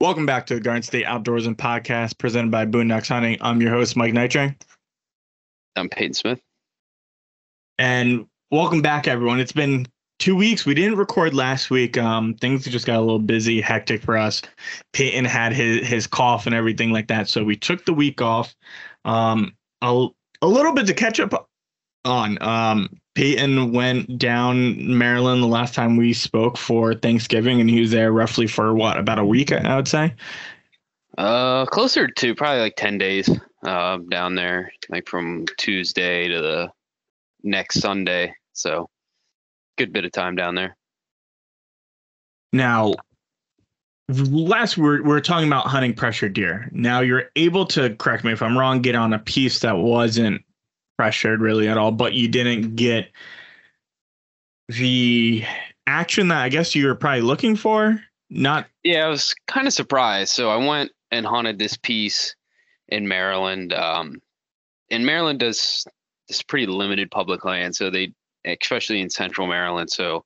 Welcome 0.00 0.26
back 0.26 0.46
to 0.46 0.54
the 0.54 0.60
Garden 0.60 0.84
State 0.84 1.06
Outdoors 1.06 1.46
and 1.46 1.58
Podcast 1.58 2.18
presented 2.18 2.52
by 2.52 2.66
Boondocks 2.66 3.08
Hunting. 3.08 3.36
I'm 3.40 3.60
your 3.60 3.72
host, 3.72 3.96
Mike 3.96 4.14
Nyitray. 4.14 4.54
I'm 5.74 5.88
Peyton 5.88 6.14
Smith. 6.14 6.40
And 7.78 8.26
welcome 8.52 8.80
back, 8.80 9.08
everyone. 9.08 9.40
It's 9.40 9.50
been 9.50 9.88
two 10.20 10.36
weeks. 10.36 10.64
We 10.64 10.74
didn't 10.74 10.98
record 10.98 11.34
last 11.34 11.68
week. 11.68 11.98
Um, 11.98 12.34
things 12.34 12.64
just 12.64 12.86
got 12.86 12.98
a 12.98 13.00
little 13.00 13.18
busy, 13.18 13.60
hectic 13.60 14.00
for 14.00 14.16
us. 14.16 14.40
Peyton 14.92 15.24
had 15.24 15.52
his 15.52 15.84
his 15.84 16.06
cough 16.06 16.46
and 16.46 16.54
everything 16.54 16.92
like 16.92 17.08
that, 17.08 17.28
so 17.28 17.42
we 17.42 17.56
took 17.56 17.84
the 17.84 17.92
week 17.92 18.22
off. 18.22 18.54
Um, 19.04 19.56
a, 19.82 20.06
a 20.42 20.46
little 20.46 20.74
bit 20.74 20.86
to 20.86 20.94
catch 20.94 21.18
up 21.18 21.48
on. 22.04 22.40
Um, 22.40 23.00
Peyton 23.18 23.72
went 23.72 24.16
down 24.16 24.96
Maryland 24.96 25.42
the 25.42 25.48
last 25.48 25.74
time 25.74 25.96
we 25.96 26.12
spoke 26.12 26.56
for 26.56 26.94
Thanksgiving, 26.94 27.60
and 27.60 27.68
he 27.68 27.80
was 27.80 27.90
there 27.90 28.12
roughly 28.12 28.46
for 28.46 28.72
what 28.74 28.96
about 28.96 29.18
a 29.18 29.24
week, 29.24 29.50
I 29.50 29.74
would 29.74 29.88
say. 29.88 30.14
Uh, 31.18 31.66
closer 31.66 32.06
to 32.06 32.34
probably 32.36 32.60
like 32.60 32.76
ten 32.76 32.96
days. 32.96 33.28
Uh, 33.66 33.98
down 34.08 34.36
there, 34.36 34.70
like 34.88 35.08
from 35.08 35.46
Tuesday 35.56 36.28
to 36.28 36.40
the 36.40 36.70
next 37.42 37.80
Sunday. 37.80 38.32
So, 38.52 38.88
good 39.78 39.92
bit 39.92 40.04
of 40.04 40.12
time 40.12 40.36
down 40.36 40.54
there. 40.54 40.76
Now, 42.52 42.94
last 44.08 44.78
we're 44.78 45.02
we're 45.02 45.18
talking 45.18 45.48
about 45.48 45.66
hunting 45.66 45.92
pressure 45.92 46.28
deer. 46.28 46.68
Now 46.70 47.00
you're 47.00 47.24
able 47.34 47.66
to 47.66 47.96
correct 47.96 48.22
me 48.22 48.30
if 48.30 48.42
I'm 48.42 48.56
wrong. 48.56 48.80
Get 48.80 48.94
on 48.94 49.12
a 49.12 49.18
piece 49.18 49.58
that 49.58 49.76
wasn't 49.76 50.40
pressured 50.98 51.40
really 51.40 51.68
at 51.68 51.78
all, 51.78 51.92
but 51.92 52.12
you 52.12 52.28
didn't 52.28 52.74
get 52.76 53.10
the 54.68 55.44
action 55.86 56.28
that 56.28 56.42
I 56.42 56.48
guess 56.50 56.74
you 56.74 56.86
were 56.86 56.94
probably 56.94 57.22
looking 57.22 57.56
for. 57.56 58.02
Not 58.28 58.66
yeah, 58.82 59.06
I 59.06 59.08
was 59.08 59.34
kind 59.46 59.66
of 59.66 59.72
surprised. 59.72 60.32
So 60.32 60.50
I 60.50 60.56
went 60.56 60.90
and 61.10 61.24
hunted 61.24 61.58
this 61.58 61.78
piece 61.78 62.34
in 62.88 63.08
Maryland. 63.08 63.72
Um, 63.72 64.20
and 64.90 65.06
Maryland 65.06 65.38
does 65.38 65.86
this 66.26 66.42
pretty 66.42 66.66
limited 66.66 67.10
public 67.10 67.44
land, 67.44 67.74
so 67.74 67.88
they 67.90 68.12
especially 68.44 69.00
in 69.00 69.08
central 69.08 69.46
Maryland. 69.46 69.90
So 69.90 70.24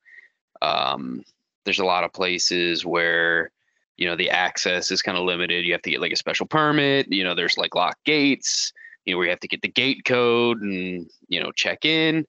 um, 0.62 1.22
there's 1.64 1.78
a 1.78 1.84
lot 1.84 2.02
of 2.02 2.12
places 2.12 2.84
where 2.84 3.50
you 3.98 4.08
know 4.08 4.16
the 4.16 4.30
access 4.30 4.90
is 4.90 5.02
kind 5.02 5.18
of 5.18 5.24
limited. 5.24 5.64
You 5.64 5.72
have 5.72 5.82
to 5.82 5.90
get 5.90 6.00
like 6.00 6.12
a 6.12 6.16
special 6.16 6.46
permit. 6.46 7.12
You 7.12 7.22
know, 7.22 7.34
there's 7.34 7.58
like 7.58 7.76
locked 7.76 8.04
gates 8.04 8.72
you 9.05 9.12
know, 9.12 9.19
where 9.19 9.27
you 9.27 9.31
have 9.31 9.41
to 9.41 9.48
get 9.48 9.62
the 9.62 9.69
gate 9.69 10.05
code 10.05 10.61
and, 10.62 11.08
you 11.28 11.42
know, 11.42 11.53
check 11.53 11.84
in. 11.84 12.27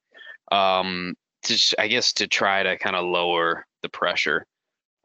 Um, 0.52 1.16
to, 1.44 1.76
I 1.78 1.88
guess 1.88 2.14
to 2.14 2.28
try 2.28 2.64
to 2.64 2.78
kind 2.78 2.96
of 2.96 3.06
lower 3.06 3.66
the 3.82 3.90
pressure 3.90 4.46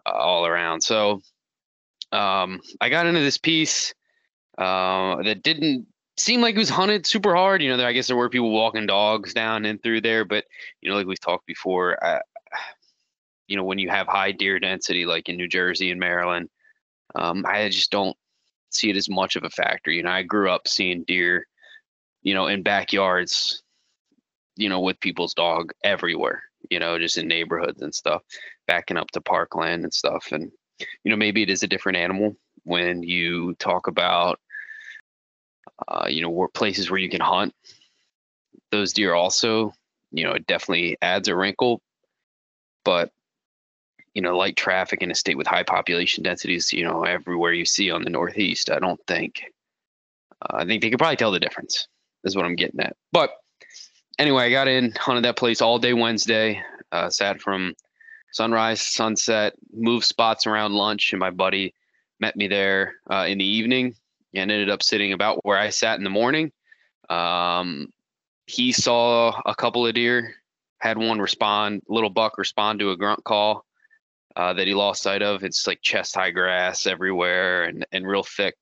uh, 0.07 0.11
all 0.11 0.47
around. 0.47 0.83
So 0.83 1.21
um, 2.13 2.61
I 2.81 2.89
got 2.89 3.07
into 3.07 3.21
this 3.21 3.39
piece 3.39 3.93
uh, 4.57 5.23
that 5.23 5.43
didn't 5.43 5.87
seem 6.17 6.41
like 6.41 6.55
it 6.55 6.59
was 6.59 6.69
hunted 6.69 7.07
super 7.07 7.35
hard. 7.35 7.63
You 7.63 7.71
know, 7.71 7.77
there, 7.77 7.87
I 7.87 7.93
guess 7.93 8.07
there 8.07 8.17
were 8.17 8.29
people 8.29 8.51
walking 8.51 8.87
dogs 8.87 9.35
down 9.35 9.65
and 9.65 9.83
through 9.83 10.01
there, 10.01 10.25
but 10.25 10.45
you 10.81 10.91
know, 10.91 10.97
like 10.97 11.07
we've 11.07 11.21
talked 11.21 11.47
before, 11.47 12.03
I, 12.05 12.21
you 13.47 13.57
know, 13.57 13.65
when 13.65 13.79
you 13.79 13.89
have 13.89 14.07
high 14.07 14.33
deer 14.33 14.59
density, 14.59 15.07
like 15.07 15.29
in 15.29 15.37
New 15.37 15.49
Jersey 15.49 15.91
and 15.91 16.01
Maryland, 16.01 16.51
um, 17.15 17.45
I 17.47 17.69
just 17.69 17.91
don't 17.91 18.17
see 18.71 18.91
it 18.91 18.97
as 18.97 19.09
much 19.09 19.37
of 19.37 19.45
a 19.45 19.51
factor. 19.51 19.91
You 19.91 20.03
know, 20.03 20.11
I 20.11 20.23
grew 20.23 20.51
up 20.51 20.69
seeing 20.69 21.05
deer 21.05 21.47
you 22.29 22.35
know, 22.35 22.47
in 22.47 22.63
backyards, 22.63 23.63
you 24.55 24.69
know, 24.69 24.81
with 24.81 25.01
people's 25.01 25.33
dog 25.33 25.73
everywhere, 25.83 26.43
you 26.69 26.79
know, 26.79 26.99
just 26.99 27.17
in 27.17 27.27
neighborhoods 27.27 27.81
and 27.81 27.95
stuff, 27.95 28.23
backing 28.67 28.99
up 28.99 29.11
to 29.13 29.21
parkland 29.23 29.83
and 29.83 29.95
stuff. 29.95 30.29
And, 30.31 30.53
you 30.79 31.11
know, 31.11 31.17
maybe 31.17 31.43
it 31.43 31.49
is 31.49 31.63
a 31.63 31.67
different 31.67 31.97
animal 31.97 32.37
when 32.65 33.03
you 33.03 33.55
talk 33.55 33.87
about, 33.87 34.39
uh, 35.89 36.05
you 36.11 36.21
know, 36.21 36.49
places 36.53 36.91
where 36.91 37.01
you 37.01 37.09
can 37.09 37.23
hunt. 37.23 37.55
Those 38.73 38.93
deer 38.93 39.15
also, 39.15 39.73
you 40.13 40.25
know, 40.25 40.33
it 40.33 40.47
definitely 40.47 40.99
adds 41.01 41.29
a 41.29 41.35
wrinkle. 41.35 41.81
But, 42.85 43.11
you 44.13 44.21
know, 44.21 44.37
light 44.37 44.57
traffic 44.57 45.01
in 45.01 45.11
a 45.11 45.15
state 45.15 45.39
with 45.39 45.47
high 45.47 45.63
population 45.63 46.25
densities, 46.25 46.75
you 46.75 46.85
know, 46.85 47.05
everywhere 47.05 47.55
you 47.55 47.65
see 47.65 47.91
on 47.91 48.03
the 48.03 48.11
Northeast, 48.11 48.71
I 48.71 48.81
don't 48.81 49.01
think, 49.07 49.45
uh, 50.43 50.57
I 50.59 50.67
think 50.67 50.83
they 50.83 50.91
could 50.91 50.99
probably 50.99 51.17
tell 51.17 51.33
the 51.33 51.41
difference 51.41 51.89
is 52.25 52.37
what 52.37 52.45
I'm 52.45 52.57
getting 52.57 52.81
at. 52.81 52.97
But 53.13 53.31
anyway, 54.19 54.45
I 54.45 54.51
got 54.51 54.69
in, 54.69 54.93
hunted 54.93 55.25
that 55.25 55.37
place 55.37 55.61
all 55.61 55.79
day 55.79 55.95
Wednesday, 55.95 56.63
uh, 56.93 57.11
sat 57.11 57.41
from 57.41 57.75
sunrise 58.33 58.81
sunset, 58.81 59.55
moved 59.73 60.05
spots 60.05 60.47
around 60.47 60.75
lunch, 60.75 61.13
and 61.13 61.21
my 61.21 61.31
buddy 61.31 61.75
met 62.21 62.37
me 62.37 62.49
there 62.49 62.97
uh, 63.11 63.27
in 63.29 63.39
the 63.39 63.45
evening 63.45 63.95
and 64.35 64.51
ended 64.51 64.71
up 64.71 64.83
sitting 64.83 65.13
about 65.13 65.45
where 65.45 65.59
I 65.59 65.71
sat 65.71 65.99
in 65.99 66.05
the 66.05 66.11
morning. 66.11 66.53
Um, 67.09 67.93
he 68.47 68.73
saw 68.73 69.41
a 69.47 69.55
couple 69.55 69.87
of 69.87 69.95
deer, 69.95 70.35
had 70.79 70.99
one 70.99 71.21
respond, 71.21 71.83
little 71.89 72.11
buck 72.11 72.39
respond 72.39 72.81
to 72.81 72.91
a 72.91 72.97
grunt 72.97 73.25
call 73.25 73.65
uh, 74.37 74.53
that 74.55 74.67
he 74.67 74.75
lost 74.75 75.03
sight 75.03 75.23
of. 75.23 75.45
It's 75.45 75.67
like 75.67 75.81
chest 75.83 76.15
high 76.15 76.31
grass 76.31 76.87
everywhere 76.87 77.65
and, 77.65 77.87
and 77.93 78.07
real 78.07 78.23
thick. 78.23 78.55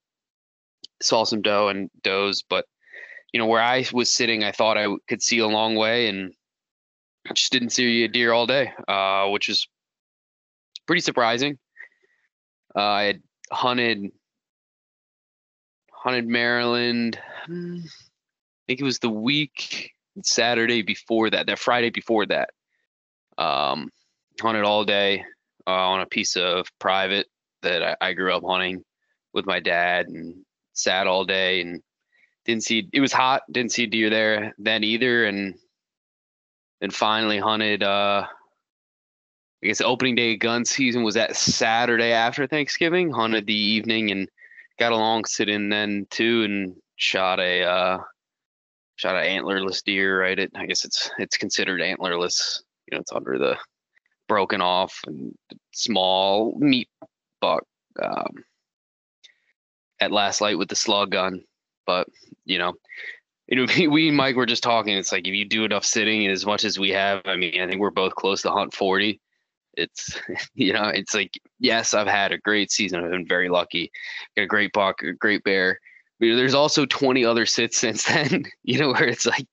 Saw 1.03 1.25
some 1.25 1.43
doe 1.43 1.69
and 1.69 1.91
does, 2.03 2.43
but 2.49 2.67
you 3.33 3.39
know, 3.39 3.47
where 3.47 3.63
I 3.63 3.85
was 3.93 4.13
sitting, 4.13 4.45
I 4.45 4.53
thought 4.53 4.79
I 4.79 4.87
could 5.09 5.23
see 5.23 5.39
a 5.39 5.47
long 5.47 5.75
way 5.75 6.09
and 6.09 6.33
just 7.35 7.53
didn't 7.53 7.71
see 7.71 8.05
a 8.05 8.09
deer 8.09 8.33
all 8.33 8.47
day, 8.47 8.73
uh, 8.89 9.29
which 9.29 9.49
is 9.49 9.67
pretty 10.87 11.01
surprising. 11.01 11.59
Uh, 12.75 12.81
I 12.81 13.03
had 13.05 13.23
hunted 13.51 14.11
hunted 15.93 16.27
Maryland. 16.27 17.19
Hmm, 17.47 17.79
I 17.85 18.63
think 18.67 18.81
it 18.81 18.85
was 18.85 19.01
the 19.01 19.11
week 19.11 19.93
Saturday 20.23 20.83
before 20.83 21.31
that, 21.31 21.47
that 21.47 21.59
Friday 21.59 21.91
before 21.91 22.27
that. 22.27 22.51
Um, 23.39 23.91
hunted 24.41 24.65
all 24.65 24.85
day 24.85 25.25
uh, 25.67 25.71
on 25.71 26.01
a 26.01 26.07
piece 26.07 26.37
of 26.37 26.67
private 26.79 27.27
that 27.63 27.83
I, 27.83 27.97
I 28.01 28.13
grew 28.13 28.35
up 28.35 28.45
hunting 28.47 28.83
with 29.33 29.47
my 29.47 29.61
dad 29.61 30.09
and 30.09 30.35
sat 30.73 31.07
all 31.07 31.25
day 31.25 31.61
and 31.61 31.83
didn't 32.47 32.63
see 32.63 32.89
it 32.93 33.01
was 33.01 33.13
hot. 33.13 33.43
Didn't 33.51 33.73
see 33.73 33.87
deer 33.87 34.09
there 34.09 34.55
then 34.59 34.85
either. 34.85 35.25
And 35.25 35.55
then 36.81 36.91
finally 36.91 37.39
hunted 37.39 37.83
uh 37.83 38.27
i 39.63 39.67
guess 39.67 39.81
opening 39.81 40.15
day 40.15 40.37
gun 40.37 40.65
season 40.65 41.03
was 41.03 41.15
that 41.15 41.37
saturday 41.37 42.13
after 42.13 42.47
thanksgiving. 42.47 43.11
Hunted 43.11 43.47
the 43.47 43.55
evening 43.55 44.11
and 44.11 44.29
got 44.79 44.93
a 44.93 44.97
long 44.97 45.25
sit 45.25 45.49
in 45.49 45.69
then 45.69 46.07
too 46.11 46.45
and 46.45 46.77
shot 46.97 47.41
a 47.41 47.63
uh 47.63 47.99
shot 48.97 49.17
an 49.17 49.25
antlerless 49.25 49.83
deer 49.83 50.21
right? 50.21 50.39
It 50.39 50.53
i 50.55 50.67
guess 50.67 50.85
it's 50.85 51.11
it's 51.19 51.37
considered 51.37 51.81
antlerless. 51.81 52.63
You 52.91 52.97
know 52.97 53.01
it's 53.01 53.13
under 53.13 53.39
the 53.39 53.57
broken 54.29 54.61
off 54.61 55.01
and 55.07 55.35
small 55.73 56.57
meat 56.59 56.89
buck 57.41 57.65
um, 58.03 58.45
at 60.01 60.13
last 60.13 60.41
light 60.41 60.59
with 60.59 60.69
the 60.69 60.77
slug 60.77 61.11
gun 61.13 61.43
but 61.87 62.09
you 62.45 62.59
know, 62.59 62.75
you 63.49 63.57
know, 63.57 63.67
we 63.91 64.11
Mike 64.11 64.37
were 64.37 64.47
just 64.47 64.63
talking. 64.63 64.97
It's 64.97 65.13
like 65.13 65.27
if 65.27 65.35
you 65.35 65.45
do 65.45 65.65
enough 65.65 65.85
sitting 65.85 66.25
and 66.25 66.33
as 66.33 66.47
much 66.47 66.65
as 66.65 66.79
we 66.79 66.91
have, 66.91 67.23
I 67.25 67.37
mean, 67.37 67.61
I 67.61 67.67
think 67.67 67.81
we're 67.81 67.91
both 67.91 68.15
close 68.15 68.43
to 68.43 68.51
hunt 68.51 68.75
40. 68.75 69.21
It's, 69.75 70.19
you 70.55 70.73
know, 70.73 70.89
it's 70.89 71.15
like, 71.15 71.39
yes, 71.59 71.95
I've 71.95 72.07
had 72.07 72.33
a 72.33 72.39
great 72.39 72.71
season. 72.71 73.05
I've 73.05 73.11
been 73.11 73.27
very 73.27 73.49
lucky. 73.49 73.91
Got 74.37 74.43
a 74.43 74.47
great 74.47 74.73
buck, 74.73 75.03
a 75.03 75.13
great 75.13 75.45
bear. 75.45 75.81
But 76.19 76.35
there's 76.37 76.55
also 76.55 76.87
20 76.87 77.25
other 77.27 77.45
sits 77.45 77.77
since 77.79 78.05
then, 78.05 78.45
you 78.63 78.79
know, 78.79 78.93
where 78.93 79.07
it's 79.07 79.27
like, 79.27 79.47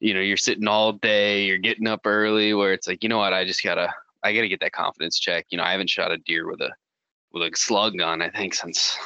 you 0.00 0.14
know, 0.14 0.20
you're 0.20 0.36
sitting 0.36 0.68
all 0.68 0.92
day, 0.92 1.44
you're 1.44 1.58
getting 1.58 1.88
up 1.88 2.02
early, 2.04 2.54
where 2.54 2.72
it's 2.72 2.86
like, 2.86 3.02
you 3.02 3.08
know 3.08 3.18
what, 3.18 3.32
I 3.32 3.44
just 3.44 3.64
gotta, 3.64 3.92
I 4.22 4.32
gotta 4.32 4.48
get 4.48 4.60
that 4.60 4.72
confidence 4.72 5.18
check. 5.18 5.46
You 5.50 5.58
know, 5.58 5.64
I 5.64 5.72
haven't 5.72 5.90
shot 5.90 6.12
a 6.12 6.18
deer 6.18 6.48
with 6.48 6.60
a, 6.60 6.70
with 7.32 7.42
a 7.42 7.56
slug 7.56 7.98
gun, 7.98 8.22
I 8.22 8.30
think 8.30 8.54
since, 8.54 8.96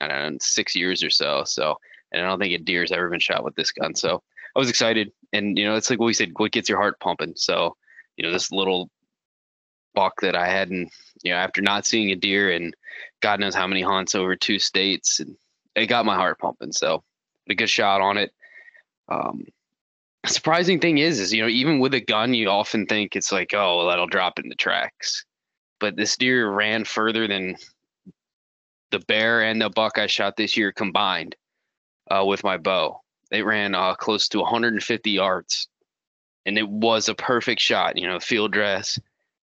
I 0.00 0.08
don't 0.08 0.32
know, 0.32 0.38
six 0.40 0.74
years 0.74 1.02
or 1.02 1.10
so. 1.10 1.44
So, 1.44 1.76
and 2.12 2.22
I 2.22 2.28
don't 2.28 2.38
think 2.38 2.54
a 2.54 2.58
deer's 2.58 2.92
ever 2.92 3.08
been 3.08 3.20
shot 3.20 3.44
with 3.44 3.54
this 3.54 3.72
gun. 3.72 3.94
So 3.94 4.22
I 4.54 4.58
was 4.58 4.70
excited, 4.70 5.12
and 5.32 5.58
you 5.58 5.64
know, 5.64 5.76
it's 5.76 5.90
like 5.90 5.98
what 5.98 6.06
we 6.06 6.14
said, 6.14 6.32
what 6.36 6.52
gets 6.52 6.68
your 6.68 6.78
heart 6.78 6.98
pumping. 7.00 7.34
So 7.36 7.76
you 8.16 8.24
know, 8.24 8.32
this 8.32 8.52
little 8.52 8.90
buck 9.94 10.20
that 10.20 10.36
I 10.36 10.46
hadn't, 10.46 10.90
you 11.22 11.32
know, 11.32 11.38
after 11.38 11.62
not 11.62 11.86
seeing 11.86 12.10
a 12.10 12.16
deer 12.16 12.52
and 12.52 12.74
God 13.22 13.40
knows 13.40 13.54
how 13.54 13.66
many 13.66 13.82
hunts 13.82 14.14
over 14.14 14.36
two 14.36 14.58
states, 14.58 15.20
and 15.20 15.36
it 15.74 15.86
got 15.86 16.04
my 16.04 16.16
heart 16.16 16.38
pumping. 16.38 16.72
So 16.72 17.02
a 17.48 17.54
good 17.54 17.70
shot 17.70 18.00
on 18.00 18.16
it. 18.16 18.32
Um, 19.08 19.46
surprising 20.26 20.80
thing 20.80 20.98
is, 20.98 21.18
is 21.18 21.32
you 21.32 21.42
know, 21.42 21.48
even 21.48 21.78
with 21.78 21.94
a 21.94 22.00
gun, 22.00 22.34
you 22.34 22.48
often 22.48 22.86
think 22.86 23.16
it's 23.16 23.32
like, 23.32 23.52
oh, 23.54 23.78
well, 23.78 23.88
that'll 23.88 24.06
drop 24.06 24.38
in 24.38 24.48
the 24.48 24.54
tracks. 24.54 25.24
But 25.78 25.96
this 25.96 26.16
deer 26.16 26.50
ran 26.50 26.84
further 26.84 27.26
than 27.26 27.56
the 28.90 29.00
bear 29.00 29.42
and 29.42 29.60
the 29.60 29.70
buck 29.70 29.98
I 29.98 30.06
shot 30.06 30.36
this 30.36 30.56
year 30.56 30.72
combined 30.72 31.36
uh, 32.10 32.24
with 32.24 32.44
my 32.44 32.56
bow. 32.56 33.00
They 33.30 33.42
ran 33.42 33.74
uh, 33.74 33.94
close 33.94 34.28
to 34.28 34.40
150 34.40 35.10
yards 35.10 35.68
and 36.46 36.58
it 36.58 36.68
was 36.68 37.08
a 37.08 37.14
perfect 37.14 37.60
shot. 37.60 37.96
You 37.96 38.06
know, 38.06 38.20
field 38.20 38.52
dress, 38.52 38.98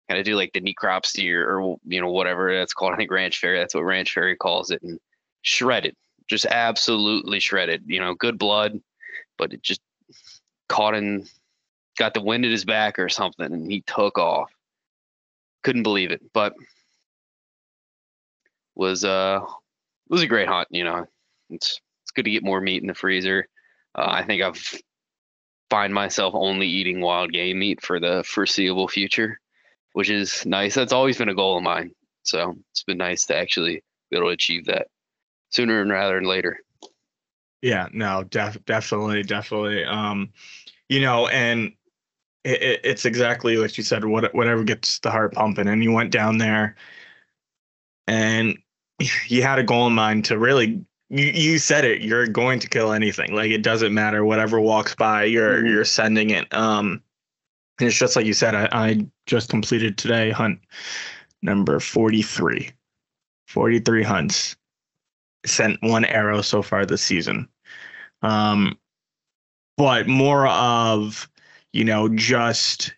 kind 0.09 0.19
of 0.19 0.25
do 0.25 0.35
like 0.35 0.53
the 0.53 0.61
necropsy 0.61 1.31
or, 1.33 1.59
or 1.59 1.77
you 1.85 2.01
know 2.01 2.11
whatever 2.11 2.55
that's 2.55 2.73
called. 2.73 2.93
I 2.93 2.97
think 2.97 3.11
Ranch 3.11 3.39
Fairy. 3.39 3.59
That's 3.59 3.75
what 3.75 3.81
Ranch 3.81 4.13
Fairy 4.13 4.35
calls 4.35 4.71
it, 4.71 4.81
and 4.81 4.99
shredded, 5.41 5.95
just 6.27 6.45
absolutely 6.45 7.39
shredded. 7.39 7.83
You 7.85 7.99
know, 7.99 8.13
good 8.13 8.37
blood, 8.37 8.79
but 9.37 9.53
it 9.53 9.61
just 9.61 9.81
caught 10.69 10.95
in, 10.95 11.25
got 11.97 12.13
the 12.13 12.21
wind 12.21 12.45
at 12.45 12.51
his 12.51 12.65
back 12.65 12.97
or 12.99 13.09
something, 13.09 13.45
and 13.45 13.71
he 13.71 13.81
took 13.81 14.17
off. 14.17 14.49
Couldn't 15.63 15.83
believe 15.83 16.11
it, 16.11 16.21
but 16.33 16.53
was 18.75 19.03
uh 19.03 19.39
was 20.09 20.21
a 20.21 20.27
great 20.27 20.47
hunt. 20.47 20.67
You 20.71 20.83
know, 20.83 21.05
it's 21.49 21.79
it's 22.03 22.11
good 22.11 22.25
to 22.25 22.31
get 22.31 22.43
more 22.43 22.61
meat 22.61 22.81
in 22.81 22.87
the 22.87 22.93
freezer. 22.93 23.47
Uh, 23.97 24.07
I 24.07 24.23
think 24.23 24.41
I've 24.41 24.81
find 25.69 25.93
myself 25.93 26.33
only 26.35 26.67
eating 26.67 27.01
wild 27.01 27.31
game 27.31 27.59
meat 27.59 27.81
for 27.81 27.99
the 27.99 28.23
foreseeable 28.25 28.87
future, 28.87 29.39
which 29.93 30.09
is 30.09 30.45
nice. 30.45 30.75
That's 30.75 30.93
always 30.93 31.17
been 31.17 31.29
a 31.29 31.35
goal 31.35 31.57
of 31.57 31.63
mine. 31.63 31.91
So 32.23 32.55
it's 32.71 32.83
been 32.83 32.97
nice 32.97 33.25
to 33.25 33.37
actually 33.37 33.83
be 34.09 34.17
able 34.17 34.27
to 34.27 34.33
achieve 34.33 34.65
that 34.65 34.87
sooner 35.49 35.81
and 35.81 35.91
rather 35.91 36.15
than 36.15 36.25
later. 36.25 36.59
Yeah, 37.61 37.87
no, 37.93 38.23
def- 38.23 38.63
definitely, 38.65 39.23
definitely. 39.23 39.83
Um, 39.85 40.29
you 40.87 41.01
know, 41.01 41.27
and 41.27 41.73
it, 42.43 42.61
it, 42.61 42.81
it's 42.83 43.05
exactly 43.05 43.57
like 43.57 43.77
you 43.77 43.83
said. 43.83 44.05
What 44.05 44.33
whatever 44.35 44.63
gets 44.63 44.99
the 44.99 45.09
heart 45.09 45.33
pumping, 45.33 45.67
and 45.67 45.83
you 45.83 45.91
went 45.91 46.11
down 46.11 46.37
there, 46.37 46.75
and 48.05 48.57
you 49.27 49.41
had 49.41 49.59
a 49.59 49.63
goal 49.63 49.87
in 49.87 49.93
mind 49.93 50.25
to 50.25 50.37
really 50.37 50.83
you, 51.09 51.25
you 51.25 51.59
said 51.59 51.85
it 51.85 52.01
you're 52.01 52.27
going 52.27 52.59
to 52.59 52.69
kill 52.69 52.93
anything. 52.93 53.33
Like 53.33 53.51
it 53.51 53.61
doesn't 53.61 53.93
matter 53.93 54.25
whatever 54.25 54.59
walks 54.59 54.95
by 54.95 55.23
you're 55.23 55.57
mm-hmm. 55.57 55.67
you're 55.67 55.85
sending 55.85 56.29
it. 56.29 56.51
Um 56.53 57.01
and 57.79 57.87
it's 57.87 57.97
just 57.97 58.15
like 58.15 58.25
you 58.25 58.33
said 58.33 58.55
I, 58.55 58.69
I 58.71 59.05
just 59.25 59.49
completed 59.49 59.97
today 59.97 60.31
hunt 60.31 60.59
number 61.41 61.79
43 61.79 62.71
43 63.47 64.03
hunts. 64.03 64.55
Sent 65.45 65.77
one 65.83 66.05
arrow 66.05 66.41
so 66.41 66.61
far 66.61 66.85
this 66.85 67.01
season. 67.01 67.47
Um 68.21 68.77
but 69.77 70.07
more 70.07 70.47
of 70.47 71.29
you 71.73 71.83
know 71.83 72.07
just 72.09 72.93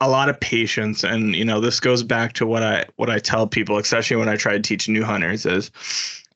a 0.00 0.08
lot 0.08 0.28
of 0.28 0.38
patience 0.38 1.02
and 1.02 1.34
you 1.34 1.44
know 1.44 1.60
this 1.60 1.80
goes 1.80 2.02
back 2.02 2.32
to 2.32 2.46
what 2.46 2.62
i 2.62 2.84
what 2.96 3.10
i 3.10 3.18
tell 3.18 3.46
people 3.46 3.78
especially 3.78 4.16
when 4.16 4.28
i 4.28 4.36
try 4.36 4.52
to 4.52 4.60
teach 4.60 4.88
new 4.88 5.04
hunters 5.04 5.44
is 5.44 5.70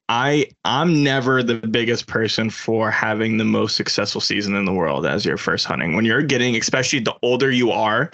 I 0.09 0.47
I'm 0.67 1.03
never 1.03 1.43
the 1.43 1.55
biggest 1.55 2.06
person 2.06 2.50
for 2.50 2.91
having 2.91 3.38
the 3.38 3.47
most 3.47 3.76
successful 3.76 4.20
season 4.20 4.55
in 4.55 4.67
the 4.67 4.73
world 4.73 5.06
as 5.06 5.25
your 5.25 5.38
first 5.38 5.64
hunting. 5.64 5.94
When 5.94 6.05
you're 6.05 6.23
getting, 6.23 6.55
especially 6.55 6.99
the 6.99 7.17
older 7.23 7.50
you 7.50 7.70
are, 7.70 8.11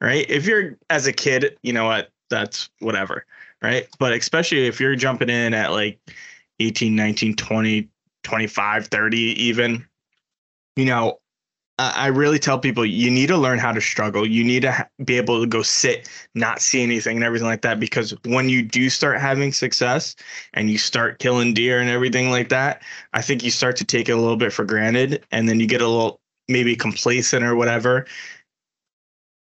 right? 0.00 0.24
If 0.28 0.46
you're 0.46 0.76
as 0.88 1.08
a 1.08 1.12
kid, 1.12 1.58
you 1.62 1.72
know 1.72 1.86
what, 1.86 2.10
that's 2.30 2.70
whatever, 2.78 3.26
right? 3.60 3.88
But 3.98 4.12
especially 4.12 4.66
if 4.66 4.78
you're 4.78 4.94
jumping 4.94 5.30
in 5.30 5.52
at 5.52 5.72
like 5.72 5.98
18, 6.60 6.94
19, 6.94 7.34
20, 7.34 7.88
25, 8.22 8.86
30 8.86 9.18
even, 9.18 9.84
you 10.76 10.84
know, 10.84 11.18
I 11.78 12.08
really 12.08 12.38
tell 12.38 12.58
people 12.58 12.84
you 12.84 13.10
need 13.10 13.28
to 13.28 13.36
learn 13.36 13.58
how 13.58 13.72
to 13.72 13.80
struggle. 13.80 14.26
You 14.26 14.44
need 14.44 14.62
to 14.62 14.88
be 15.04 15.16
able 15.16 15.40
to 15.40 15.46
go 15.46 15.62
sit, 15.62 16.08
not 16.34 16.60
see 16.60 16.82
anything, 16.82 17.16
and 17.16 17.24
everything 17.24 17.48
like 17.48 17.62
that. 17.62 17.80
Because 17.80 18.14
when 18.24 18.48
you 18.48 18.62
do 18.62 18.90
start 18.90 19.20
having 19.20 19.52
success 19.52 20.14
and 20.52 20.70
you 20.70 20.78
start 20.78 21.18
killing 21.18 21.54
deer 21.54 21.80
and 21.80 21.88
everything 21.88 22.30
like 22.30 22.50
that, 22.50 22.82
I 23.14 23.22
think 23.22 23.42
you 23.42 23.50
start 23.50 23.76
to 23.76 23.84
take 23.84 24.08
it 24.08 24.12
a 24.12 24.16
little 24.16 24.36
bit 24.36 24.52
for 24.52 24.64
granted, 24.64 25.24
and 25.32 25.48
then 25.48 25.60
you 25.60 25.66
get 25.66 25.80
a 25.80 25.88
little 25.88 26.20
maybe 26.48 26.76
complacent 26.76 27.44
or 27.44 27.56
whatever. 27.56 28.06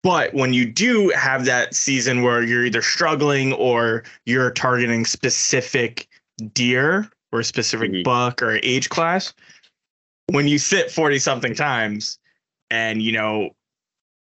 But 0.02 0.34
when 0.34 0.52
you 0.52 0.66
do 0.66 1.08
have 1.10 1.44
that 1.46 1.74
season 1.74 2.22
where 2.22 2.42
you're 2.42 2.64
either 2.64 2.82
struggling 2.82 3.52
or 3.54 4.04
you're 4.24 4.50
targeting 4.50 5.04
specific 5.04 6.06
deer 6.52 7.08
or 7.32 7.40
a 7.40 7.44
specific 7.44 7.90
mm-hmm. 7.90 8.02
buck 8.02 8.42
or 8.42 8.60
age 8.62 8.88
class, 8.88 9.32
when 10.28 10.48
you 10.48 10.58
sit 10.58 10.90
40 10.90 11.18
something 11.18 11.54
times 11.54 12.18
and 12.70 13.02
you 13.02 13.12
know 13.12 13.50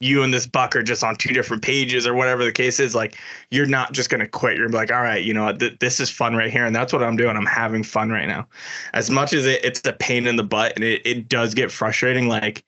you 0.01 0.25
and 0.25 0.35
this 0.35 0.49
buck 0.49 0.75
are 0.75 0.83
just 0.83 1.05
on 1.05 1.15
two 1.15 1.33
different 1.33 1.63
pages 1.63 2.09
or 2.09 2.15
whatever 2.15 2.45
the 2.45 2.51
case 2.51 2.81
is 2.81 2.93
like 2.93 3.17
you're 3.53 3.67
not 3.67 3.93
just 3.93 4.11
going 4.11 4.21
to 4.21 4.27
quit. 4.27 4.57
You're 4.57 4.69
like 4.69 4.91
all 4.91 5.03
right 5.03 5.25
you 5.25 5.33
know 5.33 5.53
th- 5.53 5.79
this 5.79 6.01
is 6.01 6.11
fun 6.11 6.35
right 6.35 6.51
here 6.51 6.67
and 6.67 6.75
that's 6.75 6.93
what 6.93 7.03
i'm 7.03 7.17
doing. 7.17 7.37
I'm 7.37 7.47
having 7.47 7.85
fun 7.85 8.11
right 8.11 8.27
now. 8.27 8.49
As 8.95 9.11
much 9.11 9.33
as 9.33 9.47
it, 9.47 9.65
it's 9.65 9.81
a 9.87 9.93
pain 9.93 10.27
in 10.27 10.37
the 10.37 10.43
butt 10.43 10.73
and 10.75 10.85
it, 10.85 11.03
it 11.07 11.29
does 11.29 11.55
get 11.55 11.71
frustrating 11.71 12.29
like 12.29 12.65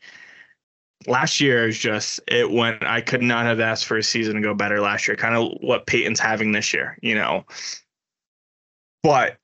last 1.06 1.40
year 1.40 1.68
is 1.68 1.76
just 1.76 2.20
it 2.28 2.50
went 2.50 2.82
i 2.84 3.00
could 3.00 3.22
not 3.22 3.44
have 3.44 3.60
asked 3.60 3.84
for 3.84 3.98
a 3.98 4.02
season 4.02 4.36
to 4.36 4.40
go 4.40 4.54
better 4.54 4.80
last 4.80 5.06
year 5.06 5.16
kind 5.16 5.34
of 5.34 5.52
what 5.60 5.86
peyton's 5.86 6.20
having 6.20 6.52
this 6.52 6.72
year 6.72 6.96
you 7.02 7.14
know? 7.14 7.44
But 9.02 9.36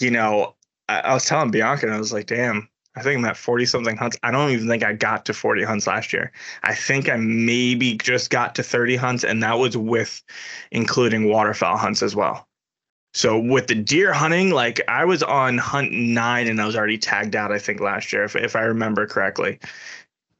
you 0.00 0.10
know 0.10 0.56
I, 0.88 1.00
I 1.00 1.14
was 1.14 1.26
telling 1.26 1.52
bianca 1.52 1.86
and 1.86 1.94
i 1.94 1.98
was 1.98 2.12
like 2.12 2.26
damn 2.26 2.68
I 2.96 3.02
think 3.02 3.18
I'm 3.18 3.24
at 3.24 3.36
40 3.36 3.66
something 3.66 3.96
hunts. 3.96 4.16
I 4.22 4.30
don't 4.30 4.50
even 4.50 4.68
think 4.68 4.84
I 4.84 4.92
got 4.92 5.24
to 5.26 5.34
40 5.34 5.64
hunts 5.64 5.86
last 5.86 6.12
year. 6.12 6.30
I 6.62 6.74
think 6.74 7.08
I 7.08 7.16
maybe 7.16 7.96
just 7.96 8.30
got 8.30 8.54
to 8.54 8.62
30 8.62 8.96
hunts, 8.96 9.24
and 9.24 9.42
that 9.42 9.58
was 9.58 9.76
with 9.76 10.22
including 10.70 11.28
waterfowl 11.28 11.76
hunts 11.76 12.02
as 12.02 12.14
well. 12.14 12.46
So 13.14 13.38
with 13.38 13.68
the 13.68 13.76
deer 13.76 14.12
hunting, 14.12 14.50
like 14.50 14.80
I 14.88 15.04
was 15.04 15.22
on 15.22 15.56
hunt 15.58 15.92
nine 15.92 16.48
and 16.48 16.60
I 16.60 16.66
was 16.66 16.76
already 16.76 16.98
tagged 16.98 17.36
out, 17.36 17.52
I 17.52 17.58
think 17.58 17.80
last 17.80 18.12
year, 18.12 18.24
if, 18.24 18.34
if 18.34 18.56
I 18.56 18.62
remember 18.62 19.06
correctly. 19.06 19.60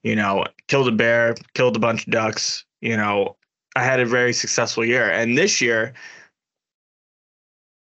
You 0.03 0.17
know, 0.17 0.45
killed 0.69 0.89
a 0.89 0.93
bear, 0.93 1.35
killed 1.55 1.77
a 1.77 1.79
bunch 1.79 2.07
of 2.07 2.13
ducks. 2.13 2.65
You 2.83 2.97
know, 2.97 3.37
I 3.75 3.85
had 3.85 4.01
a 4.01 4.07
very 4.07 4.33
successful 4.33 4.85
year. 4.85 5.09
And 5.09 5.39
this 5.39 5.61
year, 5.61 5.95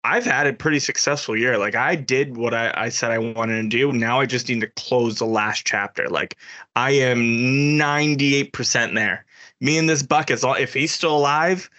I've 0.06 0.26
had 0.26 0.48
a 0.48 0.54
pretty 0.54 0.80
successful 0.80 1.38
year. 1.38 1.58
Like 1.58 1.76
I 1.76 1.96
did 1.96 2.36
what 2.36 2.54
I, 2.54 2.74
I 2.76 2.90
said 2.90 3.12
I 3.12 3.20
wanted 3.20 3.62
to 3.62 3.70
do. 3.70 3.92
Now 3.94 4.20
I 4.20 4.26
just 4.26 4.50
need 4.50 4.60
to 4.62 4.68
close 4.68 5.18
the 5.18 5.26
last 5.26 5.66
chapter. 5.66 6.10
Like 6.10 6.38
I 6.76 6.92
am 6.92 7.20
98% 7.20 8.96
there. 8.96 9.26
Me 9.62 9.78
and 9.78 9.88
this 9.88 10.04
buck 10.04 10.30
is 10.30 10.44
all 10.44 10.56
if 10.56 10.74
he's 10.74 10.92
still 10.92 11.16
alive, 11.16 11.70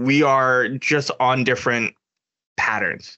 we 0.00 0.22
are 0.22 0.68
just 0.68 1.10
on 1.20 1.44
different 1.44 1.94
patterns. 2.56 3.16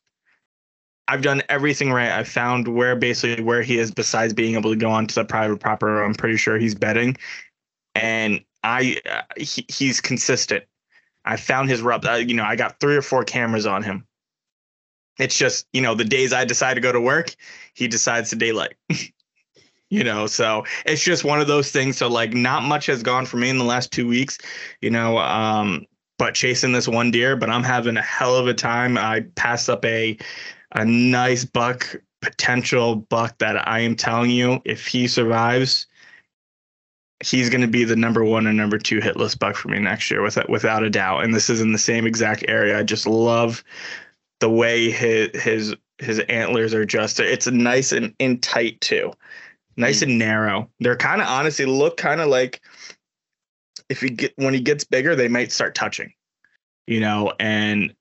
I've 1.11 1.23
done 1.23 1.43
everything 1.49 1.91
right. 1.91 2.11
I 2.11 2.25
found 2.25 2.69
where 2.69 2.95
basically 2.95 3.43
where 3.43 3.63
he 3.63 3.79
is 3.79 3.91
besides 3.91 4.35
being 4.35 4.57
able 4.57 4.71
to 4.71 4.77
go 4.77 4.91
onto 4.91 5.15
the 5.15 5.25
private 5.25 5.59
property. 5.59 6.05
I'm 6.05 6.15
pretty 6.15 6.37
sure 6.37 6.59
he's 6.59 6.75
betting. 6.75 7.17
And 7.95 8.45
I 8.63 9.01
uh, 9.11 9.23
he, 9.39 9.65
he's 9.69 10.03
consistent. 10.03 10.65
I 11.25 11.37
found 11.37 11.71
his 11.71 11.81
rub. 11.81 12.05
Uh, 12.05 12.13
you 12.13 12.35
know, 12.35 12.45
I 12.45 12.57
got 12.57 12.79
three 12.79 12.95
or 12.95 13.03
four 13.03 13.25
cameras 13.25 13.65
on 13.65 13.83
him 13.83 14.07
it's 15.19 15.37
just, 15.37 15.67
you 15.73 15.81
know, 15.81 15.95
the 15.95 16.05
days 16.05 16.33
I 16.33 16.45
decide 16.45 16.75
to 16.75 16.81
go 16.81 16.93
to 16.93 17.01
work, 17.01 17.35
he 17.75 17.89
decides 17.89 18.31
to 18.31 18.37
daylight. 18.37 18.75
you 19.91 20.05
know, 20.05 20.27
so 20.27 20.65
it's 20.85 21.03
just 21.03 21.25
one 21.25 21.41
of 21.41 21.47
those 21.47 21.71
things. 21.71 21.97
So 21.97 22.09
like 22.09 22.33
not 22.33 22.63
much 22.63 22.87
has 22.87 23.03
gone 23.03 23.27
for 23.27 23.37
me 23.37 23.49
in 23.49 23.59
the 23.59 23.65
last 23.65 23.91
two 23.91 24.07
weeks, 24.07 24.39
you 24.81 24.91
know, 24.91 25.19
um, 25.19 25.87
but 26.19 26.35
chasing 26.35 26.73
this 26.73 26.89
one 26.89 27.11
deer, 27.11 27.37
but 27.37 27.49
I'm 27.49 27.63
having 27.63 27.97
a 27.97 28.03
hell 28.03 28.37
of 28.37 28.47
a 28.49 28.55
time. 28.55 28.99
I 28.99 29.21
passed 29.37 29.71
up 29.71 29.85
a 29.85 30.19
a 30.73 30.85
nice 30.85 31.45
buck, 31.45 31.97
potential 32.21 32.97
buck 32.97 33.39
that 33.39 33.67
I 33.67 33.81
am 33.81 33.97
telling 33.97 34.31
you, 34.31 34.61
if 34.67 34.87
he 34.87 35.09
survives, 35.09 35.87
he's 37.25 37.49
going 37.49 37.63
to 37.63 37.69
be 37.69 37.85
the 37.85 37.97
number 37.97 38.25
one 38.25 38.47
and 38.47 38.57
number 38.57 38.79
two 38.79 39.01
hit 39.01 39.17
list 39.17 39.39
buck 39.39 39.57
for 39.57 39.69
me 39.69 39.79
next 39.79 40.11
year, 40.11 40.23
with 40.23 40.39
without 40.49 40.83
a 40.83 40.91
doubt. 40.91 41.25
And 41.25 41.33
this 41.33 41.49
is 41.49 41.61
in 41.61 41.73
the 41.73 41.79
same 41.79 42.07
exact 42.07 42.45
area. 42.49 42.79
I 42.79 42.83
just 42.83 43.07
love 43.07 43.65
the 44.41 44.51
way 44.51 44.91
his 44.91 45.31
his 45.41 45.75
his 45.99 46.21
antlers 46.21 46.75
are 46.75 46.85
just 46.85 47.21
it's 47.21 47.47
nice 47.47 47.93
and 47.93 48.15
in 48.19 48.41
tight 48.41 48.81
too. 48.81 49.13
Nice 49.77 50.01
mm. 50.01 50.05
and 50.05 50.19
narrow. 50.19 50.71
They're 50.81 50.97
kind 50.97 51.21
of 51.21 51.29
honestly 51.29 51.67
look 51.67 51.97
kind 51.97 52.21
of 52.21 52.29
like 52.29 52.61
if 53.89 54.01
he 54.01 54.11
get 54.11 54.33
when 54.37 54.55
he 54.55 54.61
gets 54.61 54.85
bigger 54.85 55.17
they 55.17 55.29
might 55.29 55.51
start 55.51 55.75
touching 55.75 56.13
you 56.87 57.01
know 57.01 57.33
and 57.41 57.95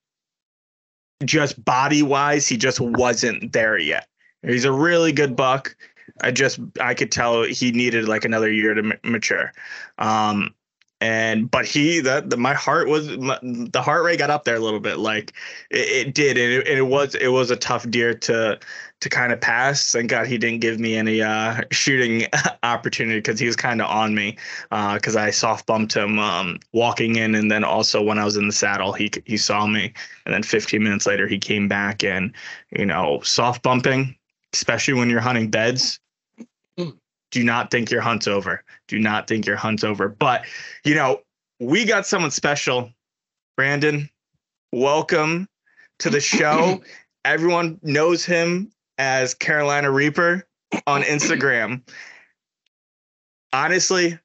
just 1.23 1.63
body 1.63 2.03
wise 2.03 2.47
he 2.47 2.57
just 2.57 2.79
wasn't 2.79 3.51
there 3.51 3.77
yet. 3.77 4.07
He's 4.43 4.65
a 4.65 4.71
really 4.71 5.11
good 5.11 5.35
buck. 5.35 5.75
I 6.21 6.31
just 6.31 6.59
i 6.79 6.93
could 6.93 7.11
tell 7.11 7.43
he 7.43 7.71
needed 7.71 8.07
like 8.07 8.25
another 8.25 8.51
year 8.51 8.73
to 8.73 8.81
m- 8.81 8.99
mature. 9.03 9.51
Um 9.97 10.53
and 10.99 11.49
but 11.51 11.65
he 11.65 11.99
that 11.99 12.37
my 12.39 12.53
heart 12.53 12.87
was 12.87 13.15
my, 13.17 13.37
the 13.43 13.81
heart 13.81 14.03
rate 14.03 14.17
got 14.17 14.31
up 14.31 14.45
there 14.45 14.55
a 14.55 14.59
little 14.59 14.79
bit 14.79 14.97
like 14.97 15.33
it, 15.69 16.07
it 16.07 16.15
did 16.15 16.37
and 16.37 16.53
it, 16.53 16.67
and 16.67 16.77
it, 16.79 16.87
was 16.87 17.13
it 17.15 17.27
was 17.27 17.51
a 17.51 17.55
tough 17.55 17.87
deer 17.89 18.13
to 18.13 18.59
to 18.99 19.09
kind 19.09 19.31
of 19.31 19.39
pass. 19.39 19.91
Thank 19.91 20.09
god 20.09 20.25
he 20.25 20.39
didn't 20.39 20.61
give 20.61 20.79
me 20.79 20.95
any 20.95 21.21
uh 21.21 21.61
shooting 21.71 22.25
opportunity 22.63 23.19
because 23.19 23.39
he 23.39 23.45
was 23.45 23.55
kind 23.55 23.79
of 23.79 23.87
on 23.87 24.15
me 24.15 24.37
uh 24.71 24.95
because 24.95 25.15
i 25.15 25.29
soft 25.29 25.67
bumped 25.67 25.95
him 25.95 26.17
um 26.17 26.59
walking 26.73 27.15
in 27.15 27.35
and 27.35 27.51
then 27.51 27.63
also 27.63 28.01
when 28.01 28.17
i 28.17 28.25
was 28.25 28.35
in 28.35 28.47
the 28.47 28.53
saddle 28.53 28.93
he 28.93 29.11
he 29.25 29.37
saw 29.37 29.67
me. 29.67 29.93
And 30.25 30.33
then 30.33 30.43
15 30.43 30.83
minutes 30.83 31.05
later 31.05 31.27
he 31.27 31.37
came 31.37 31.67
back 31.67 32.03
and 32.03 32.33
you 32.71 32.85
know 32.85 33.21
soft 33.21 33.61
bumping 33.61 34.15
especially 34.53 34.95
when 34.95 35.09
you're 35.09 35.19
hunting 35.19 35.49
beds 35.49 35.99
do 37.31 37.43
not 37.43 37.71
think 37.71 37.91
your 37.91 38.01
hunt's 38.01 38.27
over. 38.27 38.63
Do 38.87 38.99
not 38.99 39.27
think 39.27 39.45
your 39.45 39.55
hunt's 39.55 39.83
over. 39.83 40.07
But, 40.09 40.45
you 40.83 40.95
know, 40.95 41.21
we 41.59 41.85
got 41.85 42.05
someone 42.05 42.31
special. 42.31 42.91
Brandon, 43.55 44.09
welcome 44.71 45.47
to 45.99 46.09
the 46.09 46.21
show. 46.21 46.81
Everyone 47.25 47.79
knows 47.83 48.23
him 48.23 48.71
as 48.97 49.33
Carolina 49.33 49.91
Reaper 49.91 50.47
on 50.85 51.01
Instagram. 51.03 51.81
Honestly, 53.53 54.17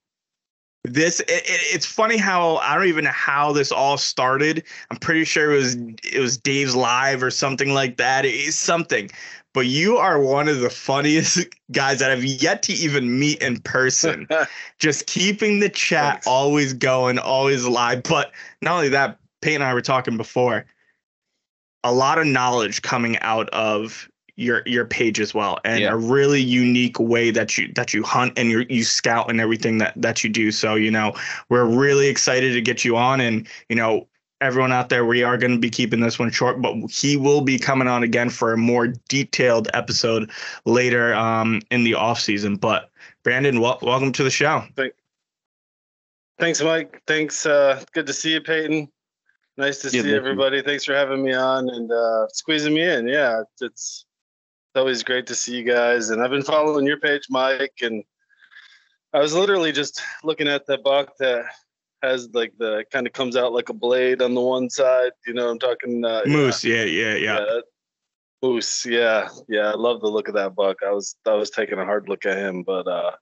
this 0.85 1.21
it, 1.21 1.31
it, 1.31 1.61
it's 1.75 1.87
funny 1.87 2.17
how 2.17 2.57
I 2.57 2.75
don't 2.75 2.89
even 2.89 3.05
know 3.05 3.11
how 3.11 3.53
this 3.53 3.71
all 3.71 3.97
started. 3.97 4.65
I'm 4.91 4.97
pretty 4.97 5.25
sure 5.25 5.53
it 5.53 5.57
was 5.57 5.75
it 5.77 6.19
was 6.19 6.37
Dave's 6.37 6.75
live 6.75 7.23
or 7.23 7.31
something 7.31 7.73
like 7.73 7.97
that. 7.99 8.25
It 8.25 8.35
is 8.35 8.59
something. 8.59 9.11
But 9.55 9.67
you 9.67 9.99
are 9.99 10.19
one 10.19 10.49
of 10.49 10.61
the 10.61 10.71
funniest 10.71 11.47
guys 11.73 11.99
that 11.99 12.11
I've 12.11 12.25
yet 12.25 12.63
to 12.65 12.73
even 12.73 13.19
meet 13.19 13.43
in 13.43 13.61
person. 13.61 14.27
Just 14.79 15.07
keeping 15.07 15.61
the 15.61 15.69
chat 15.69 16.15
Thanks. 16.15 16.27
always 16.27 16.73
going, 16.73 17.19
always 17.19 17.67
live. 17.67 18.03
But 18.03 18.33
not 18.63 18.77
only 18.77 18.89
that, 18.91 19.19
Peyton 19.43 19.63
and 19.63 19.69
I 19.69 19.75
were 19.75 19.83
talking 19.83 20.17
before. 20.17 20.65
A 21.85 21.93
lot 21.93 22.19
of 22.19 22.27
knowledge 22.27 22.83
coming 22.83 23.19
out 23.19 23.49
of 23.51 24.09
your 24.37 24.63
your 24.65 24.87
page 24.87 25.21
as 25.21 25.35
well 25.35 25.59
and 25.65 25.81
yeah. 25.81 25.93
a 25.93 25.97
really 25.97 26.41
unique 26.41 26.99
way 26.99 27.31
that 27.31 27.59
you 27.59 27.71
that 27.75 27.93
you 27.93 28.03
hunt 28.03 28.33
and 28.39 28.51
you 28.51 28.65
you 28.71 28.83
scout 28.83 29.31
and 29.31 29.41
everything 29.41 29.77
that 29.77 29.93
that 29.95 30.25
you 30.25 30.31
do 30.31 30.51
so 30.51 30.75
you 30.75 30.91
know 30.91 31.13
we're 31.51 31.67
really 31.67 32.09
excited 32.09 32.55
to 32.55 32.61
get 32.63 32.83
you 32.83 32.97
on 32.97 33.21
and 33.21 33.47
you 33.69 33.77
know 33.77 34.07
everyone 34.43 34.73
out 34.73 34.89
there 34.89 35.05
we 35.05 35.23
are 35.23 35.39
going 35.39 35.53
to 35.53 35.59
be 35.59 35.71
keeping 35.71 36.01
this 36.01 36.19
one 36.19 36.31
short 36.31 36.61
but 36.61 36.75
he 36.91 37.17
will 37.17 37.41
be 37.41 37.59
coming 37.59 37.87
on 37.87 38.03
again 38.03 38.29
for 38.29 38.53
a 38.53 38.57
more 38.57 38.89
detailed 39.09 39.69
episode 39.73 40.31
later 40.65 41.15
um 41.15 41.63
in 41.71 41.85
the 41.85 41.95
off 41.95 42.21
season. 42.21 42.57
But 42.57 42.91
brandon 43.23 43.61
wel- 43.61 43.79
welcome 43.83 44.13
to 44.13 44.25
the 44.25 44.31
show. 44.31 44.65
Thanks 46.39 46.61
mike. 46.61 47.01
Thanks 47.07 47.47
uh 47.47 47.83
good 47.93 48.07
to 48.07 48.13
see 48.13 48.33
you 48.33 48.41
peyton. 48.41 48.91
Nice 49.57 49.79
to 49.83 49.97
yeah, 49.97 50.03
see 50.03 50.15
everybody. 50.15 50.61
Thanks 50.61 50.85
for 50.85 50.95
having 50.95 51.23
me 51.23 51.33
on 51.33 51.69
and 51.69 51.91
uh 51.91 52.27
squeezing 52.29 52.75
me 52.75 52.83
in. 52.83 53.07
Yeah 53.07 53.43
it's 53.43 53.63
it's 53.63 54.07
always 54.75 55.03
great 55.03 55.27
to 55.27 55.35
see 55.35 55.57
you 55.57 55.65
guys. 55.65 56.11
And 56.11 56.23
I've 56.23 56.31
been 56.31 56.43
following 56.43 56.87
your 56.87 56.99
page, 56.99 57.27
Mike, 57.31 57.75
and 57.83 58.03
I 59.13 59.21
was 59.21 59.35
literally 59.35 59.71
just 59.71 60.03
looking 60.25 60.49
at 60.49 60.67
the 60.67 60.79
buck 60.79 61.17
that 61.19 61.45
has 62.03 62.29
like 62.33 62.53
the 62.59 62.85
kind 62.93 63.07
of 63.07 63.13
comes 63.13 63.37
out 63.37 63.53
like 63.53 63.69
a 63.69 63.75
blade 63.75 64.23
on 64.23 64.35
the 64.35 64.41
one 64.41 64.69
side. 64.69 65.13
You 65.27 65.35
know, 65.35 65.51
I'm 65.51 65.59
talking 65.59 66.05
uh, 66.05 66.23
moose. 66.27 66.65
Yeah, 66.65 66.85
yeah, 66.85 67.15
yeah. 67.15 67.41
yeah. 67.41 67.61
Moose. 68.43 68.85
Yeah, 68.85 69.29
yeah. 69.49 69.71
I 69.71 69.75
love 69.75 70.01
the 70.01 70.09
look 70.09 70.29
of 70.29 70.35
that 70.35 70.55
buck. 70.55 70.79
I 70.87 70.91
was 70.91 71.17
I 71.27 71.35
was 71.35 71.51
taking 71.51 71.79
a 71.79 71.85
hard 71.85 72.09
look 72.09 72.27
at 72.27 72.39
him, 72.39 72.63
but 72.63 72.89
uh, 72.89 73.13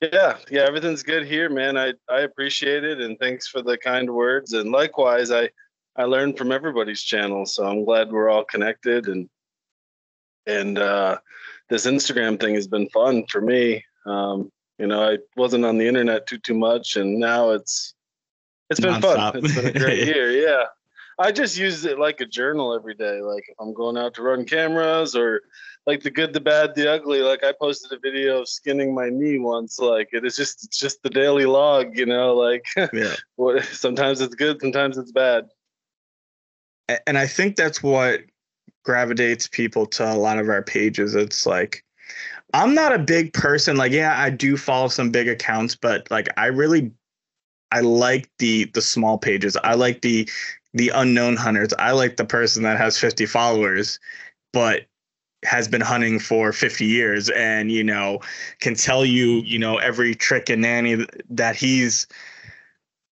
yeah, 0.00 0.36
yeah. 0.50 0.62
Everything's 0.62 1.02
good 1.02 1.26
here, 1.26 1.48
man. 1.48 1.76
I 1.76 1.94
I 2.08 2.20
appreciate 2.20 2.84
it, 2.84 3.00
and 3.00 3.18
thanks 3.18 3.48
for 3.48 3.62
the 3.62 3.76
kind 3.78 4.08
words. 4.08 4.52
And 4.52 4.70
likewise, 4.70 5.30
I 5.30 5.50
I 5.96 6.04
learned 6.04 6.38
from 6.38 6.52
everybody's 6.52 7.02
channel, 7.02 7.46
so 7.46 7.66
I'm 7.66 7.84
glad 7.84 8.12
we're 8.12 8.30
all 8.30 8.44
connected 8.44 9.08
and 9.08 9.28
and 10.46 10.78
uh, 10.78 11.18
this 11.68 11.86
Instagram 11.86 12.40
thing 12.40 12.54
has 12.54 12.68
been 12.68 12.88
fun 12.90 13.24
for 13.30 13.40
me. 13.40 13.84
Um, 14.06 14.50
you 14.78 14.86
know, 14.86 15.02
I 15.02 15.18
wasn't 15.36 15.64
on 15.64 15.78
the 15.78 15.88
internet 15.88 16.26
too 16.26 16.38
too 16.38 16.54
much, 16.54 16.96
and 16.96 17.18
now 17.18 17.50
it's 17.50 17.94
it's 18.70 18.80
been 18.80 18.92
Non-stop. 18.92 19.34
fun. 19.34 19.44
It's 19.44 19.54
been 19.54 19.66
a 19.66 19.78
great 19.78 20.06
year. 20.06 20.30
Yeah, 20.30 20.64
I 21.18 21.32
just 21.32 21.56
use 21.56 21.84
it 21.84 21.98
like 21.98 22.20
a 22.20 22.26
journal 22.26 22.74
every 22.74 22.94
day. 22.94 23.20
Like 23.20 23.44
if 23.48 23.56
I'm 23.58 23.72
going 23.72 23.96
out 23.96 24.14
to 24.14 24.22
run 24.22 24.44
cameras 24.44 25.14
or 25.14 25.42
like 25.86 26.02
the 26.02 26.10
good, 26.10 26.32
the 26.32 26.40
bad, 26.40 26.74
the 26.74 26.92
ugly. 26.92 27.20
Like 27.20 27.44
I 27.44 27.52
posted 27.58 27.92
a 27.92 28.00
video 28.00 28.40
of 28.40 28.48
skinning 28.48 28.94
my 28.94 29.08
knee 29.08 29.38
once. 29.38 29.78
Like 29.78 30.08
it 30.12 30.24
is 30.24 30.36
just 30.36 30.64
it's 30.64 30.78
just 30.78 31.02
the 31.02 31.10
daily 31.10 31.46
log. 31.46 31.96
You 31.96 32.06
know, 32.06 32.34
like 32.34 32.64
yeah. 32.92 33.14
what, 33.36 33.64
sometimes 33.64 34.20
it's 34.20 34.34
good, 34.34 34.60
sometimes 34.60 34.98
it's 34.98 35.12
bad. 35.12 35.48
And 37.06 37.18
I 37.18 37.26
think 37.26 37.56
that's 37.56 37.82
what 37.82 38.20
gravitates 38.84 39.48
people 39.48 39.86
to 39.86 40.12
a 40.12 40.14
lot 40.14 40.38
of 40.38 40.48
our 40.48 40.62
pages. 40.62 41.14
It's 41.14 41.46
like 41.46 41.84
I'm 42.52 42.74
not 42.74 42.92
a 42.92 42.98
big 42.98 43.32
person. 43.32 43.76
Like, 43.76 43.92
yeah, 43.92 44.20
I 44.20 44.30
do 44.30 44.56
follow 44.56 44.88
some 44.88 45.10
big 45.10 45.28
accounts, 45.28 45.74
but 45.74 46.10
like 46.10 46.28
I 46.36 46.46
really 46.46 46.92
I 47.72 47.80
like 47.80 48.30
the 48.38 48.64
the 48.66 48.82
small 48.82 49.18
pages. 49.18 49.56
I 49.62 49.74
like 49.74 50.02
the 50.02 50.28
the 50.74 50.90
unknown 50.90 51.36
hunters. 51.36 51.72
I 51.78 51.92
like 51.92 52.16
the 52.16 52.24
person 52.24 52.62
that 52.64 52.76
has 52.76 52.98
50 52.98 53.26
followers, 53.26 53.98
but 54.52 54.86
has 55.44 55.68
been 55.68 55.80
hunting 55.80 56.18
for 56.18 56.52
50 56.52 56.84
years 56.84 57.30
and 57.30 57.70
you 57.70 57.84
know 57.84 58.20
can 58.60 58.74
tell 58.74 59.04
you 59.04 59.42
you 59.42 59.58
know 59.58 59.76
every 59.76 60.14
trick 60.14 60.48
and 60.48 60.62
nanny 60.62 61.06
that 61.30 61.54
he's 61.54 62.06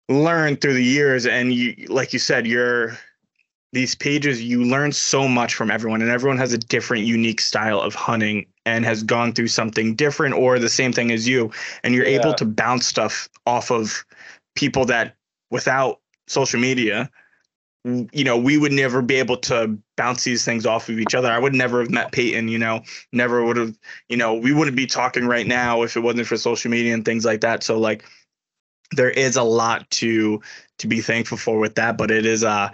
learned 0.08 0.60
through 0.60 0.72
the 0.74 0.84
years 0.84 1.26
and 1.26 1.52
you 1.52 1.74
like 1.88 2.12
you 2.12 2.18
said 2.18 2.46
you're 2.46 2.96
these 3.72 3.94
pages 3.94 4.42
you 4.42 4.64
learn 4.64 4.92
so 4.92 5.26
much 5.26 5.54
from 5.54 5.70
everyone 5.70 6.00
and 6.00 6.10
everyone 6.10 6.38
has 6.38 6.52
a 6.52 6.58
different 6.58 7.04
unique 7.04 7.40
style 7.40 7.80
of 7.80 7.94
hunting 7.94 8.46
and 8.66 8.84
has 8.84 9.02
gone 9.02 9.32
through 9.32 9.48
something 9.48 9.94
different 9.94 10.34
or 10.34 10.58
the 10.58 10.68
same 10.68 10.92
thing 10.92 11.10
as 11.10 11.28
you 11.28 11.50
and 11.82 11.94
you're 11.94 12.06
yeah. 12.06 12.18
able 12.18 12.32
to 12.32 12.44
bounce 12.44 12.86
stuff 12.86 13.28
off 13.46 13.70
of 13.70 14.04
people 14.54 14.84
that 14.86 15.16
without 15.50 16.00
social 16.26 16.60
media 16.60 17.10
you 17.84 18.22
know 18.22 18.38
we 18.38 18.56
would 18.56 18.70
never 18.70 19.02
be 19.02 19.16
able 19.16 19.36
to 19.36 19.76
bounce 19.96 20.22
these 20.22 20.44
things 20.44 20.64
off 20.64 20.88
of 20.88 21.00
each 21.00 21.14
other 21.14 21.30
i 21.30 21.38
would 21.38 21.54
never 21.54 21.80
have 21.80 21.90
met 21.90 22.12
peyton 22.12 22.46
you 22.46 22.58
know 22.58 22.80
never 23.12 23.44
would 23.44 23.56
have 23.56 23.76
you 24.08 24.16
know 24.16 24.34
we 24.34 24.52
wouldn't 24.52 24.76
be 24.76 24.86
talking 24.86 25.26
right 25.26 25.48
now 25.48 25.82
if 25.82 25.96
it 25.96 26.00
wasn't 26.00 26.26
for 26.26 26.36
social 26.36 26.70
media 26.70 26.94
and 26.94 27.04
things 27.04 27.24
like 27.24 27.40
that 27.40 27.62
so 27.62 27.78
like 27.78 28.04
there 28.92 29.10
is 29.10 29.36
a 29.36 29.42
lot 29.42 29.88
to 29.90 30.40
to 30.78 30.86
be 30.86 31.00
thankful 31.00 31.36
for 31.36 31.58
with 31.58 31.74
that 31.74 31.98
but 31.98 32.10
it 32.10 32.24
is 32.24 32.44
uh 32.44 32.70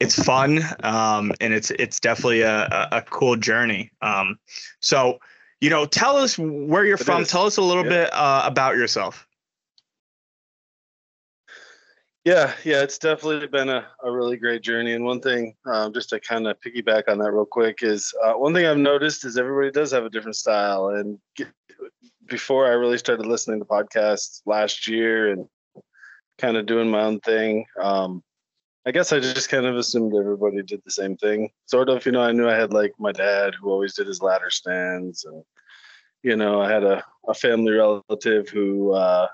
it's 0.00 0.22
fun 0.22 0.60
um, 0.82 1.32
and 1.40 1.52
it's 1.52 1.70
it's 1.72 2.00
definitely 2.00 2.42
a, 2.42 2.88
a, 2.92 3.02
cool 3.02 3.36
journey. 3.36 3.90
Um, 4.02 4.38
so, 4.80 5.18
you 5.60 5.70
know, 5.70 5.86
tell 5.86 6.16
us 6.16 6.38
where 6.38 6.84
you're 6.84 6.96
from. 6.96 7.22
Is. 7.22 7.30
Tell 7.30 7.46
us 7.46 7.56
a 7.56 7.62
little 7.62 7.84
yeah. 7.84 8.04
bit 8.04 8.10
uh, 8.12 8.42
about 8.44 8.76
yourself. 8.76 9.26
Yeah, 12.24 12.54
yeah, 12.64 12.82
it's 12.82 12.96
definitely 12.96 13.46
been 13.48 13.68
a, 13.68 13.86
a 14.02 14.10
really 14.10 14.38
great 14.38 14.62
journey. 14.62 14.94
And 14.94 15.04
one 15.04 15.20
thing, 15.20 15.54
um, 15.66 15.92
just 15.92 16.08
to 16.08 16.20
kind 16.20 16.46
of 16.46 16.58
piggyback 16.60 17.06
on 17.08 17.18
that 17.18 17.32
real 17.32 17.44
quick, 17.44 17.82
is 17.82 18.14
uh, 18.24 18.32
one 18.32 18.54
thing 18.54 18.64
I've 18.64 18.78
noticed 18.78 19.26
is 19.26 19.36
everybody 19.36 19.70
does 19.70 19.92
have 19.92 20.04
a 20.04 20.10
different 20.10 20.36
style. 20.36 20.88
And 20.88 21.18
get, 21.36 21.48
before 22.26 22.66
I 22.66 22.70
really 22.70 22.96
started 22.96 23.26
listening 23.26 23.58
to 23.58 23.66
podcasts 23.66 24.40
last 24.46 24.88
year 24.88 25.32
and 25.32 25.46
kind 26.38 26.56
of 26.56 26.64
doing 26.64 26.90
my 26.90 27.02
own 27.02 27.20
thing, 27.20 27.66
um, 27.82 28.22
I 28.86 28.90
guess 28.90 29.12
I 29.12 29.20
just 29.20 29.50
kind 29.50 29.66
of 29.66 29.76
assumed 29.76 30.14
everybody 30.14 30.62
did 30.62 30.80
the 30.82 30.90
same 30.92 31.18
thing. 31.18 31.50
Sort 31.66 31.90
of, 31.90 32.06
you 32.06 32.12
know, 32.12 32.22
I 32.22 32.32
knew 32.32 32.48
I 32.48 32.54
had 32.54 32.72
like 32.72 32.92
my 32.98 33.12
dad 33.12 33.52
who 33.54 33.70
always 33.70 33.94
did 33.94 34.06
his 34.06 34.22
ladder 34.22 34.50
stands 34.50 35.24
and 35.24 35.42
you 36.22 36.36
know, 36.36 36.62
I 36.62 36.70
had 36.70 36.84
a, 36.84 37.04
a 37.28 37.34
family 37.34 37.72
relative 37.72 38.48
who 38.48 38.92
uh, 38.94 39.28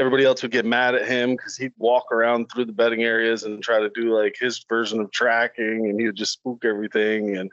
everybody 0.00 0.24
else 0.24 0.42
would 0.42 0.50
get 0.50 0.64
mad 0.64 0.94
at 0.94 1.06
him 1.06 1.32
because 1.32 1.56
he'd 1.56 1.74
walk 1.76 2.10
around 2.10 2.46
through 2.46 2.64
the 2.64 2.72
bedding 2.72 3.02
areas 3.02 3.44
and 3.44 3.62
try 3.62 3.78
to 3.78 3.90
do 3.90 4.16
like 4.16 4.34
his 4.40 4.64
version 4.68 4.98
of 4.98 5.12
tracking 5.12 5.86
and 5.88 6.00
he 6.00 6.06
would 6.06 6.16
just 6.16 6.32
spook 6.32 6.64
everything. 6.64 7.36
And 7.36 7.52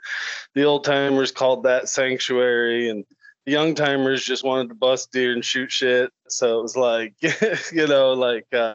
the 0.54 0.64
old 0.64 0.84
timers 0.84 1.30
called 1.30 1.64
that 1.64 1.88
sanctuary 1.88 2.88
and 2.88 3.04
the 3.44 3.52
young 3.52 3.74
timers 3.74 4.24
just 4.24 4.44
wanted 4.44 4.70
to 4.70 4.74
bust 4.74 5.12
deer 5.12 5.32
and 5.32 5.44
shoot 5.44 5.70
shit. 5.70 6.10
So 6.28 6.58
it 6.58 6.62
was 6.62 6.76
like, 6.76 7.14
you 7.72 7.86
know, 7.86 8.14
like, 8.14 8.46
uh, 8.52 8.74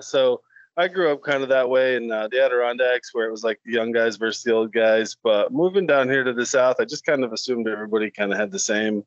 so 0.00 0.40
I 0.76 0.88
grew 0.88 1.12
up 1.12 1.22
kind 1.22 1.42
of 1.42 1.48
that 1.50 1.68
way 1.68 1.96
in 1.96 2.10
uh, 2.10 2.28
the 2.28 2.42
Adirondacks, 2.42 3.12
where 3.12 3.26
it 3.26 3.30
was 3.30 3.44
like 3.44 3.60
the 3.64 3.72
young 3.72 3.92
guys 3.92 4.16
versus 4.16 4.42
the 4.42 4.54
old 4.54 4.72
guys. 4.72 5.16
But 5.22 5.52
moving 5.52 5.86
down 5.86 6.08
here 6.08 6.24
to 6.24 6.32
the 6.32 6.46
south, 6.46 6.76
I 6.78 6.84
just 6.84 7.04
kind 7.04 7.24
of 7.24 7.32
assumed 7.32 7.68
everybody 7.68 8.10
kind 8.10 8.32
of 8.32 8.38
had 8.38 8.50
the 8.50 8.58
same, 8.58 9.04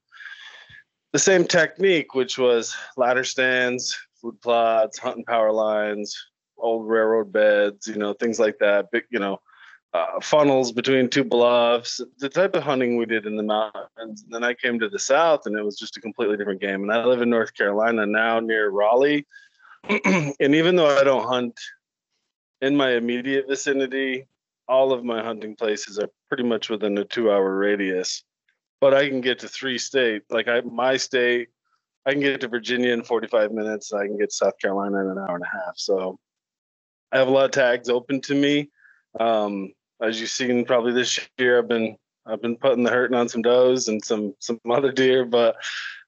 the 1.14 1.20
same 1.20 1.46
technique, 1.46 2.14
which 2.14 2.38
was 2.38 2.76
ladder 2.98 3.24
stands, 3.24 3.98
food 4.22 4.40
plots, 4.42 4.98
hunting 4.98 5.24
power 5.24 5.52
lines, 5.52 6.16
old 6.58 6.88
railroad 6.88 7.32
beds, 7.32 7.88
you 7.88 7.96
know, 7.96 8.14
things 8.14 8.40
like 8.40 8.58
that. 8.60 8.92
Big, 8.92 9.04
you 9.10 9.20
know, 9.20 9.40
uh, 9.94 10.20
funnels 10.22 10.72
between 10.72 11.08
two 11.08 11.24
bluffs, 11.24 12.02
the 12.18 12.28
type 12.28 12.56
of 12.56 12.64
hunting 12.64 12.98
we 12.98 13.06
did 13.06 13.26
in 13.26 13.38
the 13.38 13.44
mountains. 13.44 14.24
And 14.24 14.34
then 14.34 14.44
I 14.44 14.54
came 14.54 14.80
to 14.80 14.90
the 14.90 15.00
south, 15.00 15.46
and 15.46 15.56
it 15.56 15.64
was 15.64 15.78
just 15.78 15.96
a 15.98 16.02
completely 16.02 16.36
different 16.36 16.60
game. 16.60 16.82
And 16.82 16.92
I 16.92 17.06
live 17.06 17.22
in 17.22 17.30
North 17.30 17.54
Carolina 17.54 18.06
now, 18.06 18.40
near 18.40 18.70
Raleigh 18.70 19.26
and 20.06 20.56
even 20.56 20.76
though 20.76 20.98
I 20.98 21.04
don't 21.04 21.28
hunt 21.28 21.60
in 22.62 22.76
my 22.76 22.92
immediate 22.92 23.48
vicinity, 23.50 24.28
all 24.68 24.94
of 24.94 25.04
my 25.04 25.22
hunting 25.22 25.56
places 25.56 26.00
are 26.00 26.10
pretty 26.30 26.44
much 26.44 26.70
within 26.70 26.98
a 26.98 27.04
two 27.04 27.30
hour 27.30 27.58
radius. 27.58 28.24
But 28.84 28.94
I 28.94 29.08
can 29.08 29.22
get 29.22 29.40
to 29.40 29.48
three 29.48 29.78
state. 29.78 30.24
Like 30.30 30.50
I 30.50 30.60
my 30.60 30.98
state, 30.98 31.48
I 32.06 32.12
can 32.12 32.20
get 32.20 32.42
to 32.42 32.50
Virginia 32.50 32.92
in 32.92 33.02
45 33.02 33.54
minutes. 33.54 33.94
I 33.94 34.06
can 34.06 34.18
get 34.18 34.32
to 34.32 34.36
South 34.36 34.60
Carolina 34.60 35.00
in 35.00 35.08
an 35.08 35.18
hour 35.18 35.36
and 35.36 35.46
a 35.46 35.66
half. 35.66 35.78
So 35.78 36.20
I 37.14 37.18
have 37.18 37.30
a 37.30 37.32
lot 37.32 37.46
of 37.46 37.52
tags 37.52 37.88
open 37.88 38.20
to 38.20 38.36
me. 38.36 38.70
Um, 39.22 39.72
as 40.02 40.20
you've 40.20 40.32
seen 40.32 40.66
probably 40.66 40.92
this 40.92 41.18
year, 41.38 41.60
I've 41.60 41.70
been 41.70 41.96
I've 42.26 42.42
been 42.42 42.58
putting 42.58 42.84
the 42.84 42.92
hurting 42.92 43.16
on 43.16 43.30
some 43.30 43.42
does 43.42 43.88
and 43.88 44.04
some 44.04 44.36
some 44.40 44.60
other 44.70 44.92
deer, 44.92 45.24
but 45.24 45.56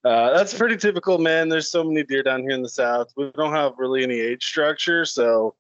Uh, 0.04 0.38
that's 0.38 0.54
pretty 0.54 0.78
typical, 0.78 1.18
man. 1.18 1.48
There's 1.48 1.72
so 1.72 1.82
many 1.84 2.04
deer 2.04 2.24
down 2.24 2.42
here 2.42 2.52
in 2.52 2.62
the 2.62 2.70
south. 2.70 3.08
We 3.16 3.32
don't 3.38 3.54
have 3.54 3.72
really 3.78 4.04
any 4.04 4.20
age 4.20 4.44
structure, 4.46 5.06
so 5.06 5.56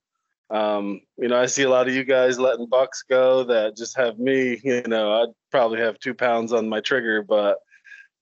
um, 0.50 1.02
you 1.18 1.28
know, 1.28 1.40
I 1.40 1.48
see 1.48 1.64
a 1.64 1.70
lot 1.70 1.88
of 1.88 1.96
you 1.96 2.04
guys 2.04 2.38
letting 2.38 2.68
bucks 2.68 3.04
go 3.10 3.44
that 3.46 3.75
just 3.75 3.98
have 3.98 4.20
me. 4.20 4.62
You 4.64 4.84
know, 4.88 5.22
I'd 5.22 5.34
probably 5.52 5.80
have 5.80 6.00
two 6.00 6.14
pounds 6.14 6.54
on 6.54 6.70
my 6.70 6.82
trigger, 6.82 7.24
but 7.24 7.58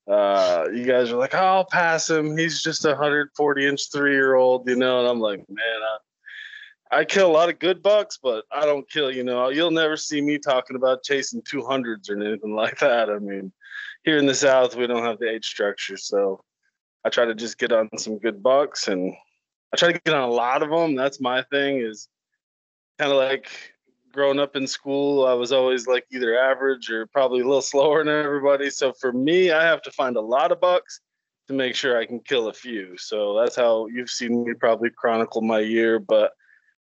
uh, 0.07 0.65
you 0.73 0.85
guys 0.85 1.11
are 1.11 1.17
like, 1.17 1.33
oh, 1.33 1.37
I'll 1.37 1.65
pass 1.65 2.09
him. 2.09 2.37
He's 2.37 2.61
just 2.61 2.85
a 2.85 2.89
140 2.89 3.65
inch 3.65 3.91
three 3.91 4.13
year 4.13 4.35
old, 4.35 4.67
you 4.67 4.75
know, 4.75 4.99
and 4.99 5.07
I'm 5.07 5.19
like, 5.19 5.39
man, 5.49 5.81
I, 6.91 6.99
I 6.99 7.05
kill 7.05 7.29
a 7.29 7.31
lot 7.31 7.49
of 7.49 7.59
good 7.59 7.81
bucks, 7.81 8.19
but 8.21 8.45
I 8.51 8.65
don't 8.65 8.89
kill, 8.89 9.11
you 9.11 9.23
know, 9.23 9.49
you'll 9.49 9.71
never 9.71 9.97
see 9.97 10.21
me 10.21 10.37
talking 10.37 10.75
about 10.75 11.03
chasing 11.03 11.41
200s 11.41 12.09
or 12.09 12.21
anything 12.21 12.55
like 12.55 12.79
that. 12.79 13.09
I 13.09 13.19
mean, 13.19 13.51
here 14.03 14.17
in 14.17 14.25
the 14.25 14.35
South, 14.35 14.75
we 14.75 14.87
don't 14.87 15.03
have 15.03 15.19
the 15.19 15.29
age 15.29 15.45
structure. 15.45 15.97
So 15.97 16.43
I 17.05 17.09
try 17.09 17.25
to 17.25 17.35
just 17.35 17.57
get 17.57 17.71
on 17.71 17.89
some 17.97 18.17
good 18.19 18.43
bucks 18.43 18.87
and 18.87 19.13
I 19.73 19.77
try 19.77 19.91
to 19.91 19.99
get 19.99 20.13
on 20.13 20.29
a 20.29 20.31
lot 20.31 20.61
of 20.61 20.69
them. 20.69 20.95
That's 20.95 21.19
my 21.19 21.41
thing 21.43 21.79
is 21.79 22.07
kind 22.99 23.11
of 23.11 23.17
like 23.17 23.49
growing 24.11 24.39
up 24.39 24.55
in 24.55 24.67
school, 24.67 25.25
I 25.25 25.33
was 25.33 25.51
always 25.51 25.87
like 25.87 26.05
either 26.11 26.37
average 26.37 26.89
or 26.89 27.07
probably 27.07 27.41
a 27.41 27.45
little 27.45 27.61
slower 27.73 28.03
than 28.03 28.13
everybody. 28.13 28.69
So 28.69 28.93
for 28.93 29.11
me, 29.11 29.51
I 29.51 29.63
have 29.63 29.81
to 29.83 29.91
find 29.91 30.15
a 30.15 30.21
lot 30.21 30.51
of 30.51 30.61
bucks 30.61 31.01
to 31.47 31.53
make 31.53 31.75
sure 31.75 31.97
I 31.97 32.05
can 32.05 32.19
kill 32.19 32.47
a 32.47 32.53
few. 32.53 32.97
So 32.97 33.37
that's 33.37 33.55
how 33.55 33.87
you've 33.87 34.09
seen 34.09 34.45
me 34.45 34.53
probably 34.53 34.89
chronicle 34.89 35.41
my 35.41 35.59
year. 35.59 35.99
But 35.99 36.31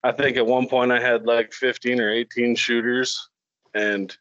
I 0.04 0.12
think 0.12 0.38
at 0.38 0.46
one 0.46 0.68
point 0.68 0.92
I 0.92 1.00
had 1.00 1.26
like 1.26 1.54
15 1.54 2.00
or 2.00 2.10
18 2.10 2.56
shooters, 2.56 3.30
and 3.74 4.16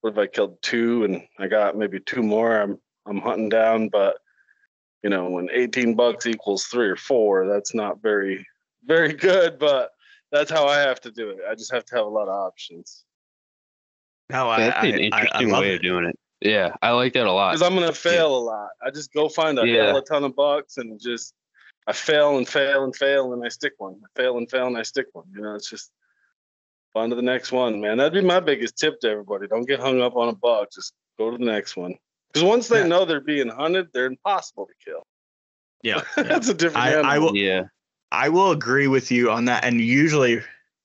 what 0.00 0.12
if 0.12 0.18
I 0.18 0.26
killed 0.26 0.62
two 0.62 1.04
and 1.04 1.22
I 1.38 1.48
got 1.48 1.76
maybe 1.76 2.00
two 2.00 2.22
more? 2.22 2.60
I'm 2.60 2.78
I'm 3.04 3.20
hunting 3.20 3.48
down, 3.48 3.88
but 3.88 4.18
you 5.02 5.10
know 5.10 5.28
when 5.28 5.48
18 5.52 5.94
bucks 5.94 6.26
equals 6.26 6.64
three 6.64 6.88
or 6.88 6.96
four, 6.96 7.46
that's 7.46 7.74
not 7.74 8.00
very 8.00 8.46
very 8.84 9.12
good. 9.12 9.58
But 9.58 9.90
that's 10.30 10.50
how 10.50 10.66
I 10.66 10.78
have 10.78 11.00
to 11.02 11.10
do 11.10 11.30
it. 11.30 11.38
I 11.48 11.54
just 11.54 11.72
have 11.72 11.84
to 11.86 11.96
have 11.96 12.06
a 12.06 12.10
lot 12.10 12.28
of 12.28 12.34
options. 12.34 13.04
No, 14.30 14.48
I, 14.48 14.60
that's 14.60 14.84
an 14.84 14.98
interesting 14.98 15.54
I, 15.54 15.60
way 15.60 15.72
it. 15.72 15.76
of 15.76 15.82
doing 15.82 16.04
it. 16.04 16.18
Yeah, 16.40 16.74
I 16.82 16.90
like 16.90 17.14
that 17.14 17.26
a 17.26 17.32
lot. 17.32 17.52
Because 17.52 17.66
I'm 17.66 17.74
gonna 17.74 17.92
fail 17.92 18.30
yeah. 18.30 18.36
a 18.36 18.44
lot. 18.44 18.68
I 18.84 18.90
just 18.90 19.12
go 19.12 19.28
find 19.28 19.58
a 19.58 19.66
yeah. 19.66 19.86
hell 19.86 19.96
a 19.96 20.04
ton 20.04 20.24
of 20.24 20.36
bucks 20.36 20.76
and 20.76 21.00
just 21.00 21.34
I 21.86 21.92
fail 21.92 22.36
and 22.36 22.46
fail 22.46 22.84
and 22.84 22.94
fail 22.94 23.32
and 23.32 23.44
I 23.44 23.48
stick 23.48 23.72
one. 23.78 23.96
I 24.04 24.20
fail 24.20 24.36
and 24.38 24.48
fail 24.48 24.66
and 24.66 24.76
I 24.76 24.82
stick 24.82 25.06
one. 25.14 25.24
You 25.34 25.40
know, 25.40 25.54
it's 25.54 25.70
just 25.70 25.90
on 26.94 27.10
to 27.10 27.16
the 27.16 27.22
next 27.22 27.52
one, 27.52 27.80
man. 27.80 27.96
That'd 27.96 28.12
be 28.12 28.26
my 28.26 28.40
biggest 28.40 28.76
tip 28.76 29.00
to 29.00 29.08
everybody. 29.08 29.46
Don't 29.46 29.66
get 29.66 29.80
hung 29.80 30.00
up 30.00 30.16
on 30.16 30.28
a 30.28 30.34
buck. 30.34 30.70
Just 30.72 30.92
go 31.18 31.30
to 31.30 31.38
the 31.38 31.44
next 31.44 31.76
one. 31.76 31.94
Because 32.32 32.44
once 32.44 32.68
they 32.68 32.80
yeah. 32.80 32.88
know 32.88 33.04
they're 33.04 33.20
being 33.20 33.48
hunted, 33.48 33.88
they're 33.92 34.06
impossible 34.06 34.66
to 34.66 34.72
kill. 34.84 35.02
Yeah, 35.82 36.02
that's 36.16 36.48
a 36.48 36.54
different. 36.54 36.86
I, 36.86 37.14
I, 37.14 37.18
will. 37.18 37.36
Yeah, 37.36 37.64
I 38.12 38.28
will 38.28 38.50
agree 38.50 38.86
with 38.86 39.10
you 39.10 39.30
on 39.30 39.44
that. 39.46 39.64
And 39.64 39.80
usually, 39.80 40.40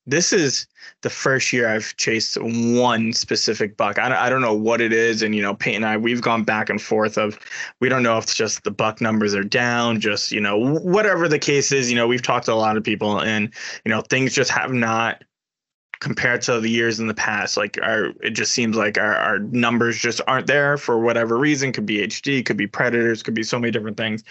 this 0.06 0.34
is 0.34 0.68
the 1.02 1.10
first 1.10 1.54
year 1.54 1.70
I've 1.70 1.96
chased 1.98 2.38
one 2.42 3.14
specific 3.14 3.78
buck. 3.78 3.98
I 3.98 4.10
don't, 4.10 4.18
I 4.18 4.30
don't 4.30 4.42
know 4.42 4.54
what 4.54 4.82
it 4.82 4.92
is. 4.92 5.22
And, 5.22 5.34
you 5.34 5.42
know, 5.42 5.54
Peyton 5.54 5.84
and 5.84 5.86
I, 5.86 5.98
we've 5.98 6.22
gone 6.22 6.44
back 6.44 6.70
and 6.70 6.82
forth 6.82 7.18
of, 7.18 7.40
we 7.80 7.88
don't 7.88 8.04
know 8.04 8.18
if 8.18 8.26
it's 8.26 8.36
just 8.36 8.64
the 8.64 8.72
buck 8.72 9.00
numbers 9.00 9.34
are 9.34 9.44
down, 9.44 10.02
just, 10.02 10.32
you 10.32 10.42
know, 10.42 10.58
whatever 10.58 11.28
the 11.30 11.40
case 11.40 11.72
is, 11.72 11.90
you 11.90 11.96
know, 11.96 12.08
we've 12.08 12.22
talked 12.22 12.46
to 12.46 12.54
a 12.54 12.56
lot 12.56 12.76
of 12.76 12.84
people 12.84 13.22
and, 13.22 13.54
you 13.86 13.90
know, 13.90 14.02
things 14.02 14.34
just 14.34 14.52
have 14.52 14.74
not 14.74 15.24
compared 16.04 16.42
to 16.42 16.60
the 16.60 16.70
years 16.70 17.00
in 17.00 17.08
the 17.08 17.14
past 17.14 17.56
like 17.56 17.80
our 17.82 18.08
it 18.22 18.32
just 18.32 18.52
seems 18.52 18.76
like 18.76 18.98
our, 18.98 19.16
our 19.16 19.40
numbers 19.40 19.98
just 19.98 20.20
aren't 20.28 20.48
there 20.48 20.76
for 20.76 21.00
whatever 21.00 21.38
reason 21.38 21.72
could 21.72 21.86
be 21.86 22.00
EHD 22.00 22.46
could 22.46 22.58
be 22.58 22.68
predators 22.68 23.24
could 23.24 23.34
be 23.34 23.42
so 23.42 23.58
many 23.58 23.72
different 23.72 23.96
things 23.96 24.22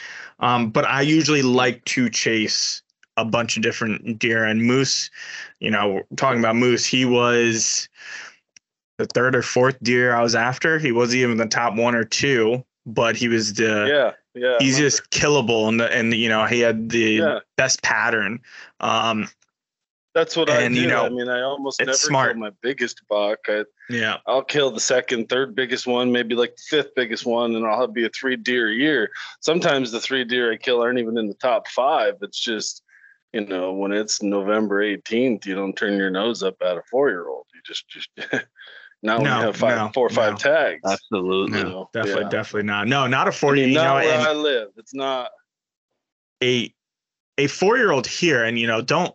um, 0.40 0.68
but 0.68 0.84
i 0.84 1.00
usually 1.00 1.40
like 1.40 1.82
to 1.86 2.10
chase 2.10 2.82
a 3.16 3.24
bunch 3.24 3.56
of 3.56 3.62
different 3.62 4.18
deer 4.18 4.44
and 4.44 4.62
moose 4.62 5.10
you 5.60 5.70
know 5.70 6.02
talking 6.16 6.38
about 6.38 6.56
moose 6.56 6.84
he 6.84 7.04
was 7.04 7.88
the 8.98 9.06
third 9.06 9.36
or 9.36 9.42
fourth 9.42 9.76
deer 9.82 10.14
i 10.14 10.22
was 10.22 10.34
after 10.34 10.78
he 10.78 10.92
wasn't 10.92 11.16
even 11.16 11.36
the 11.36 11.46
top 11.46 11.74
one 11.74 11.94
or 11.94 12.04
two 12.04 12.64
but 12.86 13.16
he 13.16 13.28
was 13.28 13.54
the 13.54 13.86
yeah 13.88 14.12
yeah 14.40 14.56
easiest 14.60 15.10
killable 15.10 15.68
and 15.68 15.80
the, 15.80 15.94
and 15.94 16.14
you 16.14 16.28
know 16.28 16.46
he 16.46 16.60
had 16.60 16.88
the 16.88 16.98
yeah. 16.98 17.38
best 17.56 17.82
pattern 17.82 18.40
um 18.80 19.28
that's 20.14 20.36
what 20.36 20.50
and, 20.50 20.58
I 20.58 20.68
do. 20.68 20.82
You 20.82 20.88
know, 20.88 21.06
I 21.06 21.08
mean, 21.08 21.28
I 21.28 21.40
almost 21.40 21.80
never 21.80 21.94
smart. 21.94 22.32
kill 22.32 22.40
my 22.40 22.50
biggest 22.60 23.00
buck. 23.08 23.38
I, 23.48 23.64
yeah, 23.88 24.18
I'll 24.26 24.44
kill 24.44 24.70
the 24.70 24.80
second, 24.80 25.28
third 25.28 25.54
biggest 25.54 25.86
one, 25.86 26.12
maybe 26.12 26.34
like 26.34 26.54
the 26.56 26.62
fifth 26.68 26.94
biggest 26.94 27.24
one, 27.24 27.56
and 27.56 27.66
I'll 27.66 27.80
have 27.80 27.94
be 27.94 28.04
a 28.04 28.10
three 28.10 28.36
deer 28.36 28.68
a 28.68 28.74
year. 28.74 29.10
Sometimes 29.40 29.90
the 29.90 30.00
three 30.00 30.24
deer 30.24 30.52
I 30.52 30.56
kill 30.56 30.82
aren't 30.82 30.98
even 30.98 31.16
in 31.16 31.28
the 31.28 31.34
top 31.34 31.66
five. 31.68 32.16
It's 32.20 32.38
just, 32.38 32.82
you 33.32 33.46
know, 33.46 33.72
when 33.72 33.92
it's 33.92 34.22
November 34.22 34.82
18th, 34.82 35.46
you 35.46 35.54
don't 35.54 35.74
turn 35.74 35.96
your 35.96 36.10
nose 36.10 36.42
up 36.42 36.56
at 36.62 36.76
a 36.76 36.82
four 36.90 37.08
year 37.08 37.28
old. 37.28 37.46
You 37.54 37.60
just, 37.64 37.88
just 37.88 38.08
now 39.02 39.18
no, 39.18 39.22
we 39.22 39.28
have 39.28 39.56
five, 39.56 39.78
no, 39.78 39.90
four 39.94 40.06
or 40.06 40.10
five 40.10 40.32
no. 40.32 40.38
tags. 40.38 40.80
Absolutely, 40.86 41.62
no, 41.62 41.88
definitely, 41.92 42.22
yeah. 42.22 42.28
definitely 42.28 42.66
not. 42.66 42.88
No, 42.88 43.06
not 43.06 43.28
a 43.28 43.32
40. 43.32 43.62
I 43.62 43.64
mean, 43.66 43.74
not 43.74 43.84
know, 43.84 43.94
where 44.08 44.28
I 44.28 44.32
live. 44.32 44.68
It's 44.76 44.94
not 44.94 45.30
a 46.42 46.72
a 47.38 47.46
four 47.46 47.76
year 47.78 47.90
old 47.90 48.06
here, 48.06 48.44
and 48.44 48.58
you 48.58 48.66
know, 48.66 48.82
don't 48.82 49.14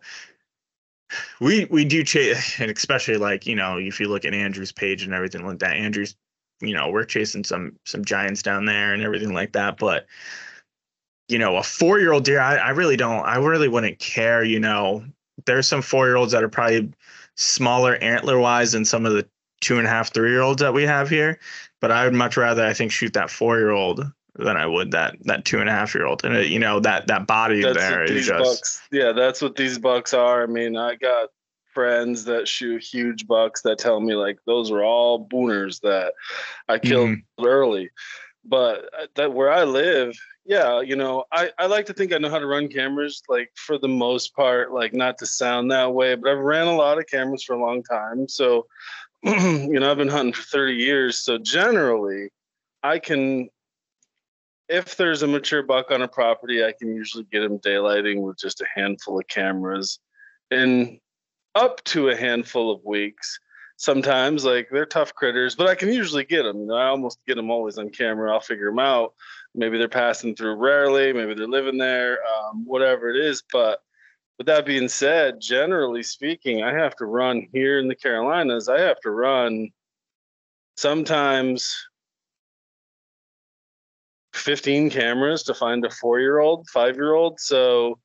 we 1.40 1.66
we 1.66 1.84
do 1.84 2.02
chase, 2.02 2.60
and 2.60 2.70
especially 2.70 3.16
like 3.16 3.46
you 3.46 3.54
know 3.54 3.78
if 3.78 4.00
you 4.00 4.08
look 4.08 4.24
at 4.24 4.34
Andrew's 4.34 4.72
page 4.72 5.02
and 5.02 5.14
everything 5.14 5.46
like 5.46 5.60
that, 5.60 5.76
Andrew's 5.76 6.16
you 6.60 6.74
know 6.74 6.90
we're 6.90 7.04
chasing 7.04 7.44
some 7.44 7.76
some 7.84 8.04
giants 8.04 8.42
down 8.42 8.64
there 8.64 8.92
and 8.92 9.02
everything 9.02 9.32
like 9.32 9.52
that, 9.52 9.78
but 9.78 10.06
you 11.28 11.38
know 11.38 11.56
a 11.56 11.62
four 11.62 11.98
year 11.98 12.12
old 12.12 12.24
deer, 12.24 12.40
I, 12.40 12.56
I 12.56 12.70
really 12.70 12.96
don't, 12.96 13.24
I 13.24 13.36
really 13.36 13.68
wouldn't 13.68 13.98
care. 13.98 14.44
You 14.44 14.60
know, 14.60 15.04
there's 15.46 15.68
some 15.68 15.82
four 15.82 16.06
year 16.06 16.16
olds 16.16 16.32
that 16.32 16.42
are 16.42 16.48
probably 16.48 16.90
smaller 17.36 17.96
antler 17.96 18.38
wise 18.38 18.72
than 18.72 18.84
some 18.84 19.06
of 19.06 19.12
the 19.12 19.26
two 19.60 19.78
and 19.78 19.86
a 19.86 19.90
half, 19.90 20.12
three 20.12 20.30
year 20.30 20.40
olds 20.40 20.60
that 20.62 20.74
we 20.74 20.84
have 20.84 21.08
here, 21.08 21.38
but 21.80 21.90
I 21.90 22.04
would 22.04 22.14
much 22.14 22.36
rather 22.36 22.64
I 22.64 22.74
think 22.74 22.92
shoot 22.92 23.12
that 23.12 23.30
four 23.30 23.58
year 23.58 23.70
old 23.70 24.04
than 24.36 24.56
I 24.56 24.66
would 24.66 24.92
that 24.92 25.16
that 25.22 25.44
two 25.44 25.60
and 25.60 25.68
a 25.68 25.72
half 25.72 25.94
year 25.94 26.06
old. 26.06 26.24
And 26.24 26.34
it, 26.34 26.48
you 26.48 26.58
know 26.58 26.80
that 26.80 27.06
that 27.08 27.26
body 27.26 27.62
that's 27.62 27.76
there 27.76 28.04
is 28.04 28.26
just 28.26 28.42
bucks, 28.42 28.82
yeah, 28.90 29.12
that's 29.12 29.42
what 29.42 29.56
these 29.56 29.78
bucks 29.78 30.14
are. 30.14 30.42
I 30.42 30.46
mean, 30.46 30.76
I 30.76 30.94
got 30.94 31.28
friends 31.74 32.24
that 32.24 32.48
shoot 32.48 32.82
huge 32.82 33.26
bucks 33.26 33.62
that 33.62 33.78
tell 33.78 34.00
me 34.00 34.14
like 34.14 34.38
those 34.46 34.70
are 34.70 34.82
all 34.82 35.28
booners 35.28 35.80
that 35.82 36.12
I 36.68 36.78
killed 36.78 37.10
mm-hmm. 37.10 37.44
early. 37.44 37.90
But 38.44 38.88
uh, 38.98 39.06
that 39.16 39.32
where 39.32 39.52
I 39.52 39.64
live, 39.64 40.16
yeah, 40.48 40.80
you 40.80 40.96
know, 40.96 41.24
I, 41.30 41.50
I 41.58 41.66
like 41.66 41.84
to 41.86 41.92
think 41.92 42.10
I 42.10 42.18
know 42.18 42.30
how 42.30 42.38
to 42.38 42.46
run 42.46 42.68
cameras, 42.68 43.22
like 43.28 43.50
for 43.54 43.76
the 43.76 43.86
most 43.86 44.34
part, 44.34 44.72
like 44.72 44.94
not 44.94 45.18
to 45.18 45.26
sound 45.26 45.70
that 45.70 45.92
way, 45.92 46.14
but 46.14 46.30
I've 46.30 46.38
ran 46.38 46.66
a 46.66 46.74
lot 46.74 46.96
of 46.98 47.06
cameras 47.06 47.44
for 47.44 47.52
a 47.52 47.60
long 47.60 47.82
time. 47.82 48.26
So, 48.26 48.66
you 49.22 49.78
know, 49.78 49.90
I've 49.90 49.98
been 49.98 50.08
hunting 50.08 50.32
for 50.32 50.42
30 50.42 50.72
years. 50.72 51.18
So 51.18 51.36
generally, 51.36 52.30
I 52.82 52.98
can 52.98 53.50
if 54.70 54.96
there's 54.96 55.22
a 55.22 55.26
mature 55.26 55.62
buck 55.62 55.90
on 55.90 56.00
a 56.00 56.08
property, 56.08 56.64
I 56.64 56.72
can 56.72 56.94
usually 56.94 57.24
get 57.24 57.42
him 57.42 57.58
daylighting 57.58 58.22
with 58.22 58.38
just 58.38 58.62
a 58.62 58.66
handful 58.74 59.18
of 59.18 59.28
cameras 59.28 59.98
in 60.50 60.98
up 61.54 61.84
to 61.84 62.08
a 62.08 62.16
handful 62.16 62.70
of 62.70 62.82
weeks. 62.86 63.38
Sometimes, 63.76 64.46
like 64.46 64.68
they're 64.72 64.86
tough 64.86 65.14
critters, 65.14 65.54
but 65.54 65.68
I 65.68 65.74
can 65.74 65.92
usually 65.92 66.24
get 66.24 66.42
them. 66.42 66.60
You 66.60 66.66
know, 66.66 66.74
I 66.74 66.86
almost 66.86 67.18
get 67.26 67.36
them 67.36 67.50
always 67.50 67.76
on 67.76 67.90
camera. 67.90 68.32
I'll 68.32 68.40
figure 68.40 68.70
them 68.70 68.78
out. 68.78 69.12
Maybe 69.54 69.78
they're 69.78 69.88
passing 69.88 70.34
through 70.34 70.56
rarely. 70.56 71.12
Maybe 71.12 71.34
they're 71.34 71.48
living 71.48 71.78
there. 71.78 72.18
Um, 72.26 72.64
whatever 72.64 73.08
it 73.10 73.16
is. 73.16 73.42
But 73.52 73.80
with 74.36 74.46
that 74.46 74.66
being 74.66 74.88
said, 74.88 75.40
generally 75.40 76.02
speaking, 76.02 76.62
I 76.62 76.72
have 76.72 76.94
to 76.96 77.06
run 77.06 77.48
here 77.52 77.78
in 77.78 77.88
the 77.88 77.96
Carolinas. 77.96 78.68
I 78.68 78.80
have 78.80 79.00
to 79.00 79.10
run 79.10 79.70
sometimes 80.76 81.74
15 84.34 84.90
cameras 84.90 85.42
to 85.44 85.54
find 85.54 85.84
a 85.84 85.90
four 85.90 86.20
year 86.20 86.38
old, 86.38 86.68
five 86.68 86.96
year 86.96 87.14
old. 87.14 87.40
So 87.40 87.98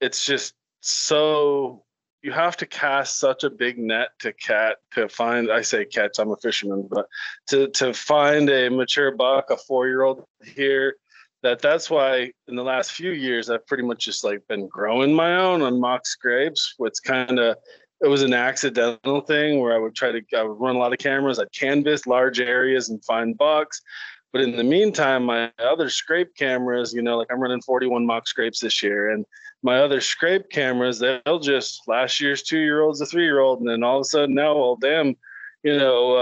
it's 0.00 0.24
just 0.24 0.54
so 0.80 1.85
you 2.22 2.32
have 2.32 2.56
to 2.56 2.66
cast 2.66 3.18
such 3.18 3.44
a 3.44 3.50
big 3.50 3.78
net 3.78 4.08
to 4.20 4.32
cat 4.32 4.78
to 4.92 5.08
find 5.08 5.50
I 5.50 5.62
say 5.62 5.84
catch, 5.84 6.18
I'm 6.18 6.30
a 6.30 6.36
fisherman, 6.36 6.88
but 6.90 7.06
to 7.48 7.68
to 7.68 7.92
find 7.92 8.50
a 8.50 8.68
mature 8.68 9.12
buck, 9.12 9.50
a 9.50 9.56
four 9.56 9.86
year 9.86 10.02
old 10.02 10.24
here, 10.44 10.96
that 11.42 11.60
that's 11.60 11.88
why 11.90 12.32
in 12.48 12.56
the 12.56 12.64
last 12.64 12.92
few 12.92 13.10
years 13.12 13.50
I've 13.50 13.66
pretty 13.66 13.84
much 13.84 14.04
just 14.04 14.24
like 14.24 14.46
been 14.48 14.66
growing 14.68 15.12
my 15.14 15.36
own 15.36 15.62
on 15.62 15.80
mock 15.80 16.06
scrapes. 16.06 16.74
What's 16.78 17.00
kind 17.00 17.38
of 17.38 17.56
it 18.02 18.08
was 18.08 18.22
an 18.22 18.34
accidental 18.34 19.20
thing 19.22 19.60
where 19.60 19.74
I 19.74 19.78
would 19.78 19.94
try 19.94 20.12
to 20.12 20.20
I 20.36 20.42
would 20.42 20.60
run 20.60 20.76
a 20.76 20.78
lot 20.78 20.92
of 20.92 20.98
cameras, 20.98 21.38
I'd 21.38 21.52
canvas 21.52 22.06
large 22.06 22.40
areas 22.40 22.88
and 22.88 23.04
find 23.04 23.36
bucks. 23.36 23.80
But 24.36 24.42
in 24.42 24.54
the 24.54 24.64
meantime, 24.64 25.24
my 25.24 25.50
other 25.58 25.88
scrape 25.88 26.34
cameras, 26.34 26.92
you 26.92 27.00
know, 27.00 27.16
like 27.16 27.28
I'm 27.30 27.40
running 27.40 27.62
41 27.62 28.04
mock 28.04 28.28
scrapes 28.28 28.60
this 28.60 28.82
year, 28.82 29.12
and 29.12 29.24
my 29.62 29.78
other 29.78 29.98
scrape 29.98 30.50
cameras, 30.50 30.98
they'll 30.98 31.38
just 31.38 31.88
last 31.88 32.20
year's 32.20 32.42
two 32.42 32.58
year 32.58 32.82
old's 32.82 33.00
a 33.00 33.06
three 33.06 33.24
year 33.24 33.40
old, 33.40 33.60
and 33.60 33.68
then 33.70 33.82
all 33.82 33.96
of 33.96 34.02
a 34.02 34.04
sudden 34.04 34.34
now, 34.34 34.54
well, 34.54 34.76
damn, 34.76 35.16
you 35.62 35.78
know, 35.78 36.12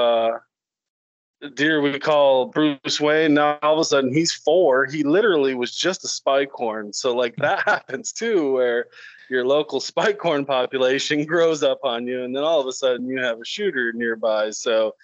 uh, 1.42 1.48
deer 1.54 1.80
we 1.80 1.98
call 1.98 2.46
Bruce 2.46 3.00
Wayne. 3.00 3.34
Now 3.34 3.58
all 3.62 3.74
of 3.74 3.80
a 3.80 3.84
sudden 3.84 4.14
he's 4.14 4.32
four. 4.32 4.86
He 4.86 5.02
literally 5.02 5.56
was 5.56 5.74
just 5.74 6.04
a 6.04 6.08
spike 6.08 6.52
horn. 6.52 6.92
So 6.92 7.16
like 7.16 7.34
that 7.38 7.62
happens 7.66 8.12
too, 8.12 8.52
where 8.52 8.86
your 9.28 9.44
local 9.44 9.80
spike 9.80 10.20
horn 10.20 10.44
population 10.44 11.24
grows 11.26 11.64
up 11.64 11.80
on 11.82 12.06
you, 12.06 12.22
and 12.22 12.36
then 12.36 12.44
all 12.44 12.60
of 12.60 12.68
a 12.68 12.72
sudden 12.72 13.08
you 13.08 13.20
have 13.20 13.40
a 13.40 13.44
shooter 13.44 13.92
nearby. 13.92 14.50
So 14.50 14.94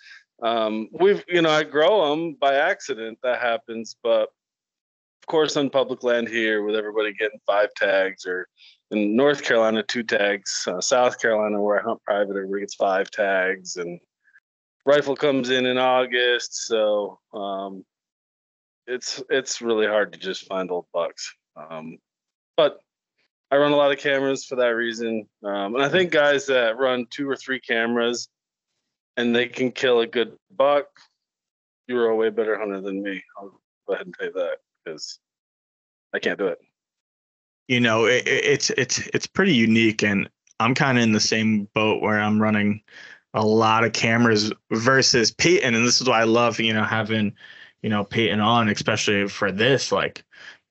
um, 0.43 0.89
we've 0.93 1.25
you 1.29 1.43
know 1.43 1.51
I 1.51 1.65
grow 1.65 2.11
them 2.11 2.35
by 2.35 2.55
accident. 2.55 3.19
That 3.23 3.41
happens, 3.41 3.97
but 4.03 4.29
of 5.23 5.27
course 5.27 5.57
on 5.57 5.71
public 5.71 6.03
land 6.03 6.29
here 6.29 6.63
with 6.63 6.77
everybody 6.77 7.13
getting 7.13 7.41
five 7.47 7.69
tags 7.77 8.27
or 8.27 8.49
in 8.91 9.15
North 9.15 9.43
Carolina 9.43 9.83
two 9.83 10.03
tags, 10.03 10.67
uh, 10.67 10.81
South 10.81 11.21
Carolina 11.21 11.61
where 11.61 11.81
I 11.81 11.83
hunt 11.83 12.03
private 12.03 12.37
everybody 12.37 12.61
gets 12.61 12.75
five 12.75 13.11
tags 13.11 13.77
and 13.77 14.01
rifle 14.87 15.15
comes 15.15 15.51
in 15.51 15.67
in 15.67 15.79
August, 15.79 16.67
so 16.67 17.19
um, 17.35 17.85
it's 18.87 19.23
it's 19.29 19.61
really 19.61 19.87
hard 19.87 20.13
to 20.13 20.19
just 20.19 20.47
find 20.47 20.71
old 20.71 20.87
bucks. 20.93 21.35
Um, 21.57 21.99
but 22.57 22.81
I 23.51 23.57
run 23.57 23.73
a 23.73 23.77
lot 23.77 23.93
of 23.93 23.99
cameras 23.99 24.45
for 24.45 24.57
that 24.57 24.69
reason, 24.69 25.27
um, 25.45 25.75
and 25.75 25.83
I 25.83 25.89
think 25.89 26.13
guys 26.13 26.47
that 26.47 26.79
run 26.79 27.07
two 27.11 27.29
or 27.29 27.37
three 27.37 27.61
cameras 27.61 28.29
and 29.21 29.37
they 29.37 29.47
can 29.47 29.71
kill 29.71 30.01
a 30.01 30.07
good 30.07 30.37
buck, 30.57 30.87
you're 31.87 32.09
a 32.09 32.17
way 32.17 32.31
better 32.31 32.59
hunter 32.59 32.81
than 32.81 33.03
me. 33.03 33.23
I'll 33.39 33.61
go 33.87 33.95
ahead 33.95 34.07
and 34.07 34.15
you 34.21 34.33
that 34.33 34.57
because 34.85 35.19
I 36.15 36.19
can't 36.19 36.39
do 36.39 36.47
it. 36.47 36.59
You 37.69 37.81
know, 37.81 38.07
it, 38.07 38.27
it's 38.27 38.71
it's 38.71 38.99
it's 39.15 39.27
pretty 39.27 39.55
unique, 39.55 40.03
and 40.03 40.29
I'm 40.59 40.75
kind 40.75 40.99
of 40.99 41.05
in 41.05 41.13
the 41.13 41.21
same 41.21 41.69
boat 41.75 42.03
where 42.03 42.19
I'm 42.19 42.41
running 42.41 42.83
a 43.35 43.45
lot 43.45 43.85
of 43.85 43.93
cameras 43.93 44.53
versus 44.73 45.31
Peyton, 45.31 45.75
and 45.75 45.87
this 45.87 46.01
is 46.01 46.09
why 46.09 46.21
I 46.21 46.25
love 46.25 46.59
you 46.59 46.73
know 46.73 46.83
having 46.83 47.33
you 47.83 47.91
know 47.91 48.05
Peyton 48.05 48.41
on, 48.41 48.69
especially 48.69 49.29
for 49.29 49.53
this. 49.53 49.93
Like 49.93 50.25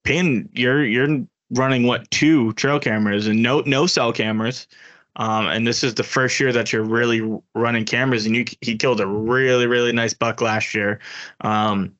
Peyton, 0.04 0.50
you're 0.54 0.84
you're 0.84 1.26
running 1.52 1.88
what 1.88 2.10
two 2.12 2.54
trail 2.54 2.80
cameras 2.80 3.28
and 3.28 3.42
no 3.42 3.62
no 3.62 3.86
cell 3.88 4.12
cameras. 4.12 4.68
Um, 5.16 5.48
and 5.48 5.68
this 5.68 5.84
is 5.84 5.96
the 5.96 6.04
first 6.04 6.40
year 6.40 6.54
that 6.54 6.72
you're 6.72 6.84
really 6.84 7.22
running 7.56 7.86
cameras, 7.86 8.26
and 8.26 8.36
you 8.36 8.46
he 8.62 8.78
killed 8.78 9.02
a 9.02 9.08
really 9.08 9.68
really 9.68 9.92
nice 9.92 10.14
buck 10.14 10.42
last 10.42 10.74
year, 10.74 11.00
um, 11.42 11.94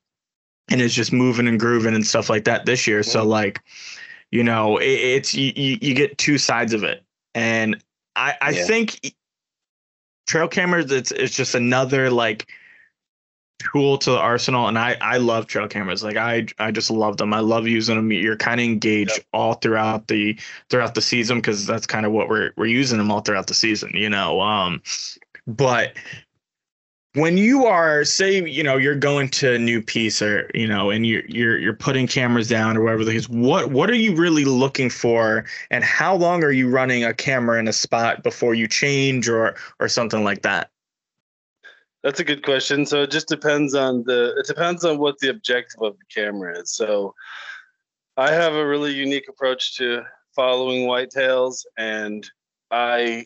and 0.70 0.80
is 0.80 0.94
just 0.94 1.12
moving 1.12 1.48
and 1.48 1.60
grooving 1.60 1.94
and 1.94 2.06
stuff 2.06 2.30
like 2.30 2.44
that 2.44 2.66
this 2.66 2.86
year. 2.86 3.02
So 3.02 3.24
like, 3.24 3.60
you 4.30 4.42
know, 4.42 4.78
it, 4.78 4.86
it's 4.86 5.34
you, 5.34 5.52
you 5.54 5.94
get 5.94 6.18
two 6.18 6.38
sides 6.38 6.72
of 6.72 6.84
it, 6.84 7.04
and 7.34 7.82
I 8.16 8.36
I 8.40 8.50
yeah. 8.50 8.64
think 8.64 9.14
trail 10.26 10.48
cameras 10.48 10.92
it's 10.92 11.10
it's 11.10 11.34
just 11.34 11.54
another 11.54 12.08
like 12.08 12.48
tool 13.60 13.98
to 13.98 14.10
the 14.10 14.18
arsenal 14.18 14.68
and 14.68 14.78
i 14.78 14.96
i 15.00 15.16
love 15.16 15.46
trail 15.46 15.68
cameras. 15.68 16.02
Like 16.02 16.16
i 16.16 16.46
i 16.58 16.70
just 16.70 16.90
love 16.90 17.16
them. 17.16 17.34
I 17.34 17.40
love 17.40 17.66
using 17.66 17.96
them 17.96 18.10
you're 18.10 18.36
kind 18.36 18.60
of 18.60 18.64
engaged 18.64 19.18
yep. 19.18 19.26
all 19.32 19.54
throughout 19.54 20.08
the 20.08 20.38
throughout 20.68 20.94
the 20.94 21.02
season 21.02 21.38
because 21.38 21.66
that's 21.66 21.86
kind 21.86 22.06
of 22.06 22.12
what 22.12 22.28
we're 22.28 22.52
we're 22.56 22.66
using 22.66 22.98
them 22.98 23.10
all 23.10 23.20
throughout 23.20 23.46
the 23.46 23.54
season 23.54 23.90
you 23.94 24.08
know 24.08 24.40
um 24.40 24.82
but 25.46 25.94
when 27.14 27.36
you 27.36 27.66
are 27.66 28.04
say 28.04 28.44
you 28.48 28.62
know 28.62 28.76
you're 28.76 28.94
going 28.94 29.28
to 29.28 29.54
a 29.54 29.58
new 29.58 29.82
piece 29.82 30.22
or 30.22 30.48
you 30.54 30.66
know 30.66 30.90
and 30.90 31.06
you're 31.06 31.24
you're 31.26 31.58
you're 31.58 31.74
putting 31.74 32.06
cameras 32.06 32.48
down 32.48 32.76
or 32.76 32.82
whatever 32.82 33.04
the 33.04 33.12
case 33.12 33.28
what 33.28 33.70
what 33.70 33.90
are 33.90 33.96
you 33.96 34.14
really 34.14 34.44
looking 34.44 34.88
for 34.88 35.44
and 35.70 35.82
how 35.82 36.14
long 36.14 36.44
are 36.44 36.52
you 36.52 36.68
running 36.68 37.02
a 37.02 37.12
camera 37.12 37.58
in 37.58 37.66
a 37.66 37.72
spot 37.72 38.22
before 38.22 38.54
you 38.54 38.68
change 38.68 39.28
or 39.28 39.56
or 39.80 39.88
something 39.88 40.22
like 40.22 40.42
that 40.42 40.70
that's 42.02 42.20
a 42.20 42.24
good 42.24 42.44
question 42.44 42.86
so 42.86 43.02
it 43.02 43.10
just 43.10 43.28
depends 43.28 43.74
on 43.74 44.02
the 44.04 44.34
it 44.38 44.46
depends 44.46 44.84
on 44.84 44.98
what 44.98 45.18
the 45.18 45.30
objective 45.30 45.80
of 45.82 45.96
the 45.98 46.04
camera 46.14 46.58
is 46.58 46.72
so 46.72 47.14
i 48.16 48.30
have 48.30 48.54
a 48.54 48.66
really 48.66 48.92
unique 48.92 49.28
approach 49.28 49.76
to 49.76 50.02
following 50.34 50.86
whitetails 50.86 51.64
and 51.76 52.30
i 52.70 53.24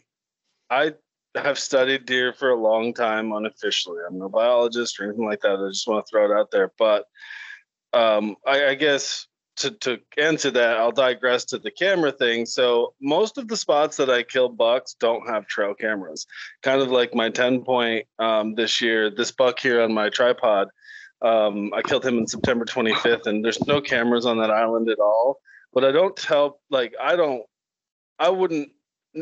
i 0.70 0.92
have 1.36 1.58
studied 1.58 2.06
deer 2.06 2.32
for 2.32 2.50
a 2.50 2.60
long 2.60 2.94
time 2.94 3.32
unofficially. 3.32 4.00
I'm 4.06 4.18
no 4.18 4.28
biologist 4.28 4.98
or 4.98 5.04
anything 5.04 5.26
like 5.26 5.40
that. 5.40 5.56
I 5.56 5.68
just 5.68 5.86
want 5.86 6.04
to 6.04 6.10
throw 6.10 6.30
it 6.30 6.38
out 6.38 6.50
there. 6.50 6.72
But 6.78 7.06
um, 7.92 8.36
I, 8.46 8.68
I, 8.68 8.74
guess 8.74 9.26
to, 9.56 9.70
to 9.70 10.00
answer 10.18 10.50
that, 10.50 10.76
I'll 10.76 10.92
digress 10.92 11.44
to 11.46 11.58
the 11.58 11.70
camera 11.70 12.12
thing. 12.12 12.46
So 12.46 12.94
most 13.00 13.38
of 13.38 13.48
the 13.48 13.56
spots 13.56 13.96
that 13.98 14.10
I 14.10 14.22
kill 14.22 14.48
bucks 14.48 14.94
don't 14.98 15.28
have 15.28 15.46
trail 15.46 15.74
cameras. 15.74 16.26
Kind 16.62 16.80
of 16.80 16.90
like 16.90 17.14
my 17.14 17.30
10 17.30 17.62
point 17.62 18.06
um, 18.18 18.54
this 18.54 18.80
year, 18.80 19.10
this 19.10 19.30
buck 19.30 19.58
here 19.58 19.82
on 19.82 19.92
my 19.92 20.08
tripod. 20.08 20.68
Um, 21.22 21.72
I 21.72 21.82
killed 21.82 22.04
him 22.04 22.18
in 22.18 22.26
September 22.26 22.64
25th, 22.64 23.26
and 23.26 23.44
there's 23.44 23.64
no 23.66 23.80
cameras 23.80 24.26
on 24.26 24.38
that 24.38 24.50
island 24.50 24.90
at 24.90 24.98
all. 24.98 25.38
But 25.72 25.84
I 25.84 25.92
don't 25.92 26.16
tell, 26.16 26.60
like, 26.70 26.94
I 27.00 27.16
don't, 27.16 27.42
I 28.18 28.28
wouldn't 28.28 28.70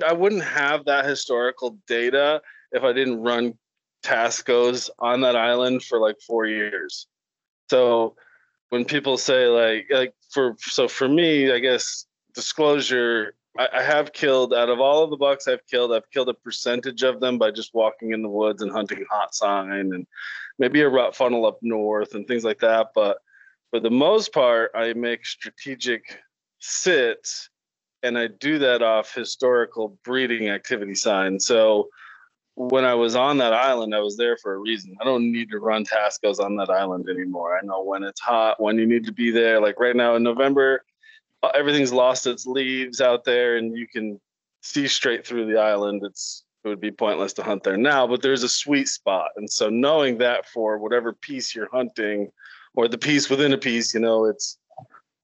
I 0.06 0.12
wouldn't 0.12 0.44
have 0.44 0.86
that 0.86 1.04
historical 1.04 1.76
data 1.86 2.40
if 2.72 2.82
I 2.82 2.92
didn't 2.92 3.20
run 3.20 3.54
Tascos 4.02 4.88
on 4.98 5.20
that 5.20 5.36
island 5.36 5.82
for 5.82 5.98
like 5.98 6.16
four 6.26 6.46
years. 6.46 7.06
So 7.70 8.16
when 8.72 8.86
people 8.86 9.18
say 9.18 9.48
like 9.48 9.86
like 9.90 10.14
for 10.30 10.56
so 10.58 10.88
for 10.88 11.06
me, 11.06 11.52
I 11.52 11.58
guess 11.58 12.06
disclosure, 12.34 13.34
I, 13.58 13.68
I 13.70 13.82
have 13.82 14.14
killed 14.14 14.54
out 14.54 14.70
of 14.70 14.80
all 14.80 15.04
of 15.04 15.10
the 15.10 15.18
bucks 15.18 15.46
I've 15.46 15.66
killed, 15.66 15.92
I've 15.92 16.10
killed 16.10 16.30
a 16.30 16.34
percentage 16.34 17.02
of 17.02 17.20
them 17.20 17.36
by 17.36 17.50
just 17.50 17.74
walking 17.74 18.12
in 18.12 18.22
the 18.22 18.30
woods 18.30 18.62
and 18.62 18.72
hunting 18.72 19.04
hot 19.10 19.34
sign 19.34 19.92
and 19.92 20.06
maybe 20.58 20.80
a 20.80 20.88
rut 20.88 21.14
funnel 21.14 21.44
up 21.44 21.58
north 21.60 22.14
and 22.14 22.26
things 22.26 22.44
like 22.44 22.60
that. 22.60 22.86
But 22.94 23.18
for 23.72 23.78
the 23.78 23.90
most 23.90 24.32
part, 24.32 24.70
I 24.74 24.94
make 24.94 25.26
strategic 25.26 26.18
sits 26.58 27.50
and 28.02 28.16
I 28.16 28.28
do 28.28 28.58
that 28.60 28.80
off 28.80 29.14
historical 29.14 29.98
breeding 30.02 30.48
activity 30.48 30.94
signs. 30.94 31.44
So 31.44 31.90
when 32.54 32.84
I 32.84 32.94
was 32.94 33.16
on 33.16 33.38
that 33.38 33.52
island, 33.52 33.94
I 33.94 34.00
was 34.00 34.16
there 34.16 34.36
for 34.36 34.54
a 34.54 34.58
reason. 34.58 34.94
I 35.00 35.04
don't 35.04 35.32
need 35.32 35.50
to 35.50 35.58
run 35.58 35.84
Tascos 35.84 36.38
on 36.38 36.56
that 36.56 36.70
island 36.70 37.08
anymore. 37.08 37.58
I 37.58 37.64
know 37.64 37.82
when 37.82 38.02
it's 38.02 38.20
hot, 38.20 38.60
when 38.60 38.78
you 38.78 38.86
need 38.86 39.04
to 39.06 39.12
be 39.12 39.30
there. 39.30 39.60
Like 39.60 39.80
right 39.80 39.96
now 39.96 40.16
in 40.16 40.22
November, 40.22 40.84
uh, 41.42 41.50
everything's 41.54 41.92
lost 41.92 42.26
its 42.26 42.46
leaves 42.46 43.00
out 43.00 43.24
there, 43.24 43.56
and 43.56 43.76
you 43.76 43.88
can 43.88 44.20
see 44.60 44.86
straight 44.86 45.26
through 45.26 45.46
the 45.46 45.58
island. 45.58 46.02
It's 46.04 46.44
it 46.64 46.68
would 46.68 46.80
be 46.80 46.92
pointless 46.92 47.32
to 47.34 47.42
hunt 47.42 47.64
there 47.64 47.76
now, 47.76 48.06
but 48.06 48.22
there's 48.22 48.44
a 48.44 48.48
sweet 48.48 48.86
spot. 48.86 49.30
And 49.36 49.50
so 49.50 49.68
knowing 49.68 50.18
that 50.18 50.48
for 50.48 50.78
whatever 50.78 51.12
piece 51.12 51.54
you're 51.54 51.68
hunting, 51.72 52.30
or 52.74 52.86
the 52.86 52.98
piece 52.98 53.28
within 53.28 53.52
a 53.52 53.58
piece, 53.58 53.92
you 53.92 54.00
know, 54.00 54.26
it's 54.26 54.58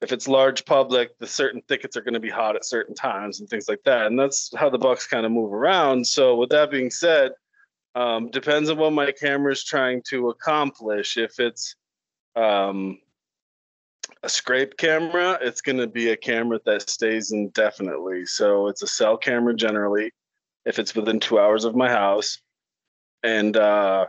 if 0.00 0.12
it's 0.12 0.28
large 0.28 0.64
public, 0.64 1.18
the 1.18 1.26
certain 1.26 1.60
thickets 1.68 1.96
are 1.96 2.02
going 2.02 2.14
to 2.14 2.20
be 2.20 2.30
hot 2.30 2.56
at 2.56 2.64
certain 2.64 2.94
times 2.94 3.40
and 3.40 3.48
things 3.48 3.68
like 3.68 3.82
that. 3.84 4.06
And 4.06 4.18
that's 4.18 4.50
how 4.56 4.70
the 4.70 4.78
bucks 4.78 5.06
kind 5.06 5.26
of 5.26 5.32
move 5.32 5.52
around. 5.52 6.06
So 6.06 6.36
with 6.36 6.50
that 6.50 6.70
being 6.70 6.90
said, 6.90 7.32
um, 7.94 8.30
depends 8.30 8.70
on 8.70 8.78
what 8.78 8.92
my 8.92 9.10
camera 9.10 9.52
is 9.52 9.64
trying 9.64 10.02
to 10.08 10.28
accomplish. 10.28 11.16
If 11.16 11.40
it's 11.40 11.74
um, 12.36 12.98
a 14.22 14.28
scrape 14.28 14.76
camera, 14.76 15.38
it's 15.40 15.60
going 15.60 15.78
to 15.78 15.88
be 15.88 16.10
a 16.10 16.16
camera 16.16 16.60
that 16.64 16.88
stays 16.88 17.32
indefinitely. 17.32 18.26
So 18.26 18.68
it's 18.68 18.82
a 18.82 18.86
cell 18.86 19.16
camera 19.16 19.54
generally, 19.54 20.12
if 20.64 20.78
it's 20.78 20.94
within 20.94 21.18
two 21.18 21.40
hours 21.40 21.64
of 21.64 21.74
my 21.74 21.90
house. 21.90 22.38
And 23.24 23.56
uh, 23.56 24.06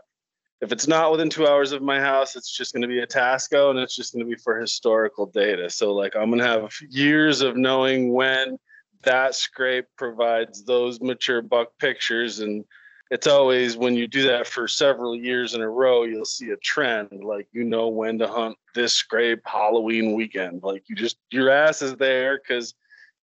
if 0.61 0.71
it's 0.73 0.87
not 0.87 1.11
within 1.11 1.29
two 1.29 1.47
hours 1.47 1.71
of 1.71 1.81
my 1.81 1.99
house, 1.99 2.35
it's 2.35 2.51
just 2.55 2.73
going 2.73 2.81
to 2.81 2.87
be 2.87 2.99
a 2.99 3.07
Tasco 3.07 3.69
and 3.69 3.79
it's 3.79 3.95
just 3.95 4.13
going 4.13 4.25
to 4.25 4.29
be 4.29 4.41
for 4.41 4.59
historical 4.59 5.25
data. 5.25 5.69
So, 5.69 5.93
like, 5.93 6.15
I'm 6.15 6.29
going 6.29 6.39
to 6.39 6.47
have 6.47 6.73
years 6.89 7.41
of 7.41 7.55
knowing 7.55 8.13
when 8.13 8.57
that 9.03 9.35
scrape 9.35 9.85
provides 9.97 10.65
those 10.65 10.99
mature 10.99 11.41
buck 11.41 11.69
pictures. 11.79 12.39
And 12.39 12.65
it's 13.09 13.25
always 13.25 13.77
when 13.77 13.95
you 13.95 14.05
do 14.05 14.23
that 14.27 14.47
for 14.47 14.67
several 14.67 15.15
years 15.15 15.53
in 15.53 15.61
a 15.61 15.69
row, 15.69 16.03
you'll 16.03 16.25
see 16.25 16.49
a 16.49 16.57
trend. 16.57 17.23
Like, 17.23 17.47
you 17.53 17.63
know 17.63 17.87
when 17.87 18.19
to 18.19 18.27
hunt 18.27 18.57
this 18.75 18.91
scrape 18.91 19.41
Halloween 19.45 20.13
weekend. 20.13 20.61
Like, 20.61 20.83
you 20.89 20.95
just, 20.95 21.17
your 21.31 21.49
ass 21.49 21.81
is 21.81 21.95
there 21.95 22.37
because 22.37 22.73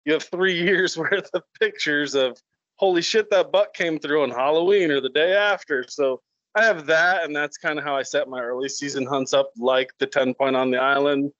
you 0.06 0.14
have 0.14 0.24
three 0.24 0.62
years 0.62 0.96
worth 0.96 1.32
of 1.34 1.42
pictures 1.60 2.14
of, 2.14 2.40
holy 2.76 3.02
shit, 3.02 3.32
that 3.32 3.52
buck 3.52 3.74
came 3.74 3.98
through 3.98 4.22
on 4.22 4.30
Halloween 4.30 4.92
or 4.92 5.02
the 5.02 5.10
day 5.10 5.36
after. 5.36 5.84
So, 5.88 6.22
I 6.56 6.64
have 6.64 6.86
that, 6.86 7.24
and 7.24 7.36
that's 7.36 7.58
kind 7.58 7.80
of 7.80 7.86
how 7.86 7.96
I 7.96 8.04
set 8.04 8.30
my 8.30 8.42
early 8.42 8.70
season 8.70 9.06
hunts 9.06 9.34
up, 9.34 9.52
like 9.58 9.92
the 9.98 10.06
10 10.06 10.36
point 10.36 10.56
on 10.56 10.70
the 10.70 10.78
island. 10.78 11.32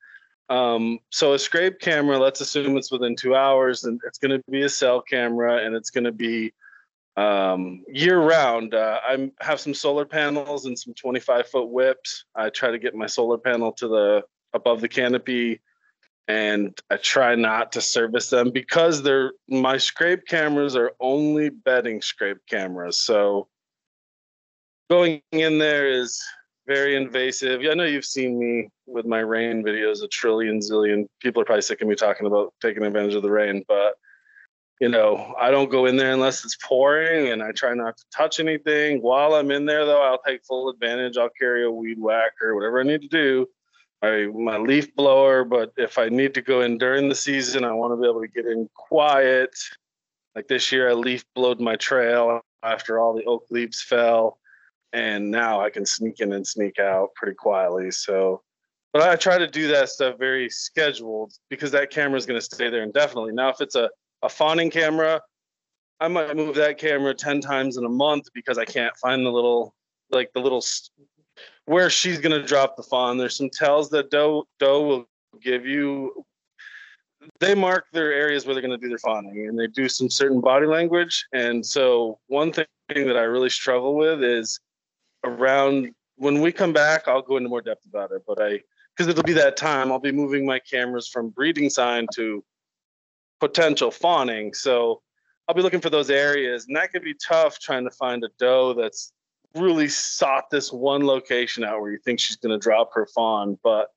Um, 0.50 1.00
so 1.10 1.34
a 1.34 1.40
scrape 1.40 1.80
camera, 1.80 2.18
let's 2.18 2.42
assume 2.42 2.78
it's 2.78 2.92
within 2.92 3.16
two 3.16 3.36
hours, 3.36 3.84
and 3.84 4.00
it's 4.06 4.18
going 4.18 4.32
to 4.32 4.52
be 4.52 4.64
a 4.64 4.70
cell 4.70 5.02
camera, 5.02 5.66
and 5.66 5.76
it's 5.76 5.92
going 5.92 6.04
to 6.04 6.12
be 6.12 6.54
um, 7.16 7.84
year 7.88 8.20
round. 8.20 8.74
Uh, 8.74 9.00
I 9.04 9.32
have 9.42 9.60
some 9.60 9.74
solar 9.74 10.06
panels 10.06 10.66
and 10.66 10.78
some 10.78 10.94
25 10.96 11.48
foot 11.48 11.70
whips. 11.70 12.26
I 12.36 12.50
try 12.50 12.72
to 12.72 12.80
get 12.80 12.96
my 12.96 13.06
solar 13.06 13.38
panel 13.38 13.72
to 13.74 13.88
the 13.88 14.24
above 14.54 14.82
the 14.82 14.88
canopy, 14.88 15.62
and 16.28 16.78
I 16.90 16.98
try 16.98 17.36
not 17.36 17.72
to 17.74 17.82
service 17.82 18.30
them 18.30 18.50
because 18.50 19.04
they're 19.04 19.34
my 19.48 19.78
scrape 19.78 20.26
cameras 20.28 20.76
are 20.76 20.94
only 21.00 21.50
bedding 21.50 22.02
scrape 22.02 22.40
cameras. 22.50 22.98
So 22.98 23.48
going 24.90 25.22
in 25.32 25.58
there 25.58 25.90
is 25.90 26.24
very 26.68 26.96
invasive. 26.96 27.62
Yeah, 27.62 27.72
I 27.72 27.74
know 27.74 27.84
you've 27.84 28.06
seen 28.06 28.40
me 28.40 28.70
with 28.86 29.06
my 29.06 29.20
rain 29.20 29.64
videos 29.64 30.04
a 30.04 30.08
trillion 30.08 30.60
zillion. 30.60 31.08
People 31.20 31.42
are 31.42 31.46
probably 31.46 31.62
sick 31.62 31.82
of 31.82 31.88
me 31.88 31.96
talking 31.96 32.28
about 32.28 32.54
taking 32.62 32.84
advantage 32.84 33.16
of 33.16 33.24
the 33.24 33.32
rain, 33.32 33.64
but 33.68 33.96
you 34.80 34.90
know, 34.90 35.34
I 35.40 35.52
don't 35.52 35.72
go 35.72 35.86
in 35.86 35.96
there 35.96 36.12
unless 36.12 36.44
it's 36.44 36.58
pouring 36.58 37.30
and 37.30 37.42
I 37.42 37.52
try 37.52 37.74
not 37.74 37.96
to 37.98 38.04
touch 38.14 38.40
anything. 38.40 39.02
While 39.02 39.36
I'm 39.36 39.52
in 39.52 39.66
there 39.66 39.86
though, 39.86 40.02
I'll 40.02 40.22
take 40.22 40.44
full 40.44 40.70
advantage. 40.70 41.18
I'll 41.18 41.30
carry 41.30 41.64
a 41.64 41.72
weed 41.72 42.00
whacker, 42.00 42.56
whatever 42.56 42.80
I 42.80 42.84
need 42.84 43.02
to 43.02 43.08
do. 43.08 43.48
My 44.02 44.28
my 44.28 44.58
leaf 44.58 44.94
blower, 44.96 45.46
but 45.46 45.72
if 45.78 45.98
I 45.98 46.10
need 46.10 46.34
to 46.34 46.42
go 46.42 46.62
in 46.62 46.78
during 46.78 47.08
the 47.08 47.16
season, 47.16 47.64
I 47.64 47.72
want 47.72 47.94
to 47.94 48.02
be 48.02 48.10
able 48.10 48.22
to 48.22 48.28
get 48.28 48.46
in 48.46 48.70
quiet. 48.74 49.56
Like 50.36 50.48
this 50.48 50.72
year 50.72 50.90
I 50.90 50.94
leaf 50.94 51.24
blowed 51.36 51.62
my 51.62 51.78
trail 51.78 52.42
after 52.64 53.00
all 53.00 53.14
the 53.14 53.24
oak 53.24 53.46
leaves 53.50 53.82
fell 53.82 54.40
and 54.94 55.30
now 55.30 55.60
I 55.60 55.70
can 55.70 55.86
sneak 55.86 56.20
in 56.20 56.32
and 56.34 56.46
sneak 56.46 56.80
out 56.80 57.10
pretty 57.16 57.36
quietly. 57.36 57.92
So, 57.92 58.42
but 58.94 59.02
I 59.02 59.16
try 59.16 59.38
to 59.38 59.48
do 59.48 59.68
that 59.70 59.90
stuff 59.90 60.18
very 60.20 60.50
scheduled 60.50 61.34
because 61.50 61.72
that 61.72 61.90
camera 61.90 62.18
is 62.18 62.26
going 62.26 62.40
to 62.40 62.46
stay 62.46 62.70
there 62.70 62.84
indefinitely. 62.84 63.34
Now, 63.34 63.50
if 63.50 63.60
it's 63.60 63.76
a 63.76 63.90
a 64.24 64.30
fawning 64.30 64.72
camera, 64.72 65.22
I 66.00 66.08
might 66.08 66.36
move 66.36 66.56
that 66.56 66.78
camera 66.78 67.14
ten 67.14 67.42
times 67.42 67.78
in 67.78 67.86
a 67.86 67.90
month 67.90 68.28
because 68.34 68.58
I 68.58 68.66
can't 68.66 68.96
find 68.98 69.26
the 69.26 69.32
little 69.32 69.76
like 70.12 70.32
the 70.34 70.40
little 70.40 70.64
where 71.66 71.90
she's 71.90 72.20
going 72.20 72.40
to 72.40 72.46
drop 72.46 72.76
the 72.76 72.84
fawn. 72.84 73.18
There's 73.18 73.36
some 73.36 73.50
tells 73.50 73.90
that 73.90 74.10
doe 74.10 74.48
doe 74.60 74.82
will 74.82 75.06
give 75.42 75.66
you. 75.66 76.26
They 77.40 77.56
mark 77.56 77.86
their 77.94 78.12
areas 78.12 78.46
where 78.46 78.54
they're 78.54 78.62
going 78.62 78.78
to 78.78 78.84
do 78.84 78.90
their 78.90 78.98
fawning, 78.98 79.48
and 79.48 79.58
they 79.58 79.68
do 79.68 79.88
some 79.88 80.10
certain 80.10 80.42
body 80.42 80.66
language. 80.66 81.26
And 81.34 81.66
so, 81.66 82.20
one 82.28 82.52
thing 82.52 82.66
that 82.90 83.18
I 83.18 83.22
really 83.22 83.50
struggle 83.50 83.96
with 83.96 84.22
is 84.24 84.60
around 85.24 85.94
when 86.18 86.42
we 86.42 86.52
come 86.52 86.74
back, 86.74 87.08
I'll 87.08 87.22
go 87.22 87.38
into 87.38 87.50
more 87.50 87.62
depth 87.62 87.86
about 87.86 88.12
it. 88.12 88.24
But 88.28 88.42
I, 88.42 88.62
because 88.96 89.08
it'll 89.08 89.24
be 89.24 89.34
that 89.34 89.58
time, 89.58 89.92
I'll 89.92 90.00
be 90.00 90.12
moving 90.12 90.46
my 90.46 90.60
cameras 90.60 91.08
from 91.08 91.30
breeding 91.30 91.70
sign 91.70 92.08
to 92.16 92.44
potential 93.40 93.92
fawning. 93.92 94.54
So 94.54 95.02
I'll 95.48 95.56
be 95.56 95.62
looking 95.62 95.82
for 95.82 95.90
those 95.90 96.10
areas, 96.10 96.68
and 96.68 96.76
that 96.78 96.92
could 96.92 97.04
be 97.04 97.16
tough 97.16 97.60
trying 97.60 97.84
to 97.84 97.92
find 97.92 98.24
a 98.24 98.30
doe 98.40 98.74
that's 98.74 99.12
really 99.56 99.88
sought 99.88 100.50
this 100.50 100.72
one 100.72 101.06
location 101.06 101.64
out 101.64 101.82
where 101.82 101.92
you 101.92 102.00
think 102.00 102.20
she's 102.20 102.38
going 102.38 102.58
to 102.58 102.64
drop 102.64 102.92
her 102.94 103.06
fawn. 103.08 103.58
But 103.64 103.90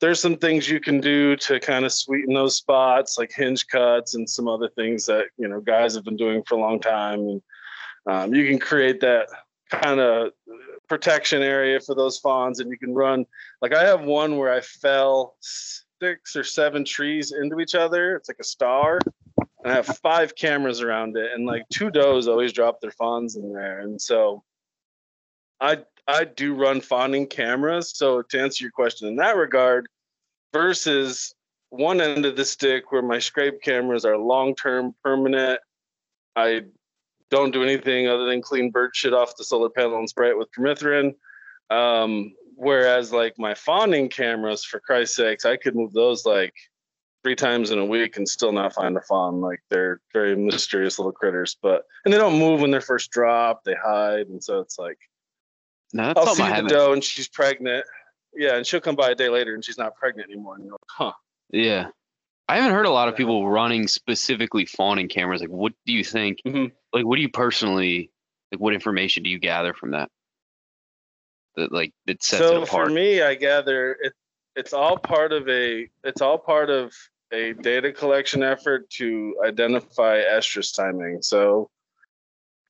there's 0.00 0.20
some 0.20 0.36
things 0.36 0.68
you 0.68 0.80
can 0.80 1.00
do 1.00 1.36
to 1.36 1.60
kind 1.60 1.84
of 1.84 1.92
sweeten 1.92 2.34
those 2.34 2.56
spots, 2.56 3.16
like 3.18 3.32
hinge 3.32 3.66
cuts 3.68 4.14
and 4.14 4.28
some 4.28 4.48
other 4.48 4.68
things 4.68 5.06
that 5.06 5.26
you 5.38 5.48
know 5.48 5.60
guys 5.60 5.94
have 5.94 6.04
been 6.04 6.16
doing 6.16 6.42
for 6.42 6.56
a 6.56 6.60
long 6.60 6.80
time. 6.80 7.20
And 7.20 7.42
um, 8.06 8.34
you 8.34 8.46
can 8.46 8.58
create 8.58 9.00
that 9.00 9.28
kind 9.72 10.00
of 10.00 10.32
protection 10.88 11.42
area 11.42 11.80
for 11.80 11.94
those 11.94 12.18
fawns 12.18 12.60
and 12.60 12.70
you 12.70 12.78
can 12.78 12.94
run. 12.94 13.24
Like 13.60 13.74
i 13.74 13.84
have 13.84 14.02
one 14.02 14.36
where 14.36 14.52
i 14.52 14.60
fell 14.60 15.36
six 15.40 16.36
or 16.36 16.44
seven 16.44 16.84
trees 16.84 17.32
into 17.32 17.60
each 17.60 17.74
other. 17.74 18.16
It's 18.16 18.28
like 18.28 18.40
a 18.40 18.44
star. 18.44 18.98
And 19.36 19.72
i 19.72 19.74
have 19.74 19.86
five 19.86 20.34
cameras 20.34 20.82
around 20.82 21.16
it 21.16 21.32
and 21.32 21.46
like 21.46 21.62
two 21.70 21.90
does 21.90 22.28
always 22.28 22.52
drop 22.52 22.80
their 22.80 22.90
fawns 22.90 23.36
in 23.36 23.52
there. 23.52 23.80
And 23.80 24.00
so 24.00 24.42
i 25.60 25.78
i 26.06 26.24
do 26.24 26.54
run 26.54 26.80
fawning 26.80 27.26
cameras. 27.26 27.96
So 27.96 28.22
to 28.22 28.40
answer 28.40 28.64
your 28.64 28.72
question 28.72 29.08
in 29.08 29.16
that 29.16 29.36
regard 29.36 29.88
versus 30.52 31.34
one 31.70 32.02
end 32.02 32.26
of 32.26 32.36
the 32.36 32.44
stick 32.44 32.92
where 32.92 33.00
my 33.00 33.18
scrape 33.18 33.62
cameras 33.62 34.04
are 34.04 34.18
long 34.18 34.54
term 34.54 34.94
permanent 35.02 35.58
i 36.36 36.62
don't 37.32 37.50
do 37.50 37.62
anything 37.62 38.06
other 38.06 38.26
than 38.26 38.42
clean 38.42 38.70
bird 38.70 38.94
shit 38.94 39.14
off 39.14 39.36
the 39.36 39.42
solar 39.42 39.70
panel 39.70 39.98
and 39.98 40.08
spray 40.08 40.28
it 40.28 40.38
with 40.38 40.52
permethrin. 40.52 41.14
Um, 41.70 42.34
whereas 42.54 43.10
like 43.10 43.34
my 43.38 43.54
fawning 43.54 44.10
cameras, 44.10 44.62
for 44.64 44.78
Christ's 44.78 45.16
sakes, 45.16 45.46
I 45.46 45.56
could 45.56 45.74
move 45.74 45.94
those 45.94 46.26
like 46.26 46.52
three 47.24 47.34
times 47.34 47.70
in 47.70 47.78
a 47.78 47.86
week 47.86 48.18
and 48.18 48.28
still 48.28 48.52
not 48.52 48.74
find 48.74 48.96
a 48.96 49.00
fawn. 49.00 49.40
Like 49.40 49.60
they're 49.70 50.00
very 50.12 50.36
mysterious 50.36 50.98
little 50.98 51.12
critters, 51.12 51.56
but 51.60 51.84
and 52.04 52.12
they 52.12 52.18
don't 52.18 52.38
move 52.38 52.60
when 52.60 52.70
they're 52.70 52.82
first 52.82 53.10
dropped. 53.10 53.64
They 53.64 53.76
hide, 53.82 54.26
and 54.28 54.44
so 54.44 54.60
it's 54.60 54.78
like 54.78 54.98
no, 55.94 56.12
I'll 56.14 56.34
see 56.34 56.42
the 56.42 56.68
doe 56.68 56.92
and 56.92 57.02
she's 57.02 57.28
pregnant. 57.28 57.86
Yeah, 58.34 58.56
and 58.56 58.66
she'll 58.66 58.80
come 58.80 58.96
by 58.96 59.10
a 59.10 59.14
day 59.14 59.30
later 59.30 59.54
and 59.54 59.64
she's 59.64 59.78
not 59.78 59.96
pregnant 59.96 60.30
anymore. 60.30 60.56
And 60.56 60.64
you're 60.64 60.72
like, 60.72 60.80
huh? 60.88 61.12
Yeah. 61.50 61.88
I 62.48 62.56
haven't 62.56 62.72
heard 62.72 62.86
a 62.86 62.90
lot 62.90 63.08
of 63.08 63.16
people 63.16 63.48
running 63.48 63.86
specifically 63.88 64.64
fawning 64.64 65.08
cameras. 65.08 65.40
Like, 65.40 65.50
what 65.50 65.72
do 65.86 65.92
you 65.92 66.04
think? 66.04 66.38
Mm-hmm. 66.46 66.74
Like, 66.92 67.06
what 67.06 67.16
do 67.16 67.22
you 67.22 67.28
personally 67.28 68.10
like? 68.50 68.60
What 68.60 68.74
information 68.74 69.22
do 69.22 69.30
you 69.30 69.38
gather 69.38 69.74
from 69.74 69.92
that? 69.92 70.10
That 71.56 71.72
like 71.72 71.92
that 72.06 72.22
sets 72.22 72.42
so 72.42 72.62
it 72.62 72.68
apart. 72.68 72.88
for 72.88 72.92
me, 72.92 73.22
I 73.22 73.34
gather 73.34 73.96
it. 74.00 74.12
It's 74.56 74.72
all 74.72 74.98
part 74.98 75.32
of 75.32 75.48
a. 75.48 75.88
It's 76.04 76.20
all 76.20 76.38
part 76.38 76.70
of 76.70 76.92
a 77.32 77.54
data 77.54 77.92
collection 77.92 78.42
effort 78.42 78.88
to 78.90 79.34
identify 79.44 80.22
estrus 80.22 80.74
timing. 80.74 81.22
So 81.22 81.70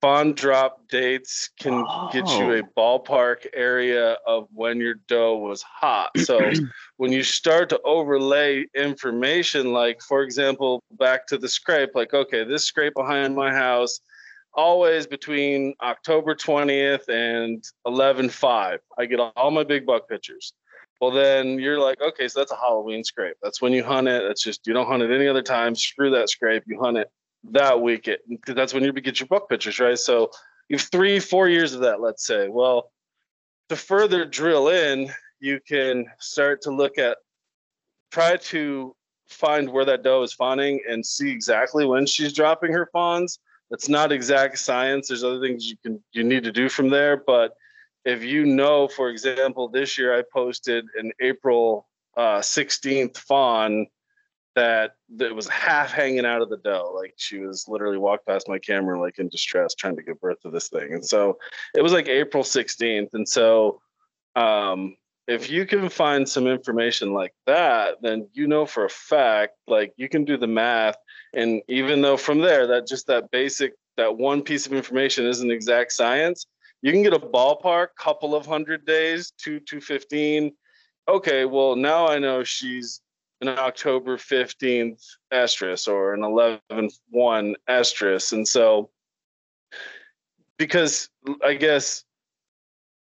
fawn 0.03 0.33
drop 0.33 0.89
dates 0.89 1.49
can 1.59 1.85
oh. 1.89 2.11
get 2.13 2.29
you 2.31 2.55
a 2.55 2.63
oh. 2.63 2.69
ballpark 2.77 3.47
area 3.55 4.17
of 4.27 4.49
when 4.53 4.79
your 4.79 4.97
doe 5.09 5.37
was 5.37 5.63
hot. 5.63 6.11
So 6.19 6.51
when 6.97 7.13
you 7.13 7.23
start 7.23 7.69
to 7.71 7.81
overlay 7.85 8.67
information, 8.75 9.73
like 9.73 10.01
for 10.03 10.23
example, 10.23 10.83
back 10.99 11.27
to 11.29 11.39
the 11.39 11.49
scrape, 11.49 11.91
like, 11.95 12.13
okay, 12.13 12.45
this 12.45 12.65
scrape 12.65 12.95
behind 12.95 13.35
my 13.35 13.53
house, 13.53 14.01
always 14.55 15.07
between 15.07 15.75
October 15.83 16.35
20th 16.35 17.09
and 17.09 17.65
11 17.87 18.29
5. 18.29 18.81
I 18.99 19.07
get 19.07 19.21
all 19.21 19.51
my 19.51 19.65
big 19.65 19.87
buck 19.87 20.09
pictures. 20.09 20.53
Well, 21.01 21.11
then 21.11 21.59
you're 21.59 21.81
like, 21.81 22.01
okay, 22.01 22.29
so 22.29 22.41
that's 22.41 22.53
a 22.53 22.57
Halloween 22.57 23.03
scrape. 23.03 23.37
That's 23.43 23.61
when 23.61 23.73
you 23.73 23.83
hunt 23.83 24.07
it. 24.07 24.23
That's 24.27 24.43
just, 24.43 24.67
you 24.67 24.73
don't 24.73 24.87
hunt 24.87 25.03
it 25.03 25.11
any 25.11 25.27
other 25.27 25.43
time. 25.43 25.75
Screw 25.75 26.11
that 26.11 26.31
scrape. 26.31 26.62
You 26.67 26.81
hunt 26.81 26.97
it 26.97 27.11
that 27.51 27.81
week 27.81 28.09
because 28.29 28.55
that's 28.55 28.73
when 28.73 28.85
you 28.85 28.93
get 28.93 29.19
your 29.19 29.27
buck 29.27 29.49
pictures, 29.49 29.81
right? 29.81 29.99
So 29.99 30.31
you 30.69 30.77
have 30.77 30.87
three, 30.87 31.19
four 31.19 31.49
years 31.49 31.75
of 31.75 31.81
that, 31.81 32.01
let's 32.01 32.25
say. 32.25 32.49
Well, 32.49 32.93
to 33.69 33.77
further 33.77 34.25
drill 34.25 34.69
in, 34.69 35.11
you 35.41 35.59
can 35.67 36.07
start 36.21 36.62
to 36.62 36.71
look 36.71 36.99
at, 36.99 37.19
try 38.12 38.37
to 38.37 38.95
find 39.29 39.71
where 39.71 39.85
that 39.85 40.05
doe 40.05 40.23
is 40.23 40.33
fawning 40.33 40.81
and 40.88 41.05
see 41.05 41.31
exactly 41.31 41.85
when 41.85 42.07
she's 42.07 42.33
dropping 42.33 42.73
her 42.73 42.88
fawns. 42.93 43.41
That's 43.73 43.89
not 43.89 44.13
exact 44.13 44.59
science. 44.59 45.09
There's 45.09 45.25
other 45.25 45.41
things 45.41 45.71
you 45.71 45.79
can 45.83 45.99
you 46.13 46.25
need 46.25 46.45
to 46.45 46.53
do 46.53 46.69
from 46.69 46.91
there. 46.91 47.17
But 47.17 47.57
if 48.05 48.23
you 48.23 48.45
know, 48.45 48.87
for 48.87 49.09
example, 49.09 49.67
this 49.67 49.97
year 49.97 50.15
I 50.15 50.23
posted 50.31 50.85
an 50.95 51.11
April 51.23 51.89
uh, 52.15 52.41
16th 52.41 53.17
fawn 53.17 53.87
that 54.55 54.97
that 55.17 55.35
was 55.35 55.49
half 55.49 55.91
hanging 55.91 56.27
out 56.27 56.43
of 56.43 56.51
the 56.51 56.59
doe. 56.59 56.93
Like 56.95 57.15
she 57.17 57.39
was 57.39 57.67
literally 57.67 57.97
walked 57.97 58.27
past 58.27 58.47
my 58.47 58.59
camera 58.59 59.01
like 59.01 59.19
in 59.19 59.31
distress 59.31 59.75
trying 59.75 59.97
to 59.97 60.03
give 60.03 60.21
birth 60.21 60.43
to 60.43 60.51
this 60.51 60.69
thing. 60.69 60.93
And 60.93 61.05
so 61.05 61.39
it 61.75 61.81
was 61.81 61.95
like 61.95 62.09
April 62.09 62.43
16th. 62.43 63.09
And 63.15 63.27
so 63.27 63.81
um 64.37 64.97
if 65.29 65.49
you 65.49 65.65
can 65.65 65.89
find 65.89 66.29
some 66.29 66.47
information 66.47 67.15
like 67.15 67.33
that, 67.47 68.03
then 68.03 68.29
you 68.35 68.47
know 68.47 68.67
for 68.67 68.85
a 68.85 68.91
fact, 68.91 69.55
like 69.67 69.95
you 69.97 70.11
can 70.11 70.27
do 70.27 70.37
the 70.37 70.47
math. 70.47 70.97
And 71.35 71.62
even 71.68 72.03
though 72.03 72.16
from 72.16 72.40
there, 72.40 72.66
that 72.66 72.87
just 72.87 73.07
that 73.07 73.31
basic, 73.31 73.75
that 73.97 74.16
one 74.16 74.42
piece 74.42 74.66
of 74.66 74.73
information 74.73 75.27
isn't 75.27 75.51
exact 75.51 75.92
science, 75.92 76.47
you 76.83 76.92
can 76.92 77.03
get 77.03 77.14
a 77.14 77.18
ballpark 77.18 77.88
couple 77.99 78.35
of 78.35 78.45
hundred 78.45 78.85
days, 78.85 79.33
two, 79.38 79.61
215. 79.61 80.53
Okay, 81.09 81.45
well, 81.45 81.77
now 81.77 82.07
I 82.07 82.18
know 82.18 82.45
she's 82.45 83.01
an 83.40 83.49
October 83.49 84.16
15th 84.16 85.03
estrus 85.33 85.88
or 85.88 86.14
an 86.14 86.23
11 86.23 86.90
1 87.11 87.57
estrus. 87.68 88.33
And 88.33 88.47
so, 88.47 88.90
because 90.59 91.09
I 91.45 91.55
guess 91.55 92.05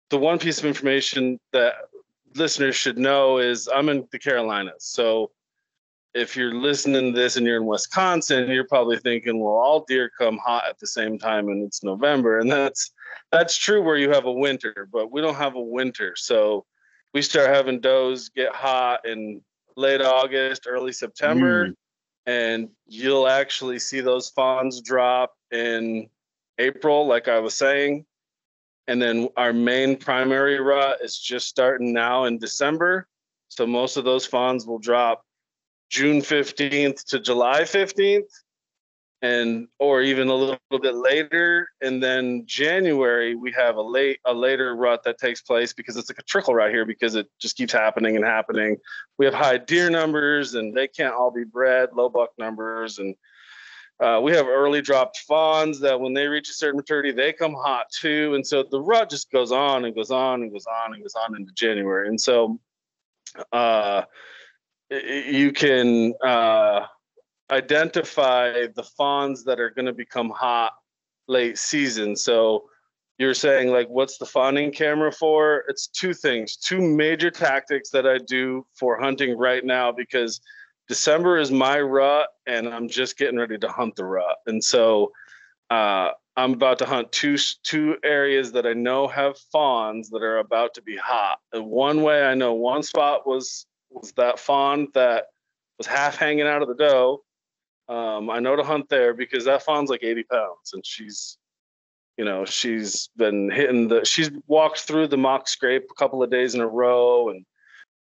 the 0.09 0.19
one 0.19 0.39
piece 0.39 0.59
of 0.59 0.65
information 0.65 1.39
that 1.51 1.73
listeners 2.35 2.75
should 2.75 2.97
know 2.97 3.39
is 3.39 3.67
I'm 3.73 3.89
in 3.89 4.07
the 4.11 4.19
Carolinas. 4.19 4.85
So, 4.85 5.31
if 6.13 6.35
you're 6.35 6.53
listening 6.53 7.13
to 7.13 7.19
this 7.19 7.35
and 7.35 7.45
you're 7.45 7.57
in 7.57 7.65
Wisconsin, 7.65 8.49
you're 8.49 8.67
probably 8.67 8.97
thinking, 8.97 9.39
well, 9.39 9.53
all 9.53 9.85
deer 9.87 10.09
come 10.17 10.37
hot 10.37 10.63
at 10.67 10.79
the 10.79 10.87
same 10.87 11.19
time 11.19 11.49
and 11.49 11.63
it's 11.63 11.83
November. 11.83 12.39
And 12.39 12.51
that's 12.51 12.91
that's 13.31 13.57
true 13.57 13.81
where 13.81 13.97
you 13.97 14.09
have 14.09 14.25
a 14.25 14.31
winter, 14.31 14.87
but 14.91 15.11
we 15.11 15.21
don't 15.21 15.35
have 15.35 15.55
a 15.55 15.61
winter. 15.61 16.15
So 16.15 16.65
we 17.13 17.21
start 17.21 17.53
having 17.53 17.79
does 17.79 18.29
get 18.29 18.53
hot 18.53 19.07
in 19.07 19.41
late 19.75 20.01
August, 20.01 20.65
early 20.67 20.91
September, 20.91 21.67
mm. 21.67 21.73
and 22.25 22.69
you'll 22.87 23.27
actually 23.27 23.79
see 23.79 24.01
those 24.01 24.29
fawns 24.29 24.81
drop 24.81 25.33
in 25.51 26.09
April, 26.57 27.07
like 27.07 27.27
I 27.27 27.39
was 27.39 27.55
saying. 27.55 28.05
And 28.87 28.99
then 28.99 29.29
our 29.37 29.53
main 29.53 29.95
primary 29.95 30.59
rut 30.59 30.99
is 31.03 31.17
just 31.17 31.47
starting 31.47 31.93
now 31.93 32.25
in 32.25 32.39
December. 32.39 33.07
So 33.47 33.67
most 33.67 33.97
of 33.97 34.03
those 34.03 34.25
fawns 34.25 34.65
will 34.65 34.79
drop 34.79 35.23
June 35.89 36.21
15th 36.21 37.05
to 37.05 37.19
July 37.19 37.61
15th. 37.61 38.29
and 39.21 39.67
or 39.79 40.01
even 40.01 40.29
a 40.29 40.33
little, 40.33 40.57
bit 40.81 40.95
later. 40.95 41.67
And 41.81 42.01
then 42.01 42.43
january 42.45 43.35
we 43.35 43.51
have 43.51 43.75
a 43.75 43.81
late 43.81 44.19
a 44.25 44.33
later 44.33 44.75
rut 44.75 45.03
that 45.03 45.17
takes 45.17 45.41
place 45.41 45.73
because 45.73 45.97
it's 45.97 46.09
like 46.09 46.19
a 46.19 46.23
trickle 46.23 46.55
right 46.55 46.71
here 46.71 46.85
because 46.85 47.15
it 47.15 47.27
just 47.37 47.57
keeps 47.57 47.73
happening 47.73 48.15
and 48.15 48.23
happening. 48.23 48.77
We 49.17 49.25
have 49.25 49.33
high 49.33 49.57
deer 49.57 49.89
numbers 49.89 50.53
and 50.55 50.73
they 50.73 50.87
can't 50.87 51.13
all 51.13 51.31
be 51.31 51.43
bred 51.43 51.89
low 51.93 52.07
buck 52.07 52.29
numbers. 52.37 52.99
And 52.99 53.15
uh, 53.99 54.21
we 54.23 54.31
have 54.31 54.47
early 54.47 54.81
dropped 54.81 55.17
fawns 55.27 55.81
that 55.81 55.99
when 55.99 56.13
they 56.13 56.27
reach 56.27 56.49
a 56.49 56.53
certain 56.53 56.77
maturity 56.77 57.11
they 57.11 57.33
come 57.33 57.53
hot 57.53 57.87
too. 57.91 58.35
And 58.35 58.47
so 58.47 58.63
the 58.63 58.79
rut 58.79 59.09
just 59.09 59.29
goes 59.31 59.51
on 59.51 59.83
and 59.83 59.93
goes 59.93 60.11
on 60.11 60.43
and 60.43 60.51
goes 60.51 60.65
on 60.65 60.93
and 60.93 61.03
goes 61.03 61.15
on 61.15 61.35
into 61.35 61.51
january. 61.51 62.07
And 62.07 62.21
so 62.21 62.57
uh, 63.51 64.03
you 64.89 65.51
can 65.51 66.13
uh, 66.23 66.85
identify 67.51 68.67
the 68.75 68.83
fawns 68.83 69.43
that 69.45 69.59
are 69.59 69.69
going 69.69 69.85
to 69.85 69.93
become 69.93 70.29
hot 70.29 70.73
late 71.27 71.57
season. 71.57 72.15
So 72.15 72.65
you're 73.17 73.33
saying 73.33 73.69
like 73.69 73.87
what's 73.89 74.17
the 74.17 74.25
fawning 74.25 74.71
camera 74.71 75.11
for? 75.11 75.65
It's 75.67 75.87
two 75.87 76.13
things, 76.13 76.55
two 76.55 76.81
major 76.81 77.29
tactics 77.29 77.89
that 77.91 78.07
I 78.07 78.17
do 78.17 78.65
for 78.73 78.99
hunting 78.99 79.37
right 79.37 79.63
now 79.63 79.91
because 79.91 80.41
December 80.87 81.37
is 81.37 81.51
my 81.51 81.79
rut 81.79 82.29
and 82.47 82.67
I'm 82.67 82.87
just 82.87 83.17
getting 83.17 83.37
ready 83.37 83.57
to 83.59 83.67
hunt 83.67 83.95
the 83.95 84.05
rut. 84.05 84.37
And 84.47 84.63
so 84.63 85.11
uh, 85.69 86.09
I'm 86.35 86.53
about 86.53 86.79
to 86.79 86.85
hunt 86.85 87.11
two 87.11 87.37
two 87.63 87.97
areas 88.03 88.51
that 88.53 88.65
I 88.65 88.73
know 88.73 89.07
have 89.07 89.37
fawns 89.51 90.09
that 90.09 90.23
are 90.23 90.39
about 90.39 90.73
to 90.75 90.81
be 90.81 90.95
hot. 90.95 91.39
And 91.53 91.67
one 91.67 92.01
way 92.01 92.23
I 92.23 92.33
know 92.33 92.53
one 92.53 92.81
spot 92.81 93.27
was 93.27 93.67
was 93.91 94.11
that 94.13 94.39
fawn 94.39 94.87
that 94.93 95.25
was 95.77 95.87
half 95.87 96.17
hanging 96.17 96.47
out 96.47 96.61
of 96.61 96.67
the 96.67 96.75
doe. 96.75 97.23
Um, 97.87 98.29
I 98.29 98.39
know 98.39 98.55
to 98.55 98.63
hunt 98.63 98.87
there 98.89 99.13
because 99.13 99.45
that 99.45 99.63
fawn's 99.63 99.89
like 99.89 100.03
80 100.03 100.23
pounds 100.23 100.73
and 100.73 100.85
she's, 100.85 101.37
you 102.17 102.25
know, 102.25 102.45
she's 102.45 103.09
been 103.17 103.49
hitting 103.49 103.87
the, 103.87 104.05
she's 104.05 104.29
walked 104.45 104.81
through 104.81 105.07
the 105.07 105.17
mock 105.17 105.47
scrape 105.47 105.87
a 105.89 105.95
couple 105.95 106.21
of 106.21 106.29
days 106.29 106.53
in 106.53 106.61
a 106.61 106.67
row 106.67 107.29
and 107.29 107.45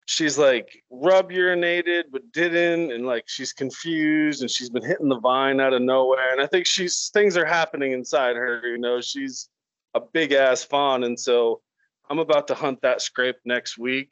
she's 0.07 0.39
like 0.39 0.83
rub 0.91 1.31
urinated 1.31 2.05
but 2.13 2.31
didn't 2.33 2.93
and 2.93 3.07
like 3.07 3.25
she's 3.27 3.55
confused 3.55 4.43
and 4.43 4.51
she's 4.51 4.69
been 4.69 4.85
hitting 4.85 5.09
the 5.09 5.21
vine 5.21 5.61
out 5.61 5.75
of 5.75 5.83
nowhere. 5.83 6.33
And 6.33 6.41
i 6.41 6.47
think 6.47 6.67
she's 6.67 7.11
things 7.13 7.37
are 7.37 7.45
happening 7.45 7.93
inside 7.93 8.37
her 8.37 8.67
you 8.67 8.79
know 8.79 9.01
she's 9.01 9.49
a 9.95 10.01
big 10.01 10.33
ass 10.33 10.65
fawn. 10.65 11.05
And 11.05 11.19
so 11.19 11.61
i'm 12.09 12.19
about 12.19 12.47
to 12.49 12.55
hunt 12.55 12.81
that 12.83 13.03
scrape 13.03 13.37
next 13.45 13.77
week 13.77 14.11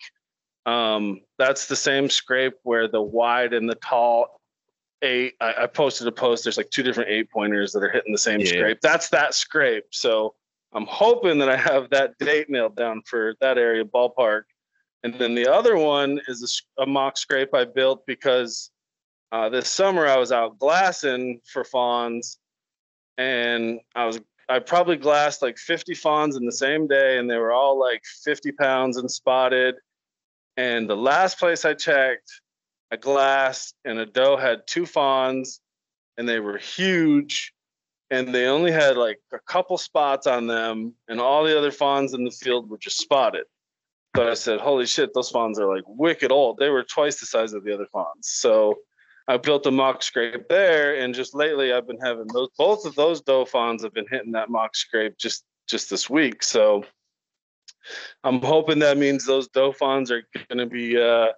um, 0.66 1.20
that's 1.38 1.66
the 1.66 1.77
same 1.77 2.09
scrape 2.09 2.55
where 2.62 2.88
the 2.88 3.03
wide 3.03 3.53
and 3.53 3.68
the 3.68 3.75
tall 3.77 4.40
eight. 5.03 5.35
I, 5.40 5.55
I, 5.62 5.66
posted 5.66 6.07
a 6.07 6.12
post. 6.12 6.44
There's 6.44 6.57
like 6.57 6.70
two 6.70 6.83
different 6.85 7.11
eight 7.11 7.31
pointers 7.31 7.72
that 7.72 7.83
are 7.83 7.90
hitting 7.90 8.12
the 8.12 8.18
same 8.18 8.40
yeah. 8.40 8.46
scrape. 8.46 8.81
That's 8.81 9.09
that 9.09 9.35
scrape. 9.35 9.87
So 9.90 10.35
I'm 10.72 10.87
hoping 10.87 11.38
that 11.38 11.48
I 11.48 11.57
have 11.57 11.90
that 11.90 12.16
date 12.18 12.48
nailed 12.48 12.77
down 12.77 13.03
for 13.07 13.35
that 13.40 13.59
area 13.59 13.85
ballpark. 13.85 14.42
And 15.03 15.14
then 15.14 15.35
the 15.35 15.53
other 15.53 15.77
one 15.77 16.20
is 16.29 16.64
a, 16.79 16.83
a 16.83 16.87
mock 16.87 17.16
scrape 17.16 17.55
I 17.55 17.64
built 17.64 18.07
because 18.07 18.70
uh, 19.33 19.48
this 19.48 19.68
summer 19.68 20.07
I 20.07 20.16
was 20.16 20.31
out 20.31 20.59
glassing 20.59 21.40
for 21.51 21.64
fawns, 21.64 22.38
and 23.18 23.81
I 23.96 24.05
was 24.05 24.20
I 24.48 24.59
probably 24.59 24.96
glassed 24.96 25.40
like 25.40 25.57
50 25.57 25.94
fawns 25.94 26.37
in 26.37 26.44
the 26.44 26.53
same 26.53 26.87
day, 26.87 27.18
and 27.18 27.29
they 27.29 27.38
were 27.38 27.53
all 27.53 27.79
like 27.81 28.03
50 28.22 28.53
pounds 28.53 28.98
and 28.98 29.11
spotted. 29.11 29.77
And 30.57 30.88
the 30.88 30.97
last 30.97 31.38
place 31.38 31.65
I 31.65 31.75
checked, 31.75 32.31
a 32.91 32.97
glass, 32.97 33.73
and 33.85 33.99
a 33.99 34.07
doe 34.07 34.37
had 34.37 34.67
two 34.67 34.87
fawns, 34.87 35.61
and 36.19 36.29
they 36.29 36.41
were 36.41 36.59
huge, 36.59 37.53
and 38.11 38.35
they 38.35 38.47
only 38.47 38.71
had 38.71 38.97
like 38.97 39.19
a 39.33 39.38
couple 39.41 39.79
spots 39.79 40.27
on 40.27 40.47
them, 40.47 40.95
and 41.09 41.21
all 41.21 41.45
the 41.45 41.57
other 41.57 41.73
fawns 41.73 42.12
in 42.12 42.25
the 42.25 42.31
field 42.31 42.69
were 42.69 42.79
just 42.79 42.99
spotted. 42.99 43.45
So 44.15 44.31
I 44.31 44.35
said, 44.35 44.61
"Holy 44.61 44.85
shit, 44.85 45.15
those 45.15 45.31
fawns 45.31 45.59
are 45.59 45.75
like 45.75 45.85
wicked 45.87 46.31
old. 46.31 46.59
They 46.59 46.69
were 46.69 46.85
twice 46.85 47.19
the 47.19 47.27
size 47.27 47.55
of 47.55 47.65
the 47.65 47.73
other 47.73 47.87
fawns." 47.87 48.29
So 48.29 48.81
I 49.27 49.38
built 49.38 49.67
a 49.67 49.71
mock 49.71 50.03
scrape 50.03 50.49
there, 50.49 50.97
and 50.97 51.15
just 51.15 51.35
lately 51.35 51.73
I've 51.73 51.87
been 51.87 52.01
having 52.01 52.27
those. 52.27 52.51
Both 52.59 52.85
of 52.85 52.95
those 52.95 53.23
doe 53.23 53.47
fawns 53.47 53.83
have 53.83 53.95
been 53.95 54.09
hitting 54.11 54.33
that 54.33 54.51
mock 54.51 54.77
scrape 54.77 55.17
just 55.17 55.45
just 55.67 55.88
this 55.88 56.11
week. 56.11 56.43
So 56.43 56.85
I'm 58.25 58.40
hoping 58.40 58.79
that 58.81 58.99
means 58.99 59.25
those 59.25 59.49
doe 59.49 59.73
fawns 59.73 60.11
are 60.11 60.23
going 60.49 60.59
to 60.59 60.66
be 60.66 61.01
uh, 61.01 61.29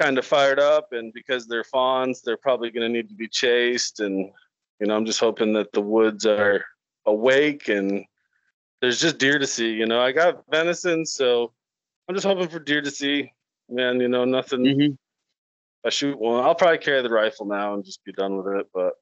kind 0.00 0.18
of 0.18 0.26
fired 0.26 0.58
up 0.58 0.92
and 0.92 1.12
because 1.12 1.46
they're 1.46 1.64
fawns 1.64 2.20
they're 2.20 2.36
probably 2.36 2.70
going 2.70 2.86
to 2.86 2.92
need 2.92 3.08
to 3.08 3.14
be 3.14 3.28
chased 3.28 4.00
and 4.00 4.30
you 4.80 4.86
know 4.86 4.96
i'm 4.96 5.06
just 5.06 5.20
hoping 5.20 5.52
that 5.52 5.70
the 5.72 5.80
woods 5.80 6.26
are 6.26 6.64
awake 7.06 7.68
and 7.68 8.04
there's 8.80 9.00
just 9.00 9.18
deer 9.18 9.38
to 9.38 9.46
see 9.46 9.72
you 9.72 9.86
know? 9.86 10.00
I 10.00 10.12
got 10.12 10.42
venison 10.50 11.06
so 11.06 11.52
i'm 12.08 12.14
just 12.14 12.26
hoping 12.26 12.48
for 12.48 12.58
deer 12.58 12.82
to 12.82 12.90
see 12.90 13.30
man 13.68 14.00
you 14.00 14.08
know 14.08 14.24
nothing 14.24 14.60
mm-hmm. 14.60 14.94
i 15.86 15.90
shoot 15.90 16.18
one. 16.18 16.42
I'll 16.42 16.54
probably 16.54 16.78
carry 16.78 17.02
the 17.02 17.10
rifle 17.10 17.46
now 17.46 17.74
and 17.74 17.84
just 17.84 18.04
be 18.04 18.12
done 18.12 18.36
with 18.36 18.54
it 18.56 18.66
but 18.74 18.94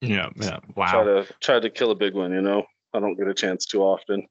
yeah 0.00 0.30
yeah 0.36 0.60
wow. 0.74 0.90
try 0.90 1.04
to 1.04 1.26
try 1.40 1.60
to 1.60 1.70
kill 1.70 1.90
a 1.90 1.96
big 1.96 2.14
one 2.14 2.32
you 2.32 2.42
know? 2.42 2.64
I 2.94 3.00
don't 3.00 3.16
get 3.16 3.28
a 3.28 3.34
chance 3.34 3.66
too 3.66 3.82
often 3.82 4.26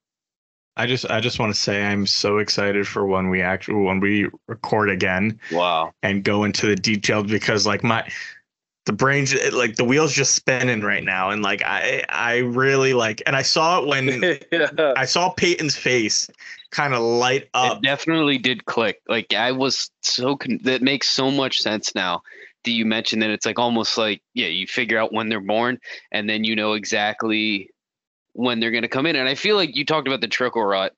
I 0.82 0.88
just 0.88 1.08
I 1.12 1.20
just 1.20 1.38
want 1.38 1.54
to 1.54 1.60
say 1.60 1.84
I'm 1.84 2.08
so 2.08 2.40
excited 2.40 2.88
for 2.88 3.06
when 3.06 3.30
we 3.30 3.40
actually 3.40 3.84
when 3.84 4.00
we 4.00 4.28
record 4.48 4.90
again. 4.90 5.40
Wow. 5.52 5.94
And 6.02 6.24
go 6.24 6.44
into 6.44 6.66
the 6.66 6.76
details 6.76 7.28
because 7.30 7.68
like 7.68 7.84
my 7.84 8.10
the 8.88 8.94
brains 8.94 9.36
like 9.52 9.76
the 9.76 9.84
wheels 9.84 10.12
just 10.12 10.34
spinning 10.34 10.82
right 10.82 11.04
now 11.04 11.30
and 11.30 11.44
like 11.44 11.62
I 11.64 12.04
I 12.10 12.38
really 12.38 12.96
like 12.96 13.22
and 13.28 13.36
I 13.36 13.44
saw 13.44 13.80
it 13.80 13.88
when 13.88 14.40
yeah. 14.52 14.94
I 14.98 15.06
saw 15.06 15.30
Peyton's 15.30 15.78
face 15.78 16.28
kind 16.72 16.96
of 16.96 17.02
light 17.02 17.48
up. 17.54 17.78
It 17.78 17.84
definitely 17.84 18.40
did 18.40 18.66
click. 18.66 19.02
Like 19.08 19.36
I 19.36 19.52
was 19.52 19.92
so 20.02 20.36
con- 20.36 20.62
that 20.64 20.82
makes 20.82 21.08
so 21.10 21.30
much 21.30 21.62
sense 21.62 21.94
now. 21.94 22.24
that 22.64 22.72
you 22.72 22.88
mention 22.88 23.20
that 23.20 23.30
it's 23.30 23.46
like 23.46 23.60
almost 23.60 24.00
like 24.00 24.24
yeah, 24.34 24.48
you 24.48 24.66
figure 24.66 24.98
out 24.98 25.14
when 25.14 25.30
they're 25.30 25.42
born 25.42 25.80
and 26.12 26.28
then 26.28 26.44
you 26.44 26.56
know 26.56 26.74
exactly 26.74 27.70
when 28.34 28.60
they're 28.60 28.72
going 28.72 28.84
to 28.84 28.88
come 28.88 29.06
in. 29.06 29.16
And 29.16 29.28
I 29.28 29.36
feel 29.36 29.56
like 29.56 29.76
you 29.76 29.86
talked 29.86 30.08
about 30.08 30.22
the 30.22 30.28
trickle 30.28 30.64
rut, 30.64 30.94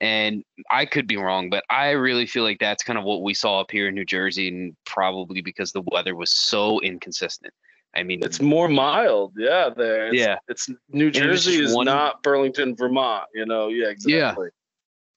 and 0.00 0.44
I 0.70 0.84
could 0.84 1.06
be 1.06 1.16
wrong, 1.16 1.48
but 1.50 1.64
I 1.70 1.90
really 1.90 2.26
feel 2.26 2.44
like 2.44 2.58
that's 2.58 2.82
kind 2.82 2.98
of 2.98 3.04
what 3.04 3.22
we 3.22 3.34
saw 3.34 3.60
up 3.60 3.70
here 3.70 3.88
in 3.88 3.94
New 3.94 4.04
Jersey, 4.04 4.48
and 4.48 4.76
probably 4.84 5.40
because 5.40 5.72
the 5.72 5.82
weather 5.86 6.14
was 6.14 6.30
so 6.30 6.80
inconsistent. 6.80 7.52
I 7.94 8.02
mean, 8.02 8.20
it's 8.22 8.42
more 8.42 8.68
mild, 8.68 9.32
yeah. 9.38 9.70
There, 9.74 10.08
it's, 10.08 10.16
yeah. 10.16 10.36
It's 10.48 10.68
New 10.90 11.10
Jersey 11.10 11.62
is 11.62 11.74
one, 11.74 11.86
not 11.86 12.22
Burlington, 12.22 12.76
Vermont. 12.76 13.24
You 13.34 13.46
know, 13.46 13.68
yeah, 13.68 13.88
exactly. 13.88 14.48
Yeah. 14.48 14.50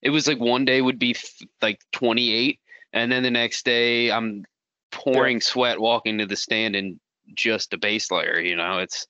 It 0.02 0.12
was 0.12 0.28
like 0.28 0.40
one 0.40 0.64
day 0.64 0.82
would 0.82 1.00
be 1.00 1.14
like 1.62 1.82
28, 1.92 2.58
and 2.94 3.12
then 3.12 3.24
the 3.24 3.32
next 3.32 3.66
day 3.66 4.12
I'm 4.12 4.46
pouring 4.92 5.38
yeah. 5.38 5.44
sweat 5.44 5.80
walking 5.80 6.18
to 6.20 6.26
the 6.26 6.38
stand 6.38 6.78
in 6.78 7.02
just 7.36 7.74
a 7.74 7.78
base 7.78 8.12
layer. 8.12 8.40
You 8.40 8.56
know, 8.56 8.78
it's 8.78 9.08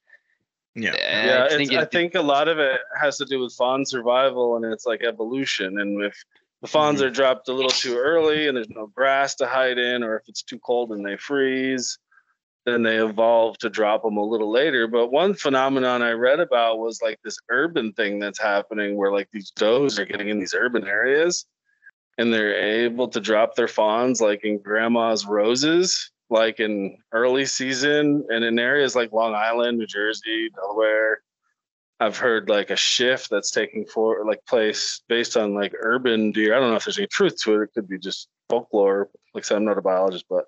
yeah, 0.76 0.94
yeah. 0.96 1.48
I 1.50 1.58
think, 1.58 1.74
I 1.74 1.86
think 1.86 2.16
a 2.16 2.22
lot 2.22 2.48
of 2.48 2.60
it 2.60 2.80
has 3.00 3.18
to 3.18 3.26
do 3.26 3.40
with 3.40 3.54
fawn 3.54 3.86
survival 3.86 4.56
and 4.56 4.66
it's 4.66 4.86
like 4.86 5.02
evolution. 5.04 5.80
And 5.80 6.04
if 6.04 6.16
the 6.62 6.68
fawns 6.68 7.00
mm-hmm. 7.00 7.08
are 7.08 7.12
dropped 7.12 7.48
a 7.50 7.54
little 7.54 7.72
too 7.72 7.98
early 7.98 8.48
and 8.48 8.56
there's 8.56 8.70
no 8.70 8.88
grass 8.88 9.36
to 9.36 9.48
hide 9.48 9.78
in, 9.78 10.04
or 10.04 10.18
if 10.18 10.24
it's 10.28 10.44
too 10.44 10.60
cold 10.60 10.92
and 10.92 11.06
they 11.06 11.18
freeze, 11.18 11.98
then 12.66 12.84
they 12.84 12.98
evolve 12.98 13.58
to 13.60 13.70
drop 13.70 14.04
them 14.04 14.18
a 14.18 14.24
little 14.24 14.52
later. 14.52 14.88
But 14.88 15.12
one 15.12 15.34
phenomenon 15.34 16.02
I 16.02 16.12
read 16.12 16.40
about 16.40 16.80
was 16.80 17.02
like 17.02 17.20
this 17.24 17.38
urban 17.50 17.94
thing 17.94 18.20
that's 18.20 18.40
happening 18.40 18.96
where 18.96 19.12
like 19.12 19.30
these 19.32 19.52
does 19.52 19.98
are 19.98 20.06
getting 20.06 20.30
in 20.30 20.40
these 20.40 20.54
urban 20.54 20.86
areas 20.88 21.46
and 22.18 22.34
they're 22.34 22.84
able 22.84 23.08
to 23.08 23.20
drop 23.22 23.56
their 23.56 23.68
fawns 23.68 24.20
like 24.20 24.44
in 24.44 24.62
grandma's 24.62 25.26
roses 25.26 26.12
like 26.30 26.60
in 26.60 26.98
early 27.12 27.46
season 27.46 28.26
and 28.30 28.44
in 28.44 28.60
areas 28.60 28.96
like 28.96 29.12
Long 29.12 29.34
Island, 29.34 29.78
New 29.78 29.88
Jersey, 29.88 30.50
Delaware. 30.56 31.22
I've 32.00 32.18
heard 32.18 32.50
like 32.50 32.70
a 32.70 32.78
shift 32.78 33.30
that's 33.30 33.52
taking 33.52 33.86
for 33.86 34.26
like 34.26 34.46
place 34.46 35.02
based 35.10 35.36
on 35.36 35.54
like 35.54 35.74
urban 35.82 36.32
deer. 36.32 36.56
I 36.56 36.60
don't 36.60 36.70
know 36.70 36.78
if 36.78 36.86
there's 36.86 36.98
any 36.98 37.08
truth 37.08 37.36
to 37.44 37.56
it. 37.56 37.64
It 37.64 37.74
could 37.74 37.90
be 37.90 38.00
just 38.00 38.30
folklore. 38.50 39.10
Like 39.34 39.44
I 39.44 39.48
said, 39.48 39.58
I'm 39.58 39.66
not 39.66 39.78
a 39.78 39.82
biologist, 39.82 40.26
but 40.30 40.46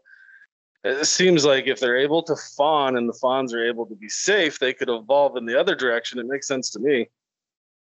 it 0.83 1.05
seems 1.05 1.45
like 1.45 1.67
if 1.67 1.79
they're 1.79 1.97
able 1.97 2.23
to 2.23 2.35
fawn 2.57 2.97
and 2.97 3.07
the 3.07 3.13
fawns 3.13 3.53
are 3.53 3.63
able 3.63 3.85
to 3.85 3.95
be 3.95 4.09
safe, 4.09 4.59
they 4.59 4.73
could 4.73 4.89
evolve 4.89 5.35
in 5.35 5.45
the 5.45 5.59
other 5.59 5.75
direction. 5.75 6.19
It 6.19 6.25
makes 6.25 6.47
sense 6.47 6.69
to 6.71 6.79
me, 6.79 7.09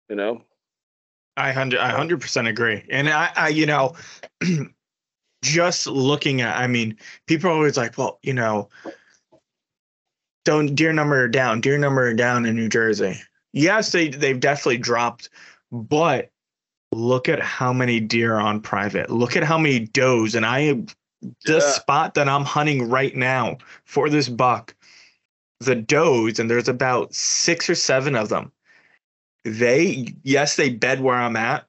you 0.09 0.15
know. 0.15 0.41
I 1.35 1.51
hundred, 1.51 1.79
I 1.79 1.89
hundred 1.89 2.19
percent 2.19 2.47
agree, 2.47 2.83
and 2.89 3.07
I, 3.07 3.31
I, 3.35 3.49
you 3.49 3.67
know, 3.67 3.95
just 5.47 5.87
looking 5.87 6.41
at, 6.41 6.57
I 6.57 6.67
mean, 6.67 6.97
people 7.27 7.49
are 7.49 7.53
always 7.53 7.77
like, 7.77 7.97
well, 7.97 8.19
you 8.23 8.33
know, 8.33 8.69
don't 10.45 10.75
deer 10.75 10.93
number 10.93 11.23
are 11.23 11.27
down, 11.27 11.61
deer 11.61 11.77
number 11.77 12.07
are 12.07 12.13
down 12.13 12.45
in 12.45 12.55
New 12.55 12.69
Jersey. 12.69 13.19
Yes, 13.53 13.91
they 13.91 14.09
they've 14.09 14.39
definitely 14.39 14.77
dropped, 14.77 15.29
but 15.71 16.31
look 16.91 17.27
at 17.27 17.41
how 17.41 17.73
many 17.73 17.99
deer 17.99 18.35
are 18.35 18.41
on 18.41 18.61
private. 18.61 19.09
Look 19.09 19.35
at 19.35 19.43
how 19.43 19.57
many 19.57 19.79
does, 19.79 20.35
and 20.35 20.45
I 20.45 20.83
this 21.45 21.63
yeah. 21.63 21.71
spot 21.71 22.13
that 22.13 22.29
I'm 22.29 22.45
hunting 22.45 22.89
right 22.89 23.15
now 23.15 23.57
for 23.85 24.09
this 24.09 24.29
buck 24.29 24.73
the 25.59 25.75
does, 25.75 26.39
and 26.39 26.49
there's 26.49 26.69
about 26.69 27.13
six 27.13 27.69
or 27.69 27.75
seven 27.75 28.15
of 28.15 28.29
them. 28.29 28.51
They, 29.43 30.13
yes, 30.23 30.55
they 30.55 30.69
bed 30.69 31.01
where 31.01 31.15
I'm 31.15 31.35
at, 31.35 31.65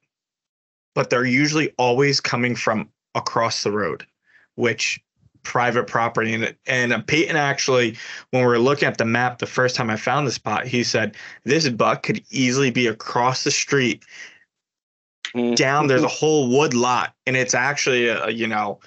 but 0.95 1.11
they're 1.11 1.25
usually 1.25 1.73
always 1.79 2.21
coming 2.21 2.55
from 2.55 2.91
across 3.19 3.63
the 3.63 3.73
road, 3.73 4.07
which 4.55 5.01
private 5.43 5.87
property. 5.87 6.35
And 6.35 6.55
and 6.67 7.07
Peyton 7.07 7.37
actually, 7.37 7.97
when 8.31 8.43
we 8.43 8.49
were 8.49 8.59
looking 8.59 8.89
at 8.89 8.99
the 8.99 9.05
map 9.05 9.39
the 9.39 9.47
first 9.47 9.77
time 9.77 9.91
I 9.91 9.97
found 9.97 10.27
the 10.27 10.33
spot, 10.33 10.67
he 10.67 10.85
said 10.85 11.17
this 11.45 11.69
buck 11.69 12.03
could 12.03 12.23
easily 12.31 12.71
be 12.71 12.87
across 12.87 13.45
the 13.45 13.51
street. 13.51 14.05
Mm-hmm. 15.35 15.55
Down 15.55 15.87
there's 15.87 16.03
a 16.03 16.09
whole 16.09 16.49
wood 16.49 16.75
lot, 16.75 17.15
and 17.27 17.37
it's 17.37 17.55
actually 17.55 18.09
a, 18.09 18.29
you 18.29 18.47
know, 18.47 18.81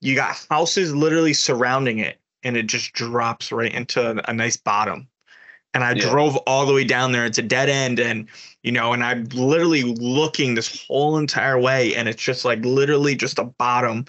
you 0.00 0.14
got 0.14 0.36
houses 0.50 0.94
literally 0.94 1.32
surrounding 1.32 1.98
it, 1.98 2.18
and 2.42 2.56
it 2.56 2.66
just 2.66 2.92
drops 2.92 3.52
right 3.52 3.72
into 3.72 4.10
a, 4.10 4.30
a 4.30 4.32
nice 4.32 4.56
bottom. 4.56 5.08
And 5.74 5.84
I 5.84 5.92
yeah. 5.92 6.08
drove 6.08 6.36
all 6.38 6.66
the 6.66 6.72
way 6.72 6.84
down 6.84 7.12
there. 7.12 7.24
It's 7.24 7.38
a 7.38 7.42
dead 7.42 7.68
end, 7.68 8.00
and 8.00 8.26
you 8.62 8.72
know, 8.72 8.92
and 8.92 9.04
I'm 9.04 9.24
literally 9.34 9.82
looking 9.82 10.54
this 10.54 10.86
whole 10.86 11.18
entire 11.18 11.58
way, 11.58 11.94
and 11.94 12.08
it's 12.08 12.22
just 12.22 12.44
like 12.44 12.64
literally 12.64 13.14
just 13.14 13.38
a 13.38 13.44
bottom 13.44 14.06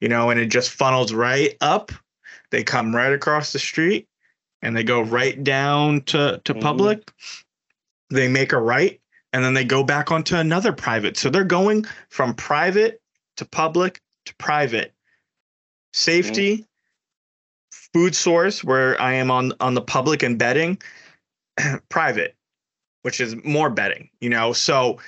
you 0.00 0.08
know, 0.08 0.30
and 0.30 0.40
it 0.40 0.46
just 0.46 0.70
funnels 0.70 1.12
right 1.12 1.56
up. 1.60 1.92
They 2.50 2.64
come 2.64 2.94
right 2.94 3.12
across 3.12 3.52
the 3.52 3.58
street 3.58 4.08
and 4.62 4.76
they 4.76 4.82
go 4.82 5.02
right 5.02 5.42
down 5.44 6.02
to, 6.02 6.40
to 6.44 6.52
mm-hmm. 6.52 6.62
public. 6.62 7.12
They 8.08 8.28
make 8.28 8.52
a 8.52 8.58
right 8.58 9.00
and 9.32 9.44
then 9.44 9.54
they 9.54 9.64
go 9.64 9.84
back 9.84 10.10
onto 10.10 10.36
another 10.36 10.72
private. 10.72 11.16
So 11.16 11.30
they're 11.30 11.44
going 11.44 11.86
from 12.08 12.34
private 12.34 13.00
to 13.36 13.44
public 13.44 14.00
to 14.24 14.34
private. 14.36 14.92
Safety, 15.92 16.54
mm-hmm. 16.54 16.62
Food 17.92 18.14
source, 18.14 18.62
where 18.64 19.00
I 19.00 19.14
am 19.14 19.30
on 19.30 19.52
on 19.60 19.74
the 19.74 19.80
public 19.80 20.22
and 20.22 20.38
bedding, 20.38 20.80
private, 21.88 22.36
which 23.02 23.20
is 23.20 23.36
more 23.44 23.70
betting. 23.70 24.08
you 24.20 24.30
know. 24.30 24.52
So 24.52 24.98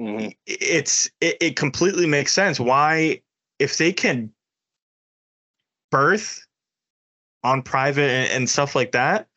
mm-hmm. 0.00 0.28
it's 0.46 1.10
it, 1.20 1.36
it 1.40 1.56
completely 1.56 2.06
makes 2.06 2.32
sense 2.32 2.60
why 2.60 3.20
if 3.58 3.78
they 3.78 3.92
can 3.92 4.32
birth 5.90 6.46
on 7.42 7.62
private 7.62 8.10
and, 8.10 8.30
and, 8.32 8.50
stuff 8.50 8.74
like 8.74 8.92
that, 8.92 9.28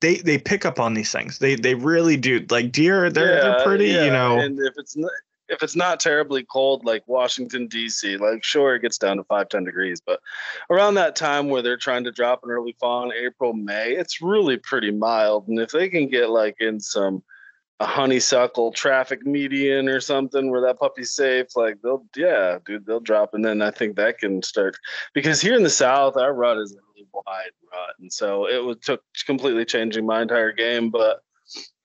they 0.00 0.16
they 0.16 0.38
pick 0.38 0.64
up 0.64 0.80
on 0.80 0.94
these 0.94 1.12
things. 1.12 1.38
They 1.38 1.54
they 1.54 1.74
really 1.74 2.16
do. 2.16 2.44
Like 2.50 2.72
deer, 2.72 3.10
they're 3.10 3.36
yeah, 3.36 3.40
they're 3.40 3.64
pretty, 3.64 3.88
yeah. 3.88 4.04
you 4.04 4.10
know. 4.10 4.38
And 4.38 4.58
if 4.58 4.74
it's 4.76 4.96
not 4.96 5.10
if 5.52 5.62
it's 5.62 5.76
not 5.76 6.00
terribly 6.00 6.44
cold 6.44 6.84
like 6.84 7.02
Washington 7.06 7.68
D.C., 7.68 8.16
like 8.16 8.42
sure 8.42 8.74
it 8.74 8.82
gets 8.82 8.98
down 8.98 9.18
to 9.18 9.24
five 9.24 9.48
ten 9.48 9.64
degrees, 9.64 10.00
but 10.04 10.20
around 10.70 10.94
that 10.94 11.14
time 11.14 11.48
where 11.48 11.62
they're 11.62 11.76
trying 11.76 12.04
to 12.04 12.12
drop 12.12 12.42
an 12.42 12.50
early 12.50 12.74
fawn, 12.80 13.12
April 13.12 13.52
May, 13.52 13.92
it's 13.92 14.22
really 14.22 14.56
pretty 14.56 14.90
mild. 14.90 15.48
And 15.48 15.58
if 15.60 15.70
they 15.70 15.88
can 15.88 16.08
get 16.08 16.30
like 16.30 16.56
in 16.60 16.80
some 16.80 17.22
a 17.80 17.86
honeysuckle 17.86 18.72
traffic 18.72 19.26
median 19.26 19.88
or 19.88 20.00
something 20.00 20.50
where 20.50 20.60
that 20.60 20.78
puppy's 20.78 21.10
safe 21.10 21.48
like 21.56 21.76
they'll 21.82 22.04
yeah 22.14 22.58
dude 22.64 22.86
they'll 22.86 23.00
drop 23.00 23.34
and 23.34 23.44
then 23.44 23.60
i 23.60 23.72
think 23.72 23.96
that 23.96 24.18
can 24.18 24.40
start 24.40 24.76
because 25.14 25.40
here 25.40 25.56
in 25.56 25.64
the 25.64 25.70
south 25.70 26.16
our 26.16 26.32
rut 26.32 26.58
is 26.58 26.72
a 26.72 26.76
really 26.94 27.08
wide 27.12 27.50
rut 27.72 27.94
and 27.98 28.12
so 28.12 28.46
it 28.46 28.62
was 28.62 28.76
took 28.82 29.02
completely 29.26 29.64
changing 29.64 30.06
my 30.06 30.22
entire 30.22 30.52
game 30.52 30.90
but 30.90 31.22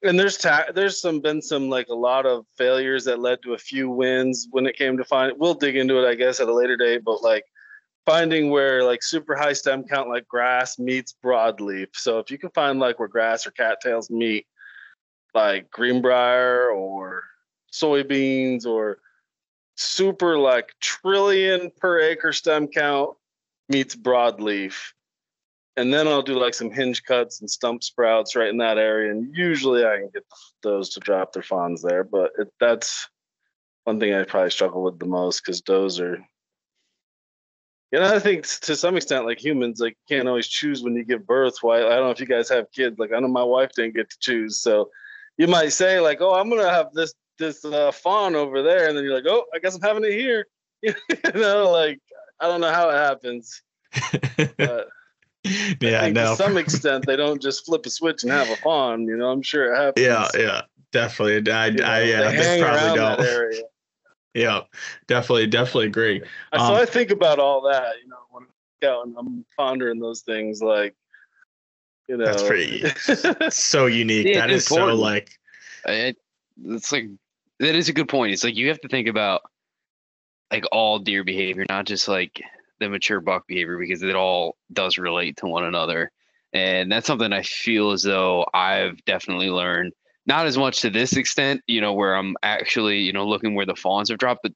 and 0.03 0.19
there's 0.19 0.37
ta- 0.37 0.71
there's 0.73 1.01
some 1.01 1.19
been 1.19 1.41
some 1.41 1.69
like 1.69 1.87
a 1.89 1.95
lot 1.95 2.25
of 2.25 2.45
failures 2.57 3.05
that 3.05 3.19
led 3.19 3.41
to 3.41 3.53
a 3.53 3.57
few 3.57 3.89
wins 3.89 4.47
when 4.51 4.65
it 4.65 4.77
came 4.77 4.97
to 4.97 5.03
find 5.03 5.33
we'll 5.37 5.53
dig 5.53 5.75
into 5.75 6.03
it 6.03 6.07
i 6.07 6.15
guess 6.15 6.39
at 6.39 6.47
a 6.47 6.53
later 6.53 6.77
date 6.77 7.03
but 7.03 7.21
like 7.23 7.43
finding 8.05 8.49
where 8.49 8.83
like 8.83 9.03
super 9.03 9.35
high 9.35 9.53
stem 9.53 9.83
count 9.83 10.07
like 10.07 10.27
grass 10.27 10.77
meets 10.77 11.15
broadleaf 11.23 11.87
so 11.93 12.19
if 12.19 12.29
you 12.29 12.37
can 12.37 12.49
find 12.51 12.79
like 12.79 12.99
where 12.99 13.07
grass 13.07 13.45
or 13.47 13.51
cattails 13.51 14.09
meet 14.09 14.45
like 15.33 15.69
greenbrier 15.71 16.69
or 16.69 17.23
soybeans 17.71 18.65
or 18.65 18.99
super 19.75 20.37
like 20.37 20.73
trillion 20.79 21.71
per 21.79 21.99
acre 21.99 22.33
stem 22.33 22.67
count 22.67 23.15
meets 23.69 23.95
broadleaf. 23.95 24.93
And 25.77 25.93
then 25.93 26.07
I'll 26.07 26.23
do 26.23 26.39
like 26.39 26.55
some 26.55 26.71
hinge 26.71 27.03
cuts 27.03 27.39
and 27.39 27.49
stump 27.49 27.83
sprouts 27.83 28.35
right 28.35 28.49
in 28.49 28.57
that 28.57 28.79
area. 28.79 29.11
And 29.11 29.33
usually 29.35 29.85
I 29.85 29.97
can 29.97 30.09
get 30.11 30.25
those 30.63 30.89
to 30.89 30.99
drop 30.99 31.33
their 31.33 31.43
fawns 31.43 31.83
there. 31.83 32.03
But 32.03 32.31
it, 32.37 32.51
that's 32.59 33.07
one 33.83 33.99
thing 33.99 34.13
I 34.13 34.23
probably 34.23 34.49
struggle 34.49 34.83
with 34.83 34.99
the 34.99 35.05
most 35.05 35.43
because 35.45 35.61
those 35.61 35.99
are 35.99 36.17
you 37.91 37.99
know, 37.99 38.13
I 38.13 38.19
think 38.19 38.45
to 38.45 38.75
some 38.75 38.97
extent, 38.97 39.25
like 39.25 39.43
humans, 39.43 39.79
like 39.79 39.97
can't 40.09 40.27
always 40.27 40.47
choose 40.47 40.83
when 40.83 40.95
you 40.95 41.05
give 41.05 41.25
birth. 41.25 41.55
Why 41.61 41.77
I 41.77 41.95
don't 41.95 42.03
know 42.03 42.09
if 42.09 42.19
you 42.19 42.25
guys 42.25 42.49
have 42.49 42.71
kids. 42.73 42.99
Like 42.99 43.13
I 43.13 43.19
know 43.19 43.29
my 43.29 43.43
wife 43.43 43.71
didn't 43.75 43.95
get 43.95 44.09
to 44.09 44.17
choose, 44.19 44.59
so 44.59 44.89
you 45.37 45.47
might 45.47 45.69
say 45.69 46.01
like, 46.01 46.19
"Oh, 46.19 46.33
I'm 46.33 46.49
gonna 46.49 46.69
have 46.69 46.93
this 46.93 47.13
this 47.39 47.63
uh, 47.63 47.93
fawn 47.93 48.35
over 48.35 48.61
there," 48.61 48.89
and 48.89 48.97
then 48.97 49.05
you're 49.05 49.13
like, 49.13 49.27
"Oh, 49.27 49.45
I 49.53 49.59
guess 49.59 49.75
I'm 49.75 49.81
having 49.81 50.03
it 50.03 50.11
here." 50.11 50.47
you 50.81 50.93
know, 51.33 51.71
like 51.71 51.99
I 52.41 52.47
don't 52.47 52.59
know 52.59 52.73
how 52.73 52.89
it 52.89 52.95
happens. 52.95 53.61
But 54.57 54.89
yeah, 55.81 56.09
no. 56.09 56.31
To 56.31 56.35
some 56.35 56.57
extent, 56.57 57.05
they 57.05 57.15
don't 57.15 57.41
just 57.41 57.65
flip 57.65 57.85
a 57.85 57.89
switch 57.89 58.23
and 58.23 58.31
have 58.31 58.49
a 58.49 58.55
fawn. 58.57 59.03
You 59.03 59.17
know, 59.17 59.29
I'm 59.29 59.41
sure 59.41 59.73
it 59.73 59.77
happens. 59.77 60.05
Yeah, 60.05 60.27
yeah, 60.37 60.61
definitely. 60.91 61.51
I, 61.51 61.67
you 61.67 61.77
know, 61.77 61.85
I 61.85 62.01
yeah, 62.01 62.31
they 62.31 62.61
probably 62.61 62.95
don't. 62.95 63.65
Yeah, 64.33 64.61
definitely, 65.07 65.47
definitely 65.47 65.87
agree. 65.87 66.21
So 66.53 66.61
um, 66.61 66.75
I 66.75 66.85
think 66.85 67.09
about 67.09 67.39
all 67.39 67.61
that, 67.61 67.95
you 68.03 68.07
know, 68.07 68.17
when 68.29 68.43
I'm 68.43 68.87
out 68.87 69.07
and 69.07 69.15
I'm 69.17 69.45
pondering 69.57 69.99
those 69.99 70.21
things, 70.21 70.61
like 70.61 70.93
you 72.07 72.17
know, 72.17 72.25
that's 72.25 72.43
pretty 72.43 72.83
so 73.49 73.87
unique. 73.87 74.27
Yeah, 74.27 74.41
that 74.41 74.51
is 74.51 74.69
important. 74.69 74.99
so 74.99 75.01
like. 75.01 75.31
It, 75.85 76.17
it's 76.65 76.91
like 76.91 77.07
that 77.59 77.75
is 77.75 77.89
a 77.89 77.93
good 77.93 78.09
point. 78.09 78.33
It's 78.33 78.43
like 78.43 78.55
you 78.55 78.67
have 78.67 78.81
to 78.81 78.87
think 78.87 79.07
about 79.07 79.41
like 80.51 80.65
all 80.71 80.99
deer 80.99 81.23
behavior, 81.23 81.65
not 81.69 81.85
just 81.85 82.07
like 82.07 82.41
the 82.79 82.89
mature 82.89 83.19
buck 83.19 83.47
behavior, 83.47 83.77
because 83.77 84.03
it 84.03 84.15
all 84.15 84.55
does 84.71 84.97
relate 84.97 85.37
to 85.37 85.47
one 85.47 85.63
another. 85.63 86.11
And 86.53 86.91
that's 86.91 87.07
something 87.07 87.33
I 87.33 87.43
feel 87.43 87.91
as 87.91 88.03
though 88.03 88.45
I've 88.53 89.03
definitely 89.05 89.49
learned. 89.49 89.93
Not 90.25 90.45
as 90.45 90.57
much 90.57 90.81
to 90.81 90.89
this 90.89 91.15
extent, 91.15 91.61
you 91.67 91.81
know, 91.81 91.93
where 91.93 92.15
I'm 92.15 92.35
actually, 92.43 92.99
you 92.99 93.13
know, 93.13 93.25
looking 93.25 93.55
where 93.55 93.65
the 93.65 93.75
fawns 93.75 94.09
have 94.09 94.17
dropped, 94.17 94.41
but 94.43 94.51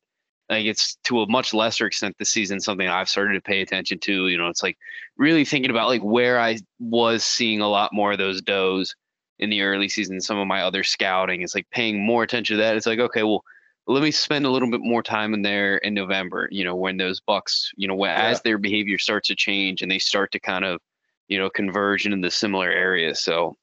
like 0.51 0.65
it's 0.65 0.97
to 1.05 1.21
a 1.21 1.29
much 1.29 1.53
lesser 1.53 1.87
extent 1.87 2.15
this 2.19 2.29
season 2.29 2.59
something 2.59 2.87
I've 2.87 3.09
started 3.09 3.33
to 3.35 3.41
pay 3.41 3.61
attention 3.61 3.99
to. 3.99 4.27
You 4.27 4.37
know, 4.37 4.49
it's 4.49 4.61
like 4.61 4.77
really 5.17 5.45
thinking 5.45 5.71
about 5.71 5.87
like 5.87 6.01
where 6.01 6.39
I 6.39 6.57
was 6.79 7.23
seeing 7.23 7.61
a 7.61 7.69
lot 7.69 7.93
more 7.93 8.11
of 8.11 8.17
those 8.17 8.41
does 8.41 8.93
in 9.39 9.49
the 9.49 9.61
early 9.61 9.87
season. 9.87 10.19
Some 10.19 10.37
of 10.37 10.47
my 10.47 10.61
other 10.61 10.83
scouting 10.83 11.41
it's 11.41 11.55
like 11.55 11.69
paying 11.71 12.05
more 12.05 12.23
attention 12.23 12.57
to 12.57 12.63
that. 12.63 12.75
It's 12.75 12.85
like 12.85 12.99
okay, 12.99 13.23
well, 13.23 13.43
let 13.91 14.03
me 14.03 14.11
spend 14.11 14.45
a 14.45 14.49
little 14.49 14.69
bit 14.69 14.81
more 14.81 15.03
time 15.03 15.33
in 15.33 15.41
there 15.41 15.77
in 15.77 15.93
November. 15.93 16.47
You 16.51 16.63
know, 16.63 16.75
when 16.75 16.97
those 16.97 17.19
bucks, 17.19 17.71
you 17.75 17.87
know, 17.87 17.95
when, 17.95 18.09
yeah. 18.09 18.27
as 18.27 18.41
their 18.41 18.57
behavior 18.57 18.97
starts 18.97 19.27
to 19.27 19.35
change 19.35 19.81
and 19.81 19.91
they 19.91 19.99
start 19.99 20.31
to 20.31 20.39
kind 20.39 20.65
of, 20.65 20.79
you 21.27 21.37
know, 21.37 21.49
converge 21.49 22.05
into 22.05 22.17
the 22.17 22.31
similar 22.31 22.69
areas. 22.69 23.21
So 23.21 23.55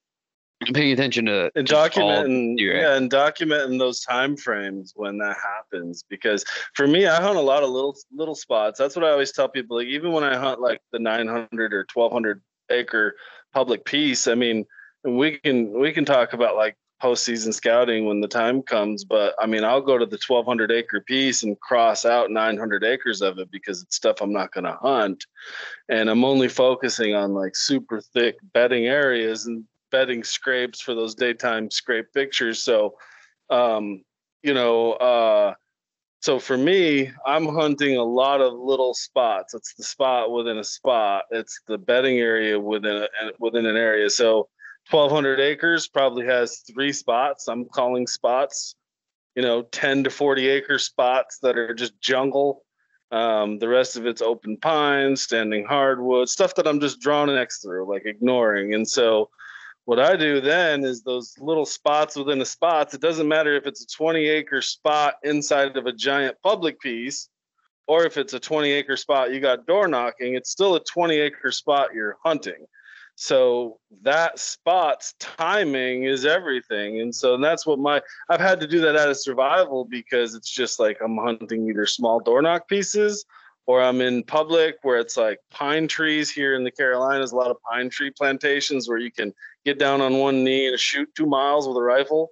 paying 0.74 0.92
attention 0.92 1.26
to 1.26 1.50
and 1.54 1.68
documenting 1.68 2.56
yeah 2.58 2.96
and 2.96 3.10
documenting 3.10 3.78
those 3.78 4.00
time 4.00 4.36
frames 4.36 4.92
when 4.96 5.16
that 5.16 5.36
happens 5.36 6.04
because 6.08 6.44
for 6.74 6.86
me 6.88 7.06
i 7.06 7.20
hunt 7.20 7.36
a 7.36 7.40
lot 7.40 7.62
of 7.62 7.70
little 7.70 7.96
little 8.12 8.34
spots 8.34 8.76
that's 8.76 8.96
what 8.96 9.04
i 9.04 9.10
always 9.10 9.30
tell 9.30 9.48
people 9.48 9.76
like 9.76 9.86
even 9.86 10.10
when 10.10 10.24
i 10.24 10.36
hunt 10.36 10.60
like 10.60 10.80
the 10.90 10.98
900 10.98 11.72
or 11.72 11.86
1200 11.94 12.42
acre 12.70 13.14
public 13.52 13.84
piece 13.84 14.26
i 14.26 14.34
mean 14.34 14.64
we 15.04 15.38
can 15.38 15.78
we 15.78 15.92
can 15.92 16.04
talk 16.04 16.32
about 16.32 16.56
like 16.56 16.76
postseason 17.02 17.52
scouting 17.52 18.04
when 18.04 18.20
the 18.20 18.28
time 18.28 18.62
comes 18.62 19.04
but 19.04 19.34
i 19.40 19.46
mean 19.46 19.64
i'll 19.64 19.80
go 19.80 19.98
to 19.98 20.06
the 20.06 20.18
1200 20.26 20.70
acre 20.72 21.00
piece 21.00 21.42
and 21.42 21.58
cross 21.60 22.04
out 22.04 22.30
900 22.30 22.84
acres 22.84 23.22
of 23.22 23.38
it 23.38 23.50
because 23.50 23.82
it's 23.82 23.96
stuff 23.96 24.20
i'm 24.20 24.32
not 24.32 24.52
going 24.52 24.64
to 24.64 24.78
hunt 24.80 25.24
and 25.88 26.10
i'm 26.10 26.24
only 26.24 26.48
focusing 26.48 27.14
on 27.14 27.34
like 27.34 27.54
super 27.54 28.00
thick 28.00 28.36
bedding 28.52 28.86
areas 28.86 29.46
and 29.46 29.64
bedding 29.90 30.24
scrapes 30.24 30.80
for 30.80 30.94
those 30.94 31.14
daytime 31.14 31.70
scrape 31.70 32.12
pictures. 32.12 32.62
So, 32.62 32.94
um, 33.50 34.02
you 34.42 34.54
know, 34.54 34.92
uh, 34.92 35.54
so 36.20 36.38
for 36.38 36.56
me, 36.56 37.10
I'm 37.26 37.46
hunting 37.46 37.96
a 37.96 38.04
lot 38.04 38.40
of 38.40 38.52
little 38.54 38.94
spots. 38.94 39.54
It's 39.54 39.74
the 39.74 39.84
spot 39.84 40.32
within 40.32 40.58
a 40.58 40.64
spot. 40.64 41.24
It's 41.30 41.60
the 41.68 41.78
bedding 41.78 42.18
area 42.18 42.58
within 42.58 42.96
a, 42.96 43.08
within 43.38 43.66
an 43.66 43.76
area. 43.76 44.10
So 44.10 44.48
1,200 44.90 45.38
acres 45.38 45.86
probably 45.86 46.24
has 46.24 46.62
three 46.72 46.92
spots. 46.92 47.46
I'm 47.48 47.66
calling 47.66 48.06
spots, 48.06 48.74
you 49.34 49.42
know, 49.42 49.62
10 49.62 50.04
to 50.04 50.10
40 50.10 50.48
acre 50.48 50.78
spots 50.78 51.38
that 51.42 51.58
are 51.58 51.74
just 51.74 52.00
jungle. 52.00 52.64
Um, 53.10 53.58
the 53.58 53.68
rest 53.68 53.96
of 53.96 54.06
it's 54.06 54.22
open 54.22 54.56
pines, 54.56 55.22
standing 55.22 55.66
hardwood, 55.66 56.28
stuff 56.28 56.54
that 56.54 56.66
I'm 56.66 56.80
just 56.80 57.00
drawing 57.00 57.30
an 57.30 57.36
X 57.36 57.60
through, 57.62 57.90
like 57.90 58.06
ignoring. 58.06 58.74
And 58.74 58.88
so 58.88 59.30
what 59.84 59.98
I 59.98 60.16
do 60.16 60.40
then 60.40 60.84
is 60.84 61.02
those 61.02 61.34
little 61.38 61.66
spots 61.66 62.16
within 62.16 62.38
the 62.38 62.46
spots. 62.46 62.94
It 62.94 63.00
doesn't 63.00 63.28
matter 63.28 63.56
if 63.56 63.66
it's 63.66 63.82
a 63.82 63.96
20 63.96 64.26
acre 64.26 64.62
spot 64.62 65.14
inside 65.22 65.76
of 65.76 65.86
a 65.86 65.92
giant 65.92 66.36
public 66.42 66.80
piece, 66.80 67.28
or 67.86 68.04
if 68.04 68.18
it's 68.18 68.34
a 68.34 68.40
20 68.40 68.70
acre 68.70 68.96
spot 68.96 69.32
you 69.32 69.40
got 69.40 69.66
door 69.66 69.88
knocking. 69.88 70.34
It's 70.34 70.50
still 70.50 70.76
a 70.76 70.84
20 70.84 71.16
acre 71.16 71.52
spot 71.52 71.94
you're 71.94 72.18
hunting. 72.22 72.66
So 73.20 73.80
that 74.02 74.38
spot's 74.38 75.14
timing 75.18 76.04
is 76.04 76.24
everything. 76.24 77.00
And 77.00 77.12
so 77.12 77.34
and 77.34 77.42
that's 77.42 77.66
what 77.66 77.80
my 77.80 78.00
I've 78.30 78.38
had 78.38 78.60
to 78.60 78.66
do 78.68 78.80
that 78.82 78.94
out 78.94 79.08
of 79.08 79.16
survival 79.16 79.84
because 79.84 80.36
it's 80.36 80.48
just 80.48 80.78
like 80.78 80.98
I'm 81.02 81.16
hunting 81.16 81.68
either 81.68 81.84
small 81.84 82.20
door 82.20 82.40
knock 82.42 82.68
pieces 82.68 83.26
or 83.66 83.82
I'm 83.82 84.00
in 84.02 84.22
public 84.22 84.76
where 84.82 85.00
it's 85.00 85.16
like 85.16 85.40
pine 85.50 85.88
trees 85.88 86.30
here 86.30 86.54
in 86.54 86.62
the 86.62 86.70
Carolinas, 86.70 87.32
a 87.32 87.36
lot 87.36 87.50
of 87.50 87.56
pine 87.68 87.90
tree 87.90 88.12
plantations 88.16 88.88
where 88.88 88.98
you 88.98 89.10
can 89.10 89.34
get 89.64 89.80
down 89.80 90.00
on 90.00 90.18
one 90.18 90.44
knee 90.44 90.68
and 90.68 90.78
shoot 90.78 91.08
two 91.16 91.26
miles 91.26 91.66
with 91.66 91.76
a 91.76 91.82
rifle. 91.82 92.30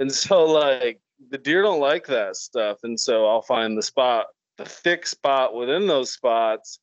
And 0.00 0.10
so 0.24 0.46
like 0.46 0.98
the 1.30 1.38
deer 1.38 1.62
don't 1.62 1.78
like 1.78 2.08
that 2.08 2.34
stuff. 2.34 2.78
And 2.82 2.98
so 2.98 3.26
I'll 3.26 3.42
find 3.42 3.78
the 3.78 3.84
spot, 3.84 4.26
the 4.58 4.64
thick 4.64 5.06
spot 5.06 5.54
within 5.54 5.86
those 5.86 6.12
spots 6.12 6.80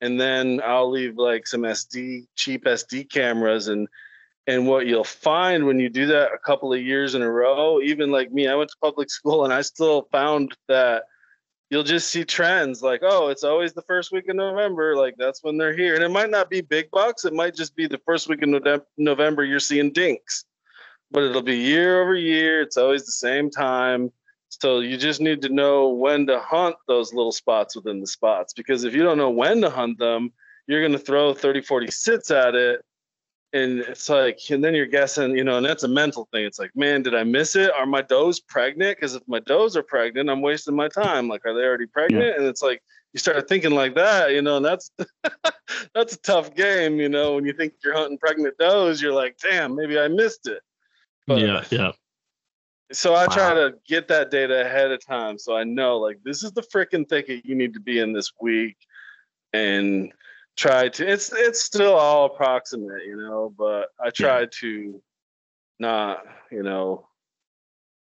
and 0.00 0.20
then 0.20 0.60
I'll 0.64 0.90
leave 0.90 1.16
like 1.16 1.46
some 1.46 1.62
SD 1.62 2.26
cheap 2.34 2.64
SD 2.64 3.10
cameras 3.10 3.68
and 3.68 3.88
and 4.46 4.66
what 4.66 4.86
you'll 4.86 5.04
find 5.04 5.64
when 5.64 5.78
you 5.78 5.88
do 5.88 6.06
that 6.06 6.32
a 6.32 6.38
couple 6.38 6.72
of 6.72 6.82
years 6.82 7.14
in 7.14 7.22
a 7.22 7.30
row, 7.30 7.80
even 7.80 8.10
like 8.10 8.30
me, 8.30 8.46
I 8.46 8.54
went 8.54 8.70
to 8.70 8.76
public 8.82 9.10
school 9.18 9.44
and 9.44 9.52
I 9.52 9.62
still 9.62 10.08
found 10.12 10.56
that 10.68 11.04
you'll 11.70 11.82
just 11.82 12.08
see 12.08 12.24
trends 12.24 12.82
like, 12.82 13.00
oh, 13.02 13.28
it's 13.28 13.42
always 13.42 13.72
the 13.72 13.82
first 13.82 14.12
week 14.12 14.28
of 14.28 14.36
November. 14.36 14.96
Like 14.96 15.14
that's 15.16 15.42
when 15.42 15.56
they're 15.56 15.76
here. 15.76 15.94
And 15.94 16.04
it 16.04 16.10
might 16.10 16.30
not 16.30 16.50
be 16.50 16.60
big 16.60 16.90
bucks. 16.90 17.24
It 17.24 17.32
might 17.32 17.54
just 17.54 17.74
be 17.74 17.86
the 17.86 18.00
first 18.04 18.28
week 18.28 18.42
of 18.42 18.82
November 18.98 19.44
you're 19.44 19.60
seeing 19.60 19.92
dinks. 19.92 20.44
But 21.10 21.22
it'll 21.22 21.42
be 21.42 21.56
year 21.56 22.02
over 22.02 22.14
year. 22.14 22.60
It's 22.60 22.76
always 22.76 23.06
the 23.06 23.12
same 23.12 23.50
time. 23.50 24.12
So 24.60 24.80
you 24.80 24.96
just 24.96 25.20
need 25.20 25.42
to 25.42 25.48
know 25.48 25.88
when 25.88 26.26
to 26.26 26.38
hunt 26.40 26.76
those 26.86 27.12
little 27.12 27.32
spots 27.32 27.74
within 27.76 28.00
the 28.00 28.06
spots 28.06 28.52
because 28.52 28.84
if 28.84 28.94
you 28.94 29.02
don't 29.02 29.18
know 29.18 29.30
when 29.30 29.60
to 29.62 29.70
hunt 29.70 29.98
them, 29.98 30.32
you're 30.66 30.80
going 30.80 30.92
to 30.92 30.98
throw 30.98 31.34
30, 31.34 31.62
40 31.62 31.90
sits 31.90 32.30
at 32.30 32.54
it. 32.54 32.84
And 33.52 33.80
it's 33.80 34.08
like, 34.08 34.40
and 34.50 34.64
then 34.64 34.74
you're 34.74 34.86
guessing, 34.86 35.36
you 35.36 35.44
know, 35.44 35.58
and 35.58 35.66
that's 35.66 35.84
a 35.84 35.88
mental 35.88 36.28
thing. 36.32 36.44
It's 36.44 36.58
like, 36.58 36.72
man, 36.74 37.02
did 37.02 37.14
I 37.14 37.22
miss 37.22 37.54
it? 37.54 37.70
Are 37.72 37.86
my 37.86 38.02
does 38.02 38.40
pregnant? 38.40 38.96
Because 38.96 39.14
if 39.14 39.22
my 39.28 39.38
does 39.40 39.76
are 39.76 39.82
pregnant, 39.82 40.28
I'm 40.28 40.42
wasting 40.42 40.74
my 40.74 40.88
time. 40.88 41.28
Like, 41.28 41.46
are 41.46 41.54
they 41.54 41.60
already 41.60 41.86
pregnant? 41.86 42.24
Yeah. 42.24 42.34
And 42.36 42.46
it's 42.46 42.62
like, 42.62 42.82
you 43.12 43.20
start 43.20 43.48
thinking 43.48 43.70
like 43.70 43.94
that, 43.94 44.32
you 44.32 44.42
know, 44.42 44.56
and 44.56 44.66
that's 44.66 44.90
that's 45.94 46.14
a 46.14 46.18
tough 46.18 46.54
game, 46.56 46.96
you 46.96 47.08
know. 47.08 47.36
When 47.36 47.46
you 47.46 47.52
think 47.52 47.74
you're 47.84 47.94
hunting 47.94 48.18
pregnant 48.18 48.58
does, 48.58 49.00
you're 49.00 49.12
like, 49.12 49.38
damn, 49.38 49.76
maybe 49.76 50.00
I 50.00 50.08
missed 50.08 50.48
it. 50.48 50.60
But, 51.28 51.38
yeah, 51.38 51.64
yeah. 51.70 51.92
So 52.92 53.14
I 53.14 53.26
wow. 53.26 53.34
try 53.34 53.54
to 53.54 53.74
get 53.86 54.08
that 54.08 54.30
data 54.30 54.64
ahead 54.64 54.90
of 54.90 55.04
time 55.04 55.38
so 55.38 55.56
I 55.56 55.64
know 55.64 55.98
like 55.98 56.18
this 56.24 56.42
is 56.42 56.52
the 56.52 56.62
freaking 56.62 57.08
thicket 57.08 57.44
you 57.44 57.54
need 57.54 57.74
to 57.74 57.80
be 57.80 57.98
in 57.98 58.12
this 58.12 58.32
week 58.40 58.76
and 59.52 60.12
try 60.56 60.88
to 60.88 61.10
it's 61.10 61.32
it's 61.32 61.62
still 61.62 61.94
all 61.94 62.26
approximate, 62.26 63.04
you 63.06 63.16
know, 63.16 63.54
but 63.56 63.88
I 64.00 64.10
try 64.10 64.40
yeah. 64.40 64.46
to 64.60 65.02
not, 65.78 66.24
you 66.50 66.62
know, 66.62 67.08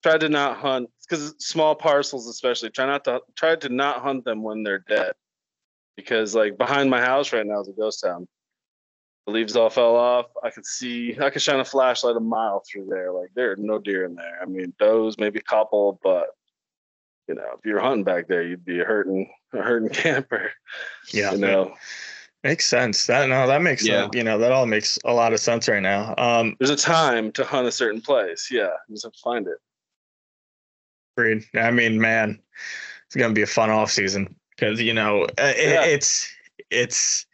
try 0.03 0.19
to 0.19 0.29
not 0.29 0.59
hunt 0.59 0.91
because 1.09 1.35
small 1.39 1.75
parcels 1.75 2.29
especially 2.29 2.71
try 2.71 2.87
not 2.87 3.05
to 3.05 3.21
try 3.37 3.57
to 3.57 3.69
not 3.69 4.03
hunt 4.03 4.25
them 4.25 4.43
when 4.43 4.63
they're 4.63 4.85
dead 4.89 5.13
because 5.97 6.35
like 6.35 6.59
behind 6.59 6.91
my 6.91 7.01
house 7.01 7.33
right 7.33 7.47
now 7.47 7.61
is 7.61 7.69
a 7.69 7.73
ghost 7.73 8.03
town 8.03 8.29
the 9.27 9.33
leaves 9.33 9.57
all 9.57 9.71
fell 9.71 9.97
off. 9.97 10.27
I 10.43 10.51
could 10.51 10.67
see, 10.67 11.17
I 11.21 11.31
could 11.31 11.43
shine 11.43 11.61
a 11.61 11.65
flashlight 11.65 12.17
a 12.17 12.21
mile 12.21 12.63
through 12.71 12.87
there. 12.91 13.13
Like 13.13 13.31
there 13.35 13.53
are 13.53 13.57
no 13.57 13.79
deer 13.79 14.05
in 14.05 14.15
there. 14.15 14.39
I 14.41 14.47
mean, 14.47 14.75
does, 14.79 15.19
maybe 15.19 15.39
a 15.39 15.43
couple, 15.43 15.99
but 16.03 16.29
you 17.29 17.35
know, 17.35 17.47
if 17.57 17.65
you're 17.65 17.81
hunting 17.81 18.05
back 18.05 18.29
there, 18.29 18.43
you'd 18.43 18.65
be 18.65 18.81
a 18.81 18.85
hurting, 18.85 19.31
a 19.53 19.63
hurting 19.63 19.89
camper. 19.93 20.51
Yeah. 21.13 21.33
You 21.33 21.39
know, 21.39 21.75
makes 22.43 22.67
sense. 22.67 23.07
That 23.07 23.29
no, 23.29 23.47
that 23.47 23.63
makes 23.63 23.87
yeah. 23.87 24.03
Sense. 24.03 24.15
You 24.15 24.25
know, 24.25 24.39
that 24.39 24.53
all 24.53 24.67
makes 24.67 24.99
a 25.05 25.13
lot 25.13 25.33
of 25.33 25.41
sense 25.41 25.69
right 25.69 25.83
now. 25.83 26.15
Um, 26.19 26.55
there's 26.59 26.71
a 26.71 26.77
time 26.77 27.33
to 27.33 27.45
hunt 27.45 27.67
a 27.67 27.73
certain 27.73 28.03
place. 28.03 28.49
Yeah, 28.51 28.71
you 28.89 28.95
just 28.95 29.05
have 29.05 29.13
to 29.15 29.21
find 29.23 29.47
it. 29.47 29.57
Agreed. 31.17 31.45
I 31.55 31.71
mean, 31.71 32.01
man, 32.01 32.41
it's 33.07 33.17
gonna 33.17 33.33
be 33.33 33.43
a 33.43 33.47
fun 33.47 33.71
off 33.71 33.91
season 33.91 34.35
because 34.51 34.81
you 34.81 34.93
know 34.93 35.25
it, 35.25 35.33
yeah. 35.39 35.85
it's 35.85 36.31
it's 36.71 37.27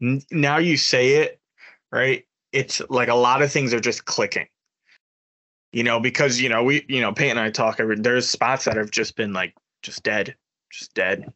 now 0.00 0.58
you 0.58 0.76
say 0.76 1.22
it 1.22 1.38
right? 1.90 2.24
It's 2.52 2.80
like 2.88 3.08
a 3.08 3.14
lot 3.14 3.42
of 3.42 3.52
things 3.52 3.74
are 3.74 3.80
just 3.80 4.04
clicking. 4.04 4.46
You 5.72 5.82
know, 5.82 6.00
because 6.00 6.40
you 6.40 6.48
know 6.48 6.64
we, 6.64 6.84
you 6.88 7.00
know, 7.00 7.12
Peyton 7.12 7.36
and 7.36 7.46
I 7.46 7.50
talk. 7.50 7.78
Every, 7.78 7.96
there's 7.96 8.28
spots 8.28 8.64
that 8.64 8.76
have 8.76 8.90
just 8.90 9.16
been 9.16 9.34
like 9.34 9.54
just 9.82 10.02
dead, 10.02 10.34
just 10.70 10.94
dead. 10.94 11.30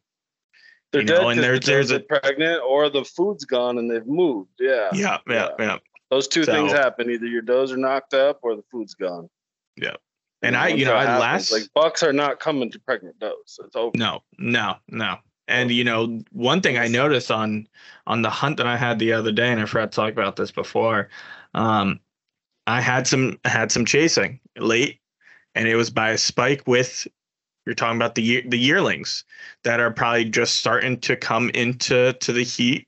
They're 0.91 1.01
you 1.01 1.07
dead 1.07 1.21
know, 1.21 1.29
and 1.29 1.39
there's 1.39 1.61
there's 1.61 1.91
a 1.91 1.99
pregnant 1.99 2.61
or 2.67 2.89
the 2.89 3.03
food's 3.03 3.45
gone 3.45 3.77
and 3.77 3.89
they've 3.89 4.05
moved. 4.05 4.49
Yeah. 4.59 4.89
Yeah, 4.93 5.17
yeah, 5.27 5.33
yeah. 5.33 5.49
yeah. 5.59 5.77
Those 6.09 6.27
two 6.27 6.43
so, 6.43 6.51
things 6.51 6.71
happen. 6.71 7.09
Either 7.11 7.25
your 7.25 7.41
does 7.41 7.71
are 7.71 7.77
knocked 7.77 8.13
up 8.13 8.39
or 8.41 8.55
the 8.55 8.63
food's 8.71 8.95
gone. 8.95 9.29
Yeah. 9.75 9.95
And, 10.41 10.55
and 10.55 10.57
I, 10.57 10.67
you 10.69 10.85
know, 10.85 10.93
I 10.93 11.17
last 11.17 11.51
like 11.51 11.63
bucks 11.73 12.03
are 12.03 12.13
not 12.13 12.39
coming 12.39 12.71
to 12.71 12.79
pregnant 12.79 13.17
does. 13.19 13.59
It's 13.63 13.75
over. 13.75 13.91
No, 13.95 14.21
no, 14.37 14.75
no. 14.89 15.17
And 15.47 15.71
you 15.71 15.83
know, 15.83 16.21
one 16.31 16.61
thing 16.61 16.77
I 16.77 16.87
noticed 16.87 17.31
on 17.31 17.67
on 18.07 18.21
the 18.21 18.29
hunt 18.29 18.57
that 18.57 18.67
I 18.67 18.77
had 18.77 18.99
the 18.99 19.13
other 19.13 19.31
day, 19.31 19.51
and 19.51 19.61
I 19.61 19.65
forgot 19.65 19.91
to 19.91 19.95
talk 19.95 20.11
about 20.11 20.35
this 20.35 20.51
before, 20.51 21.09
um, 21.53 21.99
I 22.67 22.81
had 22.81 23.07
some 23.07 23.39
had 23.45 23.71
some 23.71 23.85
chasing 23.85 24.39
late, 24.57 24.99
and 25.55 25.67
it 25.67 25.75
was 25.75 25.89
by 25.89 26.11
a 26.11 26.17
spike 26.17 26.63
with 26.67 27.07
you're 27.65 27.75
talking 27.75 27.97
about 27.97 28.15
the 28.15 28.41
the 28.47 28.57
yearlings 28.57 29.23
that 29.63 29.79
are 29.79 29.91
probably 29.91 30.25
just 30.25 30.55
starting 30.57 30.99
to 31.01 31.15
come 31.15 31.49
into 31.51 32.13
to 32.13 32.33
the 32.33 32.43
heat, 32.43 32.87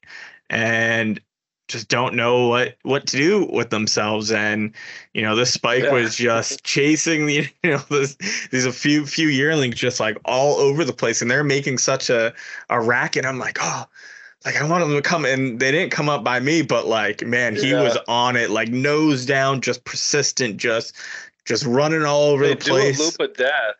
and 0.49 1.19
just 1.67 1.87
don't 1.87 2.15
know 2.15 2.47
what 2.47 2.75
what 2.83 3.07
to 3.07 3.17
do 3.17 3.45
with 3.51 3.69
themselves. 3.69 4.31
And 4.31 4.73
you 5.13 5.21
know 5.21 5.35
this 5.35 5.53
spike 5.53 5.83
yeah. 5.83 5.93
was 5.93 6.15
just 6.15 6.63
chasing 6.63 7.25
the 7.25 7.47
you 7.63 7.71
know 7.71 7.83
this, 7.89 8.15
these 8.51 8.65
a 8.65 8.71
few 8.71 9.05
few 9.05 9.27
yearlings 9.27 9.75
just 9.75 9.99
like 9.99 10.17
all 10.25 10.57
over 10.57 10.83
the 10.83 10.93
place. 10.93 11.21
And 11.21 11.29
they're 11.29 11.43
making 11.43 11.77
such 11.77 12.09
a 12.09 12.33
a 12.69 12.81
racket. 12.81 13.25
I'm 13.25 13.39
like 13.39 13.57
oh 13.61 13.85
like 14.45 14.61
i 14.61 14.63
want 14.63 14.85
them 14.85 14.93
to 14.93 15.01
come 15.01 15.25
and 15.25 15.59
they 15.59 15.71
didn't 15.71 15.91
come 15.91 16.07
up 16.07 16.23
by 16.23 16.39
me 16.39 16.61
but 16.61 16.87
like 16.87 17.25
man 17.25 17.55
he 17.55 17.71
yeah. 17.71 17.81
was 17.81 17.97
on 18.07 18.35
it 18.35 18.51
like 18.51 18.69
nose 18.69 19.25
down 19.25 19.59
just 19.59 19.83
persistent 19.83 20.57
just 20.57 20.95
just 21.45 21.65
running 21.65 22.03
all 22.03 22.25
over 22.25 22.45
they 22.45 22.53
the 22.53 22.63
place 22.63 22.99
loop 22.99 23.19
of 23.19 23.35
death 23.35 23.75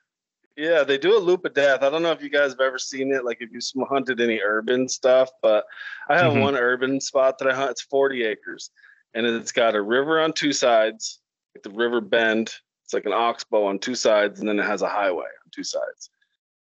yeah, 0.58 0.84
they 0.84 0.98
do 0.98 1.18
a 1.18 1.20
loop 1.20 1.46
of 1.46 1.54
death. 1.54 1.84
I 1.84 1.90
don't 1.90 2.02
know 2.02 2.12
if 2.12 2.24
you 2.24 2.30
guys 2.30 2.52
have 2.52 2.62
ever 2.62 2.80
seen 2.80 3.12
it, 3.12 3.26
like 3.26 3.40
if 3.42 3.52
you 3.52 3.86
hunted 3.86 4.22
any 4.22 4.40
urban 4.40 4.88
stuff, 4.88 5.30
but 5.42 5.66
I 6.08 6.18
have 6.18 6.34
mm-hmm. 6.34 6.42
one 6.42 6.56
urban 6.56 7.02
spot 7.02 7.38
that 7.40 7.50
I 7.50 7.56
hunt. 7.56 7.72
It's 7.72 7.82
40 7.82 8.24
acres, 8.24 8.72
and 9.14 9.26
it's 9.26 9.52
got 9.52 9.76
a 9.76 9.82
river 9.82 10.22
on 10.22 10.32
two 10.32 10.54
sides, 10.54 11.20
like 11.54 11.64
the 11.64 11.78
river 11.78 12.00
bend. 12.00 12.54
It's 12.86 12.94
like 12.94 13.06
an 13.06 13.14
oxbow 13.14 13.66
on 13.66 13.80
two 13.80 13.96
sides, 13.96 14.40
and 14.40 14.48
then 14.48 14.60
it 14.60 14.66
has 14.66 14.82
a 14.82 14.88
highway 14.88 15.24
on 15.24 15.52
two 15.52 15.64
sides. 15.64 16.10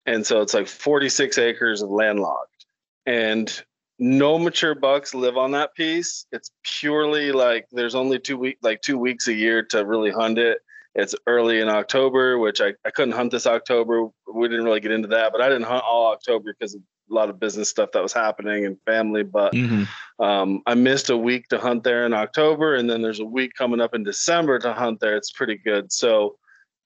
And 0.06 0.26
so 0.26 0.42
it's 0.42 0.54
like 0.54 0.68
46 0.68 1.38
acres 1.38 1.82
of 1.82 1.90
landlocked, 1.90 2.66
and 3.06 3.64
no 4.00 4.40
mature 4.40 4.74
bucks 4.74 5.14
live 5.14 5.38
on 5.38 5.52
that 5.52 5.76
piece. 5.76 6.26
It's 6.32 6.52
purely 6.64 7.34
like 7.34 7.68
there's 7.72 7.96
only 7.96 8.20
two 8.20 8.38
week, 8.38 8.58
like 8.62 8.82
two 8.82 8.98
weeks 8.98 9.28
a 9.28 9.34
year 9.34 9.64
to 9.64 9.86
really 9.86 10.12
hunt 10.12 10.38
it 10.38 10.60
it's 10.94 11.16
early 11.26 11.62
in 11.62 11.70
October, 11.70 12.38
which 12.38 12.60
I, 12.60 12.74
I 12.86 12.92
couldn't 12.92 13.14
hunt 13.14 13.32
this 13.32 13.48
October. 13.48 14.08
We 14.34 14.48
didn't 14.50 14.66
really 14.66 14.82
get 14.82 14.92
into 14.92 15.08
that, 15.10 15.32
but 15.32 15.42
I 15.42 15.48
didn't 15.48 15.66
hunt 15.66 15.84
all 15.88 16.12
October 16.12 16.54
because 16.58 16.76
of 16.76 16.82
a 17.10 17.14
lot 17.14 17.30
of 17.30 17.40
business 17.40 17.70
stuff 17.70 17.92
that 17.94 18.04
was 18.04 18.14
happening 18.14 18.66
and 18.66 18.78
family. 18.86 19.24
But 19.24 19.54
mm-hmm. 19.54 20.24
um, 20.24 20.62
I 20.66 20.74
missed 20.76 21.10
a 21.10 21.18
week 21.18 21.48
to 21.50 21.60
hunt 21.60 21.84
there 21.84 22.06
in 22.06 22.14
October, 22.14 22.76
and 22.76 22.90
then 22.90 23.02
there's 23.02 23.22
a 23.22 23.26
week 23.26 23.54
coming 23.58 23.80
up 23.80 23.96
in 23.96 24.04
December 24.04 24.60
to 24.60 24.74
hunt 24.74 25.00
there. 25.00 25.16
It's 25.16 25.32
pretty 25.32 25.58
good. 25.58 25.92
So, 25.92 26.38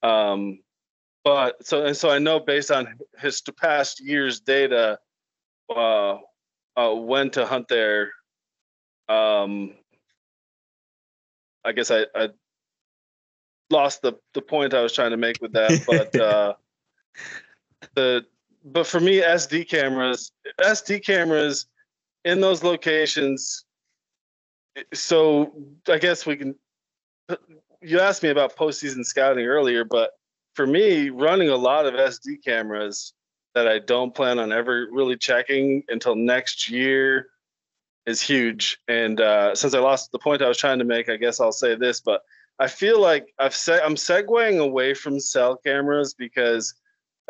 um, 0.03 0.59
but 1.23 1.65
so 1.65 1.85
and 1.85 1.97
so 1.97 2.11
I 2.11 2.19
know 2.19 2.39
based 2.39 2.69
on 2.69 2.99
his 3.17 3.41
past 3.59 3.99
years' 3.99 4.39
data, 4.39 4.99
uh, 5.75 6.17
uh, 6.75 6.93
when 6.93 7.31
to 7.31 7.45
hunt 7.45 7.67
there. 7.67 8.11
Um, 9.09 9.73
I 11.63 11.71
guess 11.71 11.89
I, 11.89 12.05
I 12.13 12.29
lost 13.69 14.01
the 14.01 14.13
the 14.33 14.41
point 14.41 14.73
I 14.73 14.81
was 14.81 14.93
trying 14.93 15.11
to 15.11 15.17
make 15.17 15.41
with 15.41 15.53
that, 15.53 15.83
but 15.87 16.15
uh, 16.19 16.53
the 17.95 18.25
but 18.63 18.87
for 18.87 18.99
me, 18.99 19.21
SD 19.21 19.69
cameras, 19.69 20.31
SD 20.59 21.05
cameras 21.05 21.67
in 22.23 22.41
those 22.41 22.63
locations. 22.63 23.65
So 24.93 25.53
I 25.87 25.99
guess 25.99 26.25
we 26.25 26.35
can. 26.35 26.55
You 27.81 27.99
asked 27.99 28.23
me 28.23 28.29
about 28.29 28.55
postseason 28.55 29.05
scouting 29.05 29.45
earlier, 29.45 29.85
but 29.85 30.11
for 30.55 30.65
me, 30.65 31.09
running 31.09 31.49
a 31.49 31.55
lot 31.55 31.85
of 31.85 31.93
SD 31.93 32.43
cameras 32.43 33.13
that 33.53 33.67
I 33.67 33.79
don't 33.79 34.13
plan 34.13 34.39
on 34.39 34.51
ever 34.51 34.87
really 34.91 35.17
checking 35.17 35.83
until 35.87 36.15
next 36.15 36.69
year 36.69 37.27
is 38.05 38.21
huge. 38.21 38.79
And 38.87 39.21
uh, 39.21 39.55
since 39.55 39.73
I 39.73 39.79
lost 39.79 40.11
the 40.11 40.19
point 40.19 40.41
I 40.41 40.47
was 40.47 40.57
trying 40.57 40.79
to 40.79 40.85
make, 40.85 41.09
I 41.09 41.17
guess 41.17 41.39
I'll 41.39 41.51
say 41.51 41.75
this, 41.75 42.01
but 42.01 42.21
I 42.59 42.67
feel 42.67 43.01
like 43.01 43.33
I've 43.39 43.55
se- 43.55 43.81
I'm 43.83 43.95
segueing 43.95 44.59
away 44.59 44.93
from 44.93 45.19
cell 45.19 45.57
cameras 45.57 46.13
because 46.13 46.73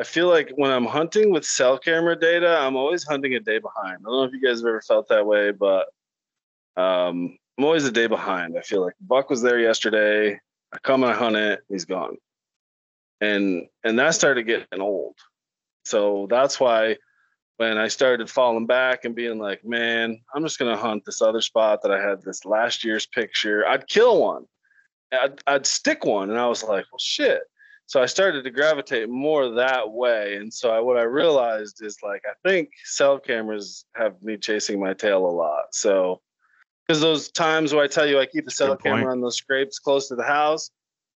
I 0.00 0.04
feel 0.04 0.28
like 0.28 0.52
when 0.56 0.70
I'm 0.70 0.84
hunting 0.84 1.32
with 1.32 1.44
cell 1.44 1.78
camera 1.78 2.16
data, 2.18 2.58
I'm 2.58 2.76
always 2.76 3.04
hunting 3.04 3.34
a 3.34 3.40
day 3.40 3.58
behind. 3.58 3.98
I 4.00 4.02
don't 4.04 4.12
know 4.12 4.24
if 4.24 4.32
you 4.32 4.40
guys 4.46 4.60
have 4.60 4.68
ever 4.68 4.82
felt 4.82 5.08
that 5.08 5.26
way, 5.26 5.52
but 5.52 5.86
um, 6.76 7.36
I'm 7.58 7.64
always 7.64 7.86
a 7.86 7.92
day 7.92 8.06
behind. 8.06 8.56
I 8.58 8.60
feel 8.60 8.82
like 8.82 8.94
Buck 9.00 9.30
was 9.30 9.42
there 9.42 9.58
yesterday. 9.58 10.38
I 10.72 10.78
come 10.82 11.02
and 11.02 11.12
I 11.12 11.16
hunt 11.16 11.36
it, 11.36 11.60
he's 11.68 11.86
gone. 11.86 12.18
And 13.20 13.66
and 13.82 13.98
that 13.98 14.14
started 14.14 14.42
getting 14.44 14.80
old. 14.80 15.16
So 15.84 16.26
that's 16.28 16.60
why 16.60 16.98
when 17.56 17.78
I 17.78 17.88
started 17.88 18.28
falling 18.28 18.66
back 18.66 19.06
and 19.06 19.14
being 19.14 19.38
like, 19.38 19.64
man, 19.64 20.20
I'm 20.34 20.42
just 20.42 20.58
gonna 20.58 20.76
hunt 20.76 21.04
this 21.06 21.22
other 21.22 21.40
spot 21.40 21.80
that 21.82 21.90
I 21.90 22.00
had 22.00 22.22
this 22.22 22.44
last 22.44 22.84
year's 22.84 23.06
picture. 23.06 23.66
I'd 23.66 23.88
kill 23.88 24.20
one. 24.20 24.44
I'd, 25.12 25.40
I'd 25.46 25.66
stick 25.66 26.04
one, 26.04 26.30
and 26.30 26.38
I 26.38 26.46
was 26.46 26.62
like, 26.62 26.84
well, 26.90 26.98
shit. 26.98 27.42
So 27.88 28.02
I 28.02 28.06
started 28.06 28.42
to 28.42 28.50
gravitate 28.50 29.08
more 29.08 29.48
that 29.50 29.92
way, 29.92 30.36
and 30.36 30.52
so 30.52 30.70
I, 30.70 30.80
what 30.80 30.96
I 30.96 31.02
realized 31.02 31.84
is 31.84 31.98
like 32.02 32.22
I 32.26 32.48
think 32.48 32.70
cell 32.84 33.18
cameras 33.18 33.84
have 33.94 34.20
me 34.22 34.36
chasing 34.36 34.80
my 34.80 34.92
tail 34.92 35.24
a 35.24 35.30
lot. 35.30 35.66
So 35.72 36.20
because 36.86 37.00
those 37.00 37.30
times 37.30 37.72
where 37.72 37.84
I 37.84 37.86
tell 37.86 38.06
you 38.06 38.18
I 38.18 38.26
keep 38.26 38.44
the 38.44 38.50
cell 38.50 38.76
camera 38.76 39.12
on 39.12 39.20
those 39.20 39.36
scrapes 39.36 39.78
close 39.78 40.08
to 40.08 40.16
the 40.16 40.24
house, 40.24 40.70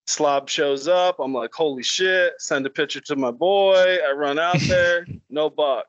slob 0.06 0.48
shows 0.48 0.86
up. 0.86 1.16
I'm 1.18 1.34
like, 1.34 1.52
holy 1.52 1.82
shit! 1.82 2.34
Send 2.38 2.64
a 2.66 2.70
picture 2.70 3.00
to 3.00 3.16
my 3.16 3.32
boy. 3.32 3.98
I 4.08 4.12
run 4.12 4.38
out 4.38 4.60
there, 4.68 5.06
no 5.28 5.50
buck. 5.50 5.86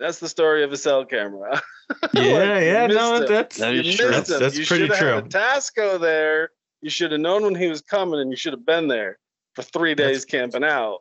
That's 0.00 0.18
the 0.18 0.28
story 0.28 0.64
of 0.64 0.72
a 0.72 0.76
cell 0.76 1.04
camera. 1.04 1.62
yeah, 2.14 2.22
like, 2.22 2.62
yeah, 2.64 2.86
no, 2.88 3.16
him. 3.16 3.26
that's 3.28 3.58
that 3.58 3.74
is 3.74 3.96
true. 3.96 4.10
That's, 4.10 4.36
that's 4.36 4.58
you 4.58 4.66
pretty 4.66 4.88
true. 4.88 5.08
Had 5.08 5.26
a 5.26 5.28
Tasco 5.28 6.00
there. 6.00 6.50
You 6.82 6.90
should 6.90 7.12
have 7.12 7.20
known 7.20 7.42
when 7.42 7.54
he 7.54 7.68
was 7.68 7.82
coming, 7.82 8.20
and 8.20 8.30
you 8.30 8.36
should 8.36 8.52
have 8.52 8.66
been 8.66 8.88
there 8.88 9.18
for 9.54 9.62
three 9.62 9.94
days 9.94 10.18
that's, 10.18 10.24
camping 10.24 10.64
out. 10.64 11.00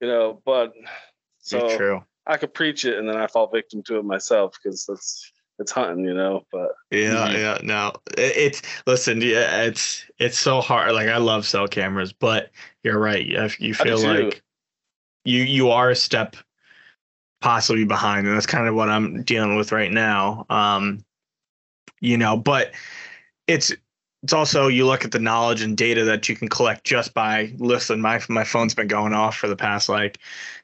You 0.00 0.08
know, 0.08 0.40
but 0.44 0.72
so 1.40 1.76
true. 1.76 2.04
I 2.26 2.36
could 2.36 2.54
preach 2.54 2.84
it, 2.84 2.98
and 2.98 3.08
then 3.08 3.16
I 3.16 3.26
fall 3.26 3.48
victim 3.48 3.82
to 3.84 3.98
it 3.98 4.04
myself 4.04 4.56
because 4.62 4.86
that's 4.86 5.32
it's 5.58 5.72
hunting, 5.72 6.04
you 6.04 6.14
know. 6.14 6.44
But 6.50 6.72
yeah, 6.90 7.28
mm-hmm. 7.28 7.36
yeah, 7.36 7.58
no, 7.62 7.92
it, 8.16 8.36
it's 8.36 8.62
listen, 8.86 9.20
yeah, 9.20 9.62
it's 9.62 10.04
it's 10.18 10.38
so 10.38 10.60
hard. 10.60 10.92
Like 10.92 11.08
I 11.08 11.18
love 11.18 11.46
cell 11.46 11.68
cameras, 11.68 12.12
but 12.12 12.50
you're 12.82 12.98
right. 12.98 13.24
You 13.58 13.74
feel 13.74 14.02
like 14.02 14.42
you 15.24 15.42
you 15.42 15.70
are 15.70 15.90
a 15.90 15.96
step 15.96 16.36
possibly 17.40 17.84
behind, 17.84 18.26
and 18.26 18.34
that's 18.34 18.46
kind 18.46 18.66
of 18.66 18.74
what 18.74 18.88
I'm 18.88 19.22
dealing 19.22 19.56
with 19.56 19.72
right 19.72 19.92
now. 19.92 20.46
Um, 20.50 21.04
you 22.00 22.16
know, 22.16 22.36
but 22.36 22.72
it's 23.46 23.72
it's 24.22 24.32
also 24.32 24.68
you 24.68 24.86
look 24.86 25.04
at 25.04 25.12
the 25.12 25.18
knowledge 25.18 25.62
and 25.62 25.76
data 25.76 26.04
that 26.04 26.28
you 26.28 26.36
can 26.36 26.48
collect 26.48 26.84
just 26.84 27.14
by 27.14 27.52
listening. 27.58 28.00
My 28.00 28.20
my 28.28 28.44
phone's 28.44 28.74
been 28.74 28.88
going 28.88 29.14
off 29.14 29.36
for 29.36 29.48
the 29.48 29.56
past 29.56 29.88
like, 29.88 30.18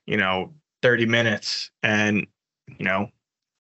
you 0.07 0.17
know, 0.17 0.53
30 0.83 1.07
minutes, 1.07 1.71
and 1.83 2.27
you 2.79 2.85
know, 2.85 3.09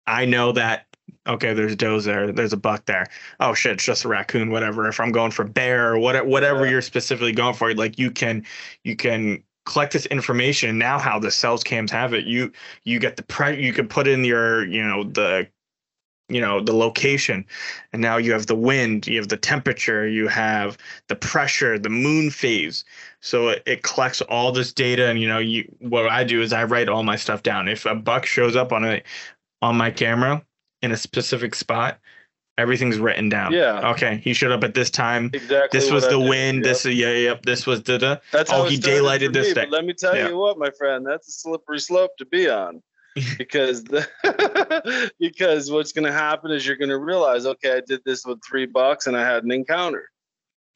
I 0.06 0.26
know 0.26 0.52
that 0.52 0.86
okay, 1.26 1.54
there's 1.54 1.76
does 1.76 2.04
there, 2.04 2.30
there's 2.30 2.52
a 2.52 2.58
buck 2.58 2.84
there. 2.86 3.06
Oh 3.40 3.54
shit, 3.54 3.72
it's 3.72 3.84
just 3.84 4.04
a 4.04 4.08
raccoon, 4.08 4.50
whatever. 4.50 4.86
If 4.88 5.00
I'm 5.00 5.12
going 5.12 5.30
for 5.30 5.44
bear 5.44 5.92
or 5.92 5.98
whatever, 5.98 6.26
whatever 6.28 6.64
yeah. 6.64 6.72
you're 6.72 6.82
specifically 6.82 7.32
going 7.32 7.54
for, 7.54 7.74
like 7.74 7.98
you 7.98 8.10
can 8.10 8.44
you 8.84 8.96
can 8.96 9.42
collect 9.64 9.92
this 9.92 10.06
information 10.06 10.78
now 10.78 10.96
how 10.96 11.18
the 11.18 11.30
cells 11.30 11.64
cams 11.64 11.90
have 11.90 12.14
it 12.14 12.24
you 12.24 12.52
you 12.84 13.00
get 13.00 13.16
the 13.16 13.22
pre 13.24 13.60
you 13.60 13.72
can 13.72 13.88
put 13.88 14.06
in 14.06 14.24
your 14.24 14.64
you 14.64 14.80
know 14.80 15.02
the 15.02 15.46
you 16.28 16.40
know 16.40 16.60
the 16.60 16.72
location 16.72 17.44
and 17.92 18.02
now 18.02 18.16
you 18.16 18.32
have 18.32 18.46
the 18.46 18.54
wind 18.54 19.06
you 19.06 19.16
have 19.16 19.28
the 19.28 19.36
temperature 19.36 20.08
you 20.08 20.26
have 20.26 20.76
the 21.08 21.14
pressure 21.14 21.78
the 21.78 21.88
moon 21.88 22.30
phase 22.30 22.84
so 23.20 23.48
it, 23.48 23.62
it 23.66 23.82
collects 23.82 24.20
all 24.22 24.50
this 24.50 24.72
data 24.72 25.08
and 25.08 25.20
you 25.20 25.28
know 25.28 25.38
you 25.38 25.64
what 25.80 26.08
i 26.08 26.24
do 26.24 26.42
is 26.42 26.52
i 26.52 26.64
write 26.64 26.88
all 26.88 27.02
my 27.02 27.16
stuff 27.16 27.42
down 27.42 27.68
if 27.68 27.86
a 27.86 27.94
buck 27.94 28.26
shows 28.26 28.56
up 28.56 28.72
on 28.72 28.84
a 28.84 29.02
on 29.62 29.76
my 29.76 29.90
camera 29.90 30.42
in 30.82 30.90
a 30.90 30.96
specific 30.96 31.54
spot 31.54 31.98
Everything's 32.58 32.98
written 32.98 33.28
down. 33.28 33.52
Yeah. 33.52 33.90
Okay. 33.90 34.16
He 34.24 34.32
showed 34.32 34.50
up 34.50 34.64
at 34.64 34.72
this 34.72 34.88
time. 34.88 35.30
Exactly. 35.34 35.78
This 35.78 35.90
was 35.90 36.08
the 36.08 36.18
wind. 36.18 36.64
Yep. 36.64 36.64
This 36.64 36.86
yeah, 36.86 37.12
yep. 37.12 37.42
This 37.42 37.66
was 37.66 37.82
the. 37.82 37.98
the 37.98 38.20
that's 38.32 38.50
oh, 38.50 38.64
he 38.64 38.78
daylighted 38.78 39.34
this 39.34 39.52
day. 39.52 39.66
let 39.66 39.84
me 39.84 39.92
tell 39.92 40.16
yeah. 40.16 40.28
you 40.28 40.38
what, 40.38 40.58
my 40.58 40.70
friend, 40.70 41.06
that's 41.06 41.28
a 41.28 41.32
slippery 41.32 41.78
slope 41.78 42.16
to 42.16 42.24
be 42.24 42.48
on. 42.48 42.82
because 43.38 43.82
the, 43.84 44.06
because 45.20 45.70
what's 45.70 45.92
going 45.92 46.04
to 46.04 46.12
happen 46.12 46.50
is 46.50 46.66
you're 46.66 46.76
going 46.76 46.90
to 46.90 46.98
realize, 46.98 47.46
okay, 47.46 47.76
I 47.76 47.80
did 47.86 48.02
this 48.04 48.26
with 48.26 48.40
three 48.44 48.66
bucks 48.66 49.06
and 49.06 49.16
I 49.16 49.22
had 49.22 49.44
an 49.44 49.50
encounter, 49.50 50.10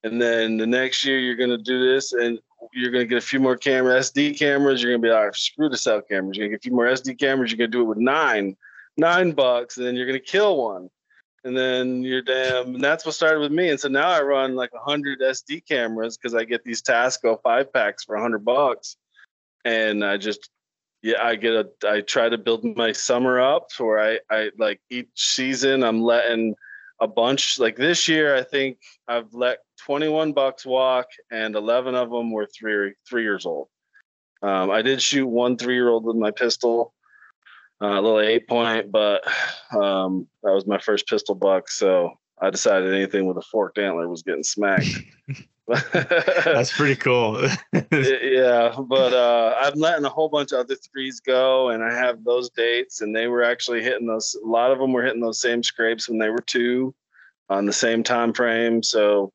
and 0.04 0.20
then 0.20 0.56
the 0.56 0.66
next 0.66 1.04
year 1.04 1.18
you're 1.18 1.36
going 1.36 1.50
to 1.50 1.58
do 1.58 1.92
this 1.92 2.12
and 2.12 2.38
you're 2.72 2.90
going 2.90 3.04
to 3.04 3.08
get 3.08 3.18
a 3.18 3.26
few 3.26 3.40
more 3.40 3.56
camera 3.56 3.98
SD 4.00 4.38
cameras. 4.38 4.82
You're 4.82 4.92
going 4.92 5.02
to 5.02 5.08
be 5.08 5.12
like, 5.12 5.34
screw 5.34 5.68
the 5.68 5.76
cell 5.76 6.02
cameras. 6.02 6.36
You're 6.36 6.48
going 6.48 6.52
to 6.52 6.58
get 6.58 6.66
a 6.66 6.68
few 6.68 6.76
more 6.76 6.86
SD 6.86 7.18
cameras. 7.18 7.50
You're 7.50 7.58
going 7.58 7.70
to 7.70 7.78
do 7.78 7.82
it 7.82 7.88
with 7.88 7.98
nine, 7.98 8.56
nine 8.96 9.32
bucks, 9.32 9.76
and 9.76 9.86
then 9.86 9.96
you're 9.96 10.06
going 10.06 10.18
to 10.18 10.24
kill 10.24 10.56
one 10.56 10.90
and 11.44 11.56
then 11.56 12.02
you're 12.02 12.22
damn 12.22 12.74
and 12.74 12.84
that's 12.84 13.06
what 13.06 13.14
started 13.14 13.40
with 13.40 13.52
me 13.52 13.70
and 13.70 13.80
so 13.80 13.88
now 13.88 14.08
i 14.08 14.20
run 14.20 14.54
like 14.54 14.72
100 14.74 15.20
sd 15.20 15.66
cameras 15.66 16.16
because 16.16 16.34
i 16.34 16.44
get 16.44 16.62
these 16.64 16.82
tasco 16.82 17.40
five 17.42 17.72
packs 17.72 18.04
for 18.04 18.14
100 18.14 18.44
bucks 18.44 18.96
and 19.64 20.04
i 20.04 20.16
just 20.16 20.50
yeah 21.02 21.22
i 21.22 21.34
get 21.34 21.54
a 21.54 21.68
i 21.88 22.00
try 22.00 22.28
to 22.28 22.38
build 22.38 22.64
my 22.76 22.92
summer 22.92 23.40
up 23.40 23.68
where 23.78 23.98
i 23.98 24.18
i 24.30 24.50
like 24.58 24.80
each 24.90 25.08
season 25.14 25.82
i'm 25.82 26.02
letting 26.02 26.54
a 27.00 27.06
bunch 27.08 27.58
like 27.58 27.76
this 27.76 28.08
year 28.08 28.36
i 28.36 28.42
think 28.42 28.78
i've 29.08 29.32
let 29.32 29.58
21 29.84 30.32
bucks 30.32 30.66
walk 30.66 31.06
and 31.30 31.56
11 31.56 31.94
of 31.94 32.10
them 32.10 32.30
were 32.30 32.46
three 32.46 32.92
three 33.08 33.22
years 33.22 33.46
old 33.46 33.68
um, 34.42 34.70
i 34.70 34.82
did 34.82 35.00
shoot 35.00 35.26
one 35.26 35.56
three 35.56 35.74
year 35.74 35.88
old 35.88 36.04
with 36.04 36.16
my 36.16 36.30
pistol 36.30 36.92
uh, 37.82 37.98
a 37.98 38.02
little 38.02 38.20
eight 38.20 38.46
point, 38.46 38.92
but 38.92 39.26
um, 39.72 40.26
that 40.42 40.52
was 40.52 40.66
my 40.66 40.78
first 40.78 41.06
pistol 41.06 41.34
buck. 41.34 41.70
So 41.70 42.12
I 42.40 42.50
decided 42.50 42.92
anything 42.92 43.26
with 43.26 43.38
a 43.38 43.42
forked 43.42 43.78
antler 43.78 44.08
was 44.08 44.22
getting 44.22 44.42
smacked. 44.42 44.86
That's 45.92 46.76
pretty 46.76 46.96
cool. 46.96 47.40
yeah, 47.92 48.74
but 48.78 49.12
uh, 49.12 49.54
I'm 49.60 49.78
letting 49.78 50.04
a 50.04 50.08
whole 50.08 50.28
bunch 50.28 50.52
of 50.52 50.60
other 50.60 50.74
threes 50.74 51.20
go, 51.20 51.70
and 51.70 51.82
I 51.82 51.92
have 51.94 52.24
those 52.24 52.50
dates, 52.50 53.00
and 53.00 53.14
they 53.14 53.28
were 53.28 53.42
actually 53.42 53.82
hitting 53.82 54.06
those. 54.06 54.36
A 54.42 54.46
lot 54.46 54.72
of 54.72 54.78
them 54.78 54.92
were 54.92 55.04
hitting 55.04 55.20
those 55.20 55.40
same 55.40 55.62
scrapes 55.62 56.08
when 56.08 56.18
they 56.18 56.28
were 56.28 56.42
two, 56.42 56.94
on 57.48 57.66
the 57.66 57.72
same 57.72 58.02
time 58.02 58.32
frame. 58.32 58.82
So 58.82 59.32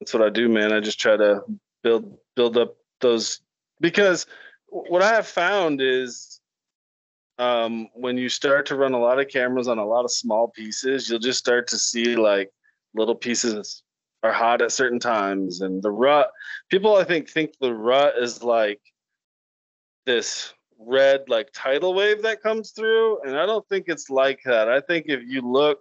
that's 0.00 0.14
what 0.14 0.22
I 0.22 0.30
do, 0.30 0.48
man. 0.48 0.72
I 0.72 0.80
just 0.80 1.00
try 1.00 1.16
to 1.16 1.42
build 1.82 2.16
build 2.34 2.56
up 2.56 2.76
those 3.00 3.40
because 3.80 4.26
what 4.68 5.02
I 5.02 5.10
have 5.10 5.26
found 5.26 5.80
is 5.80 6.40
um, 7.38 7.88
when 7.94 8.16
you 8.16 8.28
start 8.28 8.66
to 8.66 8.76
run 8.76 8.94
a 8.94 9.00
lot 9.00 9.20
of 9.20 9.28
cameras 9.28 9.68
on 9.68 9.78
a 9.78 9.84
lot 9.84 10.04
of 10.04 10.10
small 10.10 10.48
pieces, 10.48 11.08
you'll 11.08 11.18
just 11.18 11.38
start 11.38 11.66
to 11.68 11.78
see 11.78 12.16
like 12.16 12.50
little 12.94 13.14
pieces 13.14 13.82
are 14.22 14.32
hot 14.32 14.62
at 14.62 14.72
certain 14.72 14.98
times. 14.98 15.60
And 15.60 15.82
the 15.82 15.90
rut, 15.90 16.30
people 16.70 16.96
I 16.96 17.04
think 17.04 17.28
think 17.28 17.52
the 17.60 17.74
rut 17.74 18.14
is 18.18 18.42
like 18.42 18.80
this 20.04 20.52
red 20.78 21.22
like 21.28 21.48
tidal 21.54 21.94
wave 21.94 22.22
that 22.22 22.42
comes 22.42 22.70
through. 22.70 23.22
And 23.22 23.38
I 23.38 23.46
don't 23.46 23.66
think 23.68 23.86
it's 23.88 24.10
like 24.10 24.40
that. 24.44 24.68
I 24.68 24.80
think 24.80 25.06
if 25.08 25.22
you 25.26 25.40
look 25.40 25.80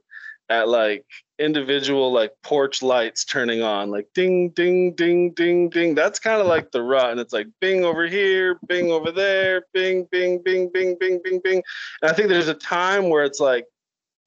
at 0.50 0.68
like 0.68 1.06
individual 1.40 2.14
like 2.14 2.32
porch 2.44 2.82
lights 2.84 3.26
turning 3.26 3.62
on 3.62 3.90
like 3.90 4.08
ding 4.14 4.50
ding 4.52 4.94
ding 4.94 5.32
ding 5.32 5.70
ding 5.70 5.96
that's 5.96 6.20
kind 6.20 6.40
of 6.40 6.48
like 6.48 6.72
the 6.72 6.82
rut 6.82 7.10
and 7.10 7.20
it's 7.20 7.34
like 7.34 7.48
bing 7.60 7.84
over 7.84 8.06
here 8.06 8.60
bing 8.68 8.92
over 8.92 9.12
there 9.12 9.66
bing 9.74 10.08
bing 10.12 10.42
bing 10.44 10.70
bing 10.72 10.96
bing 11.00 11.20
bing 11.24 11.42
bing 11.44 11.62
and 12.02 12.12
i 12.12 12.14
think 12.14 12.30
there's 12.30 12.48
a 12.48 12.54
time 12.54 13.10
where 13.10 13.24
it's 13.24 13.40
like 13.40 13.66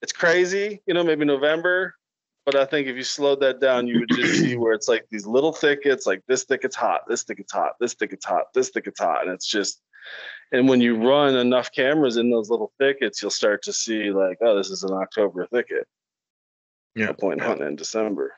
it's 0.03 0.13
crazy 0.13 0.83
you 0.87 0.93
know 0.93 1.05
maybe 1.05 1.25
november 1.25 1.95
but 2.49 2.57
i 2.57 2.65
think 2.65 2.87
if 2.87 2.97
you 2.97 3.05
slowed 3.05 3.41
that 3.41 3.61
down 3.61 3.87
you 3.87 4.01
would 4.01 4.09
just 4.17 4.41
see 4.41 4.57
where 4.57 4.73
it's 4.73 4.89
like 4.89 5.05
these 5.11 5.27
little 5.27 5.53
thickets 5.53 6.07
like 6.07 6.23
this 6.29 6.45
thicket's 6.45 6.77
hot 6.77 7.03
this 7.09 7.25
thicket's 7.25 7.53
hot 7.53 7.73
this 7.81 7.95
thicket's 7.95 8.25
hot 8.25 8.45
this 8.55 8.71
thicket's 8.71 9.01
hot 9.01 9.23
and 9.25 9.33
it's 9.33 9.47
just 9.47 9.83
and 10.53 10.67
when 10.67 10.81
you 10.81 10.97
run 10.97 11.37
enough 11.37 11.71
cameras 11.73 12.17
in 12.17 12.31
those 12.31 12.49
little 12.49 12.73
thickets 12.79 13.21
you'll 13.21 13.31
start 13.31 13.63
to 13.63 13.73
see 13.73 14.11
like 14.11 14.39
oh 14.41 14.57
this 14.57 14.71
is 14.71 14.83
an 14.83 14.93
october 14.93 15.47
thicket 15.47 15.87
yeah. 16.99 17.13
point 17.13 17.41
hunting 17.41 17.67
in 17.67 17.77
December. 17.77 18.35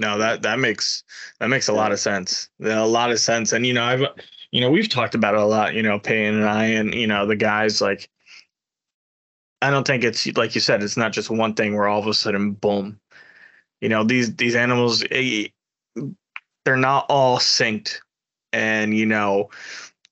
No, 0.00 0.18
that 0.18 0.42
that 0.42 0.58
makes 0.58 1.04
that 1.38 1.48
makes 1.48 1.68
a 1.68 1.72
lot 1.72 1.92
of 1.92 2.00
sense. 2.00 2.48
A 2.60 2.86
lot 2.86 3.12
of 3.12 3.20
sense. 3.20 3.52
And 3.52 3.64
you 3.64 3.72
know, 3.72 3.84
I've 3.84 4.04
you 4.50 4.60
know, 4.60 4.70
we've 4.70 4.88
talked 4.88 5.14
about 5.14 5.34
it 5.34 5.40
a 5.40 5.44
lot, 5.44 5.74
you 5.74 5.82
know, 5.82 5.98
Peyton 5.98 6.34
and 6.34 6.48
I 6.48 6.64
and 6.64 6.92
you 6.94 7.06
know, 7.06 7.26
the 7.26 7.36
guys 7.36 7.80
like 7.80 8.08
I 9.62 9.70
don't 9.70 9.86
think 9.86 10.02
it's 10.02 10.26
like 10.36 10.54
you 10.54 10.60
said, 10.60 10.82
it's 10.82 10.96
not 10.96 11.12
just 11.12 11.30
one 11.30 11.54
thing 11.54 11.76
where 11.76 11.86
all 11.86 12.00
of 12.00 12.06
a 12.08 12.14
sudden 12.14 12.52
boom. 12.52 12.98
You 13.84 13.90
know, 13.90 14.02
these 14.02 14.34
these 14.36 14.54
animals 14.54 15.04
eh, 15.10 15.48
they're 16.64 16.74
not 16.74 17.04
all 17.10 17.36
synced. 17.36 17.98
And 18.54 18.96
you 18.96 19.04
know, 19.04 19.50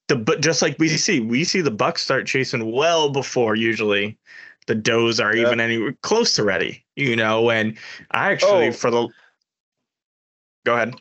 the 0.09 0.17
but 0.17 0.43
just 0.43 0.61
like 0.61 0.77
we 0.79 0.91
see, 0.91 1.21
we 1.21 1.43
see 1.43 1.63
the 1.63 1.71
bucks 1.71 2.03
start 2.03 2.27
chasing 2.27 2.71
well 2.71 3.09
before 3.09 3.57
usually 3.57 4.19
the 4.67 4.75
does 4.75 5.21
are 5.21 5.35
yeah. 5.35 5.47
even 5.47 5.59
anywhere 5.59 5.97
close 6.03 6.35
to 6.35 6.45
ready, 6.45 6.85
you 6.97 7.17
know. 7.17 7.51
And 7.51 7.79
I 8.11 8.33
actually, 8.33 8.69
oh. 8.69 8.73
for 8.73 8.91
the, 8.91 9.09
go 10.67 10.75
ahead. 10.75 10.95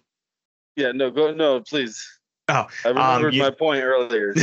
Yeah, 0.78 0.94
no, 0.94 1.12
go, 1.12 1.34
no, 1.34 1.60
please. 1.60 2.08
Oh, 2.48 2.68
I 2.86 2.88
remembered 2.88 3.34
um, 3.34 3.34
you, 3.34 3.42
my 3.42 3.50
point 3.50 3.84
earlier. 3.84 4.34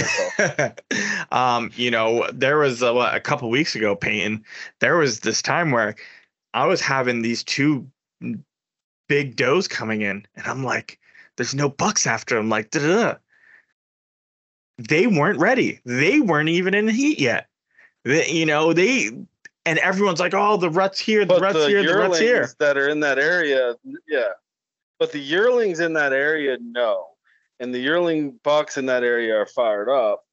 um, 1.33 1.71
you 1.77 1.91
know, 1.91 2.29
there 2.31 2.59
was 2.59 2.83
a, 2.83 2.93
a 2.95 3.21
couple 3.21 3.49
weeks 3.49 3.75
ago, 3.75 3.97
Peyton. 3.97 4.45
There 4.81 4.99
was 4.99 5.21
this 5.21 5.41
time 5.41 5.71
where 5.71 5.95
I 6.53 6.67
was 6.67 6.83
having 6.83 7.23
these 7.23 7.43
two 7.43 7.89
big 9.09 9.37
does 9.37 9.69
coming 9.69 10.03
in, 10.03 10.27
and 10.37 10.47
I'm 10.47 10.65
like, 10.65 10.99
there's 11.37 11.55
no 11.55 11.69
bucks 11.69 12.07
after 12.07 12.37
them. 12.37 12.49
Like, 12.49 12.71
they 14.79 15.07
weren't 15.07 15.39
ready. 15.39 15.81
They 15.85 16.21
weren't 16.21 16.49
even 16.49 16.75
in 16.75 16.87
the 16.87 16.93
heat 16.93 17.19
yet. 17.19 17.49
They, 18.05 18.29
you 18.31 18.47
know, 18.47 18.73
they 18.73 19.11
and 19.67 19.79
everyone's 19.81 20.21
like, 20.21 20.35
"Oh, 20.35 20.57
the 20.57 20.71
ruts 20.71 20.99
here, 20.99 21.25
the 21.25 21.35
But 21.35 21.43
ruts 21.43 21.59
the 21.59 21.69
here, 21.69 21.83
the 21.85 21.95
ruts 21.95 22.19
here." 22.19 22.49
that 22.59 22.79
are 22.79 22.89
in 22.89 23.01
that 23.01 23.19
area, 23.19 23.75
yeah. 24.09 24.31
But 24.99 25.13
the 25.13 25.19
yearlings 25.19 25.81
in 25.81 25.93
that 25.95 26.13
area, 26.13 26.57
no. 26.61 27.09
And 27.61 27.75
the 27.75 27.79
yearling 27.79 28.39
bucks 28.45 28.77
in 28.77 28.87
that 28.87 29.03
area 29.03 29.37
are 29.37 29.47
fired 29.47 29.89
up. 29.89 30.25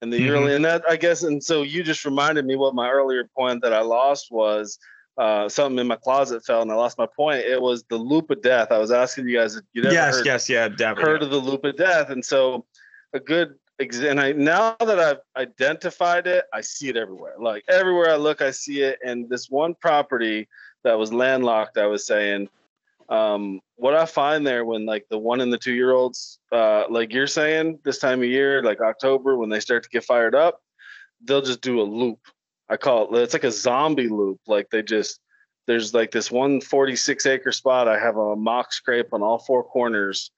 And 0.00 0.12
the 0.12 0.16
Mhm. 0.16 0.26
yearling, 0.26 0.54
and 0.54 0.64
that 0.64 0.84
I 0.88 0.96
guess, 0.96 1.22
and 1.24 1.42
so 1.42 1.62
you 1.62 1.82
just 1.82 2.04
reminded 2.04 2.46
me 2.46 2.56
what 2.56 2.74
my 2.74 2.88
earlier 2.88 3.28
point 3.36 3.62
that 3.62 3.72
I 3.72 3.80
lost 3.80 4.28
was 4.30 4.78
uh, 5.18 5.48
something 5.48 5.78
in 5.78 5.86
my 5.86 5.96
closet 5.96 6.44
fell, 6.44 6.62
and 6.62 6.70
I 6.70 6.74
lost 6.74 6.96
my 6.96 7.06
point. 7.06 7.40
It 7.40 7.60
was 7.60 7.84
the 7.90 7.96
loop 7.96 8.30
of 8.30 8.40
death. 8.40 8.70
I 8.70 8.78
was 8.78 8.92
asking 8.92 9.28
you 9.28 9.38
guys 9.38 9.56
if 9.56 9.64
you 9.72 9.82
ever 9.84 9.92
Yes, 9.92 10.16
heard, 10.16 10.26
yes, 10.26 10.48
yeah, 10.48 10.68
definitely. 10.68 11.02
heard 11.04 11.22
of 11.22 11.30
the 11.30 11.38
loop 11.38 11.64
of 11.64 11.76
death, 11.76 12.10
and 12.10 12.24
so 12.24 12.64
a 13.12 13.20
good 13.20 13.54
and 13.78 14.20
I 14.20 14.32
now 14.32 14.76
that 14.80 14.98
I've 14.98 15.20
identified 15.36 16.26
it, 16.26 16.44
I 16.52 16.60
see 16.60 16.88
it 16.88 16.96
everywhere. 16.96 17.34
Like 17.38 17.64
everywhere 17.68 18.10
I 18.10 18.16
look, 18.16 18.42
I 18.42 18.50
see 18.50 18.82
it. 18.82 18.98
And 19.04 19.28
this 19.28 19.48
one 19.50 19.74
property 19.74 20.48
that 20.84 20.98
was 20.98 21.12
landlocked, 21.12 21.78
I 21.78 21.86
was 21.86 22.06
saying, 22.06 22.48
um, 23.08 23.60
what 23.76 23.94
I 23.94 24.04
find 24.04 24.46
there 24.46 24.64
when 24.64 24.84
like 24.84 25.06
the 25.10 25.18
one 25.18 25.40
and 25.40 25.52
the 25.52 25.58
two 25.58 25.72
year 25.72 25.92
olds, 25.92 26.40
uh, 26.52 26.84
like 26.90 27.12
you're 27.12 27.26
saying, 27.26 27.78
this 27.84 27.98
time 27.98 28.20
of 28.20 28.28
year, 28.28 28.62
like 28.62 28.80
October, 28.80 29.36
when 29.36 29.48
they 29.48 29.60
start 29.60 29.84
to 29.84 29.88
get 29.88 30.04
fired 30.04 30.34
up, 30.34 30.60
they'll 31.24 31.42
just 31.42 31.60
do 31.60 31.80
a 31.80 31.82
loop. 31.82 32.18
I 32.68 32.76
call 32.76 33.14
it 33.14 33.22
it's 33.22 33.32
like 33.32 33.44
a 33.44 33.52
zombie 33.52 34.08
loop. 34.08 34.40
Like 34.46 34.68
they 34.70 34.82
just 34.82 35.20
there's 35.66 35.92
like 35.94 36.10
this 36.10 36.30
one 36.30 36.60
46 36.60 37.26
acre 37.26 37.52
spot. 37.52 37.88
I 37.88 37.98
have 37.98 38.16
a 38.16 38.36
mock 38.36 38.72
scrape 38.72 39.12
on 39.12 39.22
all 39.22 39.38
four 39.38 39.62
corners 39.62 40.30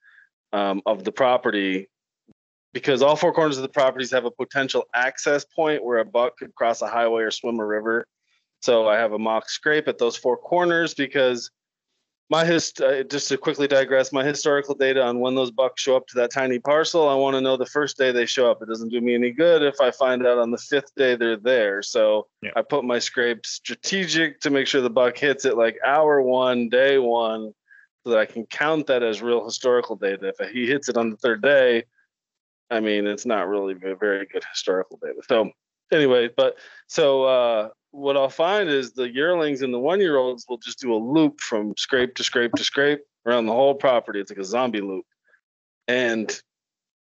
um, 0.53 0.81
of 0.85 1.03
the 1.03 1.11
property 1.11 1.87
because 2.73 3.01
all 3.01 3.15
four 3.15 3.33
corners 3.33 3.57
of 3.57 3.63
the 3.63 3.69
properties 3.69 4.11
have 4.11 4.25
a 4.25 4.31
potential 4.31 4.85
access 4.93 5.45
point 5.45 5.83
where 5.83 5.99
a 5.99 6.05
buck 6.05 6.37
could 6.37 6.53
cross 6.55 6.81
a 6.81 6.87
highway 6.87 7.23
or 7.23 7.31
swim 7.31 7.59
a 7.59 7.65
river. 7.65 8.05
So 8.61 8.87
I 8.87 8.97
have 8.97 9.13
a 9.13 9.19
mock 9.19 9.49
scrape 9.49 9.87
at 9.87 9.97
those 9.97 10.15
four 10.15 10.37
corners 10.37 10.93
because 10.93 11.49
my 12.31 12.45
hist 12.45 12.79
uh, 12.79 13.03
just 13.03 13.27
to 13.27 13.37
quickly 13.37 13.67
digress, 13.67 14.13
my 14.13 14.23
historical 14.23 14.73
data 14.73 15.03
on 15.03 15.19
when 15.19 15.35
those 15.35 15.51
bucks 15.51 15.81
show 15.81 15.97
up 15.97 16.07
to 16.07 16.15
that 16.15 16.31
tiny 16.31 16.59
parcel, 16.59 17.09
I 17.09 17.13
want 17.13 17.35
to 17.35 17.41
know 17.41 17.57
the 17.57 17.65
first 17.65 17.97
day 17.97 18.13
they 18.13 18.25
show 18.25 18.49
up. 18.49 18.61
It 18.61 18.69
doesn't 18.69 18.87
do 18.87 19.01
me 19.01 19.13
any 19.13 19.31
good 19.31 19.61
if 19.61 19.81
I 19.81 19.91
find 19.91 20.25
out 20.25 20.37
on 20.37 20.49
the 20.49 20.57
fifth 20.57 20.95
day 20.95 21.17
they're 21.17 21.35
there. 21.35 21.83
So 21.83 22.27
Yeah. 22.41 22.51
I 22.55 22.61
put 22.61 22.85
my 22.85 22.99
scrape 22.99 23.45
strategic 23.45 24.39
to 24.41 24.49
make 24.49 24.65
sure 24.65 24.79
the 24.79 24.89
buck 24.89 25.17
hits 25.17 25.43
it 25.43 25.57
like 25.57 25.77
hour 25.85 26.21
one, 26.21 26.69
day 26.69 26.97
one, 26.97 27.53
so 28.05 28.11
that 28.11 28.19
I 28.19 28.25
can 28.25 28.45
count 28.45 28.87
that 28.87 29.03
as 29.03 29.21
real 29.21 29.43
historical 29.43 29.97
data. 29.97 30.33
If 30.39 30.49
he 30.51 30.65
hits 30.65 30.87
it 30.87 30.95
on 30.95 31.09
the 31.09 31.17
third 31.17 31.41
day, 31.41 31.83
I 32.69 32.79
mean, 32.79 33.07
it's 33.07 33.25
not 33.25 33.49
really 33.49 33.73
ve- 33.73 33.95
very 33.99 34.25
good 34.25 34.45
historical 34.49 34.97
data. 35.03 35.19
So 35.27 35.51
anyway, 35.91 36.29
but 36.33 36.55
so 36.87 37.23
uh, 37.23 37.69
what 37.91 38.15
I'll 38.17 38.29
find 38.29 38.69
is 38.69 38.93
the 38.93 39.09
yearlings 39.11 39.61
and 39.61 39.73
the 39.73 39.79
one 39.79 39.99
year 39.99 40.17
olds 40.17 40.45
will 40.47 40.57
just 40.57 40.79
do 40.79 40.93
a 40.93 40.97
loop 40.97 41.39
from 41.41 41.73
scrape 41.77 42.15
to 42.15 42.23
scrape 42.23 42.53
to 42.53 42.63
scrape 42.63 43.01
around 43.25 43.45
the 43.45 43.53
whole 43.53 43.75
property. 43.75 44.19
It's 44.19 44.31
like 44.31 44.39
a 44.39 44.45
zombie 44.45 44.81
loop. 44.81 45.05
And 45.87 46.31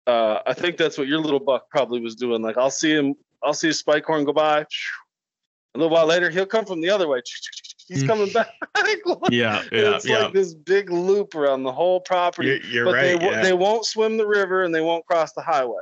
uh, 0.07 0.39
I 0.47 0.53
think 0.53 0.77
that's 0.77 0.97
what 0.97 1.07
your 1.07 1.19
little 1.19 1.39
buck 1.39 1.69
probably 1.69 2.01
was 2.01 2.15
doing. 2.15 2.41
Like 2.41 2.57
I'll 2.57 2.71
see 2.71 2.91
him, 2.93 3.13
I'll 3.43 3.53
see 3.53 3.69
a 3.69 3.73
spike 3.73 4.05
horn 4.05 4.25
go 4.25 4.33
by. 4.33 4.61
A 4.61 5.77
little 5.77 5.91
while 5.93 6.07
later, 6.07 6.31
he'll 6.31 6.47
come 6.47 6.65
from 6.65 6.81
the 6.81 6.89
other 6.89 7.07
way. 7.07 7.21
He's 7.87 8.03
Mm. 8.03 8.07
coming 8.07 8.33
back. 8.33 8.47
Yeah, 9.29 9.61
yeah, 9.71 9.95
it's 9.95 10.05
yeah. 10.07 10.23
like 10.23 10.33
this 10.33 10.53
big 10.53 10.89
loop 10.89 11.35
around 11.35 11.63
the 11.63 11.71
whole 11.71 11.99
property 11.99 12.47
You're, 12.47 12.57
you're 12.61 12.85
but 12.85 12.93
right. 12.95 13.19
they, 13.19 13.25
yeah. 13.25 13.41
they 13.41 13.53
won't 13.53 13.85
swim 13.85 14.17
the 14.17 14.25
river 14.25 14.63
and 14.63 14.73
they 14.73 14.81
won't 14.81 15.05
cross 15.05 15.33
the 15.33 15.41
highway. 15.41 15.81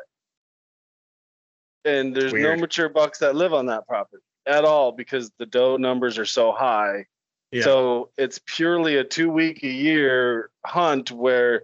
And 1.85 2.13
there's 2.15 2.33
no 2.33 2.55
mature 2.57 2.89
bucks 2.89 3.19
that 3.19 3.35
live 3.35 3.53
on 3.53 3.67
that 3.67 3.87
property 3.87 4.23
at 4.47 4.65
all 4.65 4.91
because 4.91 5.31
the 5.37 5.45
doe 5.45 5.77
numbers 5.77 6.17
are 6.17 6.25
so 6.25 6.51
high. 6.51 7.05
Yeah. 7.51 7.63
So 7.63 8.09
it's 8.17 8.39
purely 8.45 8.97
a 8.97 9.03
two 9.03 9.29
week 9.29 9.63
a 9.63 9.67
year 9.67 10.49
hunt 10.65 11.11
where 11.11 11.63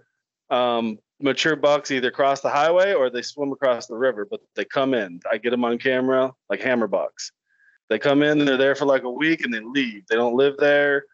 um, 0.50 0.98
mature 1.20 1.56
bucks 1.56 1.90
either 1.90 2.10
cross 2.10 2.40
the 2.40 2.50
highway 2.50 2.92
or 2.92 3.10
they 3.10 3.22
swim 3.22 3.52
across 3.52 3.86
the 3.86 3.96
river, 3.96 4.26
but 4.30 4.40
they 4.56 4.64
come 4.64 4.94
in. 4.94 5.20
I 5.30 5.38
get 5.38 5.50
them 5.50 5.64
on 5.64 5.78
camera 5.78 6.32
like 6.48 6.60
hammer 6.62 6.86
bucks. 6.86 7.32
They 7.90 7.98
come 7.98 8.22
in 8.22 8.38
and 8.40 8.48
they're 8.48 8.56
there 8.56 8.74
for 8.74 8.86
like 8.86 9.02
a 9.02 9.10
week 9.10 9.44
and 9.44 9.52
they 9.52 9.60
leave. 9.60 10.06
They 10.08 10.16
don't 10.16 10.36
live 10.36 10.56
there. 10.58 11.04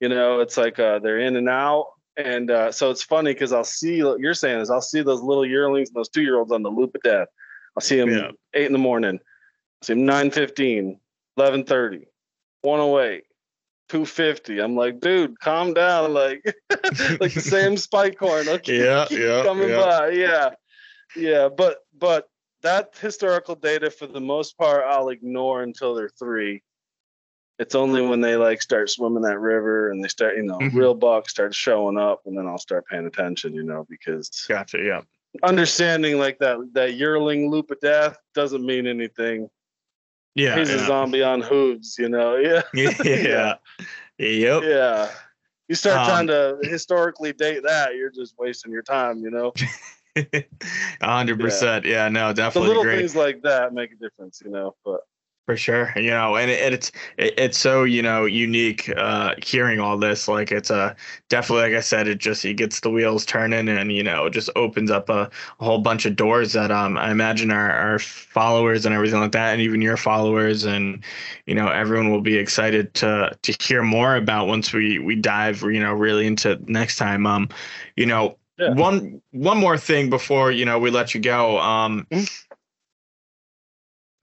You 0.00 0.08
know, 0.08 0.40
it's 0.40 0.56
like 0.56 0.78
uh, 0.78 0.98
they're 1.00 1.18
in 1.18 1.36
and 1.36 1.48
out. 1.48 1.88
And 2.16 2.50
uh, 2.50 2.72
so 2.72 2.90
it's 2.90 3.02
funny 3.02 3.32
because 3.32 3.52
I'll 3.52 3.64
see 3.64 4.02
what 4.02 4.20
you're 4.20 4.34
saying 4.34 4.60
is 4.60 4.70
I'll 4.70 4.80
see 4.80 5.02
those 5.02 5.20
little 5.22 5.44
yearlings 5.44 5.88
and 5.88 5.96
those 5.96 6.08
two 6.08 6.22
year 6.22 6.38
olds 6.38 6.52
on 6.52 6.62
the 6.62 6.70
loop 6.70 6.94
of 6.94 7.02
death. 7.02 7.28
I'll 7.76 7.82
see 7.82 7.96
them 7.98 8.10
Yeah. 8.10 8.30
eight 8.54 8.66
in 8.66 8.72
the 8.72 8.78
morning. 8.78 9.18
I'll 9.18 9.86
see 9.86 9.94
them 9.94 10.06
9:15, 10.06 10.98
11:30, 11.38 12.06
108, 12.62 13.24
250. 13.88 14.60
I'm 14.60 14.76
like, 14.76 15.00
dude, 15.00 15.38
calm 15.40 15.74
down. 15.74 16.14
Like, 16.14 16.42
like 17.20 17.34
the 17.34 17.40
same 17.40 17.76
spike 17.76 18.18
horn. 18.18 18.48
Okay, 18.48 18.78
Yeah, 18.80 19.06
yeah, 19.10 19.42
coming 19.42 19.70
yeah. 19.70 19.76
by. 19.76 20.10
Yeah, 20.10 20.50
yeah. 21.16 21.48
But 21.48 21.78
but 21.98 22.28
that 22.62 22.96
historical 22.98 23.54
data 23.54 23.90
for 23.90 24.06
the 24.06 24.20
most 24.20 24.56
part 24.56 24.84
I'll 24.88 25.10
ignore 25.10 25.62
until 25.62 25.94
they're 25.94 26.08
three. 26.08 26.62
It's 27.58 27.76
only 27.76 28.02
when 28.02 28.20
they 28.20 28.34
like 28.36 28.60
start 28.62 28.90
swimming 28.90 29.22
that 29.22 29.38
river 29.38 29.90
and 29.90 30.02
they 30.02 30.08
start, 30.08 30.36
you 30.36 30.42
know, 30.42 30.58
Mhm. 30.58 30.74
real 30.74 30.94
bucks 30.94 31.30
start 31.30 31.54
showing 31.54 31.96
up, 31.96 32.22
and 32.26 32.36
then 32.36 32.46
I'll 32.48 32.58
start 32.58 32.84
paying 32.86 33.06
attention, 33.06 33.54
you 33.54 33.62
know, 33.62 33.86
because 33.88 34.28
Gotcha. 34.48 34.78
Yeah. 34.82 35.02
understanding 35.42 36.18
like 36.18 36.38
that 36.38 36.58
that 36.72 36.94
yearling 36.94 37.50
loop 37.50 37.70
of 37.70 37.80
death 37.80 38.16
doesn't 38.34 38.64
mean 38.64 38.86
anything. 38.86 39.48
Yeah. 40.34 40.58
He's 40.58 40.70
a 40.70 40.78
zombie 40.86 41.22
on 41.22 41.40
hooves, 41.40 41.96
you 41.98 42.08
know. 42.08 42.36
Yeah, 42.36 42.62
yeah. 43.04 43.54
Yep. 44.18 44.62
yeah. 44.64 45.10
You 45.68 45.74
start 45.74 45.98
Um, 46.00 46.06
trying 46.06 46.26
to 46.28 46.58
historically 46.68 47.32
date 47.32 47.62
that, 47.64 47.94
you're 47.96 48.10
just 48.10 48.34
wasting 48.38 48.70
your 48.72 48.82
time, 48.82 49.18
you 49.18 49.30
know. 49.30 49.52
Hundred 51.02 51.40
percent. 51.40 51.84
Yeah. 51.84 52.08
No, 52.08 52.32
definitely. 52.32 52.68
The 52.68 52.68
little 52.68 52.82
agree. 52.82 52.98
things 52.98 53.16
like 53.16 53.42
that 53.42 53.72
make 53.72 53.92
a 53.92 53.96
difference, 53.96 54.40
you 54.44 54.50
know. 54.50 54.76
But 54.84 55.00
For 55.46 55.58
sure, 55.58 55.92
you 55.96 56.08
know, 56.08 56.36
and 56.36 56.50
it, 56.50 56.72
it's 56.72 56.90
it, 57.18 57.34
it's 57.36 57.58
so 57.58 57.84
you 57.84 58.00
know 58.00 58.24
unique 58.24 58.88
uh, 58.96 59.34
hearing 59.44 59.78
all 59.78 59.98
this. 59.98 60.26
Like 60.26 60.50
it's 60.50 60.70
a 60.70 60.96
definitely, 61.28 61.64
like 61.70 61.76
I 61.76 61.80
said, 61.80 62.08
it 62.08 62.16
just 62.16 62.46
it 62.46 62.54
gets 62.54 62.80
the 62.80 62.88
wheels 62.88 63.26
turning, 63.26 63.68
and 63.68 63.92
you 63.92 64.02
know, 64.02 64.30
just 64.30 64.48
opens 64.56 64.90
up 64.90 65.10
a, 65.10 65.30
a 65.60 65.64
whole 65.64 65.80
bunch 65.80 66.06
of 66.06 66.16
doors 66.16 66.54
that 66.54 66.70
um 66.70 66.96
I 66.96 67.10
imagine 67.10 67.50
our, 67.50 67.70
our 67.72 67.98
followers 67.98 68.86
and 68.86 68.94
everything 68.94 69.20
like 69.20 69.32
that, 69.32 69.52
and 69.52 69.60
even 69.60 69.82
your 69.82 69.98
followers, 69.98 70.64
and 70.64 71.04
you 71.44 71.54
know, 71.54 71.68
everyone 71.68 72.10
will 72.10 72.22
be 72.22 72.38
excited 72.38 72.94
to 72.94 73.36
to 73.42 73.56
hear 73.62 73.82
more 73.82 74.16
about 74.16 74.46
once 74.48 74.72
we 74.72 74.98
we 74.98 75.14
dive, 75.14 75.60
you 75.60 75.78
know, 75.80 75.92
really 75.92 76.26
into 76.26 76.58
next 76.72 76.96
time. 76.96 77.26
Um, 77.26 77.50
you 77.96 78.06
know, 78.06 78.38
Yeah. 78.58 78.72
one 78.72 79.20
one 79.32 79.58
more 79.58 79.76
thing 79.76 80.08
before 80.08 80.50
you 80.52 80.64
know 80.64 80.78
we 80.78 80.90
let 80.90 81.12
you 81.14 81.20
go. 81.20 81.58
Um. 81.58 82.06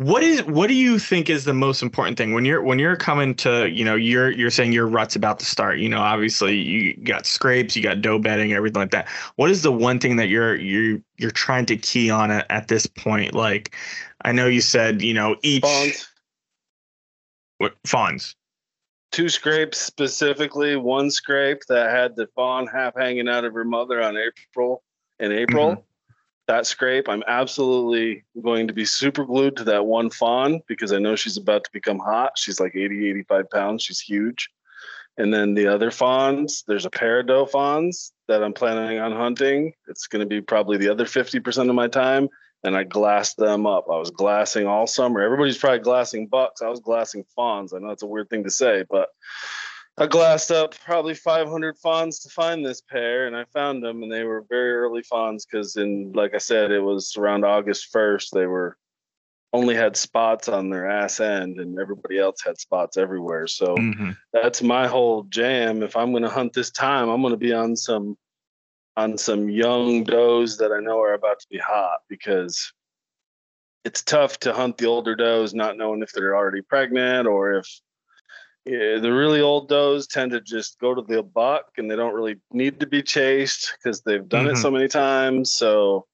What 0.02 0.24
is 0.24 0.42
what 0.46 0.66
do 0.66 0.74
you 0.74 0.98
think 0.98 1.30
is 1.30 1.46
the 1.46 1.54
most 1.54 1.84
important 1.84 2.18
thing 2.18 2.34
when 2.34 2.44
you're 2.44 2.64
when 2.64 2.80
you're 2.80 2.96
coming 2.96 3.36
to 3.36 3.70
you 3.70 3.86
know 3.86 3.94
you're 3.94 4.32
you're 4.32 4.50
saying 4.50 4.72
your 4.72 4.88
rut's 4.88 5.16
about 5.16 5.38
to 5.40 5.46
start 5.46 5.78
you 5.78 5.90
know 5.90 6.00
obviously 6.00 6.58
you 6.58 6.96
got 7.04 7.28
scrapes 7.28 7.76
you 7.76 7.84
got 7.84 8.02
doe 8.02 8.18
bedding 8.18 8.52
everything 8.52 8.82
like 8.82 8.90
that 8.90 9.08
what 9.36 9.52
is 9.52 9.62
the 9.62 9.72
one 9.72 10.00
thing 10.00 10.16
that 10.16 10.28
you're 10.28 10.56
you're 10.56 11.00
you're 11.18 11.30
trying 11.30 11.68
to 11.68 11.78
key 11.78 12.10
on 12.10 12.32
at, 12.32 12.48
at 12.50 12.68
this 12.68 12.88
point 12.88 13.36
like 13.36 13.76
I 14.26 14.32
know 14.32 14.48
you 14.48 14.62
said 14.62 15.04
you 15.04 15.14
know 15.14 15.36
each 15.44 15.62
fawns, 15.62 16.10
what 17.60 17.76
fawns 17.86 18.36
two 19.12 19.30
scrapes 19.30 19.78
specifically. 19.78 20.76
One 20.76 21.12
scrape 21.12 21.62
that 21.68 21.92
had 21.92 22.16
the 22.16 22.28
fawn 22.36 22.68
half 22.68 22.96
hanging 22.98 23.30
out 23.30 23.46
of 23.46 23.54
her 23.54 23.66
mother 23.66 24.02
on 24.02 24.18
April 24.18 24.84
in 25.20 25.32
April. 25.32 25.72
Mm-hmm. 25.72 25.82
That 26.52 26.68
scrape, 26.68 27.08
I'm 27.08 27.24
absolutely 27.28 28.26
going 28.42 28.68
to 28.68 28.74
be 28.74 28.84
super 28.84 29.24
glued 29.24 29.56
to 29.56 29.64
that 29.64 29.86
one 29.86 30.10
fawn 30.10 30.60
because 30.68 30.92
I 30.92 31.00
know 31.00 31.16
she's 31.16 31.38
about 31.38 31.64
to 31.64 31.70
become 31.72 31.98
hot. 31.98 32.34
She's 32.36 32.60
like 32.60 32.76
80, 32.76 33.10
85 33.10 33.50
pounds. 33.50 33.84
She's 33.84 34.02
huge. 34.02 34.50
And 35.18 35.34
then 35.34 35.54
the 35.54 35.68
other 35.68 35.92
fawns, 35.92 36.66
there's 36.68 36.86
a 36.86 36.90
pair 36.90 37.22
of 37.22 37.28
doe 37.28 37.46
fawns 37.46 38.12
that 38.28 38.44
I'm 38.44 38.52
planning 38.52 39.00
on 39.00 39.14
hunting. 39.14 39.72
It's 39.88 40.08
going 40.08 40.20
to 40.20 40.26
be 40.26 40.42
probably 40.42 40.76
the 40.76 40.90
other 40.90 41.06
50% 41.06 41.70
of 41.70 41.74
my 41.74 41.88
time. 41.88 42.28
And 42.66 42.76
I 42.76 42.84
glassed 42.84 43.38
them 43.38 43.66
up. 43.66 43.86
I 43.90 43.98
was 43.98 44.12
glassing 44.12 44.68
all 44.68 44.88
summer. 44.88 45.22
Everybody's 45.22 45.58
probably 45.58 45.80
glassing 45.80 46.28
bucks. 46.28 46.62
I 46.62 46.68
was 46.68 46.82
glassing 46.82 47.24
fawns. 47.34 47.74
I 47.74 47.80
know 47.80 47.92
it's 47.92 48.04
a 48.04 48.08
weird 48.08 48.30
thing 48.30 48.44
to 48.44 48.52
say, 48.52 48.84
but 48.90 49.08
I 49.98 50.08
glassed 50.08 50.52
up 50.52 50.74
probably 50.80 51.14
500 51.14 51.78
fawns 51.78 52.20
to 52.20 52.30
find 52.30 52.66
this 52.66 52.82
pair, 52.82 53.28
and 53.28 53.36
I 53.36 53.46
found 53.54 53.84
them, 53.84 54.04
and 54.04 54.12
they 54.12 54.24
were 54.24 54.46
very 54.50 54.74
early 54.74 55.04
fawns 55.04 55.46
because, 55.46 55.76
in 55.76 56.12
like 56.14 56.34
I 56.34 56.40
said, 56.40 56.72
it 56.72 56.80
was 56.80 57.16
around 57.18 57.46
August 57.46 57.92
1st. 57.92 58.34
They 58.34 58.46
were 58.46 58.78
only 59.54 59.76
had 59.76 59.98
spots 59.98 60.48
on 60.48 60.70
their 60.70 60.90
ass 60.90 61.20
end 61.20 61.60
and 61.60 61.78
everybody 61.78 62.18
else 62.18 62.42
had 62.42 62.58
spots 62.58 62.96
everywhere. 62.96 63.48
So 63.48 63.76
Mhm. 63.76 64.16
that's 64.32 64.62
my 64.62 64.88
whole 64.88 65.24
jam. 65.24 65.84
If 65.84 65.98
I'm 65.98 66.12
going 66.12 66.24
to 66.24 66.30
hunt 66.30 66.54
this 66.54 66.72
time, 66.72 67.10
I'm 67.10 67.22
going 67.22 67.34
to 67.34 67.38
be 67.38 67.52
on 67.54 67.76
some 67.76 68.18
on 68.96 69.18
some 69.18 69.50
young 69.50 70.04
does 70.06 70.58
that 70.58 70.72
I 70.72 70.80
know 70.80 71.02
are 71.02 71.14
about 71.14 71.40
to 71.42 71.48
be 71.50 71.58
hot 71.58 72.00
because 72.08 72.72
it's 73.84 74.02
tough 74.04 74.40
to 74.40 74.54
hunt 74.54 74.78
the 74.78 74.86
older 74.86 75.16
does 75.16 75.54
not 75.54 75.78
knowing 75.78 76.02
if 76.02 76.12
they're 76.14 76.36
already 76.36 76.62
pregnant 76.62 77.28
or 77.28 77.54
if 77.54 77.68
yeah, 78.66 79.00
the 79.00 79.12
really 79.12 79.42
old 79.42 79.70
does 79.70 80.08
tend 80.08 80.32
to 80.32 80.42
just 80.42 80.80
go 80.80 80.94
to 80.94 81.02
the 81.02 81.24
buck 81.24 81.72
and 81.78 81.90
they 81.90 81.96
don't 81.96 82.14
really 82.14 82.38
need 82.52 82.80
to 82.80 82.88
be 82.88 83.02
chased 83.02 83.74
because 83.78 84.02
they've 84.02 84.28
done 84.28 84.48
it 84.48 84.54
Mhm. 84.54 84.62
so 84.62 84.70
many 84.72 84.88
times. 84.88 85.52
So, 85.52 86.06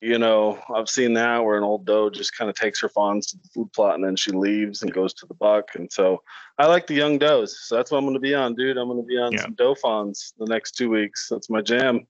you 0.00 0.18
know, 0.18 0.62
I've 0.74 0.88
seen 0.88 1.14
that 1.14 1.44
where 1.44 1.56
an 1.56 1.62
old 1.62 1.86
doe 1.86 2.10
just 2.10 2.36
kind 2.36 2.50
of 2.50 2.56
takes 2.56 2.80
her 2.80 2.88
fawns 2.88 3.26
to 3.28 3.36
the 3.38 3.48
food 3.54 3.72
plot 3.72 3.94
and 3.94 4.04
then 4.04 4.16
she 4.16 4.32
leaves 4.32 4.82
and 4.82 4.92
goes 4.92 5.14
to 5.14 5.26
the 5.26 5.34
buck. 5.34 5.74
And 5.74 5.90
so 5.92 6.22
I 6.58 6.66
like 6.66 6.86
the 6.86 6.94
young 6.94 7.16
does. 7.18 7.58
So 7.60 7.76
that's 7.76 7.90
what 7.90 7.98
I'm 7.98 8.04
going 8.04 8.14
to 8.14 8.20
be 8.20 8.34
on, 8.34 8.54
dude. 8.54 8.76
I'm 8.76 8.88
going 8.88 9.00
to 9.00 9.06
be 9.06 9.18
on 9.18 9.32
Yeah. 9.32 9.42
some 9.42 9.54
doe 9.54 9.74
fawns 9.76 10.34
the 10.38 10.46
next 10.46 10.72
two 10.72 10.90
weeks. 10.90 11.28
That's 11.30 11.48
my 11.48 11.62
jam. 11.62 12.06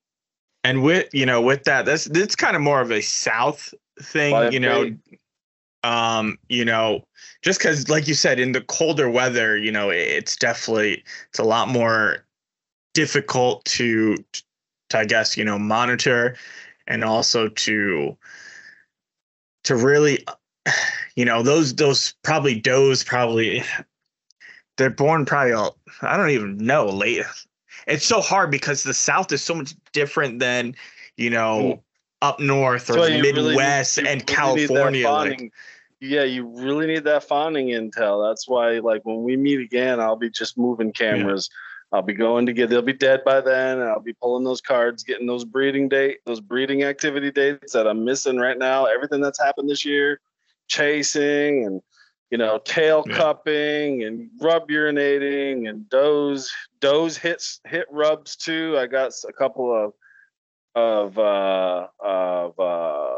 And 0.65 0.83
with 0.83 1.09
you 1.13 1.27
know, 1.27 1.41
with 1.43 1.63
that, 1.65 1.85
that's 1.87 2.07
that's 2.07 2.35
kind 2.35 2.57
of 2.57 2.63
more 2.63 2.81
of 2.81 2.91
a 2.91 3.01
South 3.01 3.73
thing, 4.03 4.33
By 4.33 4.49
you 4.49 4.59
know. 4.59 4.91
Um, 5.83 6.39
you 6.49 6.65
know, 6.65 7.07
just 7.43 7.61
because, 7.61 7.89
like 7.89 8.09
you 8.09 8.15
said, 8.15 8.41
in 8.41 8.53
the 8.53 8.61
colder 8.63 9.09
weather, 9.09 9.57
you 9.57 9.71
know, 9.71 9.91
it's 9.91 10.37
definitely 10.37 11.05
it's 11.29 11.39
a 11.39 11.45
lot 11.45 11.69
more 11.69 12.27
difficult 12.95 13.65
to, 13.67 14.17
to 14.89 14.99
I 14.99 15.05
guess, 15.05 15.37
you 15.37 15.45
know, 15.45 15.59
monitor, 15.59 16.37
and 16.87 17.05
also 17.05 17.49
to 17.49 18.17
to 19.65 19.77
really, 19.77 20.25
you 21.17 21.25
know, 21.25 21.43
those 21.43 21.75
those 21.75 22.15
probably 22.23 22.59
does 22.59 23.05
probably 23.05 23.63
they're 24.77 24.91
born 24.91 25.25
probably 25.25 25.53
all- 25.53 25.79
I 26.03 26.17
don't 26.17 26.31
even 26.31 26.57
know 26.59 26.87
late. 26.87 27.25
It's 27.87 28.05
so 28.05 28.21
hard 28.21 28.51
because 28.51 28.83
the 28.83 28.95
South 28.95 29.31
is 29.33 29.43
so 29.43 29.55
much 29.55 29.75
different 29.93 30.39
than 30.41 30.75
you 31.17 31.31
know 31.31 31.83
up 32.23 32.41
north 32.41 32.91
or 32.91 32.95
you 32.95 33.01
really 33.03 33.23
need- 33.23 33.35
Midwest 33.35 33.99
and 33.99 34.07
really 34.07 34.21
California. 34.23 35.09
like, 35.09 35.53
yeah, 36.01 36.25
you 36.25 36.47
really 36.47 36.87
need 36.87 37.05
that 37.05 37.25
fawning 37.25 37.69
intel. 37.69 38.29
That's 38.29 38.47
why, 38.49 38.79
like, 38.79 39.03
when 39.05 39.23
we 39.23 39.37
meet 39.37 39.61
again, 39.61 39.99
I'll 40.01 40.17
be 40.17 40.31
just 40.31 40.59
moving 40.59 40.93
cameras. 40.93 41.49
I'll 41.93 42.03
be 42.03 42.13
going 42.15 42.47
to 42.47 42.53
get. 42.53 42.69
They'll 42.69 42.83
be 42.83 42.93
dead 42.93 43.23
by 43.25 43.41
then, 43.41 43.79
and 43.79 43.89
I'll 43.89 44.01
be 44.01 44.13
pulling 44.13 44.45
those 44.45 44.61
cards, 44.61 45.05
getting 45.05 45.27
those 45.27 45.45
breeding 45.45 45.89
date, 45.89 46.19
those 46.27 46.41
breeding 46.41 46.83
activity 46.83 47.31
dates 47.31 47.73
that 47.73 47.87
I'm 47.87 48.05
missing 48.05 48.37
right 48.39 48.59
now. 48.59 48.87
Everything 48.87 49.21
that's 49.21 49.41
happened 49.43 49.71
this 49.71 49.85
year, 49.85 50.21
chasing 50.69 51.65
and 51.65 51.81
you 52.31 52.39
know 52.39 52.59
tail 52.65 53.05
Yeah. 53.09 53.17
cupping 53.17 54.03
and 54.03 54.29
rub 54.41 54.69
urinating 54.69 55.69
and 55.69 55.89
does 55.89 56.53
does 56.81 57.17
hits 57.17 57.61
hit 57.67 57.87
rubs 57.91 58.35
too. 58.37 58.77
I 58.79 58.87
got 58.87 59.13
a 59.29 59.33
couple 59.33 59.73
of 59.73 59.93
of 60.77 61.19
uh 61.19 61.87
of 61.99 62.61
uh 62.61 63.15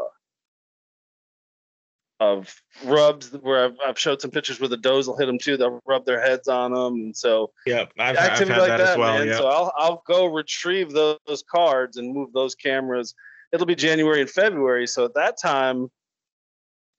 of 2.21 2.53
rubs 2.83 3.31
where 3.41 3.65
I've, 3.65 3.77
I've 3.85 3.99
showed 3.99 4.21
some 4.21 4.31
pictures 4.31 4.59
where 4.59 4.67
the 4.67 4.77
does 4.77 5.07
will 5.07 5.17
hit 5.17 5.27
them 5.27 5.37
too. 5.37 5.55
They'll 5.55 5.79
rub 5.85 6.05
their 6.05 6.21
heads 6.21 6.47
on 6.47 6.73
them, 6.73 6.93
and 6.95 7.15
so 7.15 7.51
yeah, 7.65 7.85
I've, 7.97 8.17
I've 8.17 8.17
activity 8.17 8.53
had 8.53 8.59
like 8.59 8.69
that, 8.69 8.77
that, 8.77 8.89
as 8.89 8.97
well. 8.97 9.17
man. 9.19 9.27
Yeah. 9.27 9.37
So 9.37 9.47
I'll 9.47 9.71
I'll 9.77 10.03
go 10.07 10.25
retrieve 10.25 10.91
those, 10.91 11.17
those 11.27 11.43
cards 11.49 11.97
and 11.97 12.13
move 12.13 12.33
those 12.33 12.55
cameras. 12.55 13.13
It'll 13.51 13.65
be 13.65 13.75
January 13.75 14.21
and 14.21 14.29
February, 14.29 14.87
so 14.87 15.05
at 15.05 15.13
that 15.15 15.37
time, 15.41 15.89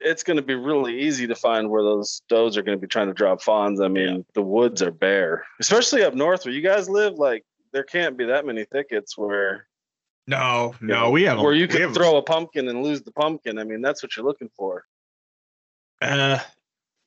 it's 0.00 0.22
going 0.22 0.38
to 0.38 0.42
be 0.42 0.54
really 0.54 1.00
easy 1.00 1.26
to 1.26 1.34
find 1.34 1.70
where 1.70 1.82
those 1.82 2.22
does 2.28 2.56
are 2.56 2.62
going 2.62 2.76
to 2.76 2.80
be 2.80 2.88
trying 2.88 3.08
to 3.08 3.14
drop 3.14 3.42
fawns. 3.42 3.80
I 3.80 3.88
mean, 3.88 4.24
the 4.34 4.42
woods 4.42 4.82
are 4.82 4.90
bare, 4.90 5.44
especially 5.60 6.02
up 6.02 6.14
north 6.14 6.44
where 6.44 6.54
you 6.54 6.62
guys 6.62 6.88
live. 6.88 7.14
Like 7.14 7.44
there 7.72 7.84
can't 7.84 8.16
be 8.16 8.26
that 8.26 8.46
many 8.46 8.64
thickets 8.64 9.16
where 9.18 9.66
no, 10.30 10.74
no, 10.80 11.10
we 11.10 11.22
have 11.24 11.38
a- 11.38 11.42
where 11.42 11.52
you 11.52 11.62
we 11.62 11.68
can 11.68 11.92
throw 11.92 12.16
a 12.16 12.22
pumpkin 12.22 12.68
and 12.68 12.82
lose 12.82 13.02
the 13.02 13.12
pumpkin. 13.12 13.58
I 13.58 13.64
mean, 13.64 13.80
that's 13.82 14.02
what 14.02 14.16
you're 14.16 14.24
looking 14.26 14.50
for. 14.56 14.84
Uh, 16.00 16.38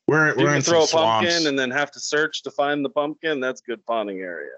we're 0.08 0.30
If 0.30 0.38
we're 0.38 0.46
can 0.48 0.56
in 0.58 0.62
throw 0.62 0.86
some 0.86 1.02
a 1.02 1.04
pumpkin 1.04 1.48
and 1.48 1.58
then 1.58 1.72
have 1.72 1.90
to 1.92 2.00
search 2.00 2.44
to 2.44 2.52
find 2.52 2.84
the 2.84 2.90
pumpkin. 2.90 3.40
That's 3.40 3.62
good 3.62 3.82
fawning 3.88 4.20
area. 4.20 4.52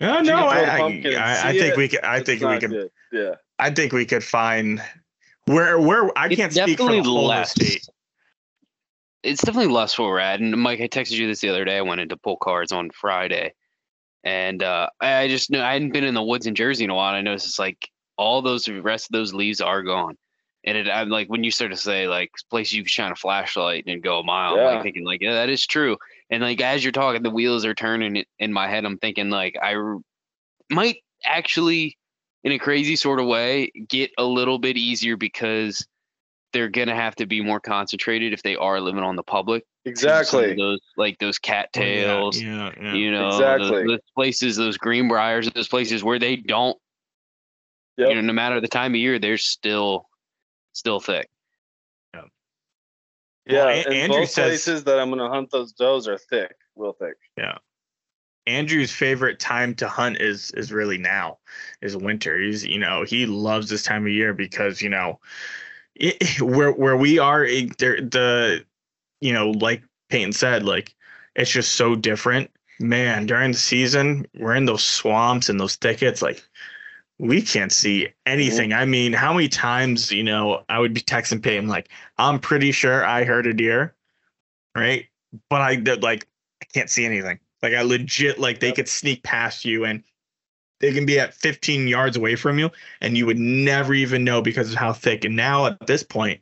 no, 0.00 0.20
no, 0.20 0.48
can 0.50 0.76
throw 0.78 0.90
the 1.12 1.16
I, 1.16 1.22
I, 1.22 1.48
I 1.48 1.52
think 1.52 1.72
it, 1.72 1.76
we 1.76 1.88
could. 1.88 2.04
I 2.04 2.22
think 2.22 2.40
we 2.40 2.46
not 2.46 2.60
could. 2.60 2.70
good. 2.70 2.90
Yeah. 3.12 3.34
I 3.58 3.70
think 3.70 3.92
we 3.92 4.04
could 4.06 4.22
find 4.24 4.82
where 5.46 5.80
where 5.80 6.16
I 6.18 6.26
It's 6.26 6.36
can't 6.36 6.52
speak 6.52 6.78
for 6.78 6.84
the 6.84 6.88
definitely 6.98 7.10
whole 7.10 7.26
less. 7.26 7.50
state. 7.52 7.86
It's 9.22 9.42
definitely 9.42 9.72
less 9.72 9.98
where 9.98 10.08
we're 10.08 10.18
at. 10.18 10.40
And 10.40 10.52
Mike, 10.56 10.80
I 10.80 10.88
texted 10.88 11.12
you 11.18 11.26
this 11.26 11.40
the 11.40 11.48
other 11.50 11.64
day. 11.64 11.76
I 11.78 11.82
went 11.82 12.00
into 12.00 12.16
pull 12.16 12.36
cards 12.36 12.72
on 12.72 12.90
Friday, 12.90 13.52
and 14.24 14.62
uh, 14.62 14.88
I 15.00 15.28
just 15.28 15.50
knew 15.50 15.60
I 15.60 15.72
hadn't 15.72 15.92
been 15.92 16.04
in 16.04 16.14
the 16.14 16.22
woods 16.22 16.46
in 16.46 16.54
Jersey 16.54 16.84
in 16.84 16.90
a 16.90 16.94
while. 16.94 17.08
And 17.14 17.18
I 17.18 17.22
noticed 17.22 17.46
it's 17.46 17.58
like 17.58 17.88
all 18.16 18.42
those 18.42 18.68
rest 18.68 19.06
of 19.06 19.12
those 19.12 19.32
leaves 19.32 19.60
are 19.60 19.82
gone. 19.82 20.16
And 20.64 20.76
it, 20.76 20.90
I'm 20.90 21.08
like 21.08 21.28
when 21.28 21.42
you 21.42 21.50
start 21.50 21.70
to 21.70 21.76
say 21.76 22.06
like 22.06 22.30
places 22.50 22.74
you 22.74 22.82
can 22.82 22.88
shine 22.88 23.12
a 23.12 23.16
flashlight 23.16 23.84
and 23.86 24.02
go 24.02 24.18
a 24.18 24.24
mile, 24.24 24.54
I'm 24.54 24.74
like 24.74 24.82
thinking 24.82 25.04
like 25.04 25.22
yeah, 25.22 25.32
that 25.32 25.48
is 25.48 25.66
true. 25.66 25.96
And 26.28 26.42
like 26.42 26.60
as 26.60 26.84
you're 26.84 26.92
talking, 26.92 27.22
the 27.22 27.30
wheels 27.30 27.64
are 27.64 27.74
turning 27.74 28.16
in- 28.16 28.24
in 28.38 28.52
my 28.52 28.68
head. 28.68 28.84
I'm 28.84 28.98
thinking 28.98 29.30
like 29.30 29.56
I 29.62 29.74
r- 29.74 29.98
might 30.70 30.96
actually, 31.24 31.96
in 32.44 32.52
a 32.52 32.58
crazy 32.58 32.96
sort 32.96 33.20
of 33.20 33.26
way, 33.26 33.70
get 33.88 34.10
a 34.18 34.24
little 34.24 34.58
bit 34.58 34.76
easier 34.76 35.16
because 35.16 35.86
they're 36.52 36.68
gonna 36.68 36.94
have 36.94 37.16
to 37.16 37.26
be 37.26 37.40
more 37.40 37.60
concentrated 37.60 38.34
if 38.34 38.42
they 38.42 38.56
are 38.56 38.80
living 38.80 39.02
on 39.02 39.16
the 39.16 39.22
public. 39.22 39.64
To 39.84 39.96
some 39.96 40.10
of 40.10 40.20
Exactly. 40.20 40.54
Those 40.56 40.80
like 40.96 41.18
those 41.18 41.38
cattails, 41.38 42.38
Oh, 42.38 42.40
Yeah, 42.44 42.72
yeah. 42.80 42.94
you 42.94 43.10
know, 43.12 43.28
Exactly. 43.28 43.70
those, 43.70 43.86
those 43.88 44.00
places, 44.14 44.56
those 44.56 44.76
greenbriers, 44.76 45.50
those 45.50 45.68
places 45.68 46.04
where 46.04 46.18
they 46.18 46.36
don't, 46.36 46.76
Yep. 47.96 48.08
you 48.08 48.14
know, 48.16 48.20
no 48.20 48.32
matter 48.32 48.60
the 48.60 48.68
time 48.68 48.92
of 48.92 48.96
year, 48.96 49.18
they're 49.18 49.36
still, 49.38 50.08
still 50.72 51.00
thick. 51.00 51.28
Yeah. 52.14 52.22
Well, 53.64 53.68
A- 53.68 53.72
and 53.86 53.94
Andrew 53.94 54.20
both 54.20 54.30
says- 54.30 54.48
places 54.48 54.84
that 54.84 54.98
I'm 54.98 55.08
going 55.08 55.18
to 55.20 55.28
hunt 55.28 55.50
those 55.50 55.72
does 55.72 56.06
are 56.06 56.18
thick, 56.18 56.54
real 56.76 56.92
thick. 56.92 57.16
Yeah. 57.36 57.58
Andrew's 58.46 58.90
favorite 58.92 59.38
time 59.38 59.74
to 59.76 59.86
hunt 59.88 60.16
is 60.18 60.50
is 60.52 60.72
really 60.72 60.98
now, 60.98 61.38
is 61.82 61.96
winter. 61.96 62.38
He's 62.38 62.64
you 62.64 62.78
know 62.78 63.04
he 63.04 63.26
loves 63.26 63.68
this 63.68 63.82
time 63.82 64.06
of 64.06 64.12
year 64.12 64.32
because 64.32 64.80
you 64.82 64.88
know, 64.88 65.20
it, 65.94 66.16
where 66.40 66.72
where 66.72 66.96
we 66.96 67.18
are, 67.18 67.44
it, 67.44 67.76
there 67.78 68.00
the, 68.00 68.64
you 69.20 69.32
know, 69.32 69.50
like 69.50 69.82
Peyton 70.08 70.32
said, 70.32 70.64
like 70.64 70.94
it's 71.34 71.50
just 71.50 71.72
so 71.72 71.94
different. 71.94 72.50
Man, 72.78 73.26
during 73.26 73.52
the 73.52 73.58
season, 73.58 74.26
we're 74.38 74.54
in 74.54 74.64
those 74.64 74.82
swamps 74.82 75.48
and 75.48 75.60
those 75.60 75.76
thickets, 75.76 76.22
like 76.22 76.42
we 77.18 77.42
can't 77.42 77.70
see 77.70 78.08
anything. 78.24 78.72
I 78.72 78.86
mean, 78.86 79.12
how 79.12 79.34
many 79.34 79.48
times 79.48 80.10
you 80.10 80.22
know 80.22 80.64
I 80.68 80.78
would 80.78 80.94
be 80.94 81.02
texting 81.02 81.42
Peyton 81.42 81.68
like, 81.68 81.90
I'm 82.18 82.38
pretty 82.38 82.72
sure 82.72 83.04
I 83.04 83.24
heard 83.24 83.46
a 83.46 83.52
deer, 83.52 83.94
right? 84.74 85.06
But 85.50 85.60
I 85.60 85.76
did 85.76 86.02
like 86.02 86.26
I 86.62 86.66
can't 86.72 86.90
see 86.90 87.04
anything. 87.04 87.38
Like 87.62 87.74
I 87.74 87.82
legit 87.82 88.38
like 88.38 88.60
they 88.60 88.72
could 88.72 88.88
sneak 88.88 89.22
past 89.22 89.64
you 89.64 89.84
and 89.84 90.02
they 90.80 90.92
can 90.92 91.04
be 91.04 91.20
at 91.20 91.34
15 91.34 91.86
yards 91.86 92.16
away 92.16 92.36
from 92.36 92.58
you 92.58 92.70
and 93.02 93.16
you 93.16 93.26
would 93.26 93.38
never 93.38 93.92
even 93.92 94.24
know 94.24 94.40
because 94.40 94.72
of 94.72 94.78
how 94.78 94.92
thick. 94.92 95.24
And 95.24 95.36
now 95.36 95.66
at 95.66 95.86
this 95.86 96.02
point, 96.02 96.40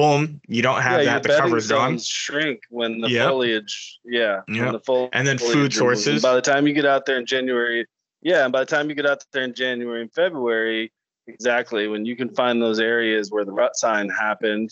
boom, 0.00 0.40
you 0.48 0.62
don't 0.62 0.80
have 0.80 1.02
yeah, 1.02 1.18
that. 1.18 1.22
The 1.22 1.28
cover's 1.36 1.68
gone. 1.68 1.98
shrink 1.98 2.60
when 2.70 3.00
the 3.00 3.10
Yep. 3.10 3.28
foliage, 3.28 3.98
yeah, 4.04 4.40
Yep. 4.48 4.82
the 4.84 5.08
And 5.12 5.26
then 5.26 5.38
food 5.38 5.72
sources. 5.72 6.22
By 6.22 6.34
the 6.34 6.42
time 6.42 6.66
you 6.66 6.72
get 6.72 6.86
out 6.86 7.04
there 7.06 7.18
in 7.18 7.26
January, 7.26 7.86
yeah, 8.22 8.44
and 8.44 8.52
by 8.52 8.60
the 8.60 8.66
time 8.66 8.88
you 8.88 8.94
get 8.94 9.06
out 9.06 9.24
there 9.32 9.42
in 9.42 9.54
January 9.54 10.00
and 10.02 10.12
February, 10.12 10.92
exactly 11.26 11.86
when 11.86 12.04
you 12.04 12.16
can 12.16 12.28
find 12.34 12.60
those 12.60 12.80
areas 12.80 13.30
where 13.30 13.44
the 13.44 13.52
rut 13.52 13.76
sign 13.76 14.08
happened. 14.08 14.70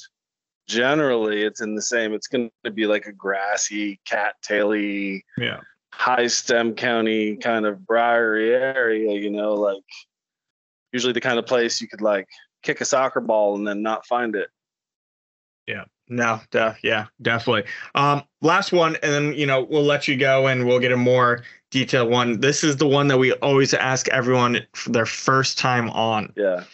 Generally, 0.66 1.42
it's 1.44 1.60
in 1.62 1.74
the 1.74 1.82
same. 1.82 2.12
It's 2.12 2.26
going 2.26 2.50
to 2.64 2.70
be 2.70 2.86
like 2.86 3.06
a 3.06 3.12
grassy, 3.12 4.00
cattaily, 4.06 5.22
Yeah. 5.38 5.60
high 5.94 6.26
stem 6.26 6.74
county 6.74 7.36
kind 7.36 7.64
of 7.64 7.78
briery 7.86 8.50
area, 8.54 9.12
you 9.18 9.30
know, 9.30 9.54
like 9.54 9.82
usually 10.92 11.12
the 11.14 11.20
kind 11.20 11.38
of 11.38 11.46
place 11.46 11.80
you 11.80 11.88
could 11.88 12.02
like 12.02 12.28
kick 12.62 12.80
a 12.80 12.84
soccer 12.84 13.20
ball 13.20 13.56
and 13.56 13.66
then 13.66 13.82
not 13.82 14.06
find 14.06 14.34
it. 14.34 14.48
No, 16.08 16.40
de- 16.50 16.76
yeah, 16.82 17.06
definitely. 17.20 17.64
Um, 17.94 18.22
last 18.40 18.72
one, 18.72 18.96
and 19.02 19.12
then 19.12 19.34
you 19.34 19.46
know 19.46 19.64
we'll 19.64 19.84
let 19.84 20.08
you 20.08 20.16
go, 20.16 20.46
and 20.46 20.66
we'll 20.66 20.80
get 20.80 20.92
a 20.92 20.96
more 20.96 21.42
detailed 21.70 22.10
one. 22.10 22.40
This 22.40 22.64
is 22.64 22.76
the 22.76 22.88
one 22.88 23.08
that 23.08 23.18
we 23.18 23.32
always 23.34 23.74
ask 23.74 24.08
everyone 24.08 24.66
for 24.74 24.90
their 24.90 25.06
first 25.06 25.58
time 25.58 25.90
on. 25.90 26.32
Yeah. 26.36 26.64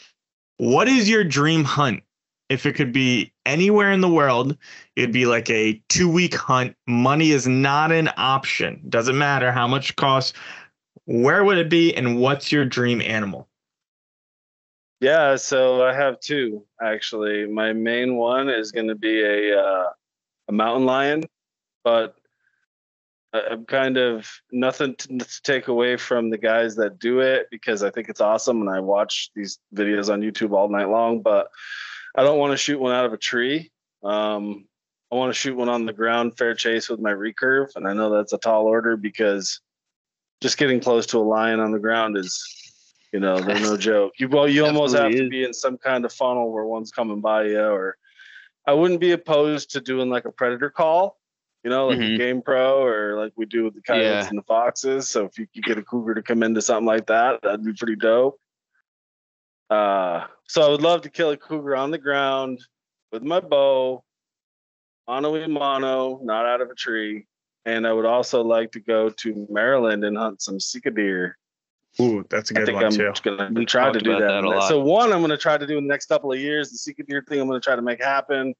What 0.58 0.88
is 0.88 1.08
your 1.08 1.24
dream 1.24 1.64
hunt? 1.64 2.02
If 2.50 2.66
it 2.66 2.74
could 2.74 2.92
be 2.92 3.32
anywhere 3.46 3.90
in 3.90 4.02
the 4.02 4.08
world, 4.08 4.56
it'd 4.96 5.12
be 5.12 5.26
like 5.26 5.50
a 5.50 5.82
two 5.88 6.08
week 6.08 6.34
hunt. 6.34 6.76
Money 6.86 7.30
is 7.30 7.48
not 7.48 7.90
an 7.90 8.10
option. 8.16 8.84
Doesn't 8.88 9.18
matter 9.18 9.50
how 9.50 9.66
much 9.66 9.90
it 9.90 9.96
costs. 9.96 10.34
Where 11.06 11.42
would 11.42 11.58
it 11.58 11.68
be, 11.68 11.94
and 11.94 12.20
what's 12.20 12.52
your 12.52 12.64
dream 12.64 13.00
animal? 13.00 13.48
Yeah, 15.04 15.36
so 15.36 15.84
I 15.84 15.92
have 15.92 16.18
two 16.20 16.64
actually. 16.80 17.46
My 17.46 17.74
main 17.74 18.16
one 18.16 18.48
is 18.48 18.72
going 18.72 18.88
to 18.88 18.94
be 18.94 19.22
a 19.22 19.60
uh, 19.60 19.90
a 20.48 20.52
mountain 20.52 20.86
lion, 20.86 21.24
but 21.82 22.14
I'm 23.34 23.66
kind 23.66 23.98
of 23.98 24.26
nothing 24.50 24.96
to, 24.96 25.18
to 25.18 25.42
take 25.42 25.68
away 25.68 25.98
from 25.98 26.30
the 26.30 26.38
guys 26.38 26.74
that 26.76 26.98
do 27.00 27.20
it 27.20 27.48
because 27.50 27.82
I 27.82 27.90
think 27.90 28.08
it's 28.08 28.22
awesome 28.22 28.62
and 28.62 28.70
I 28.70 28.80
watch 28.80 29.30
these 29.36 29.58
videos 29.74 30.10
on 30.10 30.22
YouTube 30.22 30.52
all 30.52 30.70
night 30.70 30.88
long. 30.88 31.20
But 31.20 31.48
I 32.16 32.22
don't 32.22 32.38
want 32.38 32.52
to 32.52 32.56
shoot 32.56 32.80
one 32.80 32.94
out 32.94 33.04
of 33.04 33.12
a 33.12 33.18
tree. 33.18 33.72
Um, 34.02 34.64
I 35.12 35.16
want 35.16 35.34
to 35.34 35.38
shoot 35.38 35.54
one 35.54 35.68
on 35.68 35.84
the 35.84 35.92
ground, 35.92 36.38
fair 36.38 36.54
chase 36.54 36.88
with 36.88 37.00
my 37.00 37.12
recurve, 37.12 37.76
and 37.76 37.86
I 37.86 37.92
know 37.92 38.08
that's 38.08 38.32
a 38.32 38.38
tall 38.38 38.64
order 38.64 38.96
because 38.96 39.60
just 40.40 40.56
getting 40.56 40.80
close 40.80 41.04
to 41.08 41.18
a 41.18 41.28
lion 41.28 41.60
on 41.60 41.72
the 41.72 41.78
ground 41.78 42.16
is, 42.16 42.63
you 43.14 43.20
know, 43.20 43.40
they're 43.40 43.60
no 43.60 43.76
joke. 43.90 44.14
You 44.18 44.28
well, 44.28 44.48
you 44.48 44.66
almost 44.66 44.96
have 44.96 45.12
to 45.12 45.28
be 45.28 45.44
in 45.44 45.54
some 45.54 45.78
kind 45.78 46.04
of 46.04 46.12
funnel 46.12 46.50
where 46.50 46.64
one's 46.64 46.90
coming 46.90 47.20
by 47.20 47.44
you, 47.44 47.60
or 47.60 47.96
I 48.66 48.72
wouldn't 48.72 48.98
be 48.98 49.12
opposed 49.12 49.70
to 49.70 49.80
doing 49.80 50.10
like 50.10 50.24
a 50.24 50.32
predator 50.32 50.68
call, 50.68 51.16
you 51.62 51.70
know, 51.70 51.86
like 51.86 51.98
a 51.98 52.00
Mhm. 52.00 52.18
game 52.18 52.42
pro 52.42 52.82
or 52.84 53.16
like 53.16 53.32
we 53.36 53.46
do 53.46 53.62
with 53.62 53.74
the 53.74 53.82
coyotes 53.82 54.24
Yeah. 54.24 54.28
and 54.30 54.38
the 54.38 54.42
foxes. 54.42 55.08
So 55.08 55.26
if 55.26 55.38
you 55.38 55.46
could 55.46 55.62
get 55.62 55.78
a 55.78 55.82
cougar 55.84 56.14
to 56.16 56.22
come 56.22 56.42
into 56.42 56.60
something 56.60 56.86
like 56.86 57.06
that, 57.06 57.40
that'd 57.42 57.64
be 57.64 57.72
pretty 57.72 57.94
dope. 57.94 58.40
Uh, 59.70 60.26
so 60.48 60.66
I 60.66 60.68
would 60.70 60.82
love 60.82 61.02
to 61.02 61.08
kill 61.10 61.30
a 61.30 61.36
cougar 61.36 61.76
on 61.76 61.92
the 61.92 61.98
ground 61.98 62.58
with 63.12 63.22
my 63.22 63.38
bow, 63.38 64.02
mono 65.06 65.36
a 65.36 65.46
mono, 65.48 66.18
not 66.24 66.46
out 66.46 66.60
of 66.60 66.68
a 66.68 66.74
tree. 66.74 67.26
And 67.64 67.86
I 67.86 67.92
would 67.92 68.06
also 68.06 68.42
like 68.42 68.72
to 68.72 68.80
go 68.80 69.08
to 69.08 69.46
Maryland 69.48 70.04
and 70.04 70.18
hunt 70.18 70.42
some 70.42 70.58
Sika 70.58 70.90
deer. 70.90 71.38
Ooh, 72.00 72.24
that's 72.28 72.50
a 72.50 72.54
I 72.54 72.58
good 72.58 72.66
think 72.66 72.76
one 72.76 72.84
I'm 72.86 72.92
too. 72.92 73.12
going 73.22 73.38
to 73.38 73.50
We've 73.60 73.66
try 73.68 73.92
to 73.92 73.98
do 73.98 74.12
that. 74.12 74.20
that 74.20 74.44
a 74.44 74.48
lot. 74.48 74.68
So 74.68 74.80
one, 74.80 75.12
I'm 75.12 75.20
going 75.20 75.30
to 75.30 75.36
try 75.36 75.56
to 75.56 75.66
do 75.66 75.78
in 75.78 75.84
the 75.84 75.88
next 75.92 76.06
couple 76.06 76.32
of 76.32 76.38
years. 76.40 76.70
The 76.70 76.78
Sika 76.78 77.04
deer 77.04 77.24
thing, 77.28 77.40
I'm 77.40 77.46
going 77.46 77.60
to 77.60 77.64
try 77.64 77.76
to 77.76 77.82
make 77.82 78.02
happen. 78.02 78.54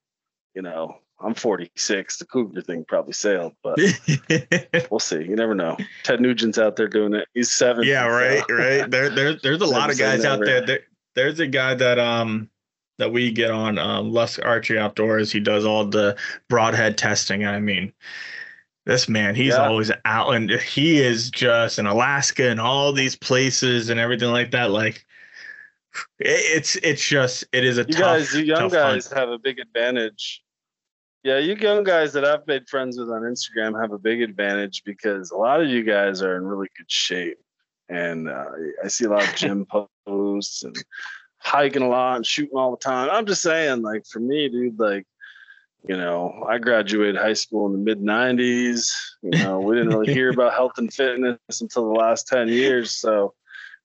You 0.53 0.61
know, 0.61 0.99
I'm 1.19 1.33
46. 1.33 2.17
The 2.17 2.25
cougar 2.25 2.61
thing 2.61 2.85
probably 2.87 3.13
sailed, 3.13 3.53
but 3.61 3.77
we'll 4.89 4.99
see. 4.99 5.17
You 5.23 5.35
never 5.35 5.53
know. 5.53 5.77
Ted 6.03 6.21
Nugent's 6.21 6.57
out 6.57 6.75
there 6.77 6.87
doing 6.87 7.13
it. 7.13 7.27
He's 7.33 7.51
seven. 7.51 7.83
yeah, 7.85 8.05
right, 8.07 8.43
right. 8.49 8.89
There, 8.89 9.09
there, 9.09 9.33
there's 9.33 9.61
a 9.61 9.65
lot 9.65 9.89
of 9.91 9.97
guys 9.97 10.23
out 10.23 10.39
never. 10.39 10.45
there. 10.45 10.65
there. 10.65 10.79
There's 11.15 11.39
a 11.39 11.47
guy 11.47 11.73
that 11.75 11.99
um 11.99 12.49
that 12.97 13.11
we 13.11 13.31
get 13.31 13.51
on 13.51 13.77
um 13.77 14.11
Lusk 14.11 14.39
Archery 14.43 14.79
Outdoors. 14.79 15.31
He 15.31 15.39
does 15.41 15.65
all 15.65 15.85
the 15.85 16.17
broadhead 16.49 16.97
testing. 16.97 17.45
I 17.45 17.59
mean, 17.59 17.91
this 18.85 19.09
man, 19.09 19.35
he's 19.35 19.53
Yeah. 19.55 19.67
always 19.67 19.91
out, 20.05 20.29
and 20.35 20.49
he 20.51 21.01
is 21.01 21.29
just 21.31 21.79
in 21.79 21.85
Alaska 21.87 22.49
and 22.49 22.59
all 22.59 22.91
these 22.93 23.15
places 23.15 23.89
and 23.89 23.99
everything 23.99 24.29
like 24.31 24.51
that. 24.51 24.71
Like, 24.71 25.05
it's 26.19 26.75
it's 26.77 27.05
just 27.05 27.45
it 27.51 27.63
is 27.63 27.77
a 27.77 27.81
You 27.81 27.93
tough, 27.93 27.99
guys, 28.01 28.33
you 28.35 28.43
young 28.43 28.69
tough 28.69 28.73
hunt. 28.73 29.03
guys 29.03 29.11
have 29.11 29.29
a 29.29 29.37
big 29.37 29.59
advantage. 29.59 30.41
Yeah, 31.23 31.39
you 31.39 31.55
young 31.55 31.83
guys 31.83 32.13
that 32.13 32.23
I've 32.23 32.45
made 32.45 32.67
friends 32.69 32.99
with 32.99 33.09
on 33.09 33.21
Instagram 33.23 33.79
have 33.81 33.91
a 33.91 33.97
big 33.97 34.21
advantage 34.21 34.83
because 34.85 35.31
a 35.31 35.37
lot 35.37 35.59
of 35.61 35.67
you 35.67 35.83
guys 35.83 36.21
are 36.21 36.35
in 36.37 36.43
really 36.45 36.67
good 36.77 36.89
shape. 36.91 37.39
And 37.89 38.29
uh, 38.29 38.45
I 38.83 38.87
see 38.87 39.05
a 39.05 39.09
lot 39.09 39.27
of 39.27 39.35
gym 39.35 39.65
posts 40.05 40.63
and 40.63 40.75
hiking 41.39 41.81
a 41.81 41.87
lot 41.87 42.17
and 42.17 42.25
shooting 42.25 42.55
all 42.57 42.71
the 42.71 42.77
time. 42.77 43.09
I'm 43.11 43.25
just 43.25 43.41
saying, 43.41 43.81
like, 43.81 44.05
for 44.05 44.19
me, 44.19 44.49
dude, 44.49 44.79
like, 44.79 45.05
you 45.87 45.97
know, 45.97 46.45
I 46.47 46.57
graduated 46.57 47.15
high 47.15 47.33
school 47.33 47.67
in 47.67 47.73
the 47.73 47.77
mid 47.77 48.01
90s. 48.01 48.91
You 49.21 49.31
know, 49.31 49.59
we 49.59 49.75
didn't 49.75 49.89
really 49.89 50.13
hear 50.13 50.29
about 50.29 50.53
health 50.53 50.73
and 50.77 50.91
fitness 50.91 51.39
until 51.61 51.83
the 51.83 51.99
last 51.99 52.27
10 52.27 52.47
years. 52.47 52.91
So, 52.91 53.33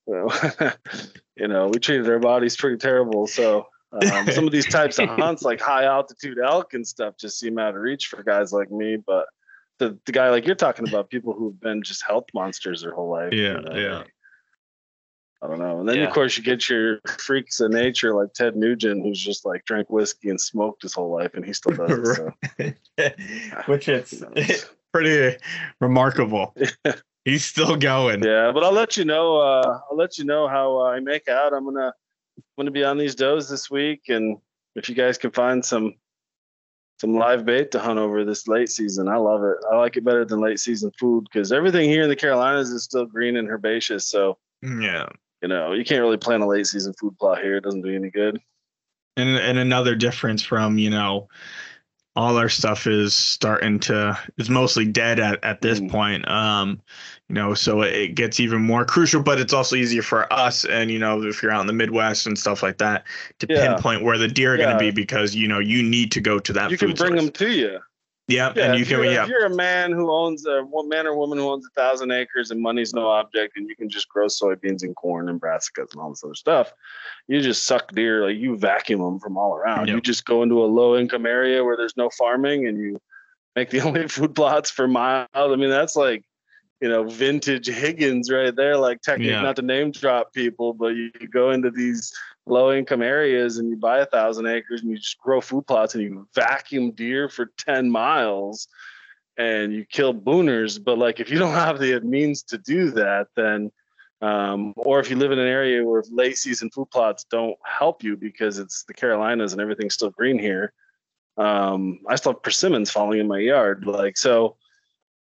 you 0.06 0.14
know, 0.14 0.72
you 1.36 1.48
know, 1.48 1.68
we 1.68 1.78
treated 1.78 2.08
our 2.08 2.18
bodies 2.18 2.56
pretty 2.56 2.78
terrible. 2.78 3.26
So, 3.26 3.66
um, 3.92 4.30
some 4.30 4.46
of 4.46 4.52
these 4.52 4.66
types 4.66 4.98
of 4.98 5.08
hunts, 5.08 5.42
like 5.42 5.60
high 5.60 5.84
altitude 5.84 6.38
elk 6.38 6.74
and 6.74 6.86
stuff, 6.86 7.14
just 7.18 7.38
seem 7.38 7.58
out 7.58 7.74
of 7.74 7.80
reach 7.80 8.06
for 8.06 8.22
guys 8.22 8.52
like 8.52 8.70
me. 8.70 8.96
But 8.96 9.26
the, 9.78 9.98
the 10.06 10.12
guy 10.12 10.30
like 10.30 10.46
you're 10.46 10.54
talking 10.54 10.88
about, 10.88 11.10
people 11.10 11.32
who've 11.32 11.58
been 11.58 11.82
just 11.82 12.04
health 12.06 12.26
monsters 12.32 12.82
their 12.82 12.94
whole 12.94 13.10
life. 13.10 13.32
you 13.32 13.42
Yeah, 13.42 13.60
know, 13.60 13.74
yeah. 13.74 14.04
I 15.42 15.46
don't 15.46 15.58
know. 15.58 15.80
And 15.80 15.88
then 15.88 15.96
Yeah. 15.96 16.04
of 16.04 16.12
course 16.12 16.36
you 16.36 16.42
get 16.42 16.68
your 16.68 17.00
freaks 17.18 17.60
of 17.60 17.70
nature 17.70 18.14
like 18.14 18.34
Ted 18.34 18.56
Nugent, 18.56 19.02
who's 19.02 19.18
just 19.18 19.46
like 19.46 19.64
drank 19.64 19.88
whiskey 19.88 20.28
and 20.28 20.40
smoked 20.40 20.82
his 20.82 20.92
whole 20.92 21.10
life, 21.10 21.32
and 21.34 21.44
he 21.44 21.52
still 21.54 21.72
does 21.72 22.18
it. 22.58 22.76
So. 22.98 23.62
Which 23.66 23.88
it's 23.88 24.22
pretty 24.92 25.38
remarkable. 25.80 26.54
He's 27.24 27.44
still 27.44 27.76
going. 27.76 28.22
yeah, 28.22 28.50
but 28.52 28.64
I'll 28.64 28.72
let 28.72 28.96
you 28.96 29.04
know. 29.04 29.36
Uh, 29.38 29.80
I'll 29.90 29.96
let 29.96 30.18
you 30.18 30.24
know 30.24 30.46
how 30.48 30.82
I 30.82 31.00
make 31.00 31.28
out. 31.28 31.52
I'm 31.54 31.64
gonna 31.64 31.86
I'm 32.36 32.42
gonna 32.58 32.70
be 32.70 32.84
on 32.84 32.98
these 32.98 33.14
does 33.14 33.48
this 33.48 33.70
week, 33.70 34.08
and 34.08 34.38
if 34.76 34.88
you 34.88 34.94
guys 34.94 35.16
can 35.18 35.30
find 35.30 35.64
some 35.64 35.94
some 37.00 37.14
live 37.14 37.46
bait 37.46 37.70
to 37.70 37.78
hunt 37.78 37.98
over 37.98 38.24
this 38.26 38.46
late 38.46 38.68
season, 38.68 39.08
I 39.08 39.16
love 39.16 39.42
it. 39.42 39.56
I 39.72 39.76
like 39.76 39.96
it 39.96 40.04
better 40.04 40.26
than 40.26 40.40
late 40.40 40.60
season 40.60 40.90
food 40.98 41.24
because 41.24 41.50
everything 41.50 41.88
here 41.88 42.02
in 42.02 42.10
the 42.10 42.16
Carolinas 42.16 42.68
is 42.70 42.84
still 42.84 43.06
green 43.06 43.36
and 43.36 43.48
herbaceous. 43.48 44.06
So 44.06 44.36
Yeah. 44.62 45.06
You 45.42 45.48
know 45.48 45.72
you 45.72 45.84
can't 45.84 46.00
really 46.02 46.16
plant 46.16 46.42
a 46.42 46.46
late 46.46 46.66
season 46.66 46.92
food 46.94 47.16
plot 47.18 47.40
here. 47.42 47.56
It 47.56 47.64
doesn't 47.64 47.82
do 47.82 47.94
any 47.94 48.10
good. 48.10 48.40
And 49.16 49.36
and 49.36 49.58
another 49.58 49.94
difference 49.94 50.42
from, 50.42 50.78
you 50.78 50.90
know, 50.90 51.28
all 52.16 52.36
our 52.36 52.48
stuff 52.48 52.86
is 52.86 53.14
starting 53.14 53.78
to 53.80 54.18
is 54.38 54.50
mostly 54.50 54.84
dead 54.86 55.20
at, 55.20 55.42
at 55.44 55.60
this 55.60 55.80
Mm. 55.80 55.90
point. 55.90 56.28
Um, 56.28 56.80
you 57.28 57.34
know, 57.34 57.54
so 57.54 57.82
it 57.82 58.14
gets 58.14 58.40
even 58.40 58.60
more 58.62 58.84
crucial, 58.84 59.22
but 59.22 59.38
it's 59.40 59.52
also 59.52 59.76
easier 59.76 60.02
for 60.02 60.30
us 60.32 60.64
and 60.64 60.90
you 60.90 60.98
know, 60.98 61.22
if 61.22 61.42
you're 61.42 61.52
out 61.52 61.60
in 61.60 61.66
the 61.66 61.72
Midwest 61.72 62.26
and 62.26 62.38
stuff 62.38 62.62
like 62.62 62.78
that, 62.78 63.04
to 63.38 63.46
Yeah. 63.48 63.62
pinpoint 63.62 64.02
where 64.04 64.18
the 64.18 64.28
deer 64.28 64.54
are 64.54 64.58
Yeah. 64.58 64.66
gonna 64.66 64.78
be 64.78 64.90
because 64.90 65.34
you 65.34 65.48
know 65.48 65.58
you 65.58 65.82
need 65.82 66.12
to 66.12 66.20
go 66.20 66.38
to 66.38 66.52
that 66.54 66.70
you 66.70 66.78
can 66.78 66.94
bring 66.94 67.12
source. 67.12 67.22
them 67.24 67.30
to 67.32 67.50
you. 67.50 67.78
Yeah, 68.30 68.52
Yeah, 68.54 68.70
and 68.70 68.78
you 68.78 68.84
can 68.84 68.96
you're, 69.02 69.12
yeah. 69.12 69.22
if 69.24 69.28
you're 69.28 69.46
a 69.46 69.54
man 69.54 69.92
who 69.92 70.10
owns 70.10 70.46
a 70.46 70.62
man 70.86 71.06
or 71.06 71.16
woman 71.16 71.38
who 71.38 71.48
owns 71.50 71.66
a 71.66 71.70
thousand 71.80 72.12
acres 72.12 72.50
and 72.50 72.60
money's 72.60 72.94
no 72.94 73.08
object, 73.08 73.56
and 73.56 73.68
you 73.68 73.74
can 73.76 73.88
just 73.88 74.08
grow 74.08 74.26
soybeans 74.26 74.82
and 74.82 74.94
corn 74.96 75.28
and 75.28 75.40
brassicas 75.40 75.92
and 75.92 76.00
all 76.00 76.10
this 76.10 76.22
other 76.24 76.34
stuff, 76.34 76.72
you 77.28 77.40
just 77.40 77.64
suck 77.64 77.92
deer 77.92 78.26
like 78.26 78.36
you 78.36 78.56
vacuum 78.56 79.00
them 79.00 79.18
from 79.18 79.36
all 79.36 79.54
around. 79.56 79.88
Yep. 79.88 79.94
You 79.94 80.00
just 80.00 80.24
go 80.24 80.42
into 80.42 80.62
a 80.62 80.66
low 80.66 80.96
income 80.96 81.26
area 81.26 81.64
where 81.64 81.76
there's 81.76 81.96
no 81.96 82.08
farming 82.10 82.66
and 82.66 82.78
you 82.78 83.00
make 83.56 83.70
the 83.70 83.80
only 83.86 84.06
food 84.08 84.34
plots 84.34 84.70
for 84.70 84.86
miles. 84.86 85.28
I 85.34 85.56
mean, 85.56 85.70
that's 85.70 85.96
like 85.96 86.24
you 86.80 86.88
know 86.88 87.04
vintage 87.04 87.66
Higgins 87.66 88.30
right 88.30 88.54
there. 88.54 88.76
Like 88.76 89.02
technically, 89.02 89.32
Yeah. 89.32 89.42
not 89.42 89.56
to 89.56 89.62
name 89.62 89.90
drop 89.90 90.32
people, 90.32 90.72
but 90.72 90.88
you 90.94 91.10
go 91.32 91.50
into 91.50 91.70
these 91.70 92.12
low 92.50 92.72
income 92.72 93.02
areas 93.02 93.58
and 93.58 93.68
you 93.70 93.76
buy 93.76 94.00
a 94.00 94.06
thousand 94.06 94.46
acres 94.46 94.82
and 94.82 94.90
you 94.90 94.96
just 94.96 95.18
grow 95.18 95.40
food 95.40 95.66
plots 95.66 95.94
and 95.94 96.02
you 96.02 96.28
vacuum 96.34 96.90
deer 96.92 97.28
for 97.28 97.52
10 97.58 97.90
miles 97.90 98.68
and 99.38 99.72
you 99.72 99.84
kill 99.84 100.12
booners. 100.12 100.82
But 100.82 100.98
like 100.98 101.20
if 101.20 101.30
you 101.30 101.38
don't 101.38 101.54
have 101.54 101.78
the 101.78 102.00
means 102.00 102.42
to 102.44 102.58
do 102.58 102.90
that 102.90 103.28
then 103.36 103.70
um, 104.22 104.74
or 104.76 105.00
if 105.00 105.08
you 105.08 105.16
live 105.16 105.32
in 105.32 105.38
an 105.38 105.46
area 105.46 105.84
where 105.84 106.02
late 106.10 106.36
season 106.36 106.70
food 106.70 106.90
plots 106.90 107.24
don't 107.30 107.56
help 107.64 108.02
you 108.02 108.16
because 108.16 108.58
it's 108.58 108.84
the 108.84 108.94
carolinas 108.94 109.52
and 109.52 109.60
everything's 109.60 109.94
still 109.94 110.10
green 110.10 110.38
here 110.38 110.72
um, 111.38 112.00
i 112.08 112.16
still 112.16 112.32
have 112.32 112.42
persimmons 112.42 112.90
falling 112.90 113.20
in 113.20 113.28
my 113.28 113.38
yard 113.38 113.86
like 113.86 114.16
so 114.16 114.56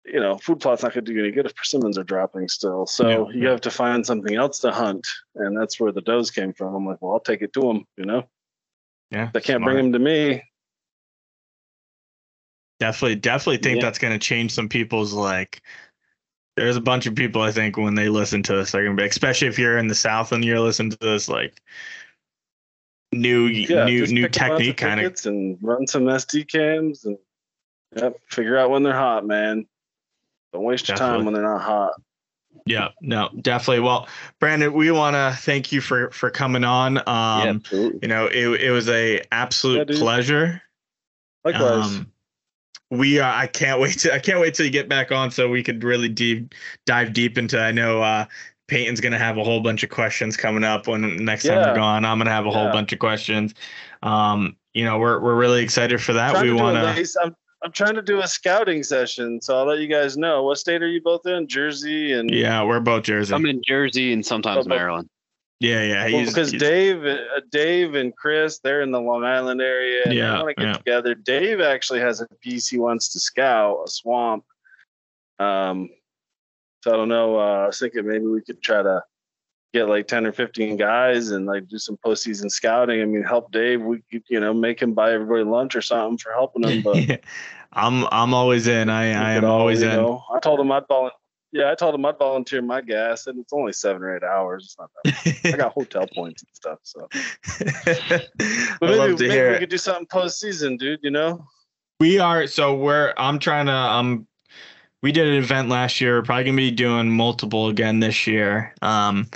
you 0.06 0.20
know 0.20 0.38
food 0.38 0.60
plot's 0.60 0.84
not 0.84 0.94
going 0.94 1.04
to 1.04 1.12
do 1.12 1.18
you 1.18 1.24
any 1.24 1.32
good 1.34 1.46
if 1.46 1.56
persimmons 1.56 1.98
are 1.98 2.04
dropping 2.04 2.48
still 2.48 2.86
so 2.86 3.30
Yeah, 3.32 3.36
you 3.42 3.48
have 3.48 3.62
to 3.62 3.72
find 3.72 4.06
something 4.06 4.36
else 4.36 4.60
to 4.60 4.72
hunt 4.72 5.08
and 5.36 5.58
that's 5.58 5.80
where 5.80 5.92
the 5.92 6.02
does 6.02 6.30
came 6.32 6.54
from 6.54 6.76
i'm 6.76 6.86
like 6.86 7.02
well 7.02 7.14
i'll 7.14 7.20
take 7.20 7.42
it 7.42 7.54
to 7.54 7.62
them 7.62 7.86
you 7.98 8.06
know 8.06 8.24
Yeah. 9.12 9.30
they 9.34 9.42
can't 9.42 9.62
smart. 9.62 9.74
bring 9.74 9.92
them 9.92 9.94
to 9.94 10.00
me 10.00 10.44
Definitely, 12.80 13.16
definitely 13.16 13.58
think 13.58 13.78
Yeah. 13.78 13.84
that's 13.88 14.00
going 14.00 14.12
to 14.14 14.20
change 14.20 14.52
some 14.52 14.68
people's 14.68 15.14
like. 15.14 15.62
There's 16.58 16.76
a 16.76 16.82
bunch 16.82 17.06
of 17.06 17.16
people 17.16 17.42
I 17.42 17.52
think 17.52 17.78
when 17.78 17.96
they 17.96 18.10
listen 18.10 18.44
to 18.44 18.56
this, 18.58 18.72
they're 18.72 18.84
gonna 18.84 18.96
be, 18.98 19.04
especially 19.06 19.48
if 19.48 19.58
you're 19.58 19.78
in 19.78 19.88
the 19.88 19.96
South 19.96 20.32
and 20.34 20.44
you're 20.44 20.60
listening 20.60 20.92
to 20.92 20.98
this, 21.00 21.28
like 21.30 21.62
new, 23.14 23.46
yeah 23.48 23.86
new, 23.86 24.06
new 24.08 24.24
pick 24.28 24.36
a 24.36 24.40
bunch 24.40 24.52
of 24.52 24.58
technique 24.58 24.78
kind 24.78 25.00
of. 25.02 25.26
and 25.26 25.58
run 25.62 25.88
some 25.88 26.04
sd 26.04 26.50
cams 26.50 27.06
and 27.06 27.18
yep 27.96 28.18
figure 28.30 28.58
out 28.58 28.70
when 28.70 28.84
they're 28.84 28.94
hot 28.94 29.26
man 29.26 29.66
don't 30.56 30.64
waste 30.64 30.88
your 30.88 30.98
time 30.98 31.26
when 31.26 31.34
they're 31.34 31.44
not 31.44 31.62
hot 31.62 31.94
Yeah, 32.66 32.90
no, 33.02 33.30
definitely. 33.42 33.82
Well, 33.82 34.08
Brandon, 34.40 34.74
we 34.74 34.90
want 34.90 35.16
to 35.16 35.38
thank 35.42 35.72
you 35.72 35.82
for 35.82 36.10
for 36.12 36.30
coming 36.32 36.64
on. 36.64 36.98
Um, 36.98 37.04
yeah, 37.08 37.50
absolutely 37.50 38.00
you 38.02 38.08
know, 38.08 38.26
it 38.28 38.62
it 38.62 38.72
was 38.72 38.90
a 38.90 39.22
absolute 39.32 39.88
dude. 39.88 39.98
pleasure. 39.98 40.62
likewise 41.44 41.98
Um, 41.98 42.12
we 42.92 43.20
are. 43.20 43.32
I 43.32 43.48
can't 43.48 43.80
wait 43.82 44.00
to. 44.00 44.14
I 44.14 44.20
can't 44.20 44.40
wait 44.40 44.54
till 44.54 44.66
you 44.66 44.72
get 44.72 44.88
back 44.90 45.12
on 45.12 45.32
so 45.32 45.50
we 45.50 45.62
could 45.64 45.84
really 45.84 46.10
deep 46.10 46.54
dive 46.86 47.14
deep 47.14 47.38
into. 47.38 47.60
I 47.60 47.72
know 47.72 48.02
uh, 48.02 48.26
Peyton's 48.68 49.02
gonna 49.02 49.18
have 49.20 49.38
a 49.38 49.44
whole 49.44 49.60
bunch 49.60 49.84
of 49.84 49.90
questions 49.90 50.38
coming 50.38 50.64
up 50.64 50.88
when 50.88 51.24
next 51.24 51.44
time 51.44 51.60
Yeah. 51.60 51.70
we're 51.70 51.76
gone. 51.76 52.06
I'm 52.06 52.18
gonna 52.18 52.32
have 52.32 52.46
a 52.46 52.52
whole 52.52 52.66
Yeah. 52.66 52.72
bunch 52.72 52.94
of 52.94 53.00
questions. 53.00 53.54
Um, 54.02 54.56
you 54.74 54.86
know, 54.86 54.98
we're 54.98 55.20
we're 55.20 55.36
really 55.36 55.64
excited 55.64 56.02
for 56.02 56.14
that. 56.14 56.42
We 56.42 56.54
want 56.54 56.78
to. 56.78 57.20
I'm, 57.24 57.36
I'm 57.66 57.72
trying 57.72 57.96
to 57.96 58.02
do 58.04 58.22
a 58.22 58.28
scouting 58.28 58.84
session 58.84 59.42
so 59.42 59.58
i'll 59.58 59.66
let 59.66 59.80
you 59.80 59.88
guys 59.88 60.16
know 60.18 60.44
what 60.44 60.60
state 60.60 60.84
are 60.84 60.88
you 60.88 61.02
both 61.02 61.26
in 61.26 61.48
jersey 61.48 62.14
and 62.14 62.30
Yeah, 62.30 62.64
we're 62.64 62.80
both 62.80 63.04
Jersey. 63.04 63.34
I'm 63.34 63.46
in 63.48 63.62
Jersey 63.66 64.14
and 64.14 64.24
sometimes 64.24 64.68
Oh, 64.68 64.70
Maryland. 64.70 65.10
Yeah, 65.60 65.82
yeah. 65.84 66.12
Well, 66.12 66.26
because 66.26 66.52
Dave, 66.52 67.06
uh, 67.06 67.18
Dave 67.52 67.96
and 67.96 68.16
Chris, 68.16 68.60
they're 68.60 68.82
in 68.82 68.92
the 68.92 69.00
Long 69.00 69.24
Island 69.24 69.62
area. 69.62 70.04
And 70.06 70.14
Yeah, 70.14 70.32
they 70.32 70.44
want 70.44 70.50
to 70.50 70.54
get 70.56 70.68
yeah. 70.68 70.78
together. 70.78 71.16
Dave 71.16 71.62
actually 71.62 72.02
has 72.02 72.22
a 72.22 72.28
piece 72.42 72.68
he 72.68 72.78
wants 72.78 73.12
to 73.14 73.20
scout, 73.20 73.80
a 73.86 73.90
swamp. 73.90 74.44
Um, 75.40 75.90
so 76.84 76.92
I 76.94 76.98
don't 76.98 77.10
know. 77.10 77.40
Uh, 77.40 77.64
I 77.64 77.68
was 77.68 77.80
thinking 77.80 78.06
maybe 78.06 78.26
we 78.28 78.42
could 78.42 78.62
try 78.62 78.84
to 78.84 79.02
get 79.76 79.90
like 79.90 80.08
ten 80.08 80.26
or 80.26 80.32
fifteen 80.32 80.78
guys 80.78 81.30
and 81.30 81.46
like 81.46 81.68
do 81.68 81.78
some 81.78 81.98
postseason 81.98 82.50
scouting. 82.50 83.02
I 83.02 83.06
mean, 83.06 83.24
help 83.24 83.52
Dave. 83.52 83.82
We 83.82 84.02
could, 84.12 84.24
you 84.30 84.40
know, 84.40 84.54
make 84.54 84.82
him 84.82 84.94
buy 84.94 85.12
everybody 85.12 85.44
lunch 85.44 85.76
or 85.76 85.82
something 85.82 86.18
for 86.18 86.32
helping 86.32 86.64
him. 86.64 86.82
But 86.82 87.22
I'm 87.74 88.08
I'm 88.12 88.34
always 88.34 88.68
in. 88.68 88.90
I 88.90 89.08
I 89.12 89.34
am 89.34 89.46
always 89.46 89.82
in. 89.82 89.90
know, 89.90 90.24
I 90.34 90.40
told 90.40 90.60
him 90.60 90.72
I'd 90.72 90.88
volunteer. 90.88 91.20
Yeah, 91.52 91.72
I 91.72 91.76
told 91.76 91.96
him 91.96 92.06
I'd 92.06 92.18
volunteer 92.18 92.62
my 92.62 92.82
gas, 92.82 93.28
and 93.28 93.40
it's 93.40 93.54
only 93.54 93.72
seven 93.72 94.04
or 94.04 94.16
eight 94.16 94.24
hours. 94.24 94.66
It's 94.66 94.78
not 94.78 94.90
that. 95.04 95.54
I 95.54 95.58
got 95.58 95.72
hotel 95.74 96.06
points 96.14 96.44
and 96.44 96.50
stuff. 96.54 96.80
So. 96.84 97.08
But 98.82 98.90
maybe, 98.90 99.14
maybe 99.14 99.28
we 99.28 99.56
it. 99.56 99.60
could 99.60 99.70
do 99.70 99.78
something 99.78 100.06
postseason, 100.08 100.78
dude. 100.78 101.00
You 101.02 101.12
know? 101.12 101.46
We 102.02 102.20
are 102.20 102.46
so 102.46 102.76
we're 102.76 103.14
I'm 103.16 103.40
trying 103.40 103.68
to 103.68 103.72
um 103.72 104.28
we 105.06 105.12
did 105.12 105.28
an 105.28 105.36
event 105.36 105.70
last 105.70 106.02
year. 106.02 106.16
We're 106.16 106.24
probably 106.24 106.46
gonna 106.46 106.58
be 106.58 106.72
doing 106.72 107.12
multiple 107.12 107.68
again 107.68 108.00
this 108.00 108.26
year. 108.26 108.74
Um 108.82 109.30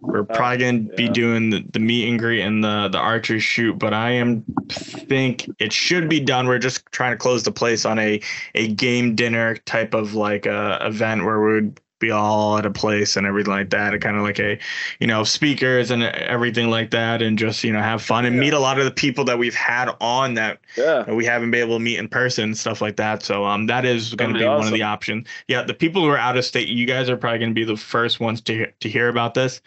we're 0.00 0.24
probably 0.24 0.56
gonna 0.56 0.78
be 0.96 1.04
yeah. 1.04 1.12
doing 1.12 1.50
the, 1.50 1.62
the 1.70 1.80
meet 1.80 2.08
and 2.08 2.18
greet 2.18 2.40
and 2.40 2.64
the 2.64 2.88
the 2.88 2.96
archery 2.96 3.38
shoot, 3.38 3.78
but 3.78 3.92
I 3.92 4.12
am 4.12 4.42
think 4.70 5.50
it 5.58 5.70
should 5.70 6.08
be 6.08 6.18
done. 6.18 6.46
We're 6.46 6.58
just 6.58 6.90
trying 6.92 7.12
to 7.12 7.18
close 7.18 7.42
the 7.42 7.52
place 7.52 7.84
on 7.84 7.98
a 7.98 8.22
a 8.54 8.68
game 8.68 9.14
dinner 9.14 9.56
type 9.66 9.92
of 9.92 10.14
like 10.14 10.46
uh 10.46 10.78
event 10.80 11.26
where 11.26 11.42
we 11.42 11.52
would 11.56 11.78
be 12.02 12.10
all 12.10 12.58
at 12.58 12.66
a 12.66 12.70
place 12.70 13.16
and 13.16 13.26
everything 13.26 13.52
like 13.54 13.70
that. 13.70 13.94
And 13.94 14.02
kind 14.02 14.16
of 14.18 14.22
like 14.22 14.38
a, 14.38 14.58
you 15.00 15.06
know, 15.06 15.24
speakers 15.24 15.90
and 15.90 16.02
everything 16.02 16.68
like 16.68 16.90
that, 16.90 17.22
and 17.22 17.38
just 17.38 17.64
you 17.64 17.72
know 17.72 17.80
have 17.80 18.02
fun 18.02 18.26
and 18.26 18.34
Yeah. 18.36 18.40
meet 18.40 18.52
a 18.52 18.58
lot 18.58 18.78
of 18.78 18.84
the 18.84 18.90
people 18.90 19.24
that 19.24 19.38
we've 19.38 19.54
had 19.54 19.88
on 20.00 20.34
that 20.34 20.60
Yeah. 20.76 21.10
we 21.10 21.24
haven't 21.24 21.50
been 21.50 21.60
able 21.62 21.78
to 21.78 21.82
meet 21.82 21.98
in 21.98 22.08
person 22.08 22.44
and 22.44 22.58
stuff 22.58 22.82
like 22.82 22.96
that. 22.96 23.22
So 23.22 23.44
um, 23.46 23.66
that 23.66 23.84
is 23.86 24.14
going 24.14 24.32
to 24.34 24.38
be 24.38 24.44
be 24.44 24.48
one 24.48 24.66
of 24.66 24.72
the 24.72 24.82
options. 24.82 25.26
Yeah, 25.48 25.62
the 25.62 25.74
people 25.74 26.02
who 26.02 26.08
are 26.08 26.18
out 26.18 26.36
of 26.36 26.44
state, 26.44 26.68
you 26.68 26.84
guys 26.86 27.08
are 27.08 27.16
probably 27.16 27.38
going 27.38 27.50
to 27.50 27.54
be 27.54 27.64
the 27.64 27.76
first 27.76 28.20
ones 28.20 28.40
to 28.42 28.52
hear, 28.54 28.72
to 28.80 28.88
hear 28.88 29.08
about 29.08 29.34
this. 29.34 29.60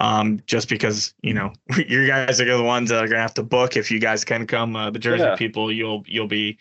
Um, 0.00 0.40
just 0.46 0.68
because 0.68 1.12
you 1.22 1.34
know 1.34 1.52
you 1.88 2.06
guys 2.06 2.40
are 2.40 2.56
the 2.56 2.62
ones 2.62 2.90
that 2.90 2.96
are 3.02 3.08
going 3.08 3.16
to 3.18 3.22
have 3.22 3.34
to 3.34 3.42
book. 3.42 3.76
If 3.76 3.90
you 3.90 3.98
guys 3.98 4.24
can 4.24 4.46
come, 4.46 4.76
uh, 4.76 4.90
the 4.90 4.98
Jersey 5.00 5.24
Yeah. 5.24 5.34
people, 5.36 5.72
you'll 5.72 6.04
you'll 6.06 6.28
be 6.28 6.58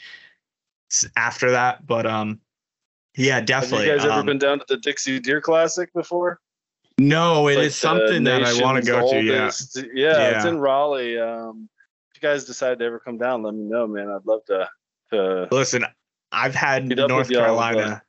after 1.16 1.52
that. 1.52 1.86
But 1.86 2.06
um, 2.06 2.40
yeah, 3.18 3.42
definitely. 3.42 3.88
Have 3.88 3.96
you 3.96 4.02
guys 4.02 4.06
ever 4.06 4.20
Um, 4.22 4.26
been 4.26 4.38
down 4.38 4.60
to 4.60 4.66
the 4.68 4.78
Dixie 4.78 5.20
Deer 5.20 5.42
Classic 5.42 5.92
before? 5.94 6.40
no, 7.00 7.48
it 7.48 7.54
is 7.54 7.58
Like 7.58 7.66
the 7.66 7.72
something 7.72 8.24
that 8.24 8.44
I 8.44 8.62
want 8.62 8.84
to 8.84 8.90
go 8.92 9.12
to. 9.12 9.22
Yeah. 9.22 9.42
oldest- 9.44 9.78
yeah, 9.94 10.36
it's 10.38 10.46
in 10.46 10.58
Raleigh. 10.60 11.20
Um, 11.20 11.70
if 12.16 12.22
you 12.22 12.28
guys 12.28 12.46
decide 12.46 12.80
to 12.80 12.86
ever 12.86 13.00
come 13.00 13.18
down, 13.18 13.44
let 13.44 13.54
me 13.54 13.64
know, 13.64 13.86
man. 13.88 14.10
I'd 14.10 14.26
love 14.26 14.44
to. 14.46 14.68
to 15.12 15.48
Listen, 15.52 15.86
I've 16.32 16.56
had 16.56 16.88
North 16.88 17.30
Carolina 17.30 18.02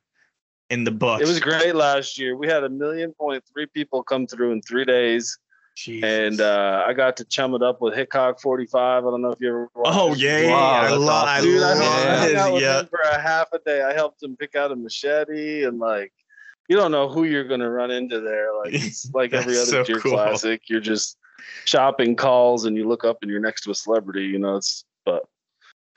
in 0.71 0.83
the 0.83 0.91
books. 0.91 1.21
it 1.23 1.27
was 1.27 1.39
great 1.39 1.75
last 1.75 2.17
year. 2.17 2.35
We 2.35 2.47
had 2.47 2.63
a 2.63 2.69
million 2.69 3.13
point 3.13 3.43
three 3.53 3.67
people 3.67 4.01
come 4.03 4.25
through 4.27 4.51
in 4.53 4.61
three 4.63 4.85
days, 4.85 5.37
Jesus. 5.85 6.09
and 6.09 6.41
uh, 6.41 6.83
I 6.85 6.93
got 6.93 7.17
to 7.17 7.25
chum 7.25 7.55
it 7.55 7.63
up 7.63 7.81
with 7.81 7.95
Hickok 7.95 8.41
45. 8.41 9.05
I 9.05 9.09
don't 9.09 9.21
know 9.21 9.31
if 9.31 9.39
you 9.39 9.49
ever. 9.49 9.69
watched 9.75 9.97
oh 9.97 10.13
yeah, 10.13 10.39
yeah, 10.39 10.51
Wow, 10.51 10.71
I 10.71 10.89
love, 10.91 11.27
I 11.27 11.37
awesome. 11.37 11.49
Dude, 11.49 11.63
I 11.63 11.75
hung, 11.75 12.35
I 12.35 12.39
out 12.39 12.53
with 12.53 12.63
yeah. 12.63 12.79
him 12.81 12.87
for 12.87 12.99
a 12.99 13.19
half 13.21 13.47
a 13.53 13.59
day. 13.59 13.81
I 13.81 13.93
helped 13.93 14.21
him 14.21 14.35
pick 14.35 14.55
out 14.55 14.71
a 14.71 14.75
machete 14.75 15.63
and 15.63 15.79
like 15.79 16.11
you 16.67 16.75
don't 16.75 16.91
know 16.91 17.07
who 17.07 17.23
you're 17.23 17.47
gonna 17.47 17.69
run 17.69 17.91
into 17.91 18.19
there. 18.19 18.53
Like 18.57 18.73
it's 18.73 19.11
like 19.13 19.33
every 19.33 19.55
other 19.55 19.65
so 19.65 19.83
deer 19.83 19.99
cool. 19.99 20.11
classic. 20.11 20.63
You're 20.67 20.81
just 20.81 21.17
shopping 21.65 22.15
calls 22.15 22.65
and 22.65 22.75
you 22.75 22.87
look 22.87 23.05
up 23.05 23.19
and 23.21 23.31
you're 23.31 23.39
next 23.39 23.61
to 23.61 23.71
a 23.71 23.75
celebrity, 23.75 24.25
you 24.25 24.39
know, 24.39 24.57
it's 24.57 24.83
but 25.05 25.23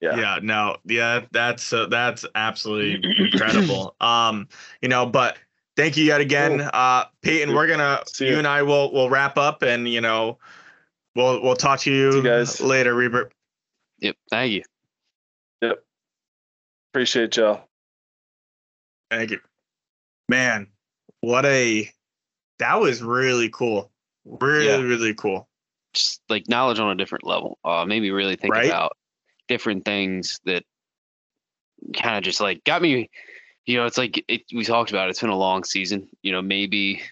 yeah. 0.00 0.16
yeah 0.16 0.38
no 0.42 0.76
yeah 0.84 1.20
that's 1.30 1.72
uh, 1.72 1.86
that's 1.86 2.26
absolutely 2.34 3.00
incredible 3.18 3.94
um 4.00 4.48
you 4.80 4.88
know 4.88 5.06
but 5.06 5.38
thank 5.76 5.96
you 5.96 6.04
yet 6.04 6.20
again 6.20 6.58
Cool. 6.58 6.70
uh 6.72 7.04
peyton 7.22 7.54
we're 7.54 7.66
gonna 7.66 8.00
See 8.06 8.26
you 8.26 8.32
ya. 8.32 8.38
and 8.38 8.46
i 8.46 8.62
will 8.62 8.92
will 8.92 9.08
wrap 9.10 9.36
up 9.38 9.62
and 9.62 9.88
you 9.88 10.00
know 10.00 10.38
we'll 11.14 11.42
we'll 11.42 11.56
talk 11.56 11.80
to 11.80 11.90
you, 11.92 12.12
See 12.12 12.18
you 12.18 12.24
guys. 12.24 12.60
later 12.60 12.94
Reaper. 12.94 13.30
Yep. 14.00 14.16
Thank 14.30 14.52
you. 14.52 14.62
Yep. 15.62 15.84
Appreciate 16.92 17.36
y'all. 17.36 17.68
thank 19.10 19.30
you 19.30 19.40
man 20.28 20.66
what 21.20 21.44
a 21.46 21.88
that 22.58 22.80
was 22.80 23.02
really 23.02 23.48
cool 23.50 23.90
really 24.24 24.66
Yeah. 24.66 24.76
really 24.80 25.14
cool 25.14 25.48
Just 25.94 26.20
like 26.28 26.48
knowledge 26.48 26.78
on 26.80 26.90
a 26.90 26.94
different 26.94 27.26
level. 27.26 27.58
Uh, 27.64 27.84
made 27.84 28.00
me 28.02 28.10
really 28.10 28.36
think 28.36 28.54
Right? 28.54 28.66
about 28.66 28.96
different 29.48 29.84
things 29.84 30.40
that 30.46 30.64
kind 31.96 32.16
of 32.16 32.22
just 32.24 32.40
like 32.40 32.62
got 32.64 32.80
me. 32.80 33.10
You 33.66 33.76
know, 33.76 33.86
it's 33.86 33.98
like 33.98 34.24
it, 34.28 34.42
we 34.54 34.64
talked 34.64 34.90
about. 34.90 35.08
It's 35.08 35.20
been 35.20 35.30
a 35.30 35.36
long 35.36 35.64
season. 35.64 36.08
You 36.22 36.32
know, 36.32 36.42
maybe, 36.42 37.02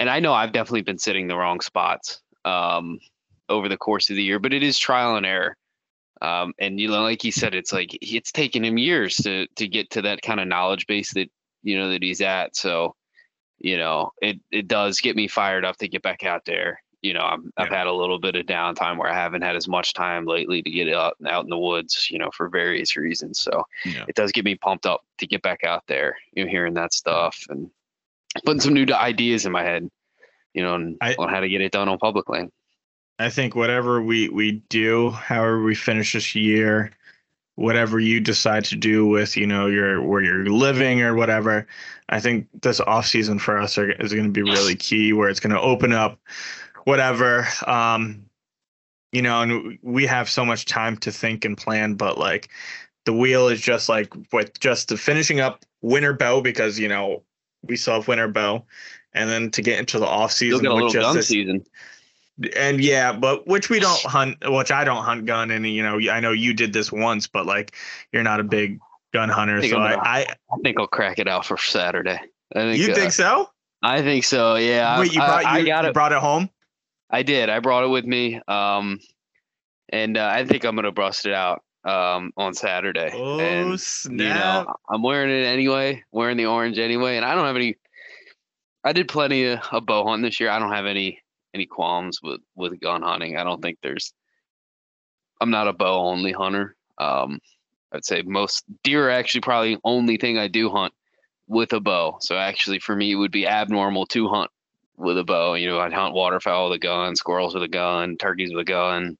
and 0.00 0.08
I 0.08 0.20
know 0.20 0.32
I've 0.32 0.52
definitely 0.52 0.82
been 0.82 0.98
sitting 0.98 1.28
the 1.28 1.36
wrong 1.36 1.60
spots 1.60 2.22
um, 2.44 2.98
over 3.48 3.68
the 3.68 3.76
course 3.76 4.10
of 4.10 4.16
the 4.16 4.22
year, 4.22 4.38
but 4.38 4.52
it 4.52 4.62
is 4.62 4.78
trial 4.78 5.16
and 5.16 5.26
error. 5.26 5.56
Um, 6.20 6.52
and 6.58 6.80
you 6.80 6.88
know, 6.88 7.02
like 7.02 7.22
he 7.22 7.30
said, 7.30 7.54
it's 7.54 7.72
like 7.72 7.96
it's 8.00 8.32
taken 8.32 8.64
him 8.64 8.78
years 8.78 9.16
to 9.18 9.46
to 9.56 9.68
get 9.68 9.90
to 9.90 10.02
that 10.02 10.22
kind 10.22 10.40
of 10.40 10.48
knowledge 10.48 10.86
base 10.86 11.12
that 11.14 11.30
you 11.62 11.78
know 11.78 11.90
that 11.90 12.02
he's 12.02 12.20
at. 12.20 12.56
So, 12.56 12.96
you 13.58 13.76
know, 13.76 14.10
it 14.20 14.40
it 14.50 14.66
does 14.66 15.00
get 15.00 15.14
me 15.14 15.28
fired 15.28 15.64
up 15.64 15.76
to 15.76 15.88
get 15.88 16.02
back 16.02 16.24
out 16.24 16.44
there. 16.44 16.80
You 17.02 17.14
know, 17.14 17.20
I'm, 17.20 17.52
I've 17.56 17.70
Yeah. 17.70 17.78
had 17.78 17.86
a 17.86 17.92
little 17.92 18.18
bit 18.18 18.34
of 18.34 18.46
downtime 18.46 18.98
where 18.98 19.10
I 19.10 19.14
haven't 19.14 19.42
had 19.42 19.54
as 19.56 19.68
much 19.68 19.94
time 19.94 20.24
lately 20.24 20.62
to 20.62 20.70
get 20.70 20.92
out 20.92 21.16
out 21.28 21.44
in 21.44 21.50
the 21.50 21.58
woods. 21.58 22.08
You 22.10 22.18
know, 22.18 22.30
for 22.32 22.48
various 22.48 22.96
reasons. 22.96 23.40
So 23.40 23.64
yeah 23.84 24.04
it 24.08 24.14
does 24.14 24.32
get 24.32 24.44
me 24.44 24.54
pumped 24.56 24.86
up 24.86 25.02
to 25.18 25.26
get 25.26 25.42
back 25.42 25.64
out 25.64 25.84
there. 25.86 26.16
You 26.32 26.44
know, 26.44 26.50
hearing 26.50 26.74
that 26.74 26.92
stuff 26.92 27.38
and 27.48 27.70
putting 28.44 28.60
some 28.60 28.74
new 28.74 28.86
ideas 28.92 29.46
in 29.46 29.52
my 29.52 29.62
head. 29.62 29.88
You 30.54 30.62
know, 30.62 30.74
and 30.74 30.96
I- 31.00 31.14
on 31.18 31.28
how 31.28 31.40
to 31.40 31.48
get 31.48 31.60
it 31.60 31.72
done 31.72 31.88
on 31.88 31.98
public 31.98 32.28
land. 32.28 32.50
I 33.20 33.30
think 33.30 33.54
whatever 33.54 34.00
we 34.02 34.28
we 34.28 34.62
do, 34.68 35.10
however 35.10 35.62
we 35.62 35.74
finish 35.74 36.12
this 36.12 36.34
year, 36.34 36.92
whatever 37.56 37.98
you 37.98 38.20
decide 38.20 38.64
to 38.66 38.76
do 38.76 39.06
with 39.06 39.36
you 39.36 39.46
know 39.46 39.66
your 39.66 40.00
where 40.02 40.22
you're 40.22 40.46
living 40.46 41.02
or 41.02 41.14
whatever, 41.14 41.66
I 42.08 42.20
think 42.20 42.46
this 42.62 42.78
off 42.80 43.06
season 43.06 43.40
for 43.40 43.58
us 43.58 43.76
are, 43.76 43.90
is 43.90 44.12
going 44.12 44.26
to 44.26 44.32
be 44.32 44.42
really 44.42 44.76
key. 44.76 45.12
Where 45.12 45.28
it's 45.28 45.40
going 45.40 45.54
to 45.54 45.60
open 45.60 45.92
up 45.92 46.20
whatever, 46.88 47.46
um, 47.66 48.24
you 49.12 49.20
know, 49.20 49.42
and 49.42 49.78
we 49.82 50.06
have 50.06 50.26
so 50.26 50.42
much 50.42 50.64
time 50.64 50.96
to 50.96 51.12
think 51.12 51.44
and 51.44 51.54
plan, 51.54 51.96
but 51.96 52.16
like 52.16 52.48
the 53.04 53.12
wheel 53.12 53.48
is 53.48 53.60
just 53.60 53.90
like 53.90 54.10
with 54.32 54.58
just 54.58 54.88
the 54.88 54.96
finishing 54.96 55.38
up 55.38 55.66
winter 55.82 56.14
bow 56.14 56.40
because 56.40 56.78
you 56.78 56.88
know 56.88 57.22
we 57.62 57.76
still 57.76 57.92
have 57.94 58.08
winter 58.08 58.26
bow, 58.26 58.64
and 59.12 59.28
then 59.28 59.50
to 59.50 59.60
get 59.60 59.78
into 59.78 59.98
the 59.98 60.06
off 60.06 60.32
season 60.32 60.62
got 60.62 60.72
a 60.72 60.74
little 60.74 60.88
just 60.88 61.04
gun 61.04 61.14
this 61.14 61.28
season. 61.28 61.62
and 62.56 62.82
yeah, 62.82 63.12
but 63.12 63.46
which 63.46 63.68
we 63.68 63.80
don't 63.80 64.00
hunt, 64.04 64.38
which 64.46 64.72
I 64.72 64.82
don't 64.84 65.04
hunt 65.04 65.26
gun, 65.26 65.50
and 65.50 65.66
you 65.66 65.82
know, 65.82 66.00
I 66.10 66.20
know 66.20 66.32
you 66.32 66.54
did 66.54 66.72
this 66.72 66.90
once, 66.90 67.26
but 67.26 67.44
like 67.44 67.76
you're 68.12 68.22
not 68.22 68.40
a 68.40 68.44
big 68.44 68.80
gun 69.12 69.28
hunter, 69.28 69.60
think 69.60 69.74
so 69.74 69.78
I, 69.78 70.20
I 70.20 70.20
I 70.20 70.56
think 70.64 70.80
I'll 70.80 70.86
crack 70.86 71.18
it 71.18 71.28
out 71.28 71.44
for 71.44 71.58
Saturday. 71.58 72.18
I 72.56 72.60
think 72.60 72.78
you 72.78 72.92
uh, 72.92 72.94
think 72.94 73.12
so? 73.12 73.50
I 73.82 74.00
think 74.00 74.24
so. 74.24 74.56
Yeah. 74.56 74.98
Wait, 74.98 75.12
you 75.12 75.18
brought 75.18 75.44
I, 75.44 75.58
you, 75.58 75.64
I 75.64 75.66
got 75.66 75.84
you 75.84 75.90
it. 75.90 75.92
brought 75.92 76.12
it 76.12 76.18
home? 76.18 76.48
I 77.10 77.22
did. 77.22 77.48
I 77.48 77.60
brought 77.60 77.84
it 77.84 77.88
with 77.88 78.04
me. 78.04 78.40
Um, 78.46 79.00
and 79.90 80.16
uh, 80.16 80.28
I 80.30 80.44
think 80.44 80.64
I'm 80.64 80.76
gonna 80.76 80.92
bust 80.92 81.26
it 81.26 81.32
out 81.32 81.62
um 81.84 82.32
on 82.36 82.54
Saturday. 82.54 83.10
Oh 83.14 83.38
and 83.38 83.80
snap! 83.80 84.18
you 84.18 84.28
know, 84.28 84.74
I'm 84.88 85.02
wearing 85.02 85.30
it 85.30 85.46
anyway, 85.46 86.04
wearing 86.12 86.36
the 86.36 86.46
orange 86.46 86.78
anyway, 86.78 87.16
and 87.16 87.24
I 87.24 87.34
don't 87.34 87.46
have 87.46 87.56
any. 87.56 87.76
I 88.84 88.92
did 88.92 89.08
plenty 89.08 89.44
of, 89.46 89.60
of 89.72 89.86
bow 89.86 90.04
hunting 90.04 90.24
this 90.24 90.40
year. 90.40 90.50
I 90.50 90.58
don't 90.58 90.72
have 90.72 90.86
any 90.86 91.20
any 91.54 91.66
qualms 91.66 92.20
with 92.22 92.40
with 92.54 92.80
gun 92.80 93.02
hunting. 93.02 93.36
I 93.36 93.44
don't 93.44 93.62
think 93.62 93.78
there's. 93.82 94.12
I'm 95.40 95.50
not 95.50 95.68
a 95.68 95.72
bow 95.72 96.06
only 96.06 96.32
hunter. 96.32 96.74
Um, 96.98 97.38
I'd 97.92 98.04
say 98.04 98.22
most 98.22 98.64
deer 98.82 99.06
are 99.06 99.10
actually 99.10 99.40
probably 99.42 99.76
the 99.76 99.80
only 99.84 100.16
thing 100.16 100.36
I 100.36 100.48
do 100.48 100.68
hunt 100.68 100.92
with 101.46 101.72
a 101.72 101.80
bow. 101.80 102.18
So 102.20 102.36
actually, 102.36 102.80
for 102.80 102.94
me, 102.94 103.12
it 103.12 103.16
would 103.16 103.30
be 103.30 103.46
abnormal 103.46 104.06
to 104.06 104.28
hunt 104.28 104.50
with 104.98 105.18
a 105.18 105.24
bow. 105.24 105.54
You 105.54 105.68
know, 105.68 105.78
I'd 105.80 105.92
hunt 105.92 106.14
waterfowl 106.14 106.68
with 106.70 106.76
a 106.76 106.78
gun, 106.80 107.16
squirrels 107.16 107.54
with 107.54 107.62
a 107.62 107.68
gun, 107.68 108.16
turkeys 108.18 108.50
with 108.52 108.60
a 108.62 108.64
gun. 108.64 109.16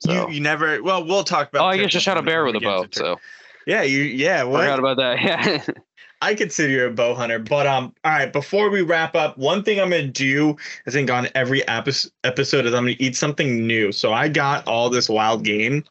So, 0.00 0.28
You 0.28 0.34
you 0.34 0.40
never. 0.40 0.82
Well, 0.82 1.04
we'll 1.04 1.24
talk 1.24 1.48
about. 1.48 1.62
oh, 1.62 1.68
I 1.68 1.76
guess 1.76 1.84
I 1.84 1.88
turkeys 1.88 2.02
shot 2.02 2.18
a 2.18 2.22
bear 2.22 2.44
with 2.44 2.56
a 2.56 2.60
bow. 2.60 2.86
So 2.92 3.18
yeah, 3.66 3.82
you 3.82 4.00
yeah. 4.02 4.42
forgot 4.44 4.50
What? 4.50 4.78
about 4.78 4.96
that. 4.98 5.18
Yeah. 5.22 5.74
I 6.22 6.34
consider 6.34 6.70
you 6.72 6.86
a 6.86 6.90
bow 6.90 7.14
hunter, 7.14 7.38
but 7.38 7.66
um. 7.66 7.94
All 8.04 8.10
right, 8.12 8.32
before 8.32 8.70
we 8.70 8.80
wrap 8.80 9.14
up, 9.14 9.36
one 9.36 9.62
thing 9.62 9.78
I'm 9.78 9.90
gonna 9.90 10.06
do, 10.06 10.56
I 10.86 10.90
think 10.90 11.10
on 11.10 11.28
every 11.34 11.66
episode 11.68 12.10
episode 12.24 12.64
is 12.66 12.72
I'm 12.74 12.84
gonna 12.84 12.96
eat 12.98 13.16
something 13.16 13.66
new. 13.66 13.92
So 13.92 14.12
I 14.14 14.28
got 14.28 14.66
all 14.66 14.88
this 14.88 15.08
wild 15.10 15.44
game, 15.44 15.84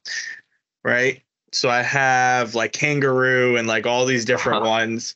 right? 0.84 1.22
So 1.52 1.69
I 1.69 1.84
have 1.84 2.56
like 2.56 2.73
kangaroo 2.73 3.56
and 3.56 3.68
like 3.68 3.85
all 3.85 4.06
these 4.06 4.26
different 4.26 4.64
Uh-huh. 4.64 4.69
ones. 4.69 5.15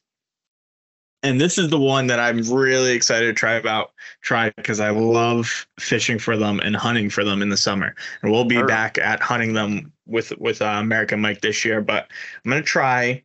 And 1.22 1.40
this 1.40 1.58
is 1.58 1.70
the 1.70 1.80
one 1.80 2.08
that 2.08 2.20
I'm 2.20 2.42
really 2.42 2.92
excited 2.92 3.26
to 3.26 3.34
try 3.34 3.54
about 3.54 3.92
try 4.22 4.52
because 4.56 4.80
I 4.80 4.90
love 4.90 5.68
fishing 5.80 6.18
for 6.18 6.38
them 6.38 6.60
and 6.60 6.76
hunting 6.76 7.10
for 7.10 7.24
them 7.24 7.42
in 7.42 7.50
the 7.50 7.58
summer. 7.58 7.94
And 8.22 8.32
we'll 8.32 8.46
be 8.46 8.62
back 8.64 8.98
at 8.98 9.22
hunting 9.22 9.54
them 9.54 9.92
with 10.06 10.32
with 10.40 10.62
uh, 10.62 10.78
American 10.80 11.20
Mike 11.20 11.42
this 11.42 11.66
year. 11.66 11.82
But 11.82 12.08
I'm 12.44 12.52
gonna 12.52 12.62
try 12.62 13.24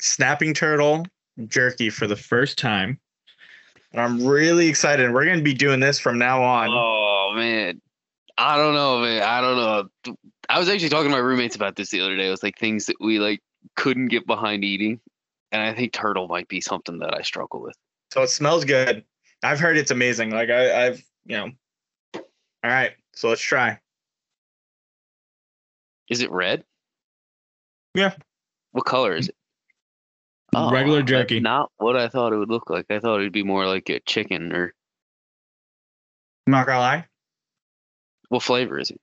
snapping 0.00 0.54
turtle 0.54 1.06
jerky 1.46 1.90
for 1.90 2.06
the 2.06 2.16
first 2.16 2.58
time. 2.58 2.98
And 3.92 4.00
I'm 4.00 4.26
really 4.26 4.68
excited. 4.68 5.12
We're 5.12 5.24
gonna 5.24 5.42
be 5.42 5.54
doing 5.54 5.80
this 5.80 5.98
from 5.98 6.18
now 6.18 6.42
on. 6.42 6.68
Oh 6.70 7.32
man, 7.36 7.80
I 8.36 8.56
don't 8.56 8.74
know, 8.74 9.00
man. 9.00 9.22
I 9.22 9.40
don't 9.40 9.56
know. 9.56 10.16
I 10.48 10.58
was 10.58 10.68
actually 10.68 10.88
talking 10.88 11.10
to 11.10 11.16
my 11.16 11.22
roommates 11.22 11.54
about 11.54 11.76
this 11.76 11.90
the 11.90 12.00
other 12.00 12.16
day. 12.16 12.26
It 12.26 12.30
was 12.30 12.42
like 12.42 12.58
things 12.58 12.86
that 12.86 12.96
we 13.00 13.20
like 13.20 13.40
couldn't 13.76 14.08
get 14.08 14.26
behind 14.26 14.64
eating, 14.64 15.00
and 15.52 15.62
I 15.62 15.74
think 15.74 15.92
turtle 15.92 16.28
might 16.28 16.48
be 16.48 16.60
something 16.60 16.98
that 16.98 17.14
I 17.14 17.22
struggle 17.22 17.60
with. 17.60 17.76
So 18.12 18.22
it 18.22 18.28
smells 18.28 18.64
good. 18.64 19.04
I've 19.42 19.60
heard 19.60 19.76
it's 19.76 19.90
amazing. 19.90 20.30
Like 20.30 20.50
I, 20.50 20.86
I've 20.86 21.02
you 21.26 21.36
know. 21.36 21.50
All 22.14 22.70
right, 22.70 22.92
so 23.14 23.28
let's 23.28 23.40
try. 23.40 23.78
Is 26.08 26.22
it 26.22 26.30
red? 26.30 26.64
Yeah. 27.94 28.14
What 28.72 28.84
color 28.84 29.14
is 29.14 29.28
it? 29.28 29.34
Oh, 30.54 30.70
Regular 30.70 31.00
that's 31.00 31.10
jerky. 31.10 31.40
Not 31.40 31.70
what 31.76 31.96
I 31.96 32.08
thought 32.08 32.32
it 32.32 32.36
would 32.36 32.48
look 32.48 32.70
like. 32.70 32.86
I 32.90 32.98
thought 32.98 33.20
it'd 33.20 33.32
be 33.32 33.42
more 33.42 33.66
like 33.66 33.90
a 33.90 34.00
chicken 34.00 34.52
or 34.52 34.72
I'm 36.46 36.52
not 36.52 36.66
gonna 36.66 36.78
lie. 36.80 37.06
what 38.30 38.42
flavor 38.42 38.78
is 38.78 38.90
it? 38.90 39.00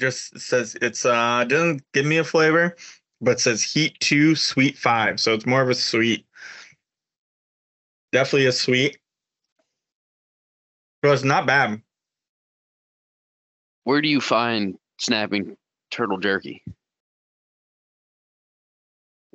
Just 0.00 0.38
says 0.38 0.76
it's 0.80 1.04
uh 1.04 1.44
doesn't 1.44 1.82
give 1.92 2.06
me 2.06 2.18
a 2.18 2.24
flavor, 2.24 2.76
but 3.20 3.40
says 3.40 3.62
heat 3.62 3.98
two, 4.00 4.34
sweet 4.34 4.76
five. 4.76 5.20
So 5.20 5.34
it's 5.34 5.46
more 5.46 5.62
of 5.62 5.68
a 5.68 5.74
sweet. 5.74 6.26
Definitely 8.12 8.46
a 8.46 8.52
sweet. 8.52 8.98
So 11.04 11.12
it's 11.12 11.24
not 11.24 11.46
bad. 11.46 11.80
Where 13.84 14.00
do 14.00 14.08
you 14.08 14.20
find 14.20 14.76
snapping 14.98 15.56
turtle 15.90 16.18
jerky? 16.18 16.62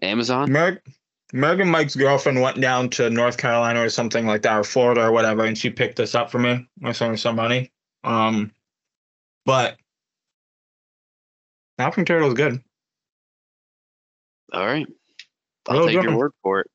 Amazon? 0.02 0.52
Meg, 0.52 1.60
and 1.60 1.72
Mike's 1.72 1.96
girlfriend 1.96 2.42
went 2.42 2.62
down 2.62 2.90
to 2.92 3.10
North 3.10 3.38
Carolina 3.38 3.82
or 3.82 3.90
something 3.90 4.28
like 4.28 4.44
that, 4.44 4.56
or 4.58 4.64
Florida 4.64 5.02
or 5.06 5.12
whatever, 5.12 5.46
and 5.46 5.58
she 5.58 5.70
picked 5.70 5.96
this 5.96 6.14
up 6.14 6.30
for 6.30 6.38
me. 6.38 6.68
I 6.84 6.92
sent 6.92 7.12
her 7.12 7.18
some 7.18 7.36
money. 7.36 7.72
Um, 8.04 8.52
but 9.46 9.78
snapping 11.76 12.06
turtle 12.06 12.30
is 12.30 12.34
good. 12.34 12.62
All 14.52 14.66
right. 14.66 14.88
I'll 15.68 15.86
take 15.86 16.02
your 16.02 16.18
word 16.18 16.32
for 16.42 16.60
it. 16.62 16.68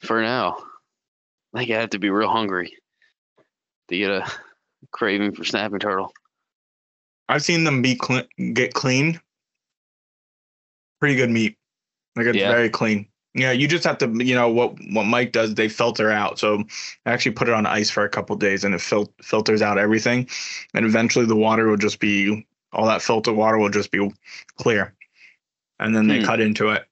For 0.00 0.20
now. 0.22 0.56
I 1.54 1.58
think 1.58 1.70
I 1.70 1.80
have 1.80 1.90
to 1.90 1.98
be 1.98 2.10
real 2.10 2.30
hungry 2.30 2.76
to 3.88 3.96
get 3.96 4.10
a 4.10 4.26
craving 4.90 5.34
for 5.34 5.44
snapping 5.44 5.78
turtle. 5.78 6.12
I've 7.28 7.42
seen 7.42 7.64
them 7.64 7.82
be 7.82 7.94
clean, 7.94 8.24
get 8.54 8.74
clean. 8.74 9.20
Pretty 10.98 11.14
good 11.14 11.30
meat. 11.30 11.56
Like 12.16 12.26
it's 12.26 12.38
Yeah. 12.38 12.50
very 12.50 12.68
clean. 12.68 13.06
Yeah, 13.34 13.52
you 13.52 13.66
just 13.66 13.84
have 13.84 13.96
to, 13.98 14.08
you 14.22 14.34
know, 14.34 14.50
what 14.50 14.74
what 14.90 15.04
Mike 15.04 15.32
does, 15.32 15.54
they 15.54 15.68
filter 15.68 16.10
out. 16.10 16.38
So 16.38 16.62
I 17.06 17.12
actually 17.12 17.32
put 17.32 17.48
it 17.48 17.54
on 17.54 17.64
ice 17.64 17.88
for 17.88 18.04
a 18.04 18.08
couple 18.08 18.36
days, 18.36 18.62
and 18.64 18.74
it 18.74 18.80
fil- 18.80 19.12
filters 19.22 19.62
out 19.62 19.78
everything, 19.78 20.28
and 20.74 20.84
eventually 20.84 21.24
the 21.24 21.36
water 21.36 21.68
will 21.68 21.78
just 21.78 21.98
be 21.98 22.46
all 22.72 22.86
that 22.86 23.02
filtered 23.02 23.34
water 23.34 23.58
will 23.58 23.68
just 23.70 23.90
be 23.90 24.10
clear, 24.56 24.94
and 25.78 25.94
then 25.94 26.06
they 26.08 26.20
Hmm. 26.20 26.24
cut 26.26 26.40
into 26.40 26.68
it. 26.70 26.86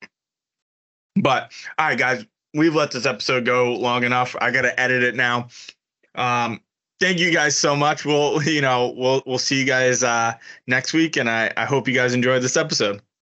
But 1.16 1.52
all 1.78 1.89
right, 1.89 1.98
guys, 1.98 2.24
we've 2.55 2.74
let 2.74 2.90
this 2.93 3.07
episode 3.07 3.44
go 3.44 3.74
long 3.74 4.05
enough. 4.05 4.36
I 4.40 4.51
got 4.51 4.62
to 4.62 4.78
edit 4.81 5.02
it 5.02 5.15
now. 5.15 5.48
Um, 6.15 6.61
thank 7.01 7.19
you 7.19 7.32
guys 7.32 7.57
so 7.57 7.74
much. 7.74 8.05
We'll, 8.05 8.43
you 8.48 8.61
know, 8.61 8.94
we'll 8.97 9.23
we'll 9.27 9.39
see 9.39 9.59
you 9.61 9.66
guys 9.66 10.02
uh, 10.02 10.35
next 10.66 10.93
week, 10.93 11.16
and 11.16 11.28
I 11.28 11.52
I 11.57 11.65
hope 11.65 11.89
you 11.89 11.94
guys 11.94 12.15
enjoyed 12.15 12.43
this 12.43 12.57
episode. 12.57 13.01